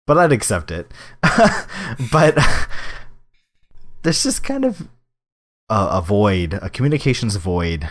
but 0.05 0.17
I'd 0.17 0.31
accept 0.31 0.71
it. 0.71 0.91
but 2.11 2.37
there's 4.03 4.23
just 4.23 4.43
kind 4.43 4.65
of 4.65 4.87
a, 5.69 5.87
a, 5.91 6.01
void, 6.01 6.53
a 6.53 6.69
communications 6.69 7.35
void 7.35 7.89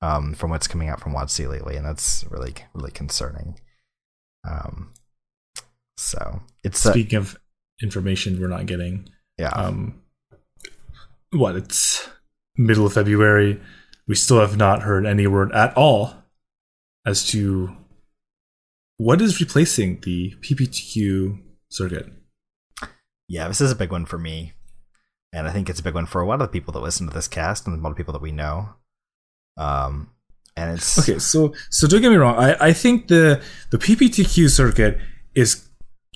um, 0.00 0.34
from 0.34 0.50
what's 0.50 0.66
coming 0.66 0.88
out 0.88 1.00
from 1.00 1.14
WotC 1.14 1.48
lately, 1.48 1.76
and 1.76 1.86
that's 1.86 2.24
really, 2.30 2.54
really 2.74 2.90
concerning. 2.90 3.60
Um, 4.48 4.92
so 5.96 6.42
it's 6.64 6.80
speaking 6.80 7.16
of 7.16 7.38
information 7.80 8.40
we're 8.40 8.48
not 8.48 8.66
getting. 8.66 9.08
Yeah. 9.38 9.50
Um, 9.50 10.02
what 11.30 11.56
it's 11.56 12.08
middle 12.56 12.86
of 12.86 12.92
February. 12.92 13.60
We 14.08 14.16
still 14.16 14.40
have 14.40 14.56
not 14.56 14.82
heard 14.82 15.06
any 15.06 15.26
word 15.26 15.52
at 15.52 15.76
all 15.76 16.14
as 17.06 17.24
to 17.28 17.76
what 19.02 19.20
is 19.20 19.40
replacing 19.40 19.98
the 20.02 20.32
PPTQ 20.40 21.40
circuit. 21.68 22.06
Yeah, 23.28 23.48
this 23.48 23.60
is 23.60 23.72
a 23.72 23.76
big 23.76 23.90
one 23.90 24.06
for 24.06 24.16
me. 24.16 24.52
And 25.32 25.48
I 25.48 25.52
think 25.52 25.68
it's 25.68 25.80
a 25.80 25.82
big 25.82 25.94
one 25.94 26.06
for 26.06 26.20
a 26.20 26.26
lot 26.26 26.34
of 26.34 26.40
the 26.40 26.52
people 26.52 26.72
that 26.72 26.80
listen 26.80 27.08
to 27.08 27.14
this 27.14 27.26
cast 27.26 27.66
and 27.66 27.76
a 27.76 27.82
lot 27.82 27.90
of 27.90 27.96
people 27.96 28.12
that 28.12 28.22
we 28.22 28.30
know. 28.30 28.68
Um, 29.56 30.10
and 30.56 30.76
it's 30.76 30.98
okay. 30.98 31.18
So, 31.18 31.52
so 31.68 31.88
don't 31.88 32.00
get 32.00 32.10
me 32.10 32.16
wrong. 32.16 32.36
I, 32.36 32.68
I 32.68 32.72
think 32.72 33.08
the 33.08 33.42
the 33.70 33.78
PPTQ 33.78 34.48
circuit 34.50 34.98
is 35.34 35.66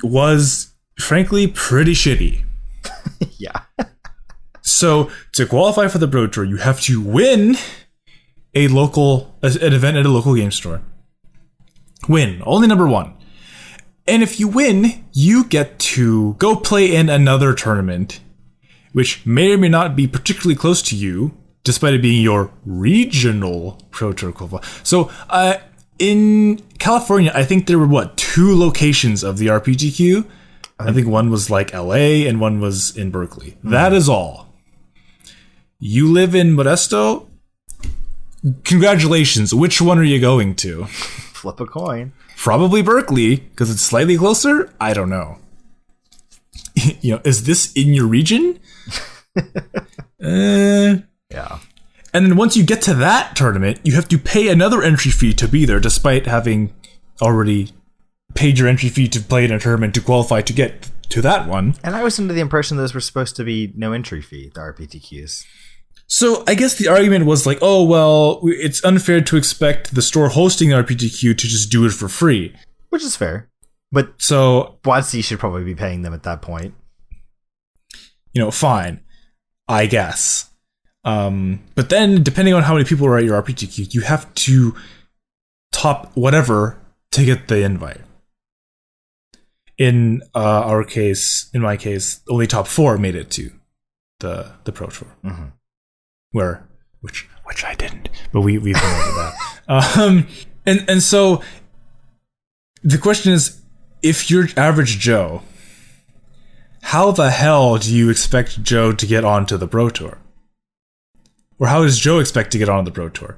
was 0.04 0.74
frankly 0.98 1.48
pretty 1.48 1.92
shitty. 1.92 2.44
yeah. 3.38 3.62
so 4.62 5.10
to 5.32 5.46
qualify 5.46 5.88
for 5.88 5.98
the 5.98 6.06
Pro 6.06 6.28
Tour, 6.28 6.44
you 6.44 6.58
have 6.58 6.80
to 6.82 7.00
win 7.00 7.56
a 8.54 8.68
local 8.68 9.38
an 9.42 9.72
event 9.72 9.96
at 9.96 10.06
a 10.06 10.10
local 10.10 10.36
game 10.36 10.52
store. 10.52 10.82
Win 12.08 12.42
only 12.44 12.66
number 12.66 12.86
one. 12.86 13.14
And 14.06 14.22
if 14.22 14.38
you 14.38 14.46
win, 14.46 15.04
you 15.12 15.44
get 15.44 15.78
to 15.80 16.34
go 16.34 16.56
play 16.56 16.94
in 16.94 17.08
another 17.08 17.54
tournament, 17.54 18.20
which 18.92 19.26
may 19.26 19.52
or 19.52 19.58
may 19.58 19.68
not 19.68 19.96
be 19.96 20.06
particularly 20.06 20.54
close 20.54 20.80
to 20.82 20.96
you, 20.96 21.36
despite 21.64 21.94
it 21.94 22.02
being 22.02 22.22
your 22.22 22.52
regional 22.64 23.82
Pro 23.90 24.12
Tour 24.12 24.32
qualifier. 24.32 24.86
So, 24.86 25.10
uh, 25.28 25.56
in 25.98 26.62
California, 26.78 27.32
I 27.34 27.44
think 27.44 27.66
there 27.66 27.78
were 27.78 27.86
what 27.86 28.16
two 28.16 28.56
locations 28.56 29.24
of 29.24 29.38
the 29.38 29.46
RPTQ. 29.46 30.24
I 30.78 30.92
think 30.92 31.08
one 31.08 31.30
was 31.30 31.50
like 31.50 31.72
LA 31.72 32.26
and 32.28 32.38
one 32.40 32.60
was 32.60 32.96
in 32.96 33.10
Berkeley. 33.10 33.52
Mm-hmm. 33.52 33.70
That 33.70 33.92
is 33.92 34.08
all. 34.08 34.52
You 35.78 36.12
live 36.12 36.34
in 36.34 36.54
Modesto. 36.54 37.28
Congratulations. 38.64 39.54
Which 39.54 39.80
one 39.80 39.98
are 39.98 40.04
you 40.04 40.20
going 40.20 40.54
to? 40.56 40.86
Flip 41.46 41.60
a 41.60 41.66
coin. 41.66 42.12
Probably 42.36 42.82
Berkeley 42.82 43.36
because 43.36 43.70
it's 43.70 43.80
slightly 43.80 44.18
closer. 44.18 44.74
I 44.80 44.92
don't 44.92 45.08
know. 45.08 45.38
you 47.00 47.12
know, 47.12 47.20
is 47.22 47.44
this 47.44 47.72
in 47.74 47.94
your 47.94 48.08
region? 48.08 48.58
uh, 49.36 50.96
yeah. 51.30 51.58
And 52.12 52.26
then 52.26 52.36
once 52.36 52.56
you 52.56 52.64
get 52.64 52.82
to 52.82 52.94
that 52.94 53.36
tournament, 53.36 53.78
you 53.84 53.94
have 53.94 54.08
to 54.08 54.18
pay 54.18 54.48
another 54.48 54.82
entry 54.82 55.12
fee 55.12 55.34
to 55.34 55.46
be 55.46 55.64
there, 55.64 55.78
despite 55.78 56.26
having 56.26 56.74
already 57.22 57.70
paid 58.34 58.58
your 58.58 58.66
entry 58.66 58.88
fee 58.88 59.06
to 59.06 59.20
play 59.20 59.44
in 59.44 59.52
a 59.52 59.60
tournament 59.60 59.94
to 59.94 60.00
qualify 60.00 60.40
to 60.40 60.52
get 60.52 60.90
to 61.10 61.22
that 61.22 61.46
one. 61.46 61.76
And 61.84 61.94
I 61.94 62.02
was 62.02 62.18
under 62.18 62.34
the 62.34 62.40
impression 62.40 62.76
those 62.76 62.92
were 62.92 63.00
supposed 63.00 63.36
to 63.36 63.44
be 63.44 63.72
no 63.76 63.92
entry 63.92 64.20
fee, 64.20 64.50
the 64.52 64.62
RPTQs. 64.62 65.44
So 66.08 66.44
I 66.46 66.54
guess 66.54 66.76
the 66.76 66.88
argument 66.88 67.26
was 67.26 67.46
like, 67.46 67.58
oh 67.62 67.84
well, 67.84 68.40
it's 68.44 68.84
unfair 68.84 69.20
to 69.20 69.36
expect 69.36 69.94
the 69.94 70.02
store 70.02 70.28
hosting 70.28 70.70
the 70.70 70.76
RPTQ 70.76 71.36
to 71.36 71.46
just 71.46 71.70
do 71.70 71.84
it 71.84 71.90
for 71.90 72.08
free, 72.08 72.54
which 72.90 73.02
is 73.02 73.16
fair. 73.16 73.50
But 73.90 74.14
so 74.18 74.78
WotC 74.84 75.24
should 75.24 75.38
probably 75.38 75.64
be 75.64 75.74
paying 75.74 76.02
them 76.02 76.14
at 76.14 76.22
that 76.24 76.42
point. 76.42 76.74
You 78.32 78.42
know, 78.42 78.50
fine, 78.50 79.00
I 79.68 79.86
guess. 79.86 80.50
Um, 81.04 81.60
but 81.74 81.88
then, 81.88 82.22
depending 82.22 82.52
on 82.52 82.64
how 82.64 82.74
many 82.74 82.84
people 82.84 83.06
are 83.06 83.16
at 83.16 83.24
your 83.24 83.40
RPTQ, 83.40 83.94
you 83.94 84.00
have 84.00 84.32
to 84.34 84.74
top 85.72 86.10
whatever 86.14 86.78
to 87.12 87.24
get 87.24 87.48
the 87.48 87.62
invite. 87.62 88.00
In 89.78 90.22
uh, 90.34 90.62
our 90.64 90.84
case, 90.84 91.48
in 91.54 91.62
my 91.62 91.76
case, 91.76 92.20
only 92.28 92.46
top 92.46 92.66
four 92.66 92.98
made 92.98 93.14
it 93.14 93.30
to 93.32 93.50
the 94.20 94.52
the 94.64 94.72
Pro 94.72 94.88
Tour, 94.88 95.08
mm-hmm. 95.24 95.44
Where 96.36 96.62
which 97.00 97.28
which 97.44 97.64
I 97.64 97.74
didn't, 97.74 98.10
but 98.30 98.42
we 98.42 98.58
we've 98.58 98.74
been 98.74 98.84
over 98.84 99.12
that. 99.22 99.34
Um, 99.68 100.28
and 100.64 100.84
and 100.88 101.02
so 101.02 101.42
the 102.84 102.98
question 102.98 103.32
is, 103.32 103.60
if 104.00 104.30
you're 104.30 104.46
average 104.56 105.00
Joe, 105.00 105.42
how 106.82 107.10
the 107.10 107.32
hell 107.32 107.76
do 107.76 107.92
you 107.92 108.08
expect 108.08 108.62
Joe 108.62 108.92
to 108.92 109.06
get 109.06 109.24
onto 109.24 109.56
the 109.56 109.66
Pro 109.66 109.90
Tour? 109.90 110.18
Or 111.58 111.66
how 111.66 111.82
does 111.82 111.98
Joe 111.98 112.20
expect 112.20 112.52
to 112.52 112.58
get 112.58 112.68
on 112.68 112.84
the 112.84 112.92
Pro 112.92 113.08
Tour? 113.08 113.36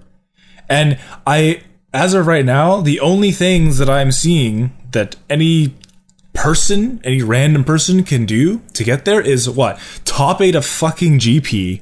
And 0.68 0.98
I, 1.26 1.62
as 1.94 2.12
of 2.12 2.26
right 2.26 2.44
now, 2.44 2.82
the 2.82 3.00
only 3.00 3.30
things 3.30 3.78
that 3.78 3.88
I'm 3.88 4.12
seeing 4.12 4.76
that 4.90 5.16
any 5.30 5.72
person, 6.34 7.00
any 7.04 7.22
random 7.22 7.64
person 7.64 8.04
can 8.04 8.26
do 8.26 8.60
to 8.74 8.84
get 8.84 9.06
there 9.06 9.22
is 9.22 9.48
what? 9.48 9.80
Top 10.04 10.42
eight 10.42 10.54
a 10.54 10.60
fucking 10.60 11.20
GP 11.20 11.80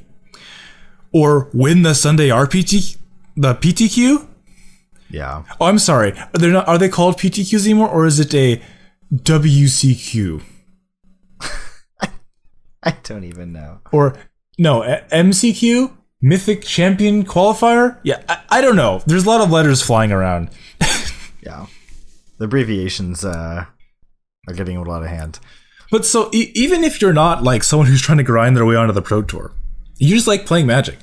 or 1.16 1.48
win 1.54 1.80
the 1.82 1.94
Sunday 1.94 2.28
RPT, 2.28 2.98
the 3.36 3.54
PTQ? 3.54 4.26
Yeah. 5.08 5.44
Oh, 5.58 5.66
I'm 5.66 5.78
sorry. 5.78 6.12
Are 6.12 6.38
they 6.38 6.50
not? 6.50 6.68
Are 6.68 6.76
they 6.76 6.90
called 6.90 7.16
PTQs 7.16 7.64
anymore, 7.64 7.88
or 7.88 8.04
is 8.04 8.20
it 8.20 8.34
a 8.34 8.60
WCQ? 9.14 10.42
I 12.82 12.90
don't 13.02 13.24
even 13.24 13.52
know. 13.52 13.80
Or 13.92 14.18
no, 14.58 14.82
MCQ. 15.10 15.92
Mythic 16.22 16.62
Champion 16.62 17.24
Qualifier? 17.24 17.98
Yeah, 18.02 18.22
I, 18.28 18.42
I 18.48 18.60
don't 18.60 18.74
know. 18.74 19.02
There's 19.06 19.24
a 19.24 19.28
lot 19.28 19.42
of 19.42 19.50
letters 19.50 19.82
flying 19.82 20.12
around. 20.12 20.48
yeah. 21.42 21.66
The 22.38 22.46
abbreviations 22.46 23.24
uh, 23.24 23.66
are 24.48 24.54
getting 24.54 24.76
a 24.76 24.82
lot 24.82 25.02
of 25.02 25.08
hand. 25.08 25.38
But 25.90 26.04
so 26.04 26.30
e- 26.32 26.52
even 26.54 26.84
if 26.84 27.00
you're 27.00 27.12
not 27.12 27.42
like 27.42 27.62
someone 27.62 27.86
who's 27.86 28.02
trying 28.02 28.18
to 28.18 28.24
grind 28.24 28.56
their 28.56 28.64
way 28.64 28.76
onto 28.76 28.94
the 28.94 29.02
Pro 29.02 29.22
Tour, 29.22 29.52
you 29.98 30.14
just 30.14 30.26
like 30.26 30.46
playing 30.46 30.66
Magic. 30.66 30.98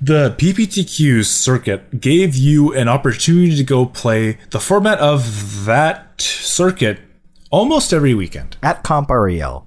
The 0.00 0.34
PPTQ 0.38 1.24
circuit 1.24 2.00
gave 2.00 2.34
you 2.34 2.72
an 2.74 2.88
opportunity 2.88 3.56
to 3.56 3.64
go 3.64 3.86
play 3.86 4.38
the 4.50 4.60
format 4.60 4.98
of 4.98 5.64
that 5.66 6.20
circuit 6.20 7.00
almost 7.50 7.92
every 7.92 8.14
weekend 8.14 8.56
at 8.62 8.82
Comp 8.82 9.10
REL. 9.10 9.66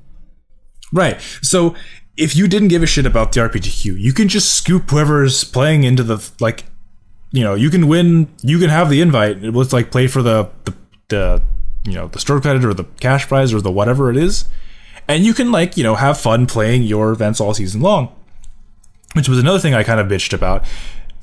Right. 0.91 1.21
So 1.41 1.75
if 2.17 2.35
you 2.35 2.47
didn't 2.47 2.69
give 2.69 2.83
a 2.83 2.87
shit 2.87 3.05
about 3.05 3.31
the 3.31 3.41
RPTQ, 3.41 3.99
you 3.99 4.13
can 4.13 4.27
just 4.27 4.55
scoop 4.55 4.89
whoever's 4.89 5.43
playing 5.43 5.83
into 5.83 6.03
the 6.03 6.29
like, 6.39 6.65
you 7.31 7.43
know, 7.43 7.55
you 7.55 7.69
can 7.69 7.87
win, 7.87 8.29
you 8.41 8.59
can 8.59 8.69
have 8.69 8.89
the 8.89 9.01
invite. 9.01 9.43
It 9.43 9.53
was 9.53 9.71
like 9.71 9.91
play 9.91 10.07
for 10.07 10.21
the 10.21 10.49
the, 10.65 10.73
the 11.07 11.43
you 11.85 11.93
know 11.93 12.07
the 12.07 12.19
store 12.19 12.41
credit 12.41 12.65
or 12.65 12.73
the 12.73 12.83
cash 12.99 13.27
prize 13.27 13.53
or 13.53 13.61
the 13.61 13.71
whatever 13.71 14.09
it 14.09 14.17
is, 14.17 14.45
and 15.07 15.23
you 15.23 15.33
can 15.33 15.51
like 15.51 15.77
you 15.77 15.83
know 15.83 15.95
have 15.95 16.19
fun 16.19 16.45
playing 16.45 16.83
your 16.83 17.11
events 17.11 17.39
all 17.39 17.53
season 17.53 17.81
long. 17.81 18.13
Which 19.13 19.27
was 19.27 19.39
another 19.39 19.59
thing 19.59 19.73
I 19.73 19.83
kind 19.83 19.99
of 19.99 20.07
bitched 20.07 20.33
about, 20.33 20.65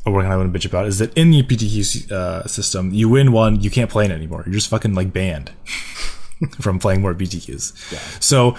or 0.04 0.12
what 0.12 0.26
I 0.26 0.36
want 0.36 0.52
to 0.52 0.58
bitch 0.58 0.66
about, 0.66 0.86
is 0.86 0.98
that 0.98 1.16
in 1.16 1.30
the 1.30 1.42
PTQ 1.42 2.12
uh, 2.12 2.46
system, 2.46 2.92
you 2.92 3.08
win 3.08 3.32
one, 3.32 3.60
you 3.60 3.70
can't 3.70 3.90
play 3.90 4.04
it 4.04 4.10
anymore. 4.10 4.42
You're 4.46 4.54
just 4.54 4.68
fucking 4.68 4.94
like 4.94 5.12
banned 5.12 5.52
from 6.60 6.78
playing 6.78 7.00
more 7.00 7.14
PTQs. 7.14 7.92
Yeah. 7.92 7.98
So 8.20 8.56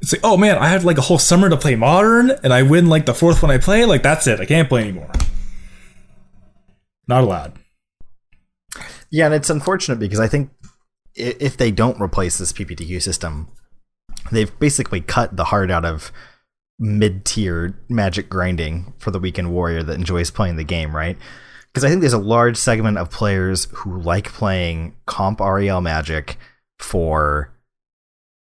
it's 0.00 0.12
like, 0.12 0.20
oh 0.24 0.36
man, 0.36 0.58
I 0.58 0.68
have 0.68 0.84
like 0.84 0.98
a 0.98 1.02
whole 1.02 1.18
summer 1.18 1.48
to 1.48 1.56
play 1.56 1.76
modern, 1.76 2.30
and 2.30 2.52
I 2.52 2.62
win 2.62 2.88
like 2.88 3.06
the 3.06 3.14
fourth 3.14 3.42
one 3.42 3.50
I 3.50 3.58
play. 3.58 3.84
Like 3.84 4.02
that's 4.02 4.26
it. 4.26 4.40
I 4.40 4.44
can't 4.44 4.68
play 4.68 4.82
anymore. 4.82 5.10
Not 7.06 7.22
allowed. 7.22 7.58
Yeah, 9.10 9.26
and 9.26 9.34
it's 9.34 9.50
unfortunate 9.50 9.98
because 9.98 10.20
I 10.20 10.26
think 10.26 10.50
if 11.14 11.56
they 11.56 11.70
don't 11.70 12.00
replace 12.00 12.38
this 12.38 12.52
PPTQ 12.52 13.00
system, 13.00 13.48
they've 14.32 14.58
basically 14.58 15.00
cut 15.00 15.36
the 15.36 15.44
heart 15.44 15.70
out 15.70 15.84
of 15.84 16.10
mid-tier 16.78 17.78
magic 17.88 18.28
grinding 18.28 18.92
for 18.98 19.10
the 19.10 19.18
weekend 19.18 19.52
warrior 19.52 19.82
that 19.82 19.94
enjoys 19.94 20.30
playing 20.30 20.56
the 20.56 20.64
game, 20.64 20.94
right? 20.94 21.16
Because 21.72 21.84
I 21.84 21.88
think 21.88 22.00
there's 22.00 22.12
a 22.12 22.18
large 22.18 22.56
segment 22.56 22.98
of 22.98 23.10
players 23.10 23.66
who 23.72 24.00
like 24.00 24.32
playing 24.32 24.94
comp 25.06 25.40
REL 25.40 25.80
magic 25.80 26.36
for 26.78 27.52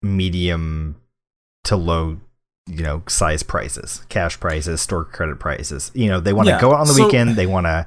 medium 0.01 1.01
to 1.63 1.75
low 1.75 2.19
you 2.67 2.83
know 2.83 3.01
size 3.07 3.43
prices 3.43 4.05
cash 4.09 4.39
prices 4.39 4.81
store 4.81 5.05
credit 5.05 5.39
prices 5.39 5.89
you 5.93 6.07
know 6.07 6.19
they 6.19 6.33
want 6.33 6.47
to 6.47 6.53
yeah, 6.53 6.61
go 6.61 6.73
out 6.73 6.81
on 6.81 6.87
the 6.87 6.93
so, 6.93 7.05
weekend 7.05 7.35
they 7.35 7.45
want 7.45 7.65
to 7.65 7.85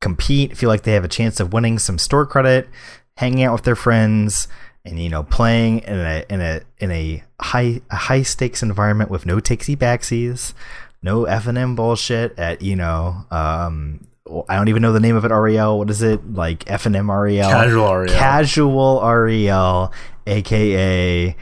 compete 0.00 0.56
feel 0.56 0.68
like 0.68 0.82
they 0.82 0.92
have 0.92 1.04
a 1.04 1.08
chance 1.08 1.40
of 1.40 1.52
winning 1.52 1.78
some 1.78 1.98
store 1.98 2.26
credit 2.26 2.68
hanging 3.16 3.42
out 3.42 3.52
with 3.52 3.64
their 3.64 3.76
friends 3.76 4.46
and 4.84 4.98
you 4.98 5.08
know 5.08 5.22
playing 5.22 5.80
in 5.80 5.98
a 5.98 6.24
in 6.28 6.40
a 6.40 6.60
in 6.78 6.90
a 6.90 7.22
high 7.40 7.80
a 7.90 7.96
high 7.96 8.22
stakes 8.22 8.62
environment 8.62 9.10
with 9.10 9.26
no 9.26 9.36
takesy 9.36 9.76
backsies, 9.76 10.54
no 11.02 11.24
F 11.24 11.46
and 11.46 11.58
M 11.58 11.74
bullshit 11.74 12.38
at 12.38 12.62
you 12.62 12.76
know 12.76 13.24
um 13.30 14.06
I 14.48 14.56
don't 14.56 14.68
even 14.68 14.82
know 14.82 14.92
the 14.92 15.00
name 15.00 15.16
of 15.16 15.24
it 15.24 15.30
REL 15.32 15.78
what 15.78 15.90
is 15.90 16.02
it 16.02 16.32
like 16.34 16.70
F 16.70 16.86
and 16.86 16.94
M 16.94 17.10
REL 17.10 17.50
Casual 17.50 17.94
REL. 17.96 18.08
casual 18.14 19.02
REL 19.02 19.92
aka 20.26 21.36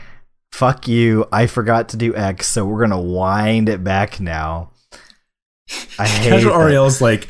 fuck 0.52 0.88
you 0.88 1.26
I 1.30 1.46
forgot 1.46 1.90
to 1.90 1.96
do 1.96 2.14
X 2.16 2.46
so 2.48 2.64
we're 2.64 2.80
gonna 2.80 3.00
wind 3.00 3.68
it 3.68 3.84
back 3.84 4.20
now. 4.20 4.70
I 5.98 6.06
hate 6.08 6.30
Casual. 6.30 6.56
REL 6.56 6.86
is 6.86 7.00
like, 7.02 7.28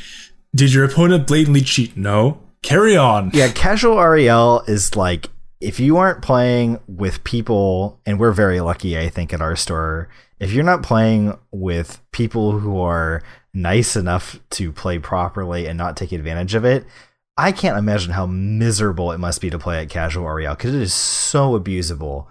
did 0.55 0.73
your 0.73 0.85
opponent 0.85 1.27
blatantly 1.27 1.61
cheat? 1.61 1.97
No. 1.97 2.39
Carry 2.61 2.95
on. 2.95 3.31
Yeah, 3.33 3.51
casual 3.51 4.01
REL 4.01 4.63
is 4.67 4.95
like 4.95 5.27
if 5.61 5.79
you 5.79 5.97
aren't 5.97 6.21
playing 6.21 6.79
with 6.87 7.23
people, 7.23 7.99
and 8.05 8.19
we're 8.19 8.31
very 8.31 8.61
lucky, 8.61 8.97
I 8.97 9.09
think, 9.09 9.33
at 9.33 9.41
our 9.41 9.55
store. 9.55 10.09
If 10.39 10.53
you're 10.53 10.63
not 10.63 10.83
playing 10.83 11.37
with 11.51 11.99
people 12.11 12.59
who 12.59 12.79
are 12.79 13.21
nice 13.53 13.95
enough 13.95 14.39
to 14.51 14.71
play 14.71 14.99
properly 14.99 15.67
and 15.67 15.77
not 15.77 15.97
take 15.97 16.13
advantage 16.13 16.55
of 16.55 16.63
it, 16.63 16.85
I 17.37 17.51
can't 17.51 17.77
imagine 17.77 18.11
how 18.11 18.25
miserable 18.25 19.11
it 19.11 19.17
must 19.17 19.41
be 19.41 19.49
to 19.49 19.59
play 19.59 19.81
at 19.81 19.89
casual 19.89 20.29
REL 20.29 20.55
because 20.55 20.73
it 20.73 20.81
is 20.81 20.93
so 20.93 21.59
abusable. 21.59 22.27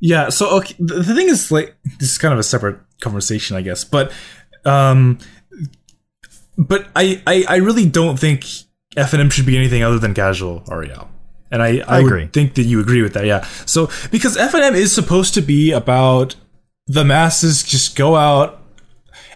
Yeah. 0.00 0.30
So 0.30 0.58
okay, 0.58 0.74
the, 0.78 1.02
thing 1.04 1.28
is, 1.28 1.50
like, 1.50 1.76
this 1.98 2.12
is 2.12 2.18
kind 2.18 2.32
of 2.32 2.38
a 2.38 2.44
separate 2.44 2.78
conversation, 3.00 3.56
I 3.56 3.62
guess, 3.62 3.84
but, 3.84 4.12
um, 4.64 5.18
but 6.56 6.88
I, 6.96 7.22
I, 7.26 7.44
I 7.48 7.56
really 7.56 7.86
don't 7.86 8.18
think 8.18 8.46
F 8.96 9.12
and 9.12 9.20
M 9.20 9.30
should 9.30 9.46
be 9.46 9.56
anything 9.56 9.82
other 9.82 9.98
than 9.98 10.14
casual 10.14 10.64
REL. 10.68 11.10
And 11.50 11.62
I, 11.62 11.78
I, 11.78 11.98
I 11.98 12.02
would 12.02 12.06
agree. 12.06 12.26
think 12.26 12.54
that 12.54 12.64
you 12.64 12.80
agree 12.80 13.02
with 13.02 13.14
that, 13.14 13.24
yeah. 13.24 13.46
So 13.64 13.90
because 14.10 14.36
F 14.36 14.54
and 14.54 14.62
M 14.62 14.74
is 14.74 14.92
supposed 14.92 15.34
to 15.34 15.40
be 15.40 15.72
about 15.72 16.36
the 16.86 17.04
masses 17.04 17.62
just 17.62 17.96
go 17.96 18.16
out 18.16 18.62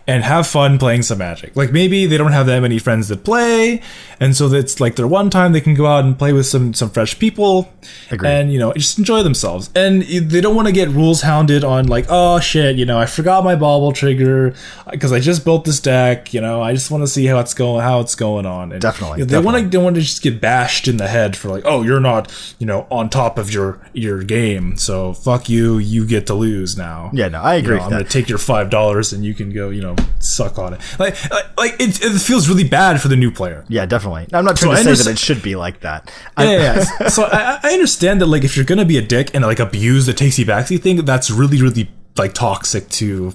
and 0.07 0.25
have 0.25 0.47
fun 0.47 0.79
playing 0.79 1.03
some 1.03 1.19
magic. 1.19 1.55
Like 1.57 1.73
maybe 1.73 2.07
they 2.07 2.19
don't 2.19 2.33
have 2.33 2.47
that 2.47 2.61
many 2.61 2.79
friends 2.79 3.09
that 3.09 3.25
play, 3.25 3.81
and 4.19 4.37
so 4.37 4.53
it's 4.53 4.81
like 4.81 4.97
their 4.97 5.07
one 5.07 5.31
time 5.31 5.53
they 5.53 5.61
can 5.61 5.75
go 5.75 5.87
out 5.87 6.05
and 6.05 6.19
play 6.19 6.33
with 6.33 6.47
some 6.47 6.75
some 6.75 6.91
fresh 6.91 7.19
people, 7.19 7.73
Agreed. 8.11 8.29
and 8.29 8.53
you 8.53 8.59
know 8.59 8.73
just 8.73 8.99
enjoy 8.99 9.23
themselves. 9.23 9.71
And 9.75 10.03
they 10.03 10.41
don't 10.41 10.57
want 10.57 10.67
to 10.69 10.73
get 10.73 10.89
rules 10.89 11.23
hounded 11.23 11.65
on 11.65 11.87
like 11.87 12.07
oh 12.09 12.41
shit, 12.41 12.77
you 12.77 12.85
know 12.85 12.99
I 12.99 13.07
forgot 13.07 13.45
my 13.45 13.55
bauble 13.57 13.93
trigger 13.93 14.55
uh, 14.87 14.91
because 14.91 15.13
I 15.13 15.21
just 15.21 15.45
built 15.45 15.65
this 15.65 15.81
deck. 15.81 16.35
You 16.35 16.41
know 16.41 16.63
I 16.63 16.73
just 16.73 16.91
want 16.91 17.03
to 17.03 17.09
see 17.09 17.27
how 17.27 17.39
it's 17.39 17.55
going 17.55 17.83
how 17.83 18.01
it's 18.01 18.15
going 18.15 18.47
on. 18.47 18.73
And, 18.73 18.81
Definitely, 18.81 19.21
you 19.21 19.27
know, 19.27 19.31
they 19.31 19.45
want 19.45 19.63
to 19.63 19.69
don't 19.69 19.85
want 19.85 19.97
to 19.97 20.03
just 20.03 20.23
get 20.23 20.41
bashed 20.41 20.89
in 20.89 20.97
the 20.97 21.09
head 21.09 21.37
for 21.37 21.49
like 21.49 21.63
oh 21.65 21.83
you're 21.83 22.01
not 22.01 22.33
you 22.59 22.67
know 22.67 22.87
on 22.91 23.09
top 23.09 23.39
of 23.39 23.53
your 23.53 23.79
your 23.93 24.23
game, 24.23 24.77
so 24.77 25.13
fuck 25.13 25.49
you, 25.49 25.79
you 25.79 26.07
get 26.07 26.27
to 26.27 26.35
lose 26.35 26.77
now. 26.77 27.11
Yeah, 27.13 27.29
no, 27.29 27.41
I 27.41 27.57
You 27.57 27.63
agree 27.63 27.77
know, 27.77 27.83
I'm 27.83 27.91
with 27.91 27.99
gonna 27.99 28.09
take 28.11 28.29
your 28.29 28.39
five 28.39 28.71
dollars 28.71 29.13
and 29.13 29.25
you 29.25 29.35
can 29.35 29.53
go, 29.53 29.71
you 29.71 29.83
know, 29.83 29.92
suck 30.19 30.59
on 30.59 30.75
it. 30.75 30.81
Like, 30.99 31.31
like, 31.31 31.59
like 31.59 31.73
it, 31.81 32.03
it 32.03 32.19
feels 32.21 32.49
really 32.49 32.65
bad 32.65 33.01
for 33.01 33.09
the 33.09 33.17
new 33.17 33.31
player. 33.31 33.65
Yeah, 33.69 33.87
definitely. 33.87 34.27
I'm 34.33 34.45
not 34.45 34.57
trying 34.57 34.77
So 34.77 34.83
to 34.85 34.91
I 34.91 34.95
say 34.95 35.05
that 35.05 35.11
it 35.11 35.19
should 35.19 35.43
be 35.43 35.57
like 35.57 35.81
that. 35.81 36.13
Yeah, 36.39 36.45
yeah, 36.51 36.85
yeah. 37.01 37.09
so 37.09 37.25
I, 37.25 37.59
I 37.63 37.73
understand 37.73 38.21
that, 38.21 38.27
like, 38.27 38.45
if 38.45 38.57
you're 38.57 38.65
gonna 38.67 38.85
be 38.85 38.99
a 38.99 39.03
dick 39.03 39.35
and 39.35 39.45
like 39.45 39.59
abuse 39.61 40.07
the 40.07 40.13
takesy 40.13 40.45
backsy 40.45 40.81
thing, 40.81 41.05
that's 41.05 41.31
really, 41.31 41.61
really 41.61 41.91
like 42.17 42.35
toxic 42.35 42.89
to 42.91 43.35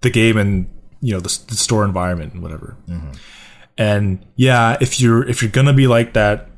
the 0.00 0.10
game 0.10 0.36
and 0.36 0.68
you 1.00 1.12
know 1.12 1.20
the, 1.20 1.38
the 1.48 1.54
store 1.56 1.84
environment 1.84 2.32
and 2.34 2.42
whatever. 2.42 2.76
And 3.78 4.24
yeah, 4.36 4.76
if 4.80 5.00
you're 5.00 5.28
if 5.28 5.42
you're 5.42 5.50
gonna 5.50 5.74
be 5.74 5.86
like 5.86 6.14
that, 6.14 6.48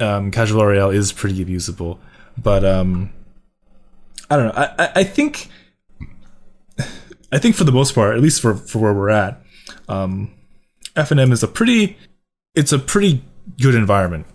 um, 0.00 0.30
casual 0.30 0.64
REL 0.64 0.90
is 0.90 1.12
pretty 1.12 1.44
abusable. 1.44 1.98
But 2.36 2.64
um, 2.64 3.12
I 4.30 4.36
don't 4.36 4.46
know. 4.46 4.52
I, 4.56 4.84
I, 4.84 4.92
I 4.96 5.04
think 5.04 5.48
I 7.30 7.38
think 7.38 7.54
for 7.56 7.64
the 7.64 7.72
most 7.72 7.94
part, 7.94 8.14
at 8.14 8.22
least 8.22 8.40
for, 8.40 8.54
for 8.54 8.78
where 8.78 8.94
we're 8.94 9.10
at, 9.10 9.42
um, 9.88 10.34
F 10.96 11.10
and 11.10 11.20
M 11.20 11.32
is 11.32 11.42
a 11.42 11.48
pretty 11.48 11.96
it's 12.54 12.72
a 12.72 12.78
pretty 12.78 13.22
good 13.60 13.74
environment. 13.74 14.26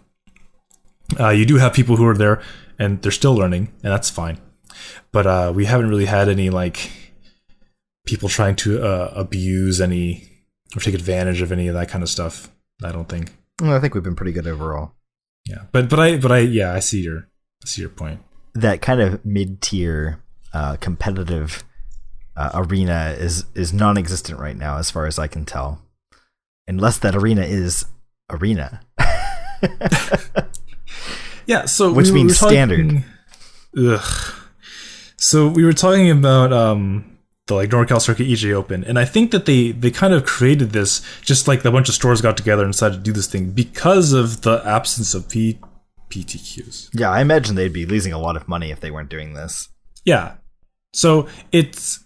Uh, 1.19 1.29
you 1.29 1.45
do 1.45 1.57
have 1.57 1.73
people 1.73 1.97
who 1.97 2.05
are 2.05 2.17
there 2.17 2.41
and 2.79 3.01
they're 3.01 3.11
still 3.11 3.35
learning, 3.35 3.71
and 3.83 3.91
that's 3.91 4.09
fine. 4.09 4.39
But 5.11 5.27
uh, 5.27 5.51
we 5.55 5.65
haven't 5.65 5.89
really 5.89 6.05
had 6.05 6.29
any 6.29 6.49
like 6.49 6.91
people 8.05 8.29
trying 8.29 8.55
to 8.57 8.83
uh, 8.83 9.13
abuse 9.15 9.79
any 9.81 10.27
or 10.75 10.79
take 10.81 10.95
advantage 10.95 11.41
of 11.41 11.51
any 11.51 11.67
of 11.67 11.75
that 11.75 11.89
kind 11.89 12.03
of 12.03 12.09
stuff. 12.09 12.49
I 12.83 12.91
don't 12.91 13.07
think. 13.07 13.31
I 13.61 13.79
think 13.79 13.93
we've 13.93 14.03
been 14.03 14.15
pretty 14.15 14.31
good 14.31 14.47
overall. 14.47 14.93
Yeah, 15.47 15.63
but 15.71 15.89
but 15.89 15.99
I 15.99 16.17
but 16.17 16.31
I 16.31 16.39
yeah 16.39 16.73
I 16.73 16.79
see 16.79 17.01
your 17.01 17.27
I 17.63 17.67
see 17.67 17.81
your 17.81 17.89
point. 17.89 18.21
that 18.55 18.81
kind 18.81 19.01
of 19.01 19.25
mid-tier 19.25 20.21
uh, 20.53 20.77
competitive 20.77 21.63
uh, 22.35 22.51
arena 22.53 23.15
is 23.17 23.45
is 23.55 23.73
non-existent 23.73 24.39
right 24.39 24.57
now, 24.57 24.77
as 24.77 24.89
far 24.91 25.05
as 25.05 25.17
I 25.19 25.27
can 25.27 25.45
tell, 25.45 25.81
unless 26.67 26.97
that 26.99 27.15
arena 27.15 27.41
is 27.43 27.85
arena. 28.29 28.81
Yeah, 31.45 31.65
so 31.65 31.91
Which 31.91 32.07
we 32.07 32.13
means 32.23 32.39
talking- 32.39 32.53
standard. 32.55 33.03
Ugh. 33.77 34.33
So 35.17 35.47
we 35.49 35.65
were 35.65 35.73
talking 35.73 36.09
about 36.09 36.53
um 36.53 37.17
the 37.47 37.55
like 37.55 37.69
NorCal 37.69 37.99
Circuit 38.01 38.27
EJ 38.27 38.53
Open, 38.53 38.83
and 38.85 38.97
I 38.97 39.03
think 39.05 39.31
that 39.31 39.45
they 39.45 39.71
they 39.71 39.91
kind 39.91 40.13
of 40.13 40.25
created 40.25 40.71
this 40.71 41.01
just 41.21 41.47
like 41.47 41.65
a 41.65 41.71
bunch 41.71 41.89
of 41.89 41.95
stores 41.95 42.21
got 42.21 42.37
together 42.37 42.63
and 42.63 42.71
decided 42.71 42.95
to 42.95 43.01
do 43.01 43.11
this 43.11 43.27
thing 43.27 43.51
because 43.51 44.13
of 44.13 44.41
the 44.43 44.61
absence 44.65 45.13
of 45.13 45.27
P 45.29 45.59
PTQs. 46.09 46.89
Yeah, 46.93 47.09
I 47.09 47.19
imagine 47.21 47.55
they'd 47.55 47.73
be 47.73 47.85
losing 47.85 48.13
a 48.13 48.19
lot 48.19 48.37
of 48.37 48.47
money 48.47 48.71
if 48.71 48.79
they 48.79 48.91
weren't 48.91 49.09
doing 49.09 49.33
this. 49.33 49.67
Yeah. 50.05 50.35
So 50.93 51.27
it's 51.51 52.02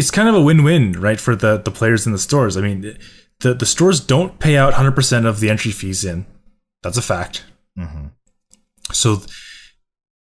it's 0.00 0.10
kind 0.10 0.28
of 0.28 0.34
a 0.34 0.40
win-win, 0.40 0.92
right, 0.92 1.20
for 1.20 1.36
the 1.36 1.58
the 1.58 1.70
players 1.70 2.06
in 2.06 2.12
the 2.12 2.18
stores. 2.18 2.56
I 2.56 2.62
mean, 2.62 2.96
the 3.40 3.54
the 3.54 3.66
stores 3.66 4.00
don't 4.00 4.38
pay 4.38 4.56
out 4.56 4.72
100% 4.74 5.26
of 5.26 5.40
the 5.40 5.50
entry 5.50 5.72
fees 5.72 6.04
in. 6.04 6.26
That's 6.82 6.96
a 6.96 7.02
fact. 7.02 7.44
hmm 7.76 8.06
So 8.92 9.22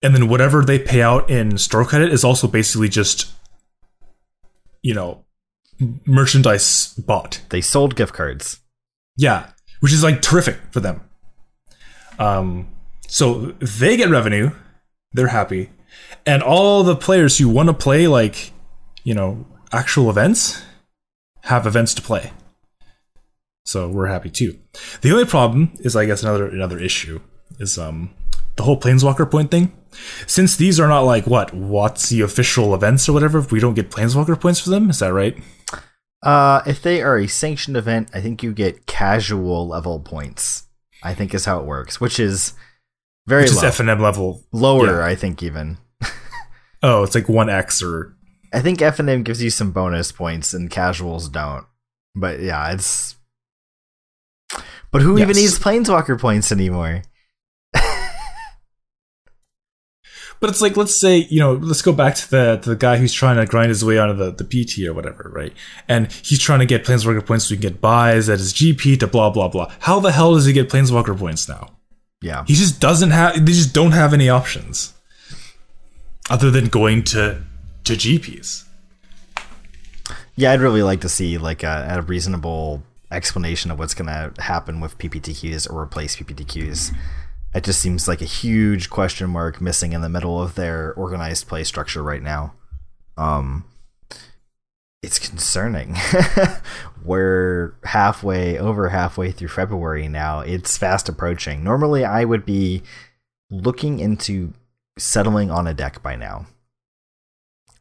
and 0.03 0.14
then 0.14 0.27
whatever 0.27 0.64
they 0.64 0.77
pay 0.80 1.02
out 1.02 1.30
in 1.30 1.57
store 1.57 1.85
credit 1.85 2.11
is 2.11 2.23
also 2.23 2.48
basically 2.48 2.89
just 2.89 3.31
you 4.81 4.93
know 4.93 5.26
merchandise 6.06 6.93
bought. 6.95 7.41
They 7.49 7.61
sold 7.61 7.95
gift 7.95 8.14
cards. 8.14 8.60
Yeah, 9.15 9.52
which 9.80 9.93
is 9.93 10.03
like 10.03 10.22
terrific 10.22 10.57
for 10.72 10.80
them. 10.81 11.02
Um, 12.19 12.68
so 13.07 13.53
they 13.60 13.98
get 13.98 14.10
revenue, 14.10 14.52
they're 15.14 15.27
happy, 15.27 15.69
and 16.26 16.43
all 16.43 16.84
the 16.84 16.95
players 16.95 17.38
who 17.38 17.49
want 17.49 17.68
to 17.68 17.73
play 17.73 18.07
like, 18.07 18.52
you 19.03 19.14
know, 19.14 19.45
actual 19.72 20.10
events 20.10 20.61
have 21.43 21.65
events 21.65 21.93
to 21.95 22.02
play. 22.02 22.31
So 23.65 23.89
we're 23.89 24.07
happy 24.07 24.30
too. 24.30 24.57
The 25.02 25.11
only 25.11 25.26
problem 25.26 25.72
is, 25.80 25.95
I 25.95 26.06
guess, 26.06 26.23
another 26.23 26.48
another 26.49 26.80
issue 26.80 27.22
is 27.60 27.77
um 27.77 28.11
the 28.56 28.64
whole 28.64 28.80
planeswalker 28.80 29.30
point 29.30 29.52
thing. 29.52 29.72
Since 30.26 30.56
these 30.56 30.80
are 30.80 30.88
not 30.88 31.02
like 31.02 31.27
what 31.27 31.53
what's 31.53 32.10
the 32.10 32.22
official 32.22 32.73
events 32.73 33.07
or 33.07 33.14
whatever, 33.14 33.41
we 33.41 33.60
don't 33.60 33.73
get 33.76 33.91
planeswalker 33.91 34.39
points 34.39 34.60
for 34.60 34.69
them. 34.69 34.89
Is 34.89 34.99
that 34.99 35.14
right? 35.14 35.38
Uh, 36.23 36.61
if 36.68 36.81
they 36.84 37.02
are 37.02 37.18
a 37.18 37.27
sanctioned 37.27 37.76
event, 37.76 38.10
I 38.14 38.22
think 38.22 38.43
you 38.43 38.53
get 38.53 38.85
casual 38.85 39.68
level 39.68 39.99
points. 39.99 40.64
I 41.03 41.15
think 41.15 41.34
is 41.34 41.45
how 41.45 41.60
it 41.60 41.65
works, 41.65 41.99
which 41.99 42.19
is 42.19 42.53
very 43.27 43.43
Which 43.43 43.52
is 43.52 43.61
low. 43.61 43.68
F 43.68 43.80
and 43.80 43.89
M 43.89 43.99
level. 43.99 44.43
lower. 44.52 44.99
yeah. 44.99 45.06
I 45.06 45.15
think 45.15 45.41
even. 45.43 45.77
Oh, 46.84 47.03
it's 47.03 47.14
like 47.14 47.30
one 47.30 47.48
X 47.48 47.84
or 47.84 48.15
I 48.53 48.60
think 48.60 48.82
F 48.82 48.99
and 48.99 49.10
M 49.10 49.23
gives 49.23 49.41
you 49.41 49.49
some 49.49 49.72
bonus 49.72 50.11
points 50.11 50.53
and 50.53 50.69
casuals 50.69 51.30
don't. 51.30 51.65
But 52.15 52.41
yeah, 52.41 52.72
it's. 52.73 53.15
But 54.91 55.02
who 55.02 55.18
even 55.18 55.36
needs 55.38 55.57
planeswalker 55.57 56.19
points 56.19 56.52
anymore? 56.52 57.03
But 60.41 60.49
it's 60.49 60.60
like, 60.60 60.76
let's 60.76 60.99
say, 60.99 61.28
you 61.30 61.40
know, 61.40 61.53
let's 61.53 61.84
go 61.84 61.94
back 61.94 62.15
to 62.15 62.32
the 62.32 62.60
to 62.64 62.69
the 62.69 62.76
guy 62.76 62.98
who's 62.98 63.14
trying 63.14 63.38
to 63.38 63.45
grind 63.45 63.69
his 63.69 63.86
way 63.86 63.99
onto 63.99 64.15
the, 64.15 64.32
the 64.32 64.44
PT 64.44 64.88
or 64.88 64.94
whatever, 64.94 65.32
right? 65.32 65.53
And 65.88 66.11
he's 66.11 66.40
trying 66.40 66.57
to 66.60 66.65
get 66.65 66.84
Planeswalker 66.84 67.23
points 67.23 67.45
so 67.45 67.53
he 67.53 67.61
can 67.61 67.73
get 67.73 67.80
buys 67.80 68.28
at 68.28 68.40
his 68.40 68.52
GP 68.52 68.99
to 69.02 69.07
blah 69.07 69.30
blah 69.30 69.49
blah. 69.49 69.72
How 69.82 69.99
the 69.99 70.11
hell 70.11 70.34
does 70.34 70.48
he 70.48 70.53
get 70.53 70.68
Planeswalker 70.68 71.15
points 71.15 71.48
now? 71.48 71.78
Yeah, 72.23 72.44
He 72.48 72.56
just 72.56 72.80
doesn't 72.82 73.11
have. 73.11 73.45
They 73.45 73.52
just 73.52 73.72
don't 73.72 73.91
have 73.91 74.15
any 74.15 74.30
options 74.30 74.94
other 76.28 76.49
than 76.49 76.69
going 76.69 77.03
to 77.03 77.44
to 77.84 77.94
GPs. 77.94 78.66
yeah. 80.36 80.52
I'd 80.52 80.62
really 80.62 80.84
like 80.84 81.02
to 81.02 81.10
see 81.10 81.38
like 81.38 81.64
a, 81.64 81.88
a 81.90 82.02
reasonable 82.02 82.84
explanation 83.12 83.72
of 83.72 83.80
what's 83.80 83.94
gonna 83.94 84.34
happen 84.40 84.80
with 84.80 84.98
PPTQs 84.98 85.70
or 85.72 85.82
replace 85.82 86.16
PPTQs. 86.16 86.95
It 87.53 87.64
just 87.66 87.82
seems 87.82 88.08
like 88.08 88.22
a 88.22 88.26
huge 88.26 88.90
question 88.90 89.30
mark 89.30 89.60
missing 89.60 89.91
in 89.91 90.02
the 90.02 90.10
middle 90.10 90.41
of 90.41 90.56
their 90.56 90.94
organized 90.94 91.48
play 91.48 91.64
structure 91.66 92.02
right 92.02 92.24
now. 92.24 92.53
Um, 93.18 93.66
it's 95.03 95.20
concerning. 95.20 95.98
We're 97.03 97.74
halfway 97.84 98.58
over 98.58 98.90
halfway 98.90 99.32
through 99.32 99.49
February 99.49 100.08
now. 100.08 100.41
It's 100.41 100.78
fast 100.78 101.10
approaching. 101.10 101.64
Normally, 101.64 102.06
I 102.06 102.24
would 102.24 102.45
be 102.45 102.84
looking 103.49 103.99
into 103.99 104.53
settling 104.98 105.52
on 105.52 105.68
a 105.68 105.74
deck 105.74 106.02
by 106.02 106.16
now 106.16 106.45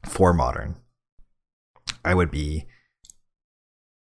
for 0.05 0.33
modern, 0.33 0.77
I 2.05 2.15
would 2.15 2.31
be 2.31 2.67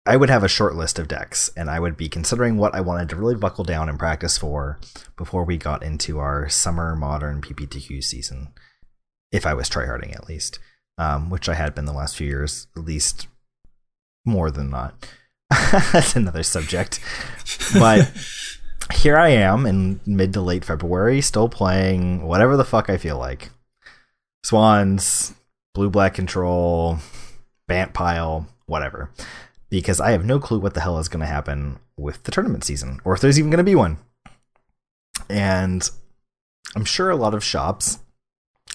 I 0.06 0.16
would 0.16 0.30
have 0.30 0.42
a 0.42 0.48
short 0.48 0.74
list 0.74 0.98
of 0.98 1.08
decks 1.08 1.50
and 1.56 1.70
I 1.70 1.78
would 1.78 1.96
be 1.96 2.08
considering 2.08 2.56
what 2.56 2.74
I 2.74 2.80
wanted 2.80 3.10
to 3.10 3.16
really 3.16 3.34
buckle 3.34 3.64
down 3.64 3.88
and 3.88 3.98
practice 3.98 4.38
for 4.38 4.80
before 5.16 5.44
we 5.44 5.56
got 5.56 5.82
into 5.82 6.18
our 6.18 6.48
summer 6.48 6.96
modern 6.96 7.42
PPTQ 7.42 8.02
season. 8.02 8.48
If 9.30 9.46
I 9.46 9.54
was 9.54 9.68
tryharding 9.68 10.14
at 10.14 10.28
least. 10.28 10.58
Um, 10.98 11.30
which 11.30 11.48
I 11.48 11.54
had 11.54 11.74
been 11.74 11.86
the 11.86 11.94
last 11.94 12.14
few 12.14 12.26
years, 12.26 12.66
at 12.76 12.84
least 12.84 13.26
more 14.26 14.50
than 14.50 14.68
not. 14.68 15.08
That's 15.50 16.14
another 16.14 16.42
subject. 16.42 17.00
But 17.72 18.12
here 18.92 19.16
I 19.16 19.30
am 19.30 19.64
in 19.64 20.00
mid 20.04 20.34
to 20.34 20.42
late 20.42 20.62
February, 20.62 21.22
still 21.22 21.48
playing 21.48 22.26
whatever 22.26 22.54
the 22.54 22.66
fuck 22.66 22.90
I 22.90 22.98
feel 22.98 23.16
like. 23.16 23.50
Swans, 24.44 25.34
blue 25.74 25.90
black 25.90 26.14
control, 26.14 26.98
Bant 27.68 27.92
pile, 27.92 28.48
whatever. 28.66 29.10
Because 29.68 30.00
I 30.00 30.10
have 30.10 30.24
no 30.24 30.40
clue 30.40 30.58
what 30.58 30.74
the 30.74 30.80
hell 30.80 30.98
is 30.98 31.08
going 31.08 31.20
to 31.20 31.26
happen 31.26 31.78
with 31.96 32.24
the 32.24 32.32
tournament 32.32 32.64
season, 32.64 33.00
or 33.04 33.14
if 33.14 33.20
there's 33.20 33.38
even 33.38 33.50
going 33.50 33.58
to 33.58 33.64
be 33.64 33.76
one. 33.76 33.98
And 35.28 35.88
I'm 36.74 36.84
sure 36.84 37.10
a 37.10 37.16
lot 37.16 37.34
of 37.34 37.44
shops 37.44 38.00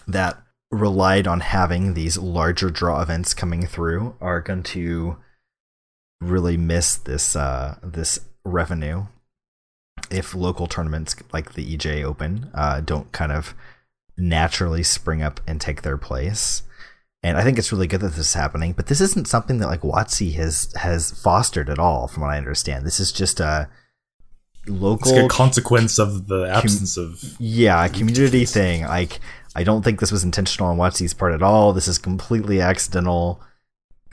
that 0.08 0.42
relied 0.72 1.28
on 1.28 1.42
having 1.42 1.94
these 1.94 2.18
larger 2.18 2.70
draw 2.70 3.02
events 3.02 3.34
coming 3.34 3.66
through 3.66 4.16
are 4.22 4.42
going 4.42 4.64
to 4.64 5.18
really 6.22 6.58
miss 6.58 6.96
this 6.96 7.36
uh, 7.36 7.78
this 7.84 8.20
revenue 8.44 9.06
if 10.12 10.36
local 10.36 10.68
tournaments 10.68 11.16
like 11.34 11.54
the 11.54 11.76
EJ 11.78 12.04
Open 12.04 12.50
uh, 12.54 12.80
don't 12.82 13.12
kind 13.12 13.32
of 13.32 13.54
naturally 14.18 14.84
spring 14.84 15.22
up 15.22 15.42
and 15.48 15.60
take 15.60 15.82
their 15.82 15.98
place. 15.98 16.64
And 17.26 17.40
I 17.40 17.44
think 17.44 17.58
it's 17.58 17.72
really 17.72 17.88
good 17.88 18.02
that 18.02 18.10
this 18.10 18.28
is 18.28 18.34
happening, 18.36 18.74
but 18.74 18.86
this 18.86 19.02
isn't 19.02 19.28
something 19.28 19.58
that 19.58 19.66
like 19.66 19.82
WotC 19.82 20.36
has 20.36 20.72
has 20.76 21.10
fostered 21.10 21.72
at 21.72 21.80
all, 21.80 22.08
from 22.08 22.22
what 22.22 22.30
I 22.30 22.38
understand. 22.38 22.86
This 22.86 23.00
is 23.00 23.12
just 23.12 23.40
a 23.40 23.68
local 24.68 25.12
it's 25.12 25.26
a 25.26 25.28
consequence 25.28 25.98
of 25.98 26.28
the 26.28 26.44
absence 26.44 26.96
com- 26.96 27.06
of 27.06 27.36
yeah 27.40 27.88
community 27.88 28.46
thing. 28.46 28.84
Like 28.84 29.20
I 29.56 29.64
don't 29.64 29.82
think 29.82 30.00
this 30.00 30.12
was 30.12 30.24
intentional 30.24 30.70
on 30.70 30.78
WotC's 30.78 31.16
part 31.16 31.34
at 31.34 31.42
all. 31.42 31.74
This 31.74 31.88
is 31.88 31.98
completely 31.98 32.62
accidental, 32.62 33.42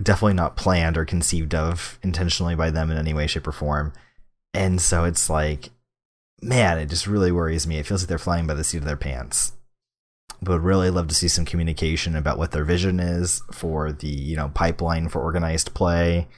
definitely 0.03 0.33
not 0.33 0.57
planned 0.57 0.97
or 0.97 1.05
conceived 1.05 1.55
of 1.55 1.99
intentionally 2.03 2.55
by 2.55 2.71
them 2.71 2.91
in 2.91 2.97
any 2.97 3.13
way, 3.13 3.27
shape, 3.27 3.47
or 3.47 3.53
form. 3.53 3.93
And 4.55 4.81
so 4.81 5.05
it's 5.05 5.29
like 5.29 5.69
man, 6.41 6.79
it 6.79 6.87
just 6.87 7.07
really 7.07 7.31
worries 7.31 7.67
me. 7.67 7.77
It 7.77 7.87
feels 7.87 8.01
like 8.01 8.09
they're 8.09 8.17
flying 8.17 8.47
by 8.47 8.55
the 8.55 8.65
seat 8.65 8.79
of 8.79 8.85
their 8.85 8.97
pants. 8.97 9.53
Would 10.43 10.63
really 10.63 10.91
love 10.91 11.09
to 11.09 11.15
see 11.15 11.29
some 11.29 11.45
communication 11.45 12.17
about 12.17 12.39
what 12.39 12.51
their 12.51 12.65
vision 12.65 12.99
is 12.99 13.43
for 13.53 13.93
the, 13.93 14.09
you 14.09 14.37
know, 14.37 14.49
pipeline 14.49 15.09
for 15.09 15.23
organized 15.23 15.75
play. 15.75 16.29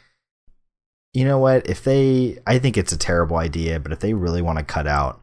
You 1.15 1.25
know 1.25 1.39
what? 1.39 1.69
If 1.69 1.83
they 1.85 2.39
I 2.47 2.59
think 2.59 2.77
it's 2.77 2.93
a 2.93 2.99
terrible 2.99 3.37
idea, 3.37 3.81
but 3.81 3.93
if 3.93 4.01
they 4.01 4.15
really 4.15 4.43
want 4.43 4.59
to 4.59 4.65
cut 4.65 4.87
out 4.87 5.23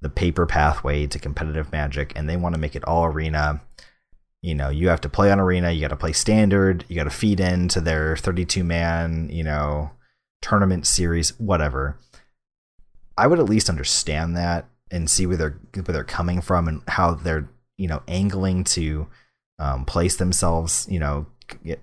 the 0.00 0.10
paper 0.10 0.46
pathway 0.46 1.06
to 1.06 1.18
competitive 1.18 1.72
magic 1.72 2.12
and 2.16 2.28
they 2.28 2.36
want 2.36 2.54
to 2.54 2.60
make 2.60 2.74
it 2.74 2.84
all 2.84 3.04
arena, 3.04 3.62
you 4.42 4.54
know, 4.54 4.68
you 4.68 4.88
have 4.88 5.00
to 5.02 5.08
play 5.08 5.30
on 5.30 5.40
arena, 5.40 5.70
you 5.70 5.80
got 5.80 5.88
to 5.88 5.96
play 5.96 6.12
standard, 6.12 6.84
you 6.88 6.96
got 6.96 7.04
to 7.04 7.10
feed 7.10 7.40
into 7.40 7.80
their 7.80 8.16
32 8.16 8.64
man, 8.64 9.30
you 9.30 9.44
know, 9.44 9.92
tournament 10.42 10.86
series, 10.86 11.38
whatever 11.38 11.98
I 13.16 13.26
would 13.26 13.38
at 13.38 13.48
least 13.48 13.68
understand 13.68 14.36
that 14.36 14.66
and 14.90 15.10
see 15.10 15.26
where 15.26 15.36
they're 15.36 15.60
where 15.74 15.92
they're 15.92 16.04
coming 16.04 16.40
from 16.40 16.68
and 16.68 16.82
how 16.88 17.14
they're 17.14 17.48
you 17.82 17.88
know 17.88 18.02
angling 18.06 18.62
to 18.62 19.08
um, 19.58 19.84
place 19.84 20.16
themselves 20.16 20.86
you 20.88 21.00
know 21.00 21.26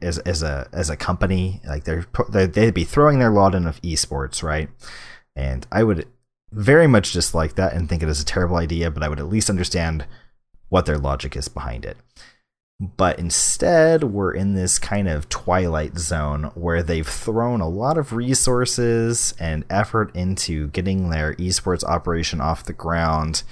as 0.02 0.18
as 0.20 0.42
a 0.42 0.68
as 0.72 0.90
a 0.90 0.96
company 0.96 1.62
like 1.68 1.84
they're 1.84 2.06
they'd 2.30 2.74
be 2.74 2.86
throwing 2.86 3.20
their 3.20 3.30
lot 3.30 3.54
in 3.54 3.68
of 3.68 3.82
esports 3.82 4.42
right? 4.42 4.70
And 5.36 5.68
I 5.72 5.84
would 5.84 6.08
very 6.52 6.88
much 6.88 7.14
dislike 7.14 7.56
that 7.56 7.74
and 7.74 7.88
think 7.88 8.02
it 8.02 8.10
is 8.10 8.22
a 8.22 8.26
terrible 8.26 8.56
idea 8.56 8.90
but 8.90 9.04
I 9.04 9.10
would 9.10 9.20
at 9.20 9.30
least 9.30 9.50
understand 9.50 10.06
what 10.70 10.86
their 10.86 10.98
logic 10.98 11.36
is 11.36 11.48
behind 11.48 11.86
it. 11.86 11.98
But 12.80 13.20
instead 13.20 14.06
we're 14.06 14.34
in 14.34 14.54
this 14.54 14.80
kind 14.80 15.10
of 15.10 15.28
twilight 15.28 15.98
zone 15.98 16.52
where 16.56 16.82
they've 16.82 17.08
thrown 17.08 17.60
a 17.60 17.68
lot 17.68 17.98
of 17.98 18.14
resources 18.14 19.34
and 19.38 19.66
effort 19.70 20.16
into 20.16 20.70
getting 20.70 21.10
their 21.10 21.34
esports 21.36 21.84
operation 21.84 22.40
off 22.40 22.64
the 22.64 22.74
ground 22.74 23.44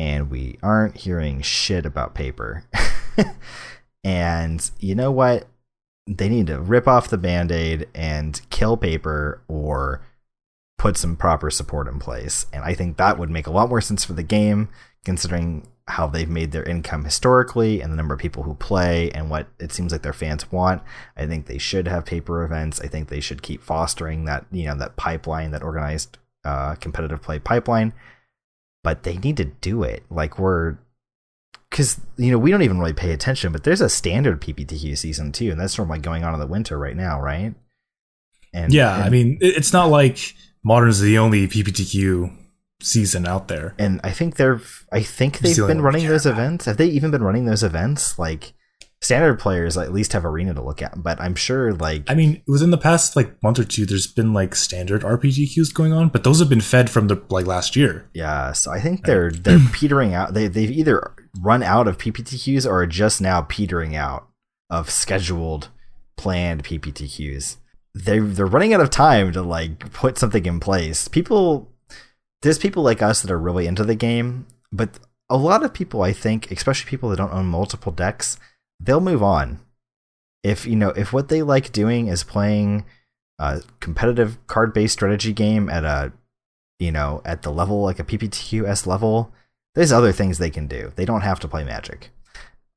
and 0.00 0.30
we 0.30 0.58
aren't 0.62 0.96
hearing 0.96 1.42
shit 1.42 1.84
about 1.84 2.14
paper 2.14 2.64
and 4.04 4.70
you 4.80 4.94
know 4.94 5.10
what 5.10 5.46
they 6.06 6.26
need 6.26 6.46
to 6.46 6.58
rip 6.58 6.88
off 6.88 7.08
the 7.08 7.18
band-aid 7.18 7.86
and 7.94 8.40
kill 8.48 8.78
paper 8.78 9.42
or 9.46 10.00
put 10.78 10.96
some 10.96 11.16
proper 11.16 11.50
support 11.50 11.86
in 11.86 11.98
place 11.98 12.46
and 12.50 12.64
i 12.64 12.72
think 12.72 12.96
that 12.96 13.18
would 13.18 13.28
make 13.28 13.46
a 13.46 13.52
lot 13.52 13.68
more 13.68 13.82
sense 13.82 14.02
for 14.02 14.14
the 14.14 14.22
game 14.22 14.70
considering 15.04 15.68
how 15.88 16.06
they've 16.06 16.30
made 16.30 16.52
their 16.52 16.62
income 16.62 17.04
historically 17.04 17.82
and 17.82 17.92
the 17.92 17.96
number 17.96 18.14
of 18.14 18.20
people 18.20 18.44
who 18.44 18.54
play 18.54 19.10
and 19.10 19.28
what 19.28 19.48
it 19.58 19.72
seems 19.72 19.90
like 19.90 20.02
their 20.02 20.12
fans 20.12 20.52
want. 20.52 20.80
I 21.16 21.26
think 21.26 21.46
they 21.46 21.58
should 21.58 21.88
have 21.88 22.04
paper 22.06 22.44
events. 22.44 22.80
I 22.80 22.86
think 22.86 23.08
they 23.08 23.18
should 23.18 23.42
keep 23.42 23.60
fostering 23.60 24.24
that, 24.26 24.46
you 24.52 24.66
know, 24.66 24.76
that 24.76 24.94
pipeline, 24.94 25.50
that 25.50 25.64
organized 25.64 26.18
uh, 26.44 26.76
competitive 26.76 27.22
play 27.22 27.40
pipeline. 27.40 27.92
But 28.82 29.02
they 29.02 29.18
need 29.18 29.36
to 29.36 29.44
do 29.44 29.82
it. 29.82 30.04
Like 30.10 30.38
we're 30.38 30.78
because 31.70 32.00
you 32.16 32.30
know 32.30 32.38
we 32.38 32.50
don't 32.50 32.62
even 32.62 32.78
really 32.78 32.92
pay 32.92 33.12
attention, 33.12 33.52
but 33.52 33.64
there's 33.64 33.80
a 33.80 33.88
standard 33.88 34.40
PPTQ 34.40 34.96
season 34.96 35.32
too, 35.32 35.50
and 35.50 35.60
that's 35.60 35.74
sort 35.74 35.86
of 35.86 35.90
like 35.90 36.02
going 36.02 36.24
on 36.24 36.34
in 36.34 36.40
the 36.40 36.46
winter 36.46 36.78
right 36.78 36.96
now, 36.96 37.20
right? 37.20 37.54
And 38.52 38.72
yeah, 38.72 38.96
and, 38.96 39.04
I 39.04 39.08
mean, 39.10 39.38
it's 39.40 39.72
not 39.72 39.86
like 39.86 40.34
modern 40.64 40.88
is 40.88 41.00
the 41.00 41.18
only 41.18 41.46
PPTQ 41.46 42.36
season 42.82 43.26
out 43.26 43.48
there. 43.48 43.74
And 43.78 44.00
I 44.02 44.10
think 44.10 44.36
they're 44.36 44.60
I 44.92 45.02
think 45.02 45.38
they've 45.38 45.56
been 45.56 45.82
running 45.82 46.08
those 46.08 46.26
events. 46.26 46.64
Have 46.64 46.76
they 46.76 46.86
even 46.86 47.10
been 47.10 47.22
running 47.22 47.44
those 47.44 47.62
events? 47.62 48.18
Like 48.18 48.52
standard 49.02 49.38
players 49.38 49.78
at 49.78 49.92
least 49.92 50.12
have 50.12 50.24
arena 50.24 50.52
to 50.54 50.62
look 50.62 50.82
at, 50.82 51.02
but 51.02 51.20
I'm 51.20 51.34
sure 51.34 51.72
like 51.72 52.08
I 52.08 52.14
mean, 52.14 52.42
within 52.46 52.70
the 52.70 52.78
past 52.78 53.16
like 53.16 53.42
month 53.42 53.58
or 53.58 53.64
two 53.64 53.86
there's 53.86 54.06
been 54.06 54.32
like 54.32 54.54
standard 54.54 55.02
RPTQs 55.02 55.72
going 55.72 55.92
on, 55.92 56.08
but 56.08 56.24
those 56.24 56.38
have 56.40 56.48
been 56.48 56.60
fed 56.60 56.90
from 56.90 57.08
the 57.08 57.22
like 57.30 57.46
last 57.46 57.76
year. 57.76 58.08
Yeah, 58.12 58.52
so 58.52 58.70
I 58.70 58.80
think 58.80 59.06
they're 59.06 59.30
they're 59.30 59.60
petering 59.72 60.14
out. 60.14 60.34
They 60.34 60.48
they've 60.48 60.70
either 60.70 61.14
run 61.40 61.62
out 61.62 61.88
of 61.88 61.98
PPTQs 61.98 62.66
or 62.66 62.82
are 62.82 62.86
just 62.86 63.20
now 63.20 63.42
petering 63.42 63.96
out 63.96 64.28
of 64.68 64.90
scheduled 64.90 65.68
planned 66.16 66.64
PPTQs. 66.64 67.56
They 67.94 68.18
they're 68.18 68.46
running 68.46 68.74
out 68.74 68.80
of 68.80 68.90
time 68.90 69.32
to 69.32 69.42
like 69.42 69.92
put 69.92 70.18
something 70.18 70.44
in 70.44 70.60
place. 70.60 71.08
People 71.08 71.72
there's 72.42 72.58
people 72.58 72.82
like 72.82 73.02
us 73.02 73.22
that 73.22 73.30
are 73.30 73.38
really 73.38 73.66
into 73.66 73.84
the 73.84 73.94
game, 73.94 74.46
but 74.72 74.98
a 75.28 75.36
lot 75.36 75.62
of 75.62 75.72
people, 75.72 76.02
I 76.02 76.12
think, 76.12 76.50
especially 76.50 76.90
people 76.90 77.08
that 77.10 77.16
don't 77.16 77.32
own 77.32 77.46
multiple 77.46 77.92
decks, 77.92 78.36
they'll 78.80 79.00
move 79.00 79.22
on. 79.22 79.60
If 80.42 80.66
you 80.66 80.76
know, 80.76 80.90
if 80.90 81.12
what 81.12 81.28
they 81.28 81.42
like 81.42 81.72
doing 81.72 82.08
is 82.08 82.24
playing 82.24 82.84
a 83.38 83.62
competitive 83.80 84.44
card-based 84.46 84.94
strategy 84.94 85.32
game 85.32 85.68
at 85.68 85.84
a, 85.84 86.12
you 86.78 86.90
know, 86.90 87.20
at 87.24 87.42
the 87.42 87.52
level 87.52 87.82
like 87.82 87.98
a 87.98 88.04
PPTQS 88.04 88.86
level, 88.86 89.32
there's 89.74 89.92
other 89.92 90.12
things 90.12 90.38
they 90.38 90.50
can 90.50 90.66
do. 90.66 90.92
They 90.96 91.04
don't 91.04 91.20
have 91.20 91.40
to 91.40 91.48
play 91.48 91.64
Magic. 91.64 92.10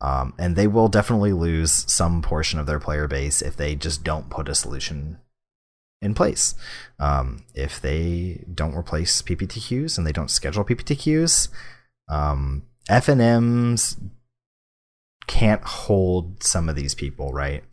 Um, 0.02 0.34
and 0.38 0.58
they 0.58 0.68
will 0.68 0.90
definitely 0.90 1.32
lose 1.32 1.72
some 1.92 2.22
portion 2.22 2.60
of 2.60 2.66
their 2.66 2.80
player 2.80 3.08
base 3.08 3.42
if 3.42 3.56
they 3.56 3.74
just 3.74 4.04
don't 4.04 4.30
put 4.30 4.50
a 4.50 4.56
solution 4.56 5.18
in 6.02 6.14
place. 6.14 6.56
Um, 7.00 7.46
if 7.56 7.80
they 7.80 8.44
don't 8.54 8.76
replace 8.76 9.22
PPTQs 9.22 9.98
and 9.98 10.06
they 10.06 10.12
don't 10.12 10.30
schedule 10.30 10.66
PPTQs, 10.66 11.48
um, 12.10 12.64
FNMs 12.90 13.98
can't 15.28 15.64
hold 15.64 16.44
some 16.44 16.70
of 16.70 16.76
these 16.76 16.96
people, 16.96 17.32
right? 17.32 17.64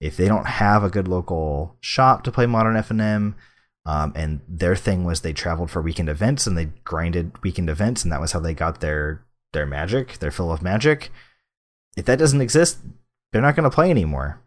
If 0.00 0.16
they 0.16 0.28
don't 0.28 0.46
have 0.46 0.84
a 0.84 0.90
good 0.90 1.08
local 1.08 1.76
shop 1.80 2.22
to 2.24 2.32
play 2.32 2.46
modern 2.46 2.76
FNM, 2.76 3.34
um, 3.84 4.12
and 4.14 4.40
their 4.46 4.76
thing 4.76 5.04
was 5.04 5.20
they 5.20 5.32
traveled 5.32 5.70
for 5.70 5.80
weekend 5.80 6.08
events 6.08 6.46
and 6.46 6.56
they 6.56 6.66
grinded 6.84 7.42
weekend 7.42 7.70
events, 7.70 8.02
and 8.02 8.12
that 8.12 8.20
was 8.20 8.32
how 8.32 8.40
they 8.40 8.54
got 8.54 8.80
their 8.80 9.24
their 9.52 9.66
magic, 9.66 10.18
their 10.18 10.30
fill 10.30 10.52
of 10.52 10.62
magic. 10.62 11.10
If 11.96 12.04
that 12.04 12.18
doesn't 12.18 12.40
exist, 12.40 12.78
they're 13.32 13.42
not 13.42 13.56
going 13.56 13.68
to 13.68 13.74
play 13.74 13.90
anymore 13.90 14.40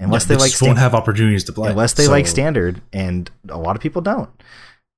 unless 0.00 0.24
yeah, 0.24 0.28
they, 0.28 0.34
they 0.34 0.40
like 0.40 0.62
won't 0.62 0.78
have 0.78 0.94
opportunities 0.94 1.44
to 1.44 1.52
play 1.52 1.70
unless 1.70 1.92
they 1.92 2.06
so. 2.06 2.10
like 2.10 2.26
standard 2.26 2.80
and 2.92 3.30
a 3.48 3.58
lot 3.58 3.76
of 3.76 3.82
people 3.82 4.02
don't 4.02 4.30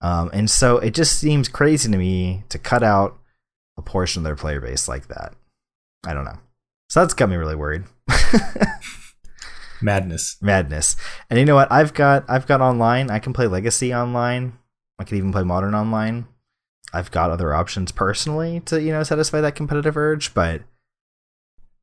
um, 0.01 0.31
and 0.33 0.51
so 0.51 0.79
it 0.79 0.95
just 0.95 1.19
seems 1.19 1.49
crazy 1.49 1.91
to 1.91 1.99
me 1.99 2.45
to 2.49 2.59
cut 2.59 2.83
out 2.83 3.19
a 3.77 3.83
portion 3.83 4.21
of 4.21 4.25
their 4.25 4.37
player 4.37 4.61
base 4.61 4.89
like 4.89 5.09
that 5.09 5.35
i 6.05 6.13
don't 6.13 6.25
know. 6.25 6.39
So 6.89 7.01
that's 7.01 7.15
got 7.15 7.29
me 7.29 7.37
really 7.37 7.57
worried. 7.57 7.85
Madness. 9.83 10.37
Madness. 10.41 10.97
And 11.31 11.39
you 11.39 11.45
know 11.45 11.55
what? 11.55 11.71
I've 11.73 11.95
got 11.95 12.25
i've 12.29 12.47
got 12.47 12.61
online. 12.61 13.11
I 13.11 13.19
can 13.19 13.33
play 13.33 13.47
legacy 13.47 13.95
online. 13.95 14.59
I 14.99 15.05
can 15.05 15.17
even 15.17 15.33
play 15.33 15.43
modern 15.43 15.75
online. 15.75 16.27
I've 16.93 17.11
got 17.11 17.31
other 17.31 17.55
options 17.55 17.93
personally 17.93 18.61
to 18.67 18.81
you 18.81 18.93
know 18.93 19.03
satisfy 19.03 19.41
that 19.41 19.55
competitive 19.55 19.97
urge, 19.97 20.35
but 20.35 20.63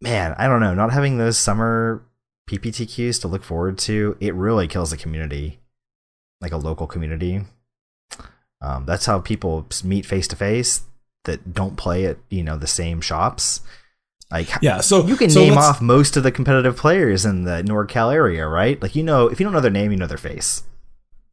man, 0.01 0.35
I 0.37 0.47
don't 0.47 0.61
know. 0.61 0.73
Not 0.73 0.93
having 0.93 1.17
those 1.17 1.37
summer 1.37 2.03
PPTQs 2.49 3.19
to 3.21 3.27
look 3.27 3.43
forward 3.43 3.77
to, 3.79 4.17
it 4.19 4.33
really 4.33 4.67
kills 4.67 4.91
the 4.91 4.97
community, 4.97 5.59
like 6.41 6.51
a 6.51 6.57
local 6.57 6.87
community. 6.87 7.41
Um, 8.61 8.85
that's 8.85 9.05
how 9.05 9.19
people 9.19 9.67
meet 9.83 10.05
face 10.05 10.27
to 10.29 10.35
face 10.35 10.83
that 11.25 11.53
don't 11.53 11.77
play 11.77 12.05
at 12.05 12.17
you 12.29 12.43
know 12.43 12.57
the 12.57 12.67
same 12.67 13.01
shops. 13.01 13.61
Like 14.31 14.49
Yeah, 14.61 14.81
so 14.81 15.05
you 15.07 15.15
can 15.15 15.29
so 15.29 15.39
name 15.41 15.57
off 15.57 15.81
most 15.81 16.15
of 16.17 16.23
the 16.23 16.31
competitive 16.31 16.77
players 16.77 17.25
in 17.25 17.43
the 17.45 17.63
NorCal 17.63 18.13
area, 18.13 18.47
right? 18.47 18.81
Like 18.81 18.95
you 18.95 19.03
know, 19.03 19.27
if 19.27 19.39
you 19.39 19.43
don't 19.43 19.53
know 19.53 19.59
their 19.59 19.71
name, 19.71 19.91
you 19.91 19.97
know 19.97 20.07
their 20.07 20.17
face 20.17 20.63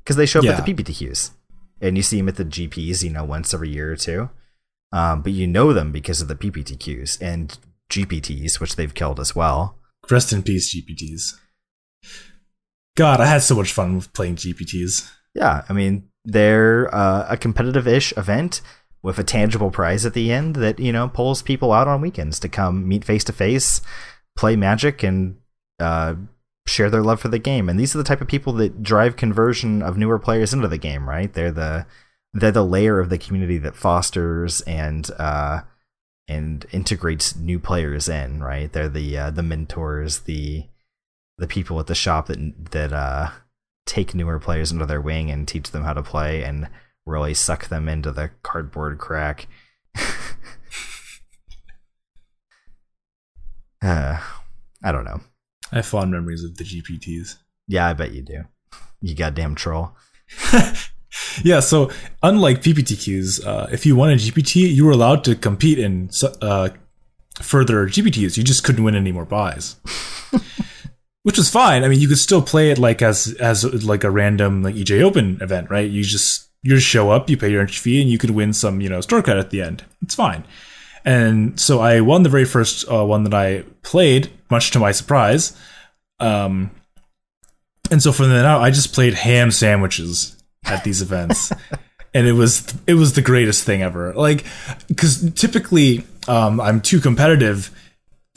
because 0.03 0.17
they 0.17 0.27
show 0.27 0.39
up 0.39 0.45
Yeah. 0.47 0.53
at 0.57 0.65
the 0.65 0.73
PPTQs, 0.75 1.31
and 1.81 1.97
you 1.97 2.03
see 2.03 2.17
them 2.17 2.29
at 2.29 2.37
the 2.37 2.45
GPs, 2.45 3.03
you 3.03 3.11
know, 3.11 3.25
once 3.25 3.53
every 3.53 3.69
year 3.71 3.93
or 3.93 3.97
two. 3.97 4.31
Um, 4.93 5.21
but 5.23 5.33
you 5.33 5.47
know 5.47 5.73
them 5.73 5.93
because 5.93 6.21
of 6.23 6.29
the 6.29 6.37
PPTQs 6.37 7.21
and 7.21 7.59
GPTs, 7.91 8.61
which 8.61 8.77
they've 8.77 8.95
killed 8.95 9.21
as 9.21 9.35
well. 9.37 9.77
Rest 10.09 10.33
in 10.33 10.43
peace, 10.43 10.75
GPTs. 10.75 11.35
God, 12.97 13.21
I 13.21 13.27
had 13.27 13.43
so 13.43 13.57
much 13.57 13.73
fun 13.73 13.97
with 13.97 14.13
playing 14.13 14.37
GPTs. 14.37 15.11
Yeah, 15.35 15.65
I 15.69 15.73
mean 15.73 16.09
they're 16.25 16.93
uh, 16.95 17.27
a 17.29 17.37
competitive-ish 17.37 18.17
event 18.17 18.61
with 19.07 19.21
a 19.21 19.25
tangible 19.25 19.71
prize 19.71 20.05
at 20.05 20.15
the 20.15 20.33
end 20.33 20.57
that 20.57 20.81
you 20.81 20.93
know 20.93 21.07
pulls 21.07 21.41
people 21.41 21.73
out 21.73 21.87
on 21.87 22.01
weekends 22.01 22.41
to 22.41 22.49
come 22.49 22.89
meet 22.89 23.05
face 23.05 23.23
to 23.23 23.33
face, 23.33 23.81
play 24.37 24.57
Magic, 24.57 25.05
and 25.05 25.37
uh, 25.79 26.17
share 26.67 26.91
their 26.91 27.05
love 27.05 27.21
for 27.21 27.29
the 27.29 27.39
game. 27.39 27.69
And 27.69 27.79
these 27.79 27.95
are 27.95 27.99
the 27.99 28.05
type 28.05 28.21
of 28.21 28.27
people 28.27 28.53
that 28.55 28.83
drive 28.83 29.15
conversion 29.15 29.81
of 29.81 29.97
newer 29.97 30.19
players 30.19 30.53
into 30.53 30.67
the 30.67 30.77
game, 30.77 31.09
right? 31.09 31.33
They're 31.33 31.53
the 31.53 31.87
they're 32.35 32.51
the 32.51 32.65
layer 32.65 32.99
of 32.99 33.09
the 33.09 33.17
community 33.17 33.59
that 33.59 33.77
fosters 33.77 34.61
and 34.63 35.09
uh, 35.21 35.61
and 36.27 36.67
integrates 36.73 37.37
new 37.37 37.61
players 37.61 38.09
in, 38.09 38.43
right? 38.43 38.73
They're 38.73 38.89
the 38.89 39.17
uh, 39.17 39.31
the 39.31 39.45
mentors, 39.45 40.21
the 40.21 40.67
the 41.39 41.47
people 41.47 41.79
at 41.79 41.87
the 41.87 41.95
shop 41.95 42.27
that 42.27 42.73
that 42.73 42.93
uh, 42.93 43.31
take 43.87 44.17
newer 44.17 44.41
players 44.41 44.73
under 44.73 44.85
their 44.85 45.01
wing 45.01 45.31
and 45.31 45.47
teach 45.47 45.71
them 45.71 45.85
how 45.85 45.93
to 45.93 46.03
play 46.03 46.43
and 46.43 46.69
really 47.07 47.33
suck 47.35 47.69
them 47.69 47.89
into 47.89 48.11
the 48.13 48.31
cardboard 48.43 48.99
crack. 48.99 49.47
uh, 53.83 54.21
I 54.83 54.93
don't 54.93 55.05
know. 55.05 55.21
I 55.73 55.77
have 55.77 55.87
fond 55.87 56.11
memories 56.11 56.45
of 56.45 56.57
the 56.57 56.65
GPTs. 56.65 57.37
Yeah, 57.67 57.89
I 57.89 57.93
bet 57.95 58.13
you 58.13 58.23
do. 58.23 58.45
You 59.01 59.15
goddamn 59.15 59.55
troll. 59.55 59.93
Yeah, 61.43 61.61
so 61.61 61.91
unlike 62.23 62.63
PPTQs, 62.63 63.47
uh, 63.47 63.69
if 63.71 63.87
you 63.87 63.97
won 63.97 64.11
a 64.11 64.17
GPT, 64.17 64.73
you 64.73 64.85
were 64.85 64.93
allowed 64.93 65.25
to 65.25 65.35
compete 65.35 65.79
in 65.79 66.11
uh, 66.43 66.71
further 67.41 67.87
GPTs. 67.87 68.37
You 68.37 68.45
just 68.45 68.65
couldn't 68.65 68.85
win 68.85 68.95
any 68.95 69.13
more 69.13 69.25
buys, 69.25 69.77
which 71.23 71.39
was 71.39 71.51
fine. 71.51 71.85
I 71.85 71.89
mean, 71.89 72.01
you 72.01 72.09
could 72.09 72.19
still 72.19 72.43
play 72.43 72.71
it 72.71 72.79
like 72.79 73.03
as 73.03 73.35
as 73.35 73.65
like 73.85 74.05
a 74.05 74.11
random 74.11 74.63
like 74.63 74.75
EJ 74.75 75.03
Open 75.03 75.39
event, 75.41 75.71
right? 75.71 75.89
You 75.89 76.03
just 76.03 76.46
you 76.67 76.75
just 76.75 76.87
show 76.87 77.11
up, 77.11 77.31
you 77.31 77.37
pay 77.37 77.49
your 77.49 77.61
entry 77.61 77.77
fee, 77.77 78.03
and 78.03 78.11
you 78.11 78.19
could 78.19 78.31
win 78.31 78.53
some 78.53 78.81
you 78.81 78.89
know 78.89 79.01
store 79.01 79.23
credit 79.23 79.41
at 79.41 79.51
the 79.51 79.63
end. 79.63 79.85
It's 80.03 80.17
fine. 80.17 80.45
And 81.05 81.59
so 81.61 81.79
I 81.79 82.01
won 82.01 82.25
the 82.25 82.29
very 82.29 82.45
first 82.45 82.91
uh, 82.91 83.05
one 83.05 83.23
that 83.25 83.35
I 83.35 83.63
played, 83.83 84.29
much 84.51 84.73
to 84.73 84.81
my 84.81 84.91
surprise. 84.91 85.57
Um, 86.19 86.73
and 87.93 88.03
so 88.03 88.11
from 88.11 88.31
then 88.31 88.45
out, 88.45 88.63
I 88.63 88.73
just 88.73 88.93
played 88.93 89.15
ham 89.15 89.53
sandwiches 89.53 90.37
at 90.65 90.83
these 90.83 91.03
events, 91.03 91.53
and 92.15 92.27
it 92.27 92.33
was 92.33 92.75
it 92.89 92.95
was 92.95 93.13
the 93.13 93.23
greatest 93.23 93.63
thing 93.63 93.83
ever. 93.83 94.13
Like, 94.15 94.45
because 94.89 95.33
typically 95.35 96.05
um, 96.27 96.61
I'm 96.61 96.81
too 96.81 97.01
competitive 97.01 97.71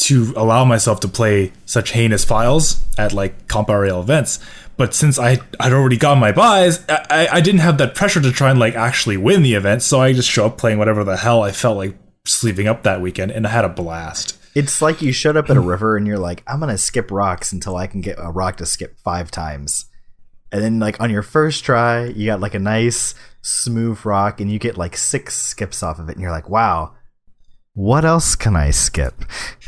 to 0.01 0.33
allow 0.37 0.63
myself 0.65 0.99
to 0.99 1.07
play 1.07 1.51
such 1.65 1.91
heinous 1.91 2.23
files 2.23 2.83
at 2.97 3.11
like 3.11 3.47
comp 3.47 3.69
REL 3.69 4.01
events. 4.01 4.39
But 4.79 4.93
since 4.93 5.19
I 5.19 5.37
I'd 5.59 5.73
already 5.73 5.97
got 5.97 6.17
my 6.17 6.31
buys, 6.31 6.85
I, 6.87 7.27
I- 7.33 7.41
didn't 7.41 7.59
have 7.59 7.77
that 7.79 7.95
pressure 7.95 8.21
to 8.21 8.31
try 8.31 8.49
and 8.49 8.57
like 8.57 8.75
actually 8.75 9.17
win 9.17 9.43
the 9.43 9.55
event. 9.55 9.83
So 9.83 9.99
I 9.99 10.13
just 10.13 10.29
show 10.29 10.45
up 10.45 10.57
playing 10.57 10.77
whatever 10.77 11.03
the 11.03 11.17
hell 11.17 11.43
I 11.43 11.51
felt 11.51 11.75
like 11.75 11.97
sleeving 12.25 12.65
up 12.65 12.83
that 12.83 13.01
weekend, 13.01 13.31
and 13.31 13.45
I 13.45 13.49
had 13.49 13.65
a 13.65 13.69
blast. 13.69 14.37
It's 14.55 14.81
like 14.81 15.01
you 15.01 15.11
showed 15.11 15.35
up 15.35 15.49
at 15.49 15.57
a 15.57 15.59
river 15.59 15.97
and 15.97 16.07
you're 16.07 16.17
like, 16.17 16.43
I'm 16.47 16.61
gonna 16.61 16.77
skip 16.77 17.11
rocks 17.11 17.51
until 17.51 17.75
I 17.75 17.87
can 17.87 17.99
get 17.99 18.15
a 18.19 18.31
rock 18.31 18.55
to 18.57 18.65
skip 18.65 18.97
five 19.03 19.29
times. 19.31 19.85
And 20.51 20.63
then 20.63 20.79
like 20.79 21.01
on 21.01 21.09
your 21.11 21.23
first 21.23 21.65
try, 21.65 22.05
you 22.05 22.25
got 22.27 22.39
like 22.39 22.55
a 22.55 22.59
nice 22.59 23.15
smooth 23.41 24.05
rock 24.05 24.39
and 24.39 24.49
you 24.49 24.59
get 24.59 24.77
like 24.77 24.95
six 24.95 25.35
skips 25.35 25.83
off 25.83 25.99
of 25.99 26.07
it 26.07 26.13
and 26.13 26.21
you're 26.21 26.31
like, 26.31 26.49
wow, 26.49 26.95
what 27.73 28.05
else 28.05 28.35
can 28.35 28.55
I 28.55 28.71
skip? 28.71 29.13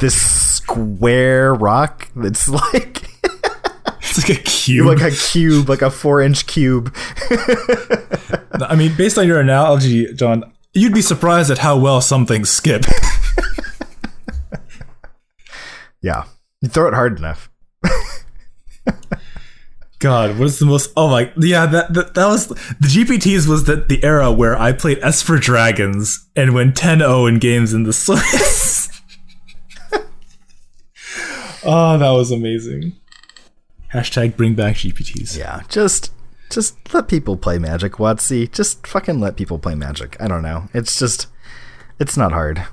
this 0.00 0.14
square 0.20 1.54
rock 1.54 2.10
that's 2.14 2.46
like 2.48 3.06
It's 4.10 4.28
like 4.28 4.38
a 4.38 4.42
cube. 4.42 4.86
like 4.86 5.00
a 5.00 5.10
cube, 5.10 5.68
like 5.68 5.82
a 5.82 5.90
four 5.90 6.20
inch 6.20 6.46
cube. 6.46 6.94
I 8.60 8.74
mean, 8.76 8.96
based 8.96 9.18
on 9.18 9.26
your 9.26 9.40
analogy, 9.40 10.12
John, 10.14 10.52
you'd 10.72 10.94
be 10.94 11.02
surprised 11.02 11.50
at 11.50 11.58
how 11.58 11.78
well 11.78 12.00
some 12.00 12.26
things 12.26 12.50
skip. 12.50 12.84
Yeah. 16.02 16.24
You 16.60 16.68
throw 16.68 16.88
it 16.88 16.94
hard 16.94 17.18
enough. 17.18 17.50
God, 19.98 20.38
what's 20.38 20.58
the 20.60 20.66
most? 20.66 20.92
Oh 20.96 21.08
my, 21.08 21.32
yeah, 21.36 21.66
that 21.66 21.92
that, 21.92 22.14
that 22.14 22.26
was 22.26 22.46
the 22.48 22.54
GPTs 22.80 23.48
was 23.48 23.64
the, 23.64 23.76
the 23.76 24.02
era 24.04 24.30
where 24.30 24.56
I 24.56 24.72
played 24.72 25.00
Esper 25.02 25.38
Dragons 25.38 26.28
and 26.36 26.54
went 26.54 26.76
10-0 26.76 27.28
in 27.28 27.38
games 27.38 27.74
in 27.74 27.82
the 27.82 27.92
Swiss. 27.92 28.90
oh, 31.64 31.98
that 31.98 32.10
was 32.10 32.30
amazing. 32.30 32.92
Hashtag 33.92 34.36
bring 34.36 34.54
back 34.54 34.76
GPTs. 34.76 35.36
Yeah, 35.36 35.62
just 35.68 36.12
just 36.50 36.92
let 36.94 37.08
people 37.08 37.36
play 37.36 37.58
Magic, 37.58 37.94
WotC. 37.94 38.50
Just 38.52 38.86
fucking 38.86 39.20
let 39.20 39.36
people 39.36 39.58
play 39.58 39.74
Magic. 39.74 40.16
I 40.20 40.28
don't 40.28 40.42
know. 40.42 40.68
It's 40.74 40.98
just 40.98 41.26
it's 41.98 42.16
not 42.16 42.32
hard. 42.32 42.64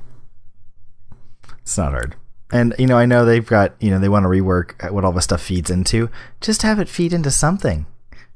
It's 1.61 1.77
not 1.77 1.91
hard. 1.91 2.15
And 2.51 2.75
you 2.77 2.85
know, 2.85 2.97
I 2.97 3.05
know 3.05 3.25
they've 3.25 3.45
got, 3.45 3.73
you 3.79 3.89
know, 3.89 3.99
they 3.99 4.09
want 4.09 4.23
to 4.23 4.29
rework 4.29 4.91
what 4.91 5.03
all 5.03 5.11
the 5.11 5.21
stuff 5.21 5.41
feeds 5.41 5.69
into. 5.69 6.09
Just 6.41 6.61
have 6.61 6.79
it 6.79 6.89
feed 6.89 7.13
into 7.13 7.31
something. 7.31 7.85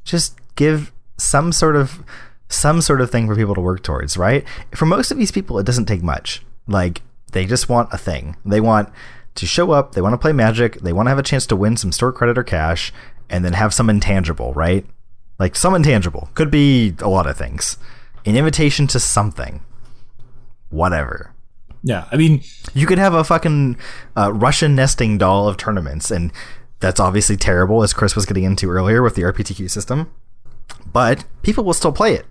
Just 0.03 0.38
give 0.56 0.91
some 1.18 1.51
sort 1.51 1.76
of 1.76 2.03
some 2.47 2.81
sort 2.81 3.01
of 3.01 3.11
thing 3.11 3.27
for 3.27 3.35
people 3.35 3.56
to 3.56 3.61
work 3.61 3.84
towards, 3.84 4.18
right? 4.18 4.43
For 4.73 4.85
most 4.85 5.11
of 5.11 5.18
these 5.18 5.31
people 5.31 5.60
it 5.60 5.65
doesn't 5.65 5.85
take 5.85 6.01
much. 6.01 6.43
Like 6.68 7.01
they 7.31 7.45
just 7.45 7.69
want 7.69 7.93
a 7.93 7.97
thing. 7.97 8.35
They 8.43 8.61
want 8.61 8.89
to 9.40 9.45
show 9.45 9.72
up, 9.72 9.94
they 9.94 10.02
want 10.02 10.14
to 10.14 10.18
play 10.18 10.34
Magic, 10.34 10.76
they 10.82 10.94
want 10.94 11.07
to 11.07 11.10
have 11.10 11.20
a 11.20 11.24
chance 11.24 11.45
to 11.48 11.56
win 11.56 11.78
some 11.78 11.91
store 11.91 12.11
credit 12.11 12.38
or 12.38 12.44
cash 12.44 12.94
and 13.30 13.44
then 13.44 13.53
have 13.53 13.74
some 13.74 13.90
intangible, 13.90 14.53
right? 14.53 14.86
Like 15.38 15.56
some 15.56 15.76
intangible. 15.76 16.30
Could 16.34 16.52
be 16.52 16.95
a 16.99 17.10
lot 17.10 17.28
of 17.28 17.38
things. 17.38 17.78
An 18.26 18.36
invitation 18.36 18.88
to 18.88 18.99
something. 18.99 19.61
Whatever. 20.70 21.34
Yeah, 21.82 22.06
I 22.11 22.18
mean, 22.18 22.41
You 22.74 22.86
could 22.86 22.98
have 22.98 23.14
a 23.14 23.24
fucking 23.24 23.78
uh, 24.18 24.34
Russian 24.34 24.76
nesting 24.76 25.18
doll 25.18 25.48
of 25.48 25.57
tournaments, 25.57 26.11
and 26.11 26.32
that's 26.80 26.99
obviously 26.99 27.38
terrible, 27.38 27.84
as 27.84 27.94
Chris 27.94 28.16
was 28.16 28.26
getting 28.26 28.44
into 28.44 28.70
earlier 28.70 29.02
with 29.02 29.16
the 29.16 29.22
RPTQ 29.22 29.70
system. 29.70 30.11
But 30.91 31.24
people 31.41 31.64
will 31.64 31.74
still 31.74 31.91
play 31.91 32.16
it. 32.16 32.26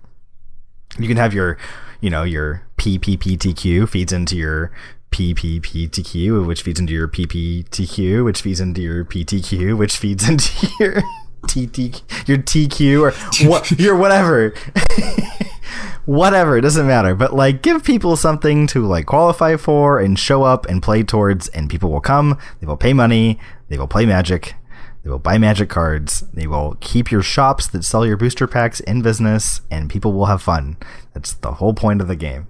You 0.97 1.07
can 1.07 1.17
have 1.17 1.33
your, 1.33 1.57
you 1.99 2.09
know, 2.09 2.23
your 2.23 2.63
PPPTQ 2.77 3.89
feeds 3.89 4.13
into 4.13 4.37
your 4.37 4.71
PPPTQ, 5.11 6.45
which 6.45 6.61
feeds 6.61 6.79
into 6.79 6.93
your 6.93 7.07
PPTQ, 7.07 8.23
which 8.23 8.41
feeds 8.41 8.59
into 8.59 8.81
your 8.81 9.05
PTQ, 9.05 9.77
which 9.77 9.97
feeds 9.97 10.27
into 10.27 10.67
your 10.79 10.93
TT, 11.47 12.03
your 12.27 12.37
TQ, 12.37 13.01
or 13.01 13.47
what, 13.47 13.71
your 13.71 13.95
whatever. 13.95 14.53
whatever 16.05 16.57
it 16.57 16.61
doesn't 16.61 16.87
matter. 16.87 17.13
But 17.13 17.33
like 17.33 17.61
give 17.61 17.83
people 17.83 18.15
something 18.15 18.67
to 18.67 18.85
like 18.85 19.05
qualify 19.05 19.55
for 19.57 19.99
and 19.99 20.17
show 20.17 20.43
up 20.43 20.65
and 20.65 20.81
play 20.81 21.03
towards 21.03 21.47
and 21.49 21.69
people 21.69 21.91
will 21.91 22.01
come 22.01 22.37
they 22.59 22.65
will 22.65 22.77
pay 22.77 22.93
money 22.93 23.39
they 23.67 23.77
will 23.77 23.87
play 23.87 24.07
magic 24.07 24.55
they 25.03 25.09
will 25.09 25.19
buy 25.19 25.37
magic 25.37 25.69
cards 25.69 26.21
they 26.33 26.47
will 26.47 26.77
keep 26.79 27.11
your 27.11 27.21
shops 27.21 27.67
that 27.67 27.83
sell 27.83 28.05
your 28.07 28.17
booster 28.17 28.47
packs 28.47 28.79
in 28.81 29.03
business 29.03 29.61
and 29.69 29.89
people 29.89 30.11
will 30.11 30.25
have 30.25 30.41
fun. 30.41 30.77
That's 31.13 31.33
the 31.33 31.53
whole 31.53 31.73
point 31.73 32.01
of 32.01 32.07
the 32.07 32.15
game. 32.15 32.47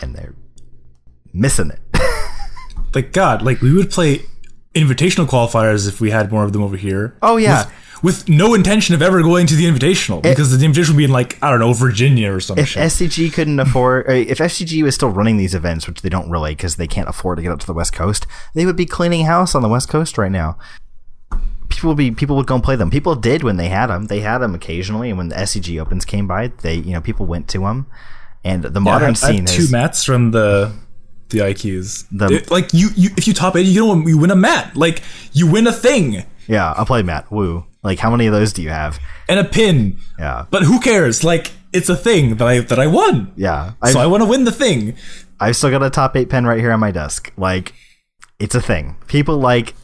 And 0.00 0.14
they're 0.14 0.34
missing 1.34 1.70
it 1.70 1.80
like 2.94 3.12
God, 3.12 3.42
like 3.42 3.60
we 3.60 3.72
would 3.74 3.90
play 3.90 4.22
invitational 4.74 5.26
qualifiers 5.26 5.88
if 5.88 6.00
we 6.00 6.10
had 6.10 6.30
more 6.32 6.44
of 6.44 6.52
them 6.52 6.62
over 6.62 6.76
here. 6.76 7.16
Oh, 7.22 7.36
yeah. 7.36 7.64
with, 8.02 8.02
with 8.02 8.28
no 8.28 8.54
intention 8.54 8.94
of 8.94 9.02
ever 9.02 9.22
going 9.22 9.46
to 9.46 9.54
the 9.54 9.64
invitational 9.64 10.22
because 10.22 10.56
the 10.56 10.64
invitational 10.66 10.88
would 10.90 10.96
be 10.98 11.04
in 11.04 11.12
like 11.12 11.42
I 11.42 11.50
don't 11.50 11.60
know 11.60 11.72
Virginia 11.72 12.32
or 12.32 12.40
some 12.40 12.58
if 12.58 12.68
shit. 12.68 12.82
SCG 12.82 13.32
couldn't 13.32 13.58
afford, 13.60 14.08
if 14.08 14.38
SCG 14.38 14.82
was 14.82 14.94
still 14.94 15.10
running 15.10 15.36
these 15.36 15.54
events, 15.54 15.86
which 15.86 16.02
they 16.02 16.08
don't 16.08 16.30
really 16.30 16.52
because 16.54 16.76
they 16.76 16.86
can't 16.86 17.08
afford 17.08 17.38
to 17.38 17.42
get 17.42 17.52
up 17.52 17.60
to 17.60 17.66
the 17.66 17.72
West 17.72 17.92
Coast, 17.92 18.26
they 18.54 18.66
would 18.66 18.76
be 18.76 18.86
cleaning 18.86 19.26
house 19.26 19.54
on 19.54 19.62
the 19.62 19.68
West 19.68 19.88
Coast 19.88 20.18
right 20.18 20.32
now. 20.32 20.58
People 21.68 21.88
would 21.88 21.96
be 21.98 22.10
people 22.10 22.36
would 22.36 22.46
go 22.46 22.54
and 22.54 22.62
play 22.62 22.76
them. 22.76 22.90
People 22.90 23.14
did 23.16 23.42
when 23.42 23.56
they 23.56 23.68
had 23.68 23.86
them. 23.86 24.06
They 24.06 24.20
had 24.20 24.38
them 24.38 24.54
occasionally, 24.54 25.08
and 25.08 25.18
when 25.18 25.28
the 25.28 25.36
SCG 25.36 25.80
opens 25.80 26.04
came 26.04 26.26
by, 26.28 26.48
they 26.62 26.74
you 26.74 26.92
know 26.92 27.00
people 27.00 27.26
went 27.26 27.48
to 27.48 27.60
them. 27.60 27.86
And 28.44 28.62
the 28.62 28.80
modern 28.80 29.02
I 29.02 29.06
had- 29.06 29.24
I 29.24 29.34
scene 29.36 29.44
is 29.44 29.56
two 29.56 29.72
mats 29.72 30.04
from 30.04 30.30
the 30.30 30.72
the 31.30 31.38
IQs. 31.38 32.06
The- 32.10 32.36
It- 32.36 32.50
like 32.50 32.72
you, 32.72 32.88
you, 32.96 33.10
if 33.16 33.26
you 33.26 33.34
top 33.34 33.56
eight, 33.56 33.66
you 33.66 33.80
don't 33.84 34.06
you 34.06 34.18
win 34.18 34.30
a 34.30 34.36
mat. 34.36 34.76
Like 34.76 35.02
you 35.32 35.46
win 35.50 35.66
a 35.66 35.72
thing 35.72 36.24
yeah. 36.46 36.72
I'll 36.76 36.84
play 36.84 37.02
mat. 37.02 37.30
Woo. 37.32 37.64
Like 37.82 37.98
how 37.98 38.10
many 38.10 38.26
of 38.26 38.32
those 38.34 38.52
do 38.52 38.62
you 38.62 38.68
have? 38.68 38.98
and 39.28 39.38
a 39.40 39.44
pin. 39.44 39.96
Yeah, 40.18 40.44
But 40.50 40.62
who 40.64 40.78
cares? 40.78 41.24
Like 41.24 41.52
it's 41.72 41.88
a 41.88 41.96
thing 41.96 42.36
that 42.36 42.46
I 42.46 42.60
that 42.60 42.78
I 42.78 42.86
won. 42.86 43.32
yeah. 43.36 43.70
So 43.86 43.90
I've, 43.90 43.96
I 43.96 44.06
want 44.06 44.22
to 44.22 44.28
win 44.28 44.44
the 44.44 44.52
thing. 44.52 44.94
I've 45.40 45.56
still 45.56 45.70
got 45.70 45.82
a 45.82 45.88
top 45.90 46.14
eight 46.16 46.28
pen 46.28 46.44
right 46.46 46.60
here 46.60 46.70
on 46.72 46.80
my 46.80 46.90
desk. 46.90 47.32
Like 47.38 47.72
it's 48.38 48.54
a 48.54 48.60
thing. 48.60 48.96
People 49.06 49.38
like 49.38 49.74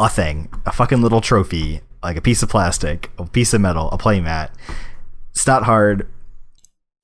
a 0.00 0.08
thing, 0.08 0.48
a 0.66 0.72
fucking 0.72 1.00
little 1.00 1.20
trophy, 1.20 1.80
like 2.02 2.16
a 2.16 2.20
piece 2.20 2.42
of 2.42 2.48
plastic, 2.48 3.10
a 3.18 3.24
piece 3.26 3.54
of 3.54 3.60
metal, 3.60 3.88
a 3.92 3.98
playmat. 3.98 4.50
It's 5.30 5.46
not 5.46 5.62
hard. 5.62 6.08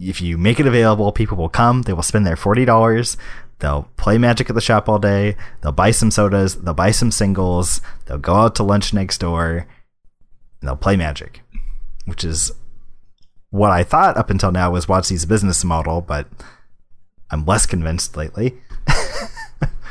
If 0.00 0.20
you 0.20 0.36
make 0.36 0.58
it 0.60 0.66
available, 0.66 1.12
people 1.12 1.36
will 1.36 1.48
come. 1.48 1.82
They 1.82 1.92
will 1.92 2.02
spend 2.02 2.26
their 2.26 2.36
forty 2.36 2.64
dollars. 2.64 3.16
They'll 3.58 3.88
play 3.96 4.18
Magic 4.18 4.50
at 4.50 4.54
the 4.54 4.60
shop 4.60 4.88
all 4.88 4.98
day. 4.98 5.36
They'll 5.60 5.72
buy 5.72 5.90
some 5.90 6.10
sodas. 6.10 6.56
They'll 6.56 6.74
buy 6.74 6.90
some 6.90 7.10
singles. 7.10 7.80
They'll 8.04 8.18
go 8.18 8.34
out 8.34 8.54
to 8.56 8.62
lunch 8.62 8.92
next 8.92 9.18
door. 9.18 9.66
And 10.60 10.68
they'll 10.68 10.76
play 10.76 10.96
Magic, 10.96 11.40
which 12.04 12.24
is 12.24 12.52
what 13.50 13.70
I 13.70 13.82
thought 13.82 14.16
up 14.16 14.30
until 14.30 14.52
now 14.52 14.70
was 14.70 14.86
WotC's 14.86 15.24
business 15.24 15.64
model, 15.64 16.00
but 16.00 16.28
I'm 17.30 17.44
less 17.46 17.66
convinced 17.66 18.16
lately. 18.16 18.56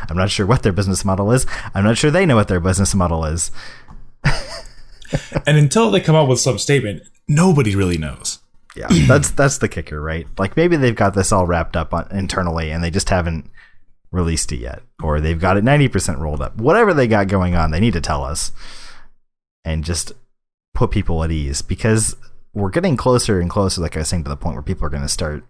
I'm 0.08 0.18
not 0.18 0.30
sure 0.30 0.46
what 0.46 0.62
their 0.62 0.74
business 0.74 1.04
model 1.04 1.32
is. 1.32 1.48
I'm 1.74 1.84
not 1.84 1.98
sure 1.98 2.12
they 2.12 2.26
know 2.26 2.36
what 2.36 2.48
their 2.48 2.60
business 2.60 2.94
model 2.94 3.26
is. 3.26 3.52
And 5.46 5.58
until 5.58 5.92
they 5.92 6.02
come 6.02 6.16
up 6.16 6.28
with 6.28 6.40
some 6.40 6.58
statement, 6.58 7.04
nobody 7.28 7.76
really 7.76 7.98
knows. 7.98 8.40
Yeah, 8.76 8.88
that's 9.08 9.32
that's 9.32 9.60
the 9.60 9.68
kicker, 9.68 10.02
right? 10.02 10.28
Like 10.38 10.58
maybe 10.58 10.76
they've 10.76 10.96
got 10.96 11.14
this 11.14 11.32
all 11.32 11.46
wrapped 11.46 11.76
up 11.76 11.94
on, 11.94 12.08
internally 12.12 12.72
and 12.72 12.84
they 12.84 12.92
just 12.92 13.10
haven't 13.10 13.50
released 14.12 14.52
it 14.52 14.58
yet, 14.58 14.82
or 15.04 15.20
they've 15.20 15.40
got 15.40 15.58
it 15.58 15.64
90% 15.64 16.20
rolled 16.20 16.42
up. 16.42 16.56
Whatever 16.58 16.94
they 16.94 17.08
got 17.08 17.28
going 17.28 17.56
on, 17.56 17.72
they 17.72 17.80
need 17.80 17.94
to 17.94 18.02
tell 18.02 18.24
us 18.24 18.52
and 19.64 19.84
just 19.84 20.14
put 20.74 20.92
people 20.92 21.24
at 21.24 21.32
ease 21.32 21.62
because 21.62 22.16
we're 22.54 22.70
getting 22.70 22.96
closer 22.98 23.40
and 23.40 23.50
closer, 23.50 23.82
like 23.82 23.96
I 23.96 24.00
was 24.00 24.08
saying, 24.08 24.24
to 24.24 24.30
the 24.30 24.38
point 24.38 24.56
where 24.56 24.64
people 24.64 24.86
are 24.86 24.90
going 24.90 25.04
to 25.04 25.10
start 25.10 25.44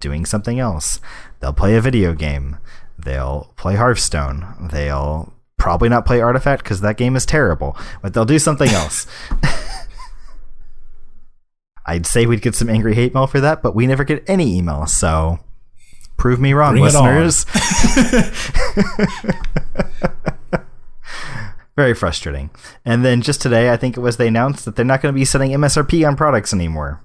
doing 0.00 0.26
something 0.26 0.58
else. 0.58 1.00
They'll 1.40 1.52
play 1.52 1.76
a 1.76 1.80
video 1.80 2.14
game. 2.14 2.58
They'll 2.98 3.52
play 3.56 3.76
Hearthstone. 3.76 4.68
They'll 4.72 5.32
probably 5.56 5.88
not 5.88 6.04
play 6.04 6.20
Artifact 6.20 6.64
because 6.64 6.80
that 6.80 6.96
game 6.96 7.14
is 7.14 7.24
terrible, 7.24 7.76
but 8.02 8.12
they'll 8.12 8.24
do 8.24 8.38
something 8.38 8.68
else. 8.70 9.06
I'd 11.86 12.06
say 12.06 12.26
we'd 12.26 12.42
get 12.42 12.54
some 12.54 12.70
angry 12.70 12.94
hate 12.94 13.14
mail 13.14 13.26
for 13.26 13.40
that, 13.40 13.62
but 13.62 13.74
we 13.74 13.86
never 13.86 14.04
get 14.04 14.22
any 14.28 14.56
email, 14.56 14.86
so 14.86 15.40
prove 16.16 16.40
me 16.40 16.52
wrong, 16.52 16.74
Bring 16.74 16.84
listeners. 16.84 17.44
Very 21.76 21.94
frustrating. 21.94 22.50
And 22.84 23.04
then 23.04 23.22
just 23.22 23.40
today, 23.40 23.70
I 23.70 23.76
think 23.76 23.96
it 23.96 24.00
was 24.00 24.16
they 24.16 24.28
announced 24.28 24.64
that 24.66 24.76
they're 24.76 24.84
not 24.84 25.00
going 25.00 25.12
to 25.12 25.18
be 25.18 25.24
setting 25.24 25.52
MSRP 25.52 26.06
on 26.06 26.16
products 26.16 26.52
anymore. 26.52 27.02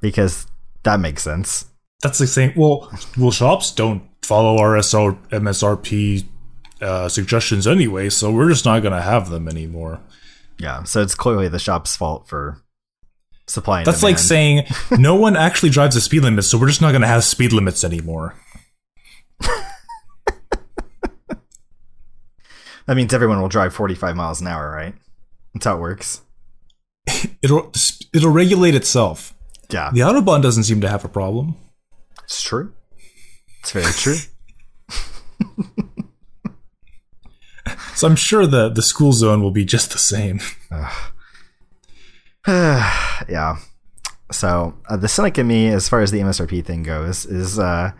Because 0.00 0.46
that 0.82 1.00
makes 1.00 1.22
sense. 1.22 1.66
That's 2.02 2.18
the 2.18 2.26
same. 2.26 2.52
Well, 2.54 2.92
well, 3.16 3.30
shops 3.30 3.72
don't 3.72 4.02
follow 4.22 4.58
RSR 4.58 5.18
MSRP 5.30 6.24
uh, 6.80 7.08
suggestions 7.08 7.66
anyway, 7.66 8.10
so 8.10 8.30
we're 8.30 8.50
just 8.50 8.64
not 8.64 8.82
going 8.82 8.94
to 8.94 9.00
have 9.00 9.30
them 9.30 9.48
anymore. 9.48 10.00
Yeah, 10.58 10.84
so 10.84 11.02
it's 11.02 11.14
clearly 11.14 11.48
the 11.48 11.58
shop's 11.58 11.96
fault 11.96 12.28
for 12.28 12.62
supply 13.48 13.78
and 13.78 13.86
That's 13.86 14.02
like 14.02 14.18
saying 14.18 14.64
no 14.98 15.14
one 15.14 15.36
actually 15.36 15.70
drives 15.70 15.94
the 15.94 16.00
speed 16.00 16.22
limit, 16.22 16.44
so 16.44 16.58
we're 16.58 16.68
just 16.68 16.80
not 16.82 16.90
going 16.92 17.02
to 17.02 17.08
have 17.08 17.24
speed 17.24 17.52
limits 17.52 17.84
anymore. 17.84 18.34
that 22.86 22.96
means 22.96 23.12
everyone 23.12 23.40
will 23.40 23.48
drive 23.48 23.74
45 23.74 24.16
miles 24.16 24.40
an 24.40 24.46
hour, 24.46 24.70
right? 24.70 24.94
That's 25.54 25.66
how 25.66 25.76
it 25.76 25.80
works. 25.80 26.22
It'll 27.42 27.72
it'll 28.12 28.32
regulate 28.32 28.74
itself. 28.74 29.34
Yeah, 29.70 29.90
The 29.92 30.00
autobahn 30.00 30.42
doesn't 30.42 30.64
seem 30.64 30.80
to 30.80 30.88
have 30.88 31.04
a 31.04 31.08
problem. 31.08 31.56
it's 32.24 32.42
true. 32.42 32.72
It's 33.60 33.72
very 33.72 33.92
true. 33.92 34.16
So 37.94 38.06
I'm 38.06 38.16
sure 38.16 38.46
the 38.46 38.68
the 38.68 38.80
school 38.80 39.12
zone 39.12 39.42
will 39.42 39.50
be 39.50 39.64
just 39.64 39.90
the 39.90 39.98
same. 39.98 40.40
yeah. 42.48 43.56
So 44.30 44.74
uh, 44.88 44.96
the 44.96 45.08
cynic 45.08 45.38
in 45.38 45.46
me, 45.46 45.68
as 45.68 45.88
far 45.88 46.00
as 46.00 46.10
the 46.10 46.20
MSRP 46.20 46.64
thing 46.64 46.82
goes, 46.82 47.24
is 47.26 47.58
uh, 47.58 47.92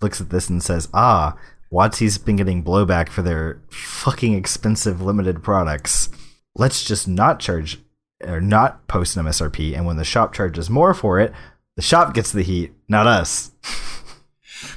looks 0.00 0.20
at 0.20 0.30
this 0.30 0.48
and 0.48 0.62
says, 0.62 0.88
"Ah, 0.92 1.36
WotC's 1.72 2.18
been 2.18 2.36
getting 2.36 2.62
blowback 2.62 3.08
for 3.08 3.22
their 3.22 3.60
fucking 3.70 4.34
expensive 4.34 5.00
limited 5.00 5.42
products. 5.42 6.08
Let's 6.54 6.84
just 6.84 7.06
not 7.06 7.40
charge 7.40 7.78
or 8.24 8.40
not 8.40 8.86
post 8.88 9.16
an 9.16 9.24
MSRP, 9.24 9.76
and 9.76 9.86
when 9.86 9.96
the 9.96 10.04
shop 10.04 10.32
charges 10.32 10.70
more 10.70 10.94
for 10.94 11.20
it, 11.20 11.32
the 11.76 11.82
shop 11.82 12.14
gets 12.14 12.32
the 12.32 12.42
heat, 12.42 12.72
not 12.88 13.06
us." 13.06 13.52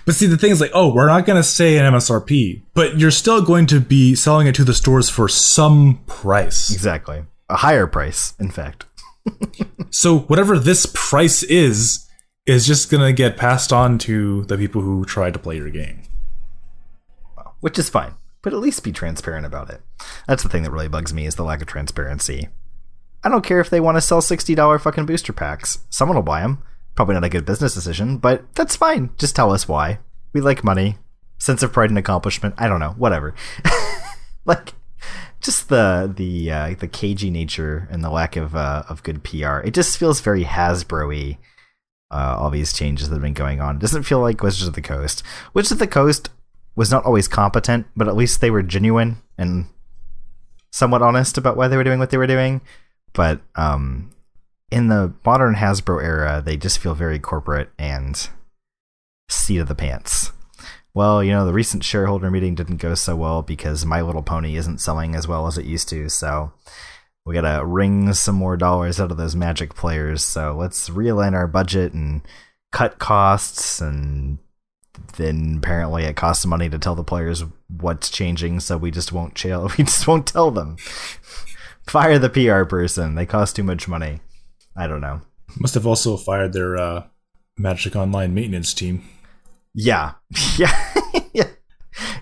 But 0.06 0.16
see, 0.16 0.26
the 0.26 0.38
thing 0.38 0.52
is 0.52 0.60
like, 0.60 0.72
oh, 0.74 0.94
we're 0.94 1.08
not 1.08 1.26
going 1.26 1.38
to 1.38 1.44
say 1.44 1.78
an 1.78 1.94
MSRP, 1.94 2.64
but 2.74 2.98
you're 2.98 3.12
still 3.12 3.42
going 3.42 3.66
to 3.68 3.80
be 3.80 4.16
selling 4.16 4.48
it 4.48 4.56
to 4.56 4.64
the 4.64 4.74
stores 4.74 5.10
for 5.10 5.28
some 5.28 6.02
price. 6.06 6.72
Exactly, 6.72 7.24
a 7.48 7.58
higher 7.58 7.88
price, 7.88 8.34
in 8.40 8.50
fact. 8.50 8.86
So 9.92 10.20
whatever 10.20 10.60
this 10.60 10.86
price 10.94 11.44
is, 11.44 12.08
is 12.46 12.66
just 12.66 12.90
to 12.90 13.14
get 13.14 13.38
passed 13.38 13.74
on 13.74 13.98
to 14.00 14.44
the 14.46 14.58
people 14.58 14.82
who 14.82 15.04
try 15.06 15.32
to 15.32 15.40
play 15.40 15.58
your 15.58 15.70
game. 15.70 16.02
which 17.60 17.78
is 17.78 17.90
fine. 17.90 18.14
But 18.42 18.54
at 18.54 18.60
least 18.60 18.84
be 18.84 18.92
transparent 18.92 19.46
about 19.46 19.70
it. 19.70 19.82
That's 20.28 20.44
the 20.44 20.50
thing 20.50 20.64
that 20.64 20.72
really 20.72 20.88
bugs 20.88 21.14
me 21.14 21.26
is 21.26 21.36
the 21.36 21.44
lack 21.44 21.62
of 21.62 21.68
transparency. 21.68 22.48
I 23.24 23.28
don't 23.30 23.44
care 23.44 23.60
if 23.60 23.70
they 23.70 23.82
want 23.82 23.98
to 23.98 24.02
sell 24.02 24.22
sixty 24.22 24.56
dollar 24.56 24.80
fucking 24.80 25.06
booster 25.06 25.34
packs. 25.34 25.80
Someone 25.90 26.16
will 26.16 26.24
buy 26.24 26.42
them. 26.42 26.64
Probably 26.96 27.16
not 27.16 27.26
a 27.26 27.30
good 27.30 27.46
business 27.46 27.74
decision, 27.74 28.18
but 28.18 28.44
that's 28.56 28.78
fine. 28.78 29.10
Just 29.18 29.36
tell 29.36 29.52
us 29.52 29.68
why. 29.68 30.00
We 30.32 30.40
like 30.40 30.64
money, 30.64 30.98
sense 31.38 31.62
of 31.64 31.74
pride 31.74 31.90
and 31.90 32.00
accomplishment. 32.00 32.56
I 32.58 32.68
don't 32.70 32.80
know, 32.80 32.94
whatever. 32.98 33.36
like, 34.46 34.74
just 35.42 35.70
the 35.70 36.12
the 36.14 36.52
uh, 36.52 36.76
the 36.80 36.88
cagey 36.88 37.30
nature 37.30 37.88
and 37.92 38.04
the 38.04 38.10
lack 38.10 38.36
of 38.36 38.56
uh, 38.56 38.84
of 38.90 39.04
good 39.04 39.24
PR. 39.24 39.60
It 39.60 39.74
just 39.74 39.98
feels 39.98 40.22
very 40.22 40.46
Hasbro-y. 40.46 41.38
Uh, 42.12 42.36
all 42.40 42.50
these 42.50 42.74
changes 42.74 43.08
that 43.08 43.16
have 43.16 43.22
been 43.22 43.34
going 43.34 43.62
on. 43.62 43.76
It 43.76 43.82
doesn't 43.82 44.02
feel 44.02 44.20
like 44.20 44.42
Wizards 44.42 44.68
of 44.68 44.74
the 44.74 44.82
Coast. 44.82 45.22
Wizards 45.54 45.74
of 45.74 45.78
the 45.78 45.86
Coast 45.86 46.32
was 46.76 46.90
not 46.90 47.06
always 47.06 47.28
competent, 47.28 47.86
but 47.96 48.08
at 48.08 48.16
least 48.16 48.42
they 48.42 48.50
were 48.50 48.64
genuine 48.64 49.18
and 49.38 49.68
somewhat 50.72 51.04
honest 51.04 51.38
about 51.38 51.56
why 51.56 51.68
they 51.68 51.78
were 51.78 51.84
doing 51.84 52.00
what 52.00 52.10
they 52.10 52.18
were 52.18 52.26
doing. 52.26 52.62
But 53.14 53.42
um, 53.56 54.12
in 54.72 54.88
the 54.88 55.14
modern 55.26 55.56
Hasbro 55.56 56.04
era, 56.04 56.42
they 56.44 56.58
just 56.58 56.80
feel 56.80 56.96
very 56.96 57.20
corporate 57.20 57.70
and 57.78 58.30
seat 59.30 59.58
of 59.58 59.68
the 59.68 59.76
pants. 59.76 60.32
Well, 60.94 61.24
you 61.24 61.32
know, 61.32 61.46
the 61.46 61.54
recent 61.54 61.84
shareholder 61.84 62.32
meeting 62.32 62.56
didn't 62.56 62.78
go 62.78 62.96
so 62.96 63.16
well 63.16 63.42
because 63.42 63.86
My 63.86 64.02
Little 64.02 64.24
Pony 64.24 64.56
isn't 64.56 64.82
selling 64.82 65.16
as 65.16 65.28
well 65.28 65.48
as 65.48 65.58
it 65.58 65.66
used 65.66 65.90
to. 65.90 66.10
So 66.10 66.52
we 67.26 67.36
gotta 67.36 67.64
wring 67.64 68.12
some 68.14 68.36
more 68.36 68.58
dollars 68.58 69.00
out 69.00 69.12
of 69.12 69.18
those 69.18 69.36
Magic 69.36 69.76
players. 69.76 70.24
So 70.24 70.56
let's 70.58 70.90
realign 70.90 71.34
our 71.34 71.48
budget 71.48 71.94
and 71.94 72.22
cut 72.72 73.00
costs 73.00 73.82
and 73.82 74.40
then 75.18 75.58
apparently 75.58 76.04
it 76.04 76.16
costs 76.16 76.46
money 76.46 76.70
to 76.70 76.80
tell 76.80 76.96
the 76.96 77.04
players 77.04 77.44
what's 77.68 78.10
changing, 78.10 78.60
so 78.60 78.78
we 78.78 78.92
just 78.92 79.12
won't 79.12 79.36
chill. 79.36 79.70
We 79.78 79.84
just 79.84 80.08
won't 80.08 80.28
tell 80.28 80.52
them. 80.52 80.78
Fire 81.88 82.20
the 82.20 82.30
PR 82.30 82.64
person. 82.68 83.16
They 83.16 83.26
cost 83.26 83.56
too 83.56 83.64
much 83.64 83.88
money. 83.88 84.20
I 84.76 84.88
don't 84.88 85.02
know. 85.02 85.22
Must 85.60 85.74
have 85.74 85.88
also 85.88 86.18
fired 86.18 86.54
their 86.54 86.78
uh, 86.78 87.04
Magic 87.58 87.96
Online 87.96 88.34
maintenance 88.34 88.74
team. 88.74 89.04
Yeah, 89.74 90.14
yeah. 90.58 90.74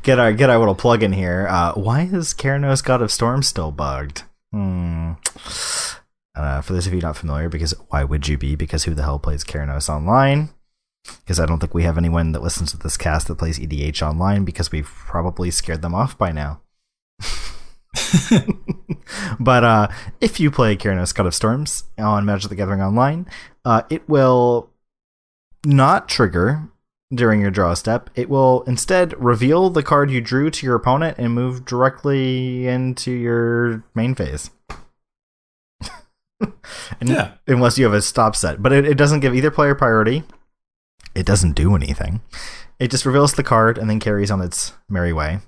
Get 0.08 0.20
our 0.20 0.32
get 0.32 0.50
our 0.50 0.58
little 0.58 0.76
plug 0.76 1.04
in 1.04 1.12
here. 1.14 1.48
Uh, 1.50 1.74
why 1.74 2.04
is 2.04 2.34
Keranos 2.34 2.84
God 2.84 3.02
of 3.02 3.12
Storm 3.12 3.44
still 3.44 3.72
bugged? 3.72 4.24
Hmm. 4.52 5.14
Uh, 6.34 6.62
for 6.62 6.74
those 6.74 6.88
of 6.88 6.94
you 6.94 7.02
not 7.02 7.18
familiar, 7.18 7.50
because 7.50 7.74
why 7.90 8.04
would 8.04 8.28
you 8.28 8.38
be? 8.38 8.56
Because 8.56 8.84
who 8.86 8.94
the 8.94 9.04
hell 9.04 9.20
plays 9.20 9.44
Keranos 9.44 9.90
online? 9.90 10.50
Because 11.20 11.40
I 11.40 11.46
don't 11.46 11.60
think 11.60 11.74
we 11.74 11.84
have 11.84 11.98
anyone 11.98 12.32
that 12.32 12.42
listens 12.42 12.72
to 12.72 12.78
this 12.78 12.96
cast 12.96 13.28
that 13.28 13.38
plays 13.38 13.60
EDH 13.60 14.02
online 14.02 14.46
because 14.46 14.72
we've 14.72 14.86
probably 14.86 15.52
scared 15.52 15.82
them 15.82 15.96
off 15.96 16.18
by 16.18 16.32
now. 16.32 16.62
but 19.40 19.64
uh, 19.64 19.88
if 20.22 20.40
you 20.40 20.52
play 20.52 20.76
Keranos 20.78 21.14
God 21.14 21.26
of 21.26 21.36
Storms 21.36 21.84
on 21.98 22.26
Magic 22.26 22.50
the 22.50 22.56
Gathering 22.56 22.82
Online, 22.82 23.28
uh, 23.66 23.82
it 23.90 24.08
will 24.08 24.70
not 25.66 26.08
trigger 26.08 26.70
during 27.14 27.42
your 27.42 27.52
draw 27.52 27.74
step, 27.74 28.10
it 28.16 28.30
will 28.30 28.64
instead 28.64 29.14
reveal 29.22 29.70
the 29.70 29.84
card 29.84 30.12
you 30.12 30.22
drew 30.22 30.50
to 30.50 30.66
your 30.66 30.76
opponent 30.76 31.18
and 31.18 31.34
move 31.34 31.66
directly 31.66 32.68
into 32.68 33.12
your 33.12 33.84
main 33.96 34.14
phase. 34.14 34.50
and, 36.42 37.10
Yeah. 37.10 37.34
Unless 37.48 37.78
you 37.78 37.86
have 37.86 37.94
a 37.94 38.02
stop 38.02 38.36
set. 38.36 38.62
But 38.62 38.74
it, 38.74 38.86
it 38.86 38.98
doesn't 38.98 39.22
give 39.22 39.34
either 39.34 39.52
player 39.52 39.76
priority. 39.76 40.24
It 41.16 41.26
doesn't 41.26 41.54
do 41.54 41.76
anything. 41.76 42.22
It 42.80 42.92
just 42.92 43.06
reveals 43.06 43.34
the 43.34 43.44
card 43.44 43.78
and 43.78 43.90
then 43.90 44.00
carries 44.00 44.30
on 44.30 44.42
its 44.42 44.74
merry 44.88 45.14
way. 45.14 45.40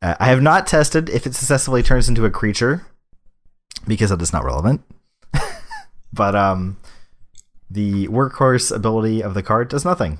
Uh, 0.00 0.14
I 0.20 0.26
have 0.26 0.42
not 0.42 0.66
tested 0.66 1.08
if 1.08 1.26
it 1.26 1.34
successfully 1.34 1.82
turns 1.82 2.08
into 2.08 2.26
a 2.26 2.30
creature 2.30 2.86
because 3.88 4.10
that 4.10 4.22
is 4.22 4.32
not 4.32 4.44
relevant. 4.44 4.82
but 6.12 6.36
um, 6.36 6.76
the 7.70 8.06
workhorse 8.08 8.74
ability 8.74 9.22
of 9.22 9.34
the 9.34 9.42
card 9.42 9.68
does 9.68 9.84
nothing. 9.84 10.18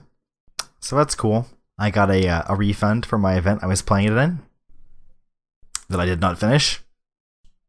So 0.85 0.97
that's 0.97 1.15
cool. 1.15 1.47
I 1.78 1.89
got 1.89 2.11
a 2.11 2.28
uh, 2.28 2.43
a 2.47 2.55
refund 2.55 3.06
for 3.06 3.16
my 3.16 3.36
event 3.36 3.62
I 3.62 3.66
was 3.66 3.81
playing 3.81 4.09
it 4.09 4.19
in 4.19 4.40
that 5.89 5.98
I 5.98 6.05
did 6.05 6.20
not 6.20 6.39
finish. 6.39 6.82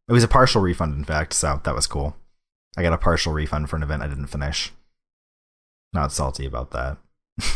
It 0.09 0.11
was 0.11 0.25
a 0.25 0.27
partial 0.27 0.61
refund, 0.61 0.95
in 0.95 1.05
fact, 1.05 1.31
so 1.31 1.61
that 1.63 1.73
was 1.73 1.87
cool. 1.87 2.17
I 2.75 2.81
got 2.81 2.91
a 2.91 2.97
partial 2.97 3.31
refund 3.31 3.69
for 3.69 3.77
an 3.77 3.83
event 3.83 4.03
I 4.03 4.07
didn't 4.07 4.27
finish. 4.27 4.73
Not 5.93 6.11
salty 6.11 6.45
about 6.45 6.71
that. 6.71 6.97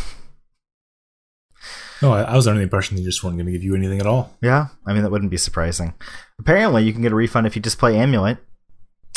No, 2.02 2.14
I, 2.14 2.22
I 2.22 2.34
was 2.34 2.48
under 2.48 2.56
the 2.56 2.62
impression 2.62 2.96
they 2.96 3.02
just 3.02 3.22
weren't 3.22 3.36
going 3.36 3.44
to 3.44 3.52
give 3.52 3.62
you 3.62 3.74
anything 3.74 4.00
at 4.00 4.06
all. 4.06 4.34
Yeah, 4.40 4.68
I 4.86 4.94
mean 4.94 5.02
that 5.02 5.10
wouldn't 5.10 5.30
be 5.30 5.36
surprising. 5.36 5.92
Apparently, 6.38 6.82
you 6.82 6.94
can 6.94 7.02
get 7.02 7.12
a 7.12 7.14
refund 7.14 7.46
if 7.46 7.54
you 7.54 7.60
just 7.60 7.78
play 7.78 7.98
Amulet 7.98 8.38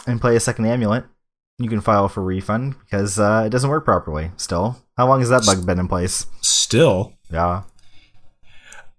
and 0.06 0.20
play 0.20 0.36
a 0.36 0.42
second 0.42 0.66
Amulet. 0.66 1.06
You 1.60 1.70
can 1.70 1.80
file 1.80 2.10
for 2.10 2.22
refund 2.22 2.76
because 2.80 3.18
uh, 3.18 3.44
it 3.46 3.52
doesn't 3.52 3.70
work 3.70 3.86
properly. 3.86 4.32
Still, 4.36 4.83
how 4.98 5.08
long 5.08 5.20
has 5.20 5.30
that 5.30 5.46
bug 5.46 5.66
been 5.66 5.80
in 5.80 5.88
place? 5.88 6.26
Still, 6.42 7.14
Yeah, 7.32 7.64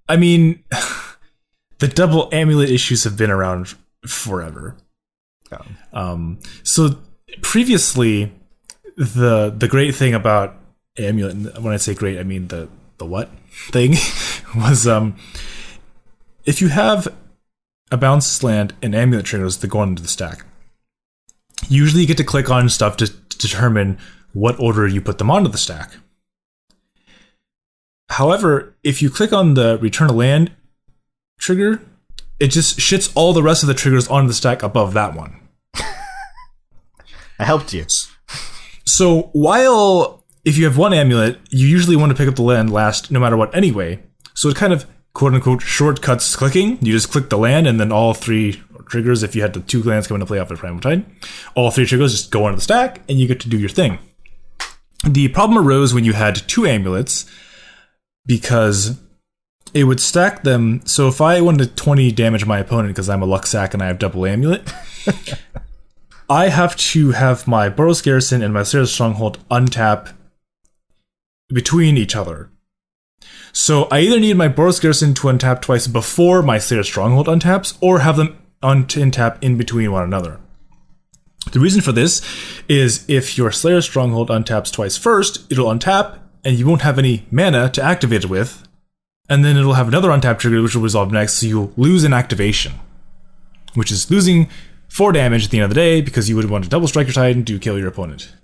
I 0.09 0.17
mean, 0.17 0.65
the 1.79 1.89
double 1.89 2.29
amulet 2.33 2.71
issues 2.71 3.05
have 3.05 3.17
been 3.17 3.31
around 3.31 3.75
forever. 4.07 4.77
Yeah. 5.51 5.63
Um, 5.93 6.39
so 6.63 6.99
previously, 7.43 8.33
the 8.97 9.51
the 9.51 9.69
great 9.69 9.95
thing 9.95 10.15
about 10.15 10.57
amulet, 10.99 11.61
when 11.61 11.73
I 11.73 11.79
say 11.79 11.95
great, 11.95 12.19
I 12.19 12.23
mean 12.23 12.49
the 12.49 12.69
the 12.99 13.07
what 13.07 13.31
thing 13.71 13.95
was 14.57 14.87
um, 14.87 15.17
if 16.45 16.61
you 16.61 16.69
have 16.69 17.09
a 17.91 17.97
bounce 17.97 18.43
land 18.43 18.75
and 18.83 18.95
amulet 18.95 19.27
triggers 19.27 19.59
that 19.59 19.69
go 19.69 19.83
into 19.83 20.03
the 20.03 20.09
stack, 20.09 20.45
usually 21.69 22.03
you 22.03 22.09
get 22.09 22.17
to 22.17 22.25
click 22.25 22.51
on 22.51 22.69
stuff 22.69 22.97
to, 22.99 23.07
to 23.07 23.39
determine 23.39 23.99
what 24.35 24.61
order 24.61 24.87
you 24.87 25.01
put 25.01 25.19
them 25.19 25.31
onto 25.31 25.49
the 25.49 25.59
stack. 25.59 25.93
However, 28.11 28.77
if 28.83 29.01
you 29.01 29.09
click 29.09 29.33
on 29.33 29.55
the 29.55 29.79
return 29.79 30.09
to 30.09 30.15
land 30.15 30.53
trigger, 31.41 31.81
it 32.39 32.49
just 32.49 32.79
shits 32.79 33.11
all 33.15 33.33
the 33.33 33.43
rest 33.43 33.63
of 33.63 33.69
the 33.69 33.75
triggers 33.75 34.09
onto 34.09 34.29
the 34.29 34.35
stack 34.35 34.63
above 34.63 34.93
that 34.93 35.15
one. 35.15 35.41
I 37.39 37.45
helped 37.45 37.73
you. 37.73 37.87
So 38.85 39.31
while 39.33 40.25
if 40.45 40.59
you 40.59 40.65
have 40.65 40.77
one 40.77 40.93
amulet, 40.93 41.39
you 41.51 41.67
usually 41.67 41.97
want 41.97 42.11
to 42.11 42.17
pick 42.17 42.29
up 42.29 42.37
the 42.37 42.43
land 42.43 42.73
last 42.73 43.11
no 43.11 43.19
matter 43.19 43.37
what 43.37 43.55
anyway. 43.55 44.03
So 44.35 44.49
it 44.49 44.57
kind 44.57 44.73
of 44.73 44.87
quote 45.15 45.33
unquote 45.33 45.63
shortcuts 45.63 46.37
clicking. 46.37 46.79
You 46.85 46.93
just 46.93 47.11
click 47.11 47.31
the 47.31 47.39
land 47.39 47.67
and 47.67 47.81
then 47.81 47.91
all 47.91 48.15
three 48.15 48.63
triggers, 48.87 49.23
if 49.23 49.35
you 49.35 49.43
had 49.43 49.55
the 49.55 49.61
two 49.61 49.83
lands 49.83 50.07
come 50.07 50.17
into 50.17 50.27
play 50.27 50.39
off 50.39 50.49
the 50.49 50.57
Primal 50.57 50.81
Tide, 50.81 51.05
all 51.55 51.71
three 51.71 51.87
triggers 51.87 52.13
just 52.13 52.31
go 52.31 52.45
onto 52.45 52.57
the 52.57 52.63
stack 52.63 53.01
and 53.09 53.19
you 53.19 53.27
get 53.27 53.41
to 53.41 53.49
do 53.49 53.59
your 53.59 53.71
thing. 53.71 53.99
The 55.07 55.29
problem 55.29 55.59
arose 55.59 55.93
when 55.93 56.05
you 56.05 56.15
had 56.15 56.37
two 56.49 56.67
amulets 56.67 57.27
because 58.27 58.99
it 59.75 59.85
would 59.85 60.01
stack 60.01 60.45
them. 60.45 60.81
So 60.87 61.09
if 61.09 61.21
I 61.21 61.41
wanted 61.41 61.69
to 61.69 61.75
20 61.75 62.13
damage 62.13 62.47
my 62.47 62.59
opponent 62.59 62.89
because 62.89 63.11
I'm 63.11 63.23
a 63.23 63.27
luck 63.27 63.47
sack 63.47 63.75
and 63.75 63.83
I 63.83 63.87
have 63.87 63.99
double 63.99 64.25
amulet, 64.25 64.73
I 66.31 66.49
have 66.49 66.75
to 66.77 67.11
have 67.11 67.47
my 67.47 67.69
Boros 67.69 68.03
Garrison 68.03 68.43
and 68.43 68.55
my 68.55 68.63
Slayers' 68.63 68.93
Stronghold 68.93 69.39
untap 69.51 70.15
between 71.49 71.99
each 71.99 72.17
other. 72.17 72.51
So 73.53 73.85
I 73.91 74.01
either 74.01 74.19
need 74.19 74.37
my 74.37 74.49
Boros 74.49 74.81
Garrison 74.81 75.13
to 75.15 75.29
untap 75.29 75.61
twice 75.61 75.87
before 75.87 76.43
my 76.43 76.59
Slayers' 76.59 76.87
Stronghold 76.87 77.27
untaps, 77.27 77.77
or 77.81 78.01
have 78.01 78.17
them 78.17 78.39
un- 78.63 78.87
untap 78.87 79.43
in 79.43 79.59
between 79.59 79.93
one 79.93 80.03
another. 80.03 80.41
The 81.55 81.61
reason 81.61 81.83
for 81.83 81.93
this 81.93 82.21
is 82.69 83.05
if 83.07 83.39
your 83.39 83.53
Slayer 83.53 83.81
Stronghold 83.81 84.29
untaps 84.29 84.73
twice 84.73 84.97
first, 84.97 85.51
it'll 85.53 85.73
untap, 85.73 86.19
and 86.45 86.59
you 86.59 86.67
won't 86.67 86.83
have 86.83 86.99
any 86.99 87.27
mana 87.31 87.71
to 87.71 87.83
activate 87.83 88.25
it 88.25 88.29
with, 88.29 88.67
and 89.29 89.45
then 89.45 89.57
it'll 89.57 89.75
have 89.75 89.87
another 89.87 90.09
untap 90.09 90.41
trigger 90.41 90.61
which 90.61 90.75
will 90.75 90.83
resolve 90.83 91.13
next, 91.13 91.35
so 91.35 91.47
you'll 91.47 91.73
lose 91.77 92.03
an 92.03 92.13
activation, 92.13 92.73
which 93.75 93.93
is 93.93 94.11
losing 94.11 94.49
four 94.89 95.13
damage 95.13 95.45
at 95.45 95.53
the 95.53 95.59
end 95.59 95.67
of 95.67 95.71
the 95.71 95.77
day 95.77 96.01
because 96.01 96.29
you 96.29 96.35
would 96.35 96.51
want 96.51 96.65
to 96.65 96.71
double 96.71 96.89
strike 96.89 97.07
your 97.07 97.15
Titan 97.15 97.45
to 97.45 97.61
kill 97.61 97.79
your 97.79 97.87
opponent. 97.87 98.35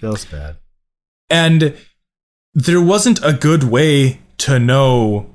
Feels 0.00 0.24
bad. 0.24 0.56
And 1.30 1.76
there 2.52 2.82
wasn't 2.82 3.24
a 3.24 3.32
good 3.32 3.62
way 3.62 4.22
to 4.38 4.58
know 4.58 5.32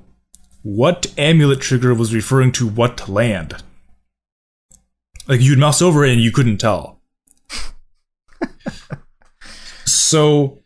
what 0.64 1.14
amulet 1.18 1.62
trigger 1.62 1.94
was 1.94 2.14
referring 2.14 2.52
to 2.52 2.68
what 2.68 3.08
land. 3.08 3.64
Like 5.30 5.40
you'd 5.40 5.60
mouse 5.60 5.82
over 5.82 6.04
it 6.04 6.12
and 6.12 6.22
you 6.22 6.34
couldn't 6.34 6.58
tell. 6.58 6.95
So 9.86 10.60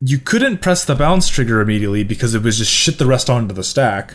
you 0.00 0.18
couldn't 0.18 0.62
press 0.62 0.84
the 0.84 0.94
bounce 0.94 1.28
trigger 1.28 1.60
immediately 1.60 2.04
because 2.04 2.34
it 2.34 2.42
was 2.42 2.58
just 2.58 2.72
shit 2.72 2.98
the 2.98 3.06
rest 3.06 3.28
onto 3.28 3.54
the 3.54 3.64
stack. 3.64 4.14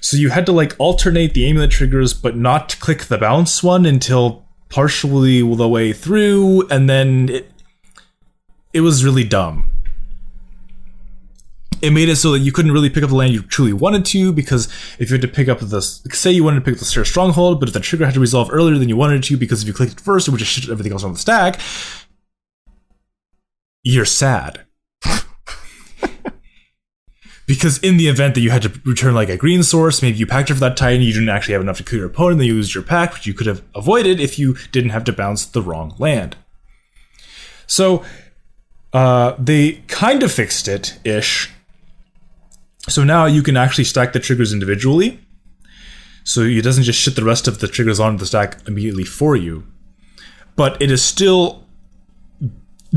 So 0.00 0.18
you 0.18 0.30
had 0.30 0.44
to 0.46 0.52
like 0.52 0.74
alternate 0.78 1.32
the 1.32 1.48
amulet 1.48 1.70
triggers 1.70 2.12
but 2.12 2.36
not 2.36 2.78
click 2.80 3.04
the 3.04 3.18
bounce 3.18 3.62
one 3.62 3.86
until 3.86 4.44
partially 4.68 5.40
the 5.40 5.68
way 5.68 5.92
through 5.92 6.68
and 6.68 6.88
then 6.90 7.28
it 7.30 7.50
it 8.74 8.80
was 8.80 9.04
really 9.04 9.24
dumb. 9.24 9.70
It 11.84 11.92
made 11.92 12.08
it 12.08 12.16
so 12.16 12.32
that 12.32 12.38
you 12.38 12.50
couldn't 12.50 12.72
really 12.72 12.88
pick 12.88 13.02
up 13.02 13.10
the 13.10 13.16
land 13.16 13.34
you 13.34 13.42
truly 13.42 13.74
wanted 13.74 14.06
to 14.06 14.32
because 14.32 14.68
if 14.98 15.10
you 15.10 15.14
had 15.14 15.22
to 15.22 15.28
pick 15.28 15.48
up 15.48 15.60
the 15.60 15.82
say 15.82 16.30
you 16.30 16.42
wanted 16.42 16.60
to 16.60 16.64
pick 16.64 16.74
up 16.74 16.78
the 16.78 16.86
Slayer 16.86 17.04
Stronghold, 17.04 17.60
but 17.60 17.68
if 17.68 17.74
the 17.74 17.80
trigger 17.80 18.06
had 18.06 18.14
to 18.14 18.20
resolve 18.20 18.48
earlier 18.50 18.78
than 18.78 18.88
you 18.88 18.96
wanted 18.96 19.22
to 19.24 19.36
because 19.36 19.60
if 19.60 19.68
you 19.68 19.74
clicked 19.74 19.92
it 19.92 20.00
first, 20.00 20.26
it 20.26 20.30
would 20.30 20.38
just 20.38 20.50
shit 20.50 20.70
everything 20.70 20.92
else 20.92 21.04
on 21.04 21.12
the 21.12 21.18
stack. 21.18 21.60
You're 23.82 24.06
sad. 24.06 24.64
because 27.46 27.78
in 27.78 27.98
the 27.98 28.08
event 28.08 28.34
that 28.34 28.40
you 28.40 28.50
had 28.50 28.62
to 28.62 28.72
return 28.86 29.14
like 29.14 29.28
a 29.28 29.36
green 29.36 29.62
source, 29.62 30.00
maybe 30.00 30.16
you 30.16 30.26
packed 30.26 30.50
it 30.50 30.54
for 30.54 30.60
that 30.60 30.78
Titan, 30.78 31.02
you 31.02 31.12
didn't 31.12 31.28
actually 31.28 31.52
have 31.52 31.62
enough 31.62 31.76
to 31.76 31.84
kill 31.84 31.98
your 31.98 32.08
opponent, 32.08 32.38
then 32.38 32.46
you 32.46 32.54
lose 32.54 32.74
your 32.74 32.82
pack, 32.84 33.12
which 33.12 33.26
you 33.26 33.34
could 33.34 33.46
have 33.46 33.62
avoided 33.74 34.20
if 34.20 34.38
you 34.38 34.56
didn't 34.72 34.90
have 34.90 35.04
to 35.04 35.12
bounce 35.12 35.44
the 35.44 35.60
wrong 35.60 35.94
land. 35.98 36.36
So 37.66 38.02
uh, 38.94 39.34
they 39.38 39.82
kind 39.88 40.22
of 40.22 40.32
fixed 40.32 40.68
it 40.68 40.98
ish. 41.04 41.50
So 42.88 43.02
now 43.04 43.26
you 43.26 43.42
can 43.42 43.56
actually 43.56 43.84
stack 43.84 44.12
the 44.12 44.20
triggers 44.20 44.52
individually. 44.52 45.20
So 46.22 46.42
it 46.42 46.62
doesn't 46.62 46.84
just 46.84 46.98
shit 46.98 47.16
the 47.16 47.24
rest 47.24 47.48
of 47.48 47.60
the 47.60 47.68
triggers 47.68 48.00
onto 48.00 48.18
the 48.18 48.26
stack 48.26 48.66
immediately 48.66 49.04
for 49.04 49.36
you. 49.36 49.66
But 50.56 50.80
it 50.80 50.90
is 50.90 51.02
still 51.02 51.66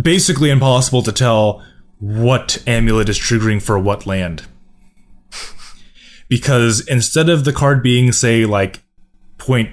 basically 0.01 0.49
impossible 0.49 1.01
to 1.03 1.11
tell 1.11 1.63
what 1.99 2.61
amulet 2.67 3.09
is 3.09 3.17
triggering 3.17 3.61
for 3.61 3.77
what 3.79 4.05
land. 4.05 4.45
Because 6.29 6.85
instead 6.87 7.29
of 7.29 7.45
the 7.45 7.53
card 7.53 7.81
being, 7.81 8.11
say, 8.11 8.45
like 8.45 8.81
point 9.37 9.69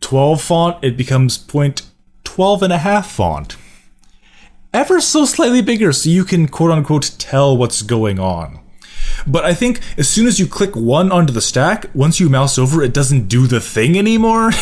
12 0.00 0.40
font, 0.40 0.84
it 0.84 0.96
becomes 0.96 1.36
point 1.36 1.82
12 2.22 2.62
and 2.62 2.72
a 2.72 2.78
half 2.78 3.10
font 3.10 3.56
ever 4.76 5.00
so 5.00 5.24
slightly 5.24 5.62
bigger 5.62 5.90
so 5.90 6.10
you 6.10 6.22
can 6.22 6.46
quote 6.46 6.70
unquote 6.70 7.10
tell 7.18 7.56
what's 7.56 7.82
going 7.82 8.20
on. 8.20 8.60
But 9.26 9.44
I 9.44 9.54
think 9.54 9.80
as 9.98 10.08
soon 10.08 10.26
as 10.26 10.38
you 10.38 10.46
click 10.46 10.74
one 10.76 11.10
onto 11.12 11.32
the 11.32 11.40
stack, 11.40 11.86
once 11.94 12.20
you 12.20 12.28
mouse 12.28 12.58
over, 12.58 12.82
it 12.82 12.92
doesn't 12.94 13.28
do 13.28 13.46
the 13.46 13.60
thing 13.60 13.98
anymore. 13.98 14.52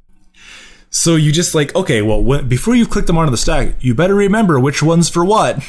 so 0.90 1.16
you 1.16 1.32
just 1.32 1.54
like, 1.54 1.74
okay, 1.74 2.02
well, 2.02 2.22
when, 2.22 2.48
before 2.48 2.74
you 2.74 2.86
click 2.86 3.06
them 3.06 3.18
onto 3.18 3.30
the 3.30 3.36
stack, 3.36 3.74
you 3.80 3.94
better 3.94 4.14
remember 4.14 4.58
which 4.58 4.82
one's 4.82 5.08
for 5.08 5.24
what. 5.24 5.62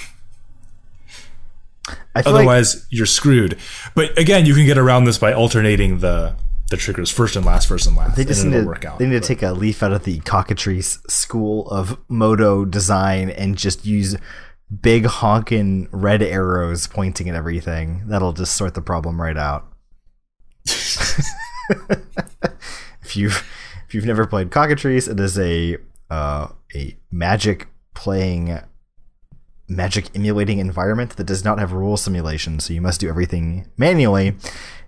Feel 2.24 2.34
like 2.34 2.36
Otherwise, 2.42 2.88
you're 2.90 3.06
screwed. 3.06 3.58
But 3.94 4.18
again, 4.18 4.46
you 4.46 4.56
can 4.56 4.66
get 4.66 4.78
around 4.78 5.04
this 5.04 5.18
by 5.18 5.34
alternating 5.34 6.00
the 6.00 6.36
the 6.70 6.78
triggers 6.78 7.12
first 7.12 7.36
and 7.36 7.46
last, 7.46 7.68
first 7.68 7.86
and 7.86 7.96
last. 7.96 8.16
they 8.16 8.26
just 8.26 8.44
need 8.44 8.54
to, 8.54 8.66
work 8.66 8.86
out. 8.86 8.98
they 8.98 9.06
need 9.06 9.22
to 9.22 9.28
take 9.28 9.44
a 9.44 9.52
leaf 9.52 9.84
out 9.84 9.92
of 9.92 10.04
the 10.04 10.20
cockatrice 10.22 10.98
school 11.08 11.70
of 11.70 12.00
MODO 12.10 12.66
design 12.66 13.30
and 13.30 13.56
just 13.56 13.86
use 13.86 14.16
big 14.82 15.06
honking 15.06 15.88
red 15.92 16.22
arrows 16.24 16.88
pointing 16.88 17.30
at 17.30 17.36
everything. 17.36 18.04
That'll 18.08 18.34
just 18.34 18.56
sort 18.56 18.74
the 18.74 18.82
problem 18.82 19.22
right 19.22 19.38
out. 19.38 19.68
if 23.04 23.16
you've 23.16 23.48
if 23.88 23.94
you've 23.94 24.06
never 24.06 24.26
played 24.26 24.52
cockatrice, 24.52 25.08
it 25.08 25.20
is 25.20 25.38
a 25.38 25.78
uh, 26.10 26.48
a 26.76 26.98
magic 27.12 27.68
playing 27.94 28.60
magic 29.68 30.06
emulating 30.16 30.60
environment 30.60 31.16
that 31.18 31.24
does 31.24 31.44
not 31.44 31.58
have 31.60 31.72
rule 31.74 31.98
simulation, 31.98 32.60
so 32.60 32.74
you 32.74 32.82
must 32.82 33.00
do 33.00 33.10
everything 33.10 33.68
manually. 33.78 34.36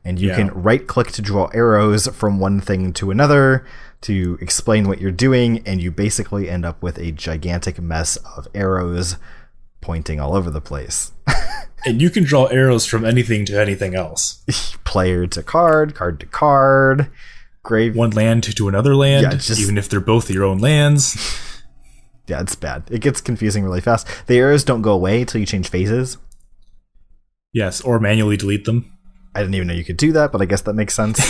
And 0.05 0.19
you 0.19 0.29
Yeah. 0.29 0.35
can 0.35 0.47
right 0.49 0.85
click 0.87 1.11
to 1.13 1.21
draw 1.21 1.49
arrows 1.53 2.07
from 2.07 2.39
one 2.39 2.61
thing 2.61 2.93
to 2.93 3.11
another 3.11 3.65
to 4.01 4.37
explain 4.39 4.87
what 4.87 5.01
you're 5.01 5.11
doing, 5.11 5.61
and 5.65 5.81
you 5.81 5.91
basically 5.91 6.49
end 6.49 6.63
up 6.65 6.81
with 6.81 6.97
a 6.99 7.11
gigantic 7.11 7.81
mess 7.81 8.15
of 8.37 8.47
arrows 8.53 9.17
pointing 9.81 10.19
all 10.19 10.35
over 10.35 10.49
the 10.49 10.61
place. 10.61 11.11
And 11.85 12.01
you 12.01 12.09
can 12.09 12.23
draw 12.23 12.47
arrows 12.47 12.85
from 12.85 13.05
anything 13.05 13.45
to 13.45 13.61
anything 13.61 13.93
else. 13.95 14.43
Player 14.83 15.25
to 15.27 15.43
card, 15.43 15.93
card 15.95 16.19
to 16.19 16.25
card, 16.25 17.09
grave. 17.63 17.95
One 17.95 18.09
land 18.09 18.43
to, 18.43 18.67
another 18.67 18.93
land, 18.95 19.23
Yeah, 19.23 19.37
just- 19.37 19.59
even 19.61 19.77
if 19.77 19.87
they're 19.87 20.01
both 20.01 20.29
your 20.29 20.43
own 20.43 20.57
lands. 20.57 21.15
Yeah, 22.27 22.41
it's 22.41 22.55
bad. 22.55 22.83
It 22.91 22.99
gets 22.99 23.21
confusing 23.21 23.63
really 23.63 23.79
fast. 23.79 24.05
The 24.25 24.37
arrows 24.37 24.65
don't 24.65 24.81
go 24.81 24.91
away 24.91 25.21
until 25.21 25.39
you 25.39 25.45
change 25.47 25.69
phases. 25.69 26.17
Yes, 27.53 27.79
or 27.79 28.01
manually 28.01 28.35
delete 28.35 28.65
them. 28.65 28.91
I 29.33 29.39
didn't 29.39 29.55
even 29.55 29.69
know 29.69 29.73
you 29.73 29.85
could 29.85 29.95
do 29.95 30.11
that, 30.11 30.33
but 30.33 30.41
I 30.41 30.45
guess 30.45 30.59
that 30.63 30.73
makes 30.73 30.93
sense. 30.93 31.21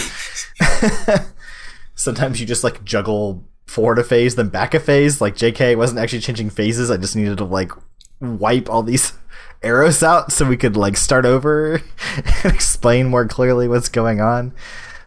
Sometimes 1.96 2.40
you 2.40 2.48
just 2.48 2.64
like 2.64 2.84
juggle 2.84 3.48
forward 3.68 4.00
a 4.00 4.04
phase, 4.04 4.36
then 4.36 4.50
back 4.50 4.74
a 4.74 4.80
phase. 4.80 5.22
Like 5.22 5.36
JK 5.36 5.78
wasn't 5.78 6.00
actually 6.00 6.22
changing 6.22 6.50
phases. 6.50 6.90
I 6.90 6.98
just 6.98 7.16
needed 7.16 7.38
to 7.38 7.46
like 7.46 7.72
wipe 8.20 8.70
all 8.70 8.84
these 8.84 9.14
arrows 9.64 10.04
out 10.04 10.32
so 10.32 10.46
we 10.46 10.58
could 10.58 10.78
like 10.78 10.98
start 10.98 11.26
over 11.26 11.76
and 12.16 12.54
explain 12.54 13.08
more 13.08 13.28
clearly 13.28 13.68
what's 13.68 13.90
going 13.90 14.22
on. 14.22 14.54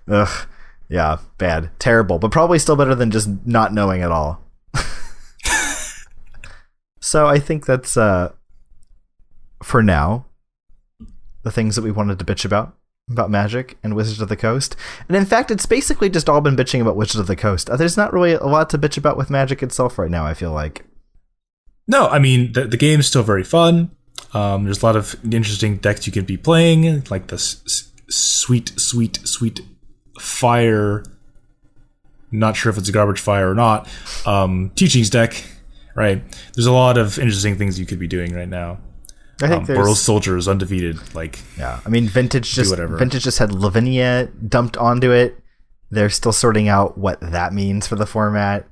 Ugh. 0.09 0.47
Yeah, 0.89 1.19
bad. 1.39 1.71
Terrible, 1.79 2.19
but 2.19 2.33
probably 2.33 2.59
still 2.59 2.75
better 2.75 2.97
than 2.97 3.13
just 3.13 3.29
not 3.47 3.73
knowing 3.73 4.03
at 4.03 4.11
all. 4.11 4.43
so 7.01 7.29
I 7.29 7.39
think 7.39 7.65
that's 7.65 7.97
uh 7.97 8.33
for 9.63 9.83
now 9.83 10.27
the 11.43 11.53
things 11.53 11.77
that 11.77 11.83
we 11.83 11.93
wanted 11.93 12.19
to 12.19 12.25
bitch 12.25 12.45
about 12.45 12.77
about 13.11 13.31
magic 13.31 13.77
and 13.83 13.95
Wizards 13.97 14.21
of 14.21 14.29
the 14.29 14.37
Coast. 14.37 14.77
And 15.09 15.17
in 15.17 15.25
fact, 15.25 15.51
it's 15.51 15.67
basically 15.67 16.09
just 16.09 16.29
all 16.29 16.41
been 16.41 16.57
bitching 16.57 16.81
about 16.81 16.97
Wizards 16.97 17.19
of 17.19 17.27
the 17.27 17.37
Coast. 17.37 17.69
Uh, 17.69 17.77
There's 17.77 17.97
not 17.97 18.13
really 18.13 18.33
a 18.33 18.47
lot 18.47 18.71
to 18.71 18.79
bitch 18.79 18.97
about 18.97 19.17
with 19.17 19.31
magic 19.31 19.63
itself 19.63 19.99
right 19.99 20.11
now, 20.11 20.25
I 20.25 20.35
feel 20.35 20.53
like. 20.53 20.85
No, 21.89 22.07
I 22.09 22.19
mean 22.19 22.53
the 22.53 22.65
the 22.67 22.77
game's 22.77 23.07
still 23.07 23.23
very 23.23 23.45
fun. 23.45 23.91
Um, 24.33 24.65
there's 24.65 24.83
a 24.83 24.87
lot 24.87 24.97
of 24.97 25.17
interesting 25.25 25.79
decks 25.79 26.07
you 26.07 26.13
can 26.13 26.25
be 26.25 26.37
playing, 26.37 27.03
like 27.11 27.27
the 27.29 27.35
s- 27.35 27.63
s- 27.67 27.91
sweet, 28.09 28.73
sweet, 28.79 29.19
sweet 29.25 29.61
fire. 30.21 31.03
Not 32.31 32.57
sure 32.57 32.71
if 32.71 32.79
it's 32.79 32.89
a 32.89 32.93
garbage 32.93 33.21
fire 33.21 33.51
or 33.51 33.55
not. 33.57 33.89
Um, 34.25 34.71
teachings 34.77 35.11
deck, 35.11 35.43
right? 35.97 36.23
There's 36.55 36.67
a 36.67 36.73
lot 36.73 36.97
of 36.97 37.19
interesting 37.19 37.57
things 37.59 37.81
you 37.81 37.87
could 37.87 37.99
be 37.99 38.07
doing 38.07 38.33
right 38.35 38.49
now. 38.49 38.79
I 39.43 39.49
think 39.49 39.61
Um, 39.63 39.65
there's 39.67 39.79
Boros 39.79 39.97
Soldier 39.97 40.37
is 40.37 40.47
undefeated. 40.47 40.99
Like, 41.15 41.41
Yeah, 41.59 41.81
I 41.85 41.89
mean, 41.89 42.07
Vintage 42.07 42.53
just 42.55 42.71
whatever. 42.71 42.97
Vintage 42.99 43.25
just 43.25 43.39
had 43.39 43.53
Lavinia 43.53 44.29
dumped 44.47 44.77
onto 44.77 45.11
it. 45.11 45.41
They're 45.91 46.11
still 46.11 46.33
sorting 46.33 46.69
out 46.69 46.97
what 46.99 47.19
that 47.21 47.53
means 47.53 47.87
for 47.89 47.97
the 47.97 48.07
format. 48.07 48.69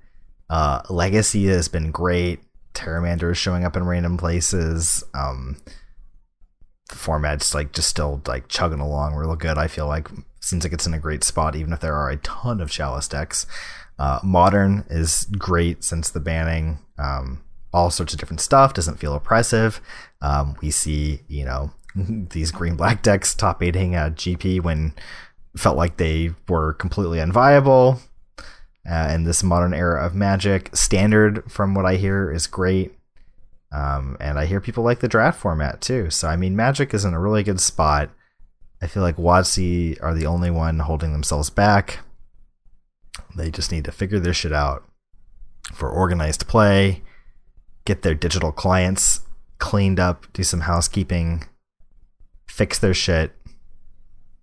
Uh, 0.48 0.82
Legacy 0.88 1.46
has 1.46 1.66
been 1.68 1.90
great. 1.90 2.40
Terramander 2.74 3.32
is 3.32 3.38
showing 3.38 3.64
up 3.64 3.76
in 3.76 3.84
random 3.84 4.16
places. 4.16 5.04
Um, 5.14 5.56
the 6.88 6.96
format's 6.96 7.54
like 7.54 7.72
just 7.72 7.88
still 7.88 8.22
like 8.26 8.48
chugging 8.48 8.80
along 8.80 9.14
real 9.14 9.36
good. 9.36 9.58
I 9.58 9.68
feel 9.68 9.86
like 9.86 10.08
seems 10.40 10.64
like 10.64 10.72
it's 10.72 10.86
in 10.86 10.94
a 10.94 10.98
great 10.98 11.24
spot, 11.24 11.56
even 11.56 11.72
if 11.72 11.80
there 11.80 11.94
are 11.94 12.10
a 12.10 12.16
ton 12.18 12.60
of 12.60 12.70
Chalice 12.70 13.08
decks. 13.08 13.46
Uh, 13.98 14.20
Modern 14.22 14.84
is 14.88 15.24
great 15.36 15.82
since 15.82 16.10
the 16.10 16.20
banning. 16.20 16.78
Um, 16.98 17.42
all 17.72 17.90
sorts 17.90 18.14
of 18.14 18.20
different 18.20 18.40
stuff 18.40 18.72
doesn't 18.72 18.98
feel 18.98 19.14
oppressive. 19.14 19.80
Um, 20.22 20.56
we 20.62 20.70
see, 20.70 21.20
you 21.28 21.44
know, 21.44 21.72
these 21.94 22.50
green 22.50 22.76
black 22.76 23.02
decks 23.02 23.34
top 23.34 23.62
eighting 23.62 23.94
a 23.94 24.10
GP 24.10 24.62
when 24.62 24.94
felt 25.56 25.76
like 25.76 25.96
they 25.96 26.30
were 26.48 26.74
completely 26.74 27.18
unviable. 27.18 28.00
Uh, 28.90 29.10
in 29.12 29.24
this 29.24 29.42
modern 29.42 29.74
era 29.74 30.04
of 30.04 30.14
Magic, 30.14 30.74
standard 30.74 31.50
from 31.50 31.74
what 31.74 31.84
I 31.84 31.96
hear 31.96 32.32
is 32.32 32.46
great. 32.46 32.94
Um, 33.70 34.16
and 34.18 34.38
I 34.38 34.46
hear 34.46 34.62
people 34.62 34.82
like 34.82 35.00
the 35.00 35.08
draft 35.08 35.38
format 35.38 35.82
too. 35.82 36.08
So 36.08 36.28
I 36.28 36.36
mean, 36.36 36.56
Magic 36.56 36.94
is 36.94 37.04
in 37.04 37.12
a 37.12 37.20
really 37.20 37.42
good 37.42 37.60
spot. 37.60 38.10
I 38.80 38.86
feel 38.86 39.02
like 39.02 39.16
WotC 39.16 40.02
are 40.02 40.14
the 40.14 40.26
only 40.26 40.50
one 40.50 40.78
holding 40.78 41.12
themselves 41.12 41.50
back. 41.50 41.98
They 43.36 43.50
just 43.50 43.70
need 43.70 43.84
to 43.84 43.92
figure 43.92 44.20
their 44.20 44.32
shit 44.32 44.52
out 44.52 44.84
for 45.74 45.90
organized 45.90 46.48
play, 46.48 47.02
get 47.84 48.02
their 48.02 48.14
digital 48.14 48.52
clients 48.52 49.20
cleaned 49.58 50.00
up, 50.00 50.26
do 50.32 50.42
some 50.42 50.60
housekeeping, 50.60 51.44
fix 52.46 52.78
their 52.78 52.94
shit, 52.94 53.32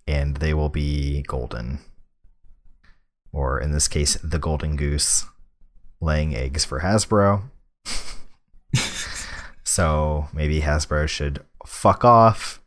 and 0.08 0.38
they 0.38 0.54
will 0.54 0.70
be 0.70 1.24
golden. 1.24 1.80
Or 3.36 3.60
in 3.60 3.74
this 3.74 3.90
case, 3.90 4.18
the 4.24 4.40
golden 4.40 4.78
goose 4.78 5.26
laying 6.00 6.34
eggs 6.34 6.64
for 6.64 6.80
Hasbro. 6.80 7.44
so 9.66 10.30
maybe 10.32 10.62
Hasbro 10.62 11.10
should 11.10 11.44
fuck 11.66 12.06
off 12.06 12.62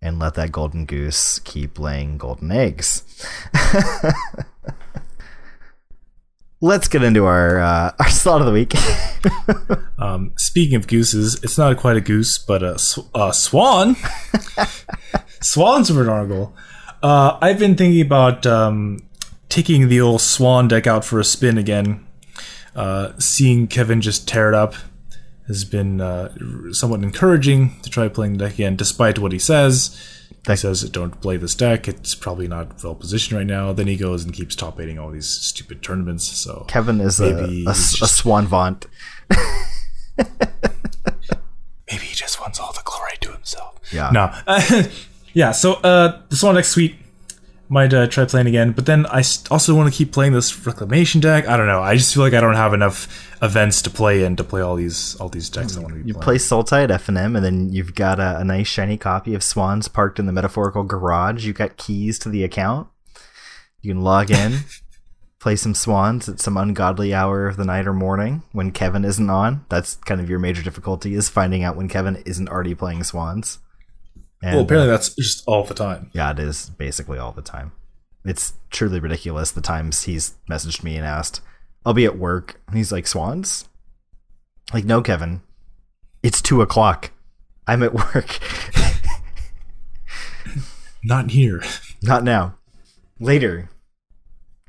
and 0.00 0.20
let 0.20 0.34
that 0.34 0.52
golden 0.52 0.84
goose 0.84 1.40
keep 1.40 1.76
laying 1.76 2.18
golden 2.18 2.52
eggs. 2.52 3.02
Let's 6.60 6.86
get 6.86 7.02
into 7.02 7.24
our 7.24 7.58
uh, 7.58 7.90
our 7.98 8.10
slot 8.10 8.42
of 8.42 8.46
the 8.46 8.52
week. 8.52 8.74
um, 9.98 10.34
speaking 10.36 10.76
of 10.76 10.86
gooses, 10.86 11.42
it's 11.42 11.58
not 11.58 11.76
quite 11.78 11.96
a 11.96 12.00
goose, 12.00 12.38
but 12.38 12.62
a, 12.62 12.78
sw- 12.78 13.08
a 13.12 13.34
swan. 13.34 13.96
Swans 15.40 15.92
were 15.92 16.02
an 16.02 16.08
article. 16.08 16.54
Uh, 17.02 17.38
I've 17.42 17.58
been 17.58 17.74
thinking 17.74 18.02
about 18.02 18.46
um, 18.46 18.98
taking 19.50 19.88
the 19.88 20.00
old 20.00 20.22
swan 20.22 20.68
deck 20.68 20.86
out 20.86 21.04
for 21.04 21.20
a 21.20 21.24
spin 21.24 21.58
again. 21.58 22.06
Uh, 22.74 23.12
seeing 23.18 23.66
Kevin 23.66 24.00
just 24.00 24.26
tear 24.26 24.48
it 24.48 24.54
up 24.54 24.74
has 25.48 25.64
been 25.64 26.00
uh, 26.00 26.32
somewhat 26.72 27.02
encouraging 27.02 27.78
to 27.82 27.90
try 27.90 28.08
playing 28.08 28.34
the 28.34 28.44
deck 28.46 28.54
again, 28.54 28.76
despite 28.76 29.18
what 29.18 29.32
he 29.32 29.38
says. 29.38 30.00
He 30.46 30.56
says, 30.56 30.88
"Don't 30.88 31.20
play 31.20 31.36
this 31.36 31.54
deck. 31.54 31.86
It's 31.88 32.14
probably 32.14 32.48
not 32.48 32.82
well 32.82 32.94
positioned 32.94 33.36
right 33.36 33.46
now." 33.46 33.72
Then 33.72 33.88
he 33.88 33.96
goes 33.96 34.24
and 34.24 34.32
keeps 34.32 34.54
top 34.54 34.80
eighting 34.80 34.98
all 34.98 35.10
these 35.10 35.28
stupid 35.28 35.82
tournaments. 35.82 36.24
So 36.24 36.64
Kevin 36.68 37.00
is 37.00 37.20
a, 37.20 37.44
a, 37.66 37.70
a 37.70 37.74
swan 37.74 38.46
vaunt. 38.46 38.86
maybe 41.90 42.04
he 42.04 42.14
just 42.14 42.40
wants 42.40 42.58
all 42.58 42.72
the 42.72 42.82
glory 42.84 43.18
to 43.20 43.32
himself. 43.32 43.80
Yeah. 43.92 44.10
No. 44.12 44.32
yeah, 45.34 45.52
so 45.52 45.74
uh, 45.74 46.22
the 46.28 46.36
Swan 46.36 46.54
deck 46.54 46.64
suite 46.64 46.94
might 47.70 47.94
uh, 47.94 48.08
try 48.08 48.24
playing 48.24 48.48
again, 48.48 48.72
but 48.72 48.84
then 48.84 49.06
I 49.06 49.22
also 49.50 49.74
want 49.76 49.90
to 49.92 49.96
keep 49.96 50.12
playing 50.12 50.32
this 50.32 50.66
Reclamation 50.66 51.20
deck. 51.20 51.46
I 51.46 51.56
don't 51.56 51.68
know. 51.68 51.80
I 51.80 51.94
just 51.96 52.12
feel 52.12 52.24
like 52.24 52.34
I 52.34 52.40
don't 52.40 52.56
have 52.56 52.74
enough 52.74 53.06
events 53.42 53.80
to 53.82 53.90
play 53.90 54.24
in 54.24 54.34
to 54.36 54.44
play 54.44 54.60
all 54.60 54.74
these 54.74 55.14
all 55.20 55.28
these 55.28 55.48
decks 55.48 55.76
I 55.76 55.80
want 55.80 55.94
to 55.94 56.00
be 56.00 56.08
You 56.08 56.14
playing. 56.14 56.24
play 56.24 56.34
Sultai 56.36 56.84
at 56.84 56.90
FNM, 56.90 57.36
and 57.36 57.44
then 57.44 57.72
you've 57.72 57.94
got 57.94 58.18
a, 58.18 58.38
a 58.40 58.44
nice 58.44 58.66
shiny 58.66 58.98
copy 58.98 59.34
of 59.34 59.42
Swans 59.44 59.86
parked 59.86 60.18
in 60.18 60.26
the 60.26 60.32
metaphorical 60.32 60.82
garage. 60.82 61.46
You've 61.46 61.56
got 61.56 61.76
keys 61.76 62.18
to 62.18 62.28
the 62.28 62.42
account. 62.42 62.88
You 63.82 63.92
can 63.94 64.02
log 64.02 64.30
in, 64.32 64.58
play 65.38 65.54
some 65.54 65.74
Swans 65.74 66.28
at 66.28 66.40
some 66.40 66.56
ungodly 66.56 67.14
hour 67.14 67.46
of 67.46 67.56
the 67.56 67.64
night 67.64 67.86
or 67.86 67.94
morning 67.94 68.42
when 68.50 68.72
Kevin 68.72 69.04
isn't 69.04 69.30
on. 69.30 69.64
That's 69.68 69.94
kind 69.94 70.20
of 70.20 70.28
your 70.28 70.40
major 70.40 70.62
difficulty 70.62 71.14
is 71.14 71.28
finding 71.28 71.62
out 71.62 71.76
when 71.76 71.88
Kevin 71.88 72.16
isn't 72.26 72.48
already 72.48 72.74
playing 72.74 73.04
Swans. 73.04 73.58
And, 74.42 74.56
well, 74.56 74.64
apparently 74.64 74.88
uh, 74.88 74.96
that's 74.96 75.14
just 75.14 75.44
all 75.46 75.64
the 75.64 75.74
time. 75.74 76.10
yeah, 76.12 76.30
it 76.30 76.38
is 76.38 76.70
basically 76.70 77.18
all 77.18 77.32
the 77.32 77.42
time. 77.42 77.72
It's 78.24 78.54
truly 78.70 79.00
ridiculous 79.00 79.50
the 79.50 79.60
times 79.60 80.02
he's 80.04 80.34
messaged 80.50 80.82
me 80.82 80.96
and 80.96 81.04
asked, 81.06 81.40
I'll 81.84 81.94
be 81.94 82.04
at 82.04 82.18
work. 82.18 82.60
And 82.66 82.76
he's 82.76 82.92
like, 82.92 83.06
Swans? 83.06 83.68
Like, 84.72 84.84
no, 84.84 85.02
Kevin. 85.02 85.42
It's 86.22 86.42
two 86.42 86.62
o'clock. 86.62 87.10
I'm 87.66 87.82
at 87.82 87.94
work. 88.14 88.38
Not 91.02 91.30
here. 91.30 91.62
Not 92.02 92.24
now. 92.24 92.56
Later. 93.18 93.70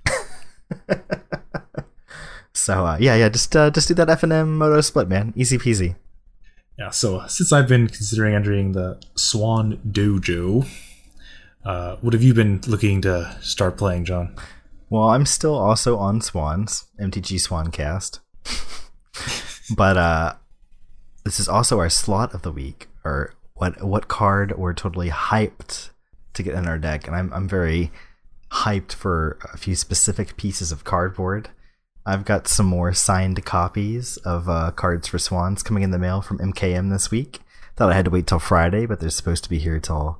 so 2.53 2.85
uh, 2.85 2.98
yeah, 2.99 3.15
yeah, 3.15 3.30
just 3.30 3.56
uh, 3.56 3.69
just 3.69 3.88
do 3.88 3.93
that 3.95 4.10
F 4.10 4.23
and 4.23 4.34
M 4.34 4.57
MODO 4.57 4.81
split, 4.81 5.10
man. 5.10 5.34
Easy 5.35 5.57
peasy. 5.57 5.95
Yeah, 6.82 6.90
so 6.90 7.28
since 7.28 7.53
I've 7.53 7.68
been 7.68 7.86
considering 7.86 8.34
entering 8.34 8.72
the 8.72 8.99
Swan 9.14 9.80
Dojo, 9.88 10.68
uh, 11.64 11.98
what 11.98 12.14
have 12.14 12.24
you 12.24 12.34
been 12.34 12.60
looking 12.66 13.03
to 13.03 13.38
start 13.40 13.78
playing, 13.78 14.06
John? 14.06 14.36
Well, 14.90 15.03
I'm 15.03 15.28
still 15.28 15.53
also 15.53 15.98
on 15.98 16.22
Swans, 16.22 16.86
MTG 16.99 17.38
Swancast. 17.38 18.22
but 19.76 19.95
uh 19.95 20.34
this 21.24 21.40
is 21.40 21.48
also 21.48 21.78
our 21.78 21.88
slot 21.88 22.34
of 22.34 22.41
the 22.41 22.52
week 22.52 22.90
or 23.06 23.36
what 23.53 23.84
what 23.84 24.08
card 24.08 24.58
we're 24.58 24.74
totally 24.74 25.12
hyped 25.12 25.91
to 26.34 26.41
get 26.41 26.56
in 26.56 26.68
our 26.68 26.80
deck 26.80 27.06
and 27.06 27.16
I'm 27.16 27.32
I'm 27.32 27.48
very 27.48 27.91
hyped 28.52 28.94
for 28.94 29.38
a 29.53 29.58
few 29.58 29.76
specific 29.76 30.36
pieces 30.36 30.72
of 30.72 30.84
cardboard. 30.84 31.52
I've 32.06 32.26
got 32.26 32.48
some 32.48 32.65
more 32.65 32.94
signed 32.94 33.44
copies 33.45 34.18
of 34.18 34.49
uh, 34.49 34.72
Cards 34.72 35.07
for 35.07 35.19
Swans 35.19 35.61
coming 35.61 35.84
in 35.84 35.91
the 35.91 35.99
mail 35.99 36.22
from 36.22 36.40
MKM 36.40 36.90
this 36.90 37.11
week. 37.11 37.40
Thought 37.76 37.91
I 37.91 37.95
had 37.95 38.06
to 38.06 38.11
wait 38.11 38.28
till 38.28 38.40
Friday, 38.40 38.86
but 38.86 38.99
they're 38.99 39.10
supposed 39.10 39.44
to 39.44 39.49
be 39.49 39.60
here 39.60 39.80
till 39.80 40.19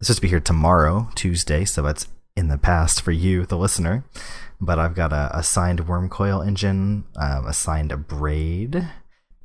supposed 0.00 0.18
to 0.18 0.22
be 0.22 0.28
here 0.28 0.40
tomorrow, 0.40 1.08
Tuesday, 1.14 1.64
so 1.64 1.82
that's 1.82 2.08
in 2.36 2.48
the 2.48 2.58
past 2.58 3.02
for 3.02 3.12
you, 3.12 3.46
the 3.46 3.58
listener. 3.58 4.04
But 4.60 4.78
I've 4.78 4.94
got 4.94 5.12
a, 5.12 5.30
a 5.32 5.42
signed 5.42 5.86
Wurmcoil 5.86 6.46
Engine, 6.46 7.04
um, 7.16 7.46
a 7.46 7.52
signed 7.52 8.06
Braid, 8.06 8.88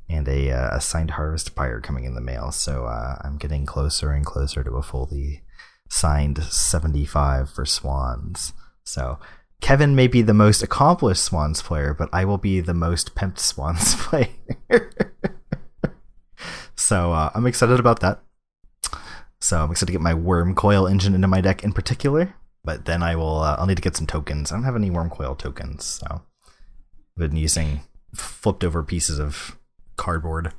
and 0.08 0.28
a, 0.28 0.50
uh, 0.50 0.76
a 0.76 0.80
signed 0.80 1.12
Harvest 1.12 1.54
Pyre 1.54 1.80
coming 1.80 2.04
in 2.04 2.14
the 2.14 2.20
mail. 2.20 2.52
So 2.52 2.86
uh, 2.86 3.18
I'm 3.22 3.38
getting 3.38 3.66
closer 3.66 4.12
and 4.12 4.24
closer 4.24 4.62
to 4.64 4.76
a 4.76 4.82
fully 4.82 5.42
signed 5.88 6.42
75 6.42 7.50
for 7.50 7.64
Swans. 7.64 8.52
So 8.84 9.18
Kevin 9.60 9.96
may 9.96 10.06
be 10.06 10.22
the 10.22 10.34
most 10.34 10.62
accomplished 10.62 11.24
Swans 11.24 11.62
player, 11.62 11.94
but 11.94 12.08
I 12.12 12.24
will 12.24 12.38
be 12.38 12.60
the 12.60 12.74
most 12.74 13.14
pimped 13.14 13.38
Swans 13.38 13.94
player. 13.98 14.28
so 16.76 17.12
uh, 17.12 17.30
I'm 17.34 17.46
excited 17.46 17.80
about 17.80 18.00
that. 18.00 18.20
So 19.40 19.62
I'm 19.62 19.70
excited 19.70 19.86
to 19.86 19.92
get 19.92 20.00
my 20.00 20.14
Wurmcoil 20.14 20.90
engine 20.90 21.14
into 21.14 21.28
my 21.28 21.40
deck 21.40 21.64
in 21.64 21.72
particular. 21.72 22.34
But 22.64 22.84
then 22.84 23.02
I 23.02 23.14
will. 23.14 23.40
Uh, 23.40 23.56
I'll 23.58 23.66
need 23.66 23.76
to 23.76 23.82
get 23.82 23.96
some 23.96 24.06
tokens. 24.06 24.50
I 24.50 24.56
don't 24.56 24.64
have 24.64 24.74
any 24.74 24.90
Wurmcoil 24.90 25.38
tokens, 25.38 25.84
so 25.84 26.06
I've 26.10 27.30
been 27.30 27.36
using 27.36 27.82
flipped 28.12 28.64
over 28.64 28.82
pieces 28.82 29.20
of 29.20 29.56
cardboard. 29.96 30.52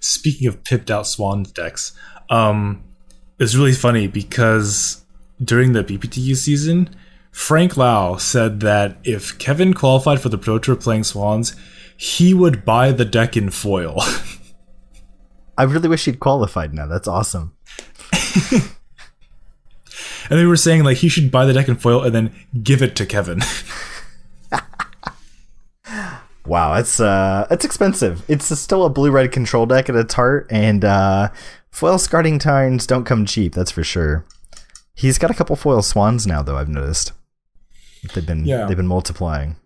Speaking 0.00 0.46
of 0.48 0.62
pipped 0.64 0.90
out 0.90 1.06
Swans 1.06 1.50
decks, 1.50 1.92
um, 2.28 2.84
it's 3.38 3.54
really 3.54 3.72
funny 3.72 4.06
because 4.06 5.04
during 5.42 5.72
the 5.72 5.82
RPTQ 5.82 6.36
season, 6.36 6.94
Frank 7.34 7.76
Lau 7.76 8.16
said 8.16 8.60
that 8.60 8.96
if 9.02 9.36
Kevin 9.38 9.74
qualified 9.74 10.20
for 10.20 10.28
the 10.28 10.38
Pro 10.38 10.60
Tour 10.60 10.76
playing 10.76 11.02
Swans, 11.02 11.56
he 11.96 12.32
would 12.32 12.64
buy 12.64 12.92
the 12.92 13.04
deck 13.04 13.36
in 13.36 13.50
foil. 13.50 14.00
I 15.58 15.64
really 15.64 15.88
wish 15.88 16.04
he'd 16.04 16.20
qualified 16.20 16.72
now. 16.72 16.86
That's 16.86 17.08
awesome. 17.08 17.56
and 18.52 18.62
they 20.30 20.46
were 20.46 20.56
saying 20.56 20.84
like 20.84 20.98
he 20.98 21.08
should 21.08 21.32
buy 21.32 21.44
the 21.44 21.52
deck 21.52 21.68
in 21.68 21.74
foil 21.74 22.04
and 22.04 22.14
then 22.14 22.32
give 22.62 22.82
it 22.82 22.94
to 22.96 23.04
Kevin. 23.04 23.40
wow, 26.46 26.76
it's 26.76 27.00
uh, 27.00 27.48
it's 27.50 27.64
expensive. 27.64 28.22
It's 28.28 28.56
still 28.58 28.84
a 28.84 28.90
blue 28.90 29.10
red 29.10 29.32
control 29.32 29.66
deck 29.66 29.88
at 29.88 29.96
its 29.96 30.14
heart, 30.14 30.46
and 30.50 30.84
uh, 30.84 31.30
foil 31.72 31.98
Scalding 31.98 32.38
Tarns 32.38 32.86
don't 32.86 33.04
come 33.04 33.26
cheap. 33.26 33.54
That's 33.54 33.72
for 33.72 33.82
sure. 33.82 34.24
He's 34.94 35.18
got 35.18 35.32
a 35.32 35.34
couple 35.34 35.56
foil 35.56 35.82
swans 35.82 36.28
now, 36.28 36.40
though. 36.40 36.56
I've 36.56 36.68
noticed 36.68 37.12
they've 38.12 38.26
been 38.26 38.44
yeah. 38.44 38.66
they've 38.66 38.76
been 38.76 38.86
multiplying. 38.86 39.56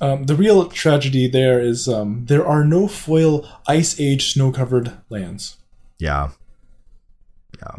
Um, 0.00 0.24
the 0.24 0.34
real 0.34 0.66
tragedy 0.68 1.26
there 1.26 1.58
is 1.58 1.88
um, 1.88 2.26
there 2.26 2.46
are 2.46 2.64
no 2.64 2.86
foil 2.86 3.48
Ice 3.66 3.98
Age 3.98 4.32
snow 4.32 4.52
covered 4.52 4.92
lands. 5.08 5.56
Yeah, 5.98 6.30
yeah. 7.58 7.76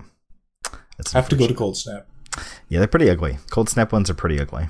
That's 0.98 1.14
have 1.14 1.30
to 1.30 1.36
go 1.36 1.48
to 1.48 1.54
Cold 1.54 1.78
Snap. 1.78 2.08
Yeah, 2.70 2.80
they're 2.80 2.88
pretty 2.88 3.10
ugly. 3.10 3.38
Cold 3.52 3.70
Snap 3.70 3.92
ones 3.92 4.10
are 4.10 4.16
pretty 4.16 4.40
ugly. 4.40 4.68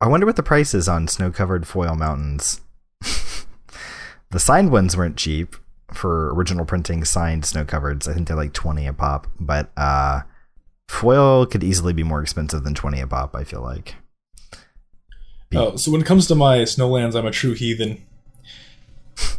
I 0.00 0.08
wonder 0.08 0.26
what 0.26 0.36
the 0.36 0.42
price 0.42 0.74
is 0.74 0.88
on 0.88 1.08
snow 1.08 1.30
covered 1.30 1.66
foil 1.66 1.94
mountains. 1.94 2.60
the 4.30 4.38
signed 4.38 4.70
ones 4.70 4.96
weren't 4.96 5.16
cheap 5.16 5.56
for 5.92 6.32
original 6.34 6.64
printing 6.64 7.04
signed 7.04 7.44
snow 7.44 7.64
covereds. 7.64 8.08
I 8.08 8.14
think 8.14 8.28
they're 8.28 8.36
like 8.36 8.52
20 8.52 8.86
a 8.86 8.92
pop, 8.92 9.26
but 9.38 9.70
uh, 9.76 10.22
foil 10.88 11.46
could 11.46 11.64
easily 11.64 11.92
be 11.92 12.02
more 12.02 12.22
expensive 12.22 12.64
than 12.64 12.74
20 12.74 13.00
a 13.00 13.06
pop, 13.06 13.34
I 13.34 13.44
feel 13.44 13.62
like. 13.62 13.96
Oh, 15.52 15.74
so 15.74 15.90
when 15.90 16.00
it 16.00 16.06
comes 16.06 16.28
to 16.28 16.36
my 16.36 16.58
snowlands, 16.58 17.16
I'm 17.16 17.26
a 17.26 17.32
true 17.32 17.54
heathen. 17.54 18.06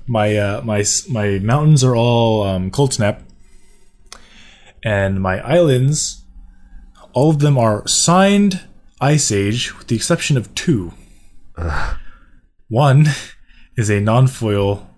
My 0.05 0.35
uh, 0.35 0.61
my 0.61 0.83
my 1.09 1.39
mountains 1.39 1.85
are 1.85 1.95
all 1.95 2.43
um, 2.43 2.69
cold 2.69 2.93
snap, 2.93 3.23
and 4.83 5.21
my 5.21 5.39
islands, 5.39 6.25
all 7.13 7.29
of 7.29 7.39
them 7.39 7.57
are 7.57 7.87
signed 7.87 8.67
Ice 8.99 9.31
Age, 9.31 9.77
with 9.77 9.87
the 9.87 9.95
exception 9.95 10.35
of 10.35 10.53
two. 10.53 10.93
Ugh. 11.57 11.97
One 12.67 13.07
is 13.77 13.89
a 13.89 14.01
non-foil 14.01 14.89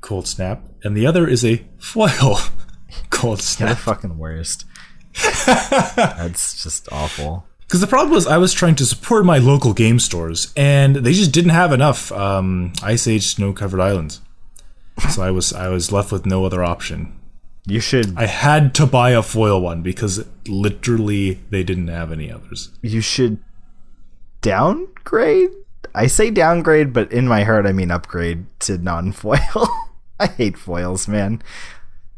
cold 0.00 0.26
snap, 0.26 0.64
and 0.82 0.96
the 0.96 1.06
other 1.06 1.28
is 1.28 1.44
a 1.44 1.64
foil 1.78 2.38
cold 3.10 3.42
snap. 3.42 3.68
You're 3.68 3.74
the 3.74 3.80
fucking 3.82 4.18
worst. 4.18 4.64
That's 5.44 6.62
just 6.62 6.90
awful. 6.90 7.46
Because 7.68 7.82
the 7.82 7.86
problem 7.86 8.14
was, 8.14 8.26
I 8.26 8.38
was 8.38 8.54
trying 8.54 8.76
to 8.76 8.86
support 8.86 9.26
my 9.26 9.36
local 9.36 9.74
game 9.74 9.98
stores, 9.98 10.54
and 10.56 10.96
they 10.96 11.12
just 11.12 11.32
didn't 11.32 11.50
have 11.50 11.70
enough 11.70 12.10
um, 12.12 12.72
Ice 12.82 13.06
Age 13.06 13.26
snow-covered 13.26 13.78
islands. 13.78 14.22
So 15.10 15.22
I 15.22 15.30
was 15.30 15.52
I 15.52 15.68
was 15.68 15.92
left 15.92 16.10
with 16.10 16.24
no 16.24 16.46
other 16.46 16.64
option. 16.64 17.14
You 17.66 17.80
should. 17.80 18.16
I 18.16 18.24
had 18.24 18.74
to 18.76 18.86
buy 18.86 19.10
a 19.10 19.22
foil 19.22 19.60
one 19.60 19.82
because 19.82 20.24
literally 20.46 21.40
they 21.50 21.62
didn't 21.62 21.88
have 21.88 22.10
any 22.10 22.32
others. 22.32 22.70
You 22.80 23.02
should 23.02 23.38
downgrade. 24.40 25.50
I 25.94 26.06
say 26.06 26.30
downgrade, 26.30 26.94
but 26.94 27.12
in 27.12 27.28
my 27.28 27.44
heart 27.44 27.66
I 27.66 27.72
mean 27.72 27.90
upgrade 27.90 28.46
to 28.60 28.78
non-foil. 28.78 29.68
I 30.20 30.26
hate 30.26 30.56
foils, 30.56 31.06
man. 31.06 31.42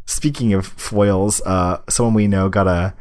Speaking 0.07 0.55
of 0.55 0.67
foils, 0.67 1.43
uh, 1.45 1.83
someone 1.89 2.15
we 2.15 2.29
know 2.29 2.49
got 2.49 2.69
a 2.69 2.95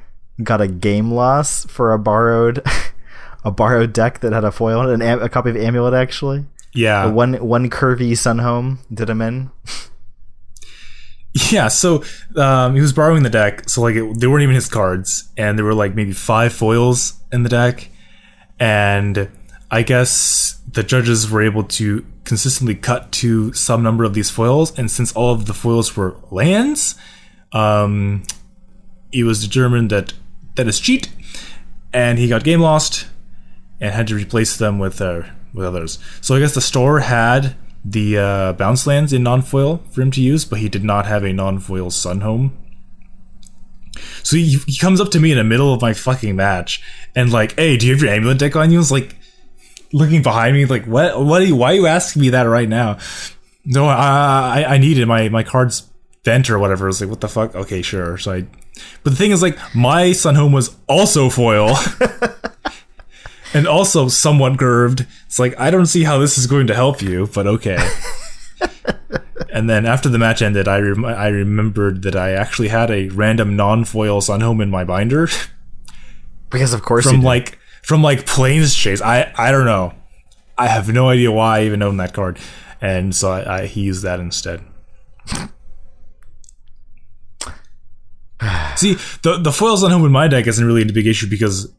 got 0.43 0.61
a 0.61 0.67
game 0.67 1.11
loss 1.11 1.65
for 1.65 1.93
a 1.93 1.99
borrowed 1.99 2.63
a 3.43 3.51
borrowed 3.51 3.93
deck 3.93 4.19
that 4.19 4.33
had 4.33 4.43
a 4.43 4.51
foil, 4.51 4.89
an 4.89 5.01
a 5.01 5.29
copy 5.29 5.49
of 5.49 5.57
Amulet 5.57 5.93
actually. 5.93 6.45
Yeah, 6.73 7.05
a 7.05 7.11
one 7.11 7.33
one 7.35 7.69
curvy 7.69 8.11
Sunhome 8.11 8.79
did 8.93 9.09
him 9.09 9.21
in. 9.21 9.51
Yeah, 11.51 11.67
so 11.67 12.03
um, 12.35 12.73
he 12.73 12.81
was 12.81 12.91
borrowing 12.91 13.21
the 13.21 13.29
deck, 13.29 13.69
so 13.69 13.81
like 13.81 13.95
it, 13.95 14.19
they 14.19 14.27
weren't 14.27 14.43
even 14.43 14.55
his 14.55 14.67
cards, 14.67 15.29
and 15.37 15.57
there 15.57 15.65
were 15.65 15.75
like 15.75 15.93
maybe 15.93 16.11
five 16.11 16.53
foils 16.53 17.13
in 17.31 17.43
the 17.43 17.49
deck, 17.49 17.89
and 18.59 19.29
I 19.69 19.83
guess 19.83 20.59
the 20.71 20.81
judges 20.81 21.29
were 21.29 21.43
able 21.43 21.63
to 21.63 22.05
consistently 22.23 22.75
cut 22.75 23.11
to 23.11 23.53
some 23.53 23.83
number 23.83 24.03
of 24.03 24.15
these 24.15 24.31
foils, 24.31 24.77
and 24.77 24.89
since 24.89 25.11
all 25.13 25.31
of 25.31 25.45
the 25.45 25.53
foils 25.53 25.95
were 25.95 26.15
lands, 26.31 26.95
um, 27.51 28.23
it 29.11 29.23
was 29.23 29.45
determined 29.45 29.91
that 29.91 30.13
that 30.59 30.67
is 30.67 30.79
cheat, 30.79 31.09
and 31.93 32.19
he 32.19 32.27
got 32.27 32.43
game 32.43 32.59
lost, 32.59 33.07
and 33.79 33.93
had 33.93 34.07
to 34.07 34.15
replace 34.15 34.57
them 34.57 34.77
with 34.77 35.01
uh, 35.01 35.23
with 35.53 35.65
others. 35.65 35.99
So 36.19 36.35
I 36.35 36.39
guess 36.39 36.53
the 36.53 36.61
store 36.61 36.99
had 36.99 37.55
the 37.85 38.17
uh, 38.17 38.53
bounce 38.53 38.85
lands 38.85 39.13
in 39.13 39.23
non-foil 39.23 39.81
for 39.89 40.01
him 40.01 40.11
to 40.11 40.21
use, 40.21 40.43
but 40.43 40.59
he 40.59 40.67
did 40.67 40.83
not 40.83 41.05
have 41.05 41.23
a 41.23 41.31
non-foil 41.31 41.89
Sunhome. 41.89 42.51
So 44.21 44.35
he, 44.35 44.57
he 44.67 44.77
comes 44.77 44.99
up 44.99 45.11
to 45.11 45.19
me 45.19 45.31
in 45.31 45.37
the 45.37 45.43
middle 45.45 45.73
of 45.73 45.81
my 45.81 45.93
fucking 45.93 46.35
match 46.35 46.83
and 47.15 47.31
like, 47.31 47.55
"Hey, 47.55 47.77
do 47.77 47.87
you 47.87 47.93
have 47.93 48.01
your 48.01 48.11
amulet 48.11 48.37
deck 48.37 48.55
on 48.57 48.69
you?" 48.69 48.81
I 48.81 48.85
like, 48.91 49.15
looking 49.93 50.21
behind 50.21 50.55
me, 50.55 50.65
like, 50.65 50.85
"What? 50.85 51.23
What? 51.23 51.41
Are 51.41 51.45
you, 51.45 51.55
why 51.55 51.71
are 51.71 51.75
you 51.75 51.87
asking 51.87 52.21
me 52.21 52.29
that 52.31 52.43
right 52.43 52.67
now?" 52.67 52.97
No, 53.63 53.87
I 53.87 54.63
I, 54.63 54.73
I 54.75 54.77
needed 54.77 55.07
my 55.07 55.29
my 55.29 55.43
cards 55.43 55.89
bent 56.25 56.49
or 56.49 56.59
whatever. 56.59 56.85
I 56.85 56.87
was 56.87 56.99
like, 56.99 57.09
"What 57.09 57.21
the 57.21 57.29
fuck?" 57.29 57.55
Okay, 57.55 57.81
sure. 57.81 58.17
So 58.17 58.33
I, 58.33 58.45
but 59.03 59.11
the 59.11 59.15
thing 59.15 59.31
is, 59.31 59.41
like, 59.41 59.57
my 59.75 60.07
Sunhome 60.07 60.53
was 60.53 60.75
also 60.87 61.29
foil. 61.29 61.77
and 63.53 63.67
also 63.67 64.07
somewhat 64.07 64.57
curved. 64.57 65.05
It's 65.25 65.39
like 65.39 65.59
I 65.59 65.71
don't 65.71 65.85
see 65.85 66.03
how 66.03 66.17
this 66.17 66.37
is 66.37 66.47
going 66.47 66.67
to 66.67 66.75
help 66.75 67.01
you, 67.01 67.27
but 67.33 67.47
okay. 67.47 67.77
and 69.53 69.69
then 69.69 69.85
after 69.85 70.09
the 70.09 70.19
match 70.19 70.41
ended, 70.41 70.67
I 70.67 70.79
rem- 70.79 71.05
I 71.05 71.27
remembered 71.27 72.03
that 72.03 72.15
I 72.15 72.31
actually 72.31 72.69
had 72.69 72.91
a 72.91 73.09
random 73.09 73.55
non-foil 73.55 74.21
Sunhome 74.21 74.61
in 74.61 74.69
my 74.69 74.83
binder. 74.83 75.27
Because 76.49 76.73
of 76.73 76.81
course, 76.81 77.05
from 77.05 77.21
like 77.21 77.59
from 77.83 78.01
like 78.01 78.25
Planechase. 78.25 79.01
I 79.01 79.31
I 79.37 79.51
don't 79.51 79.65
know. 79.65 79.93
I 80.57 80.67
have 80.67 80.91
no 80.91 81.09
idea 81.09 81.31
why 81.31 81.59
I 81.59 81.63
even 81.63 81.81
own 81.81 81.97
that 81.97 82.13
card, 82.13 82.37
and 82.81 83.15
so 83.15 83.31
I, 83.31 83.61
I 83.61 83.65
he 83.65 83.81
used 83.81 84.03
that 84.03 84.19
instead. 84.19 84.61
See, 88.75 88.93
the 89.23 89.37
the 89.37 89.51
foil 89.51 89.77
Sunhome 89.77 90.05
in 90.05 90.11
my 90.11 90.27
deck 90.27 90.47
isn't 90.47 90.65
really 90.65 90.83
a 90.83 90.85
big 90.85 91.07
issue 91.07 91.29
because 91.29 91.71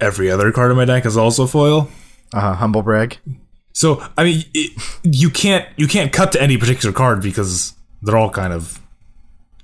every 0.00 0.30
other 0.30 0.52
card 0.52 0.70
in 0.70 0.76
my 0.76 0.84
deck 0.84 1.06
is 1.06 1.16
also 1.16 1.46
foil. 1.46 1.88
Uh, 2.32 2.40
huh, 2.40 2.54
humble 2.54 2.82
brag. 2.82 3.18
So 3.72 4.02
I 4.16 4.24
mean, 4.24 4.44
it, 4.54 4.72
you 5.02 5.30
can't 5.30 5.66
you 5.76 5.86
can't 5.86 6.12
cut 6.12 6.32
to 6.32 6.42
any 6.42 6.56
particular 6.56 6.92
card 6.92 7.22
because 7.22 7.74
they're 8.02 8.16
all 8.16 8.30
kind 8.30 8.52
of 8.52 8.80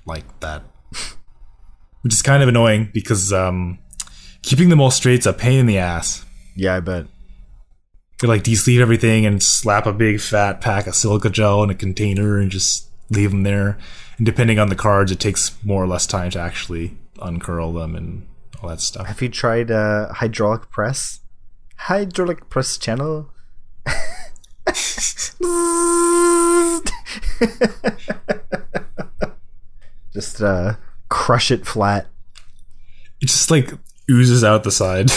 like 0.05 0.39
that, 0.41 0.63
which 2.01 2.13
is 2.13 2.21
kind 2.21 2.43
of 2.43 2.49
annoying 2.49 2.89
because 2.93 3.33
um, 3.33 3.79
keeping 4.43 4.69
them 4.69 4.79
all 4.79 4.91
straight's 4.91 5.25
a 5.25 5.33
pain 5.33 5.59
in 5.59 5.65
the 5.65 5.79
ass. 5.79 6.25
Yeah, 6.55 6.75
I 6.75 6.79
bet. 6.79 7.07
You 8.21 8.29
like 8.29 8.43
de-sleeve 8.43 8.79
everything 8.79 9.25
and 9.25 9.43
slap 9.43 9.85
a 9.85 9.91
big 9.91 10.21
fat 10.21 10.61
pack 10.61 10.87
of 10.87 10.95
silica 10.95 11.29
gel 11.29 11.63
in 11.63 11.69
a 11.69 11.75
container 11.75 12.37
and 12.37 12.51
just 12.51 12.89
leave 13.09 13.31
them 13.31 13.43
there. 13.43 13.77
And 14.17 14.25
depending 14.25 14.59
on 14.59 14.69
the 14.69 14.75
cards, 14.75 15.11
it 15.11 15.19
takes 15.19 15.55
more 15.63 15.83
or 15.83 15.87
less 15.87 16.05
time 16.05 16.29
to 16.31 16.39
actually 16.39 16.97
uncurl 17.19 17.73
them 17.73 17.95
and 17.95 18.27
all 18.61 18.69
that 18.69 18.81
stuff. 18.81 19.07
Have 19.07 19.21
you 19.21 19.29
tried 19.29 19.71
uh, 19.71 20.13
hydraulic 20.13 20.69
press? 20.69 21.19
Hydraulic 21.77 22.49
press 22.49 22.77
channel. 22.77 23.29
just 30.13 30.41
uh, 30.41 30.75
crush 31.09 31.51
it 31.51 31.65
flat. 31.65 32.07
It 33.21 33.27
just 33.27 33.51
like 33.51 33.73
oozes 34.09 34.43
out 34.43 34.63
the 34.63 34.71
side. 34.71 35.09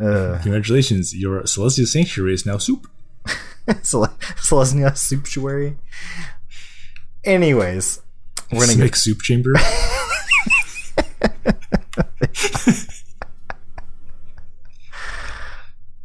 Uh, 0.00 0.38
Congratulations, 0.42 1.14
your 1.14 1.42
Selesnya 1.42 1.86
Sanctuary 1.86 2.34
is 2.34 2.44
now 2.46 2.58
soup. 2.58 2.86
Celestia 3.68 4.92
Souptuary. 4.92 5.76
Anyways, 7.24 8.02
we're 8.52 8.66
gonna 8.66 8.78
make 8.78 8.96
soup 8.96 9.22
chamber. 9.22 9.54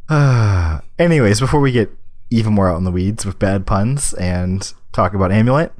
Anyways, 0.99 1.39
before 1.39 1.59
we 1.59 1.71
get 1.71 1.91
even 2.29 2.53
more 2.53 2.69
out 2.69 2.77
in 2.77 2.83
the 2.83 2.91
weeds 2.91 3.25
with 3.25 3.39
bad 3.39 3.65
puns 3.65 4.13
and 4.13 4.73
talk 4.91 5.13
about 5.13 5.31
Amulet, 5.31 5.71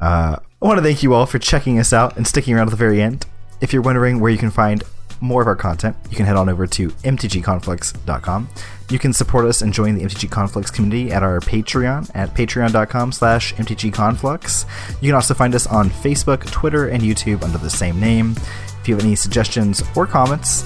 uh, 0.00 0.36
I 0.62 0.66
want 0.66 0.78
to 0.78 0.82
thank 0.82 1.02
you 1.02 1.14
all 1.14 1.26
for 1.26 1.38
checking 1.38 1.78
us 1.78 1.92
out 1.92 2.16
and 2.16 2.26
sticking 2.26 2.54
around 2.54 2.66
to 2.66 2.70
the 2.70 2.76
very 2.76 3.02
end. 3.02 3.26
If 3.60 3.72
you're 3.72 3.82
wondering 3.82 4.20
where 4.20 4.30
you 4.30 4.38
can 4.38 4.50
find 4.50 4.82
more 5.20 5.42
of 5.42 5.48
our 5.48 5.56
content, 5.56 5.96
you 6.10 6.16
can 6.16 6.26
head 6.26 6.36
on 6.36 6.48
over 6.48 6.66
to 6.66 6.88
mtgconflicts.com. 6.88 8.48
You 8.90 8.98
can 8.98 9.12
support 9.12 9.46
us 9.46 9.62
and 9.62 9.72
join 9.72 9.94
the 9.94 10.02
MTG 10.02 10.30
Conflicts 10.30 10.70
community 10.70 11.10
at 11.10 11.22
our 11.22 11.40
Patreon 11.40 12.10
at 12.14 12.34
patreon.com 12.34 13.12
slash 13.12 13.54
mtgconflicts. 13.54 14.66
You 15.00 15.08
can 15.08 15.14
also 15.14 15.34
find 15.34 15.54
us 15.54 15.66
on 15.66 15.88
Facebook, 15.88 16.50
Twitter, 16.50 16.88
and 16.88 17.02
YouTube 17.02 17.42
under 17.42 17.58
the 17.58 17.70
same 17.70 17.98
name. 17.98 18.34
If 18.80 18.88
you 18.88 18.94
have 18.94 19.04
any 19.04 19.16
suggestions 19.16 19.82
or 19.96 20.06
comments 20.06 20.64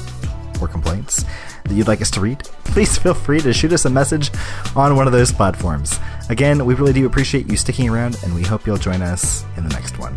or 0.61 0.67
complaints 0.67 1.25
that 1.65 1.75
you'd 1.75 1.87
like 1.87 2.03
us 2.03 2.11
to 2.13 2.21
read, 2.21 2.39
please 2.65 2.99
feel 2.99 3.15
free 3.15 3.41
to 3.41 3.53
shoot 3.53 3.73
us 3.73 3.85
a 3.85 3.91
message 3.91 4.31
on 4.75 4.97
one 4.97 5.07
of 5.07 5.13
those 5.13 5.31
platforms. 5.31 5.99
Again, 6.29 6.65
we 6.67 6.75
really 6.75 6.93
do 6.93 7.07
appreciate 7.07 7.49
you 7.49 7.57
sticking 7.57 7.89
around, 7.89 8.19
and 8.25 8.35
we 8.35 8.43
hope 8.43 8.67
you'll 8.67 8.77
join 8.77 9.01
us 9.01 9.45
in 9.57 9.63
the 9.63 9.71
next 9.71 9.99
one. 9.99 10.17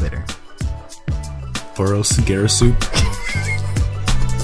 Later. 0.00 0.24
Boros 1.74 2.24
Gara 2.26 2.48
soup. 2.48 2.76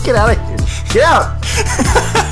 Get 0.06 0.14
out 0.14 0.30
of 0.30 0.46
here. 0.46 0.56
Get 0.92 1.02
out! 1.02 2.22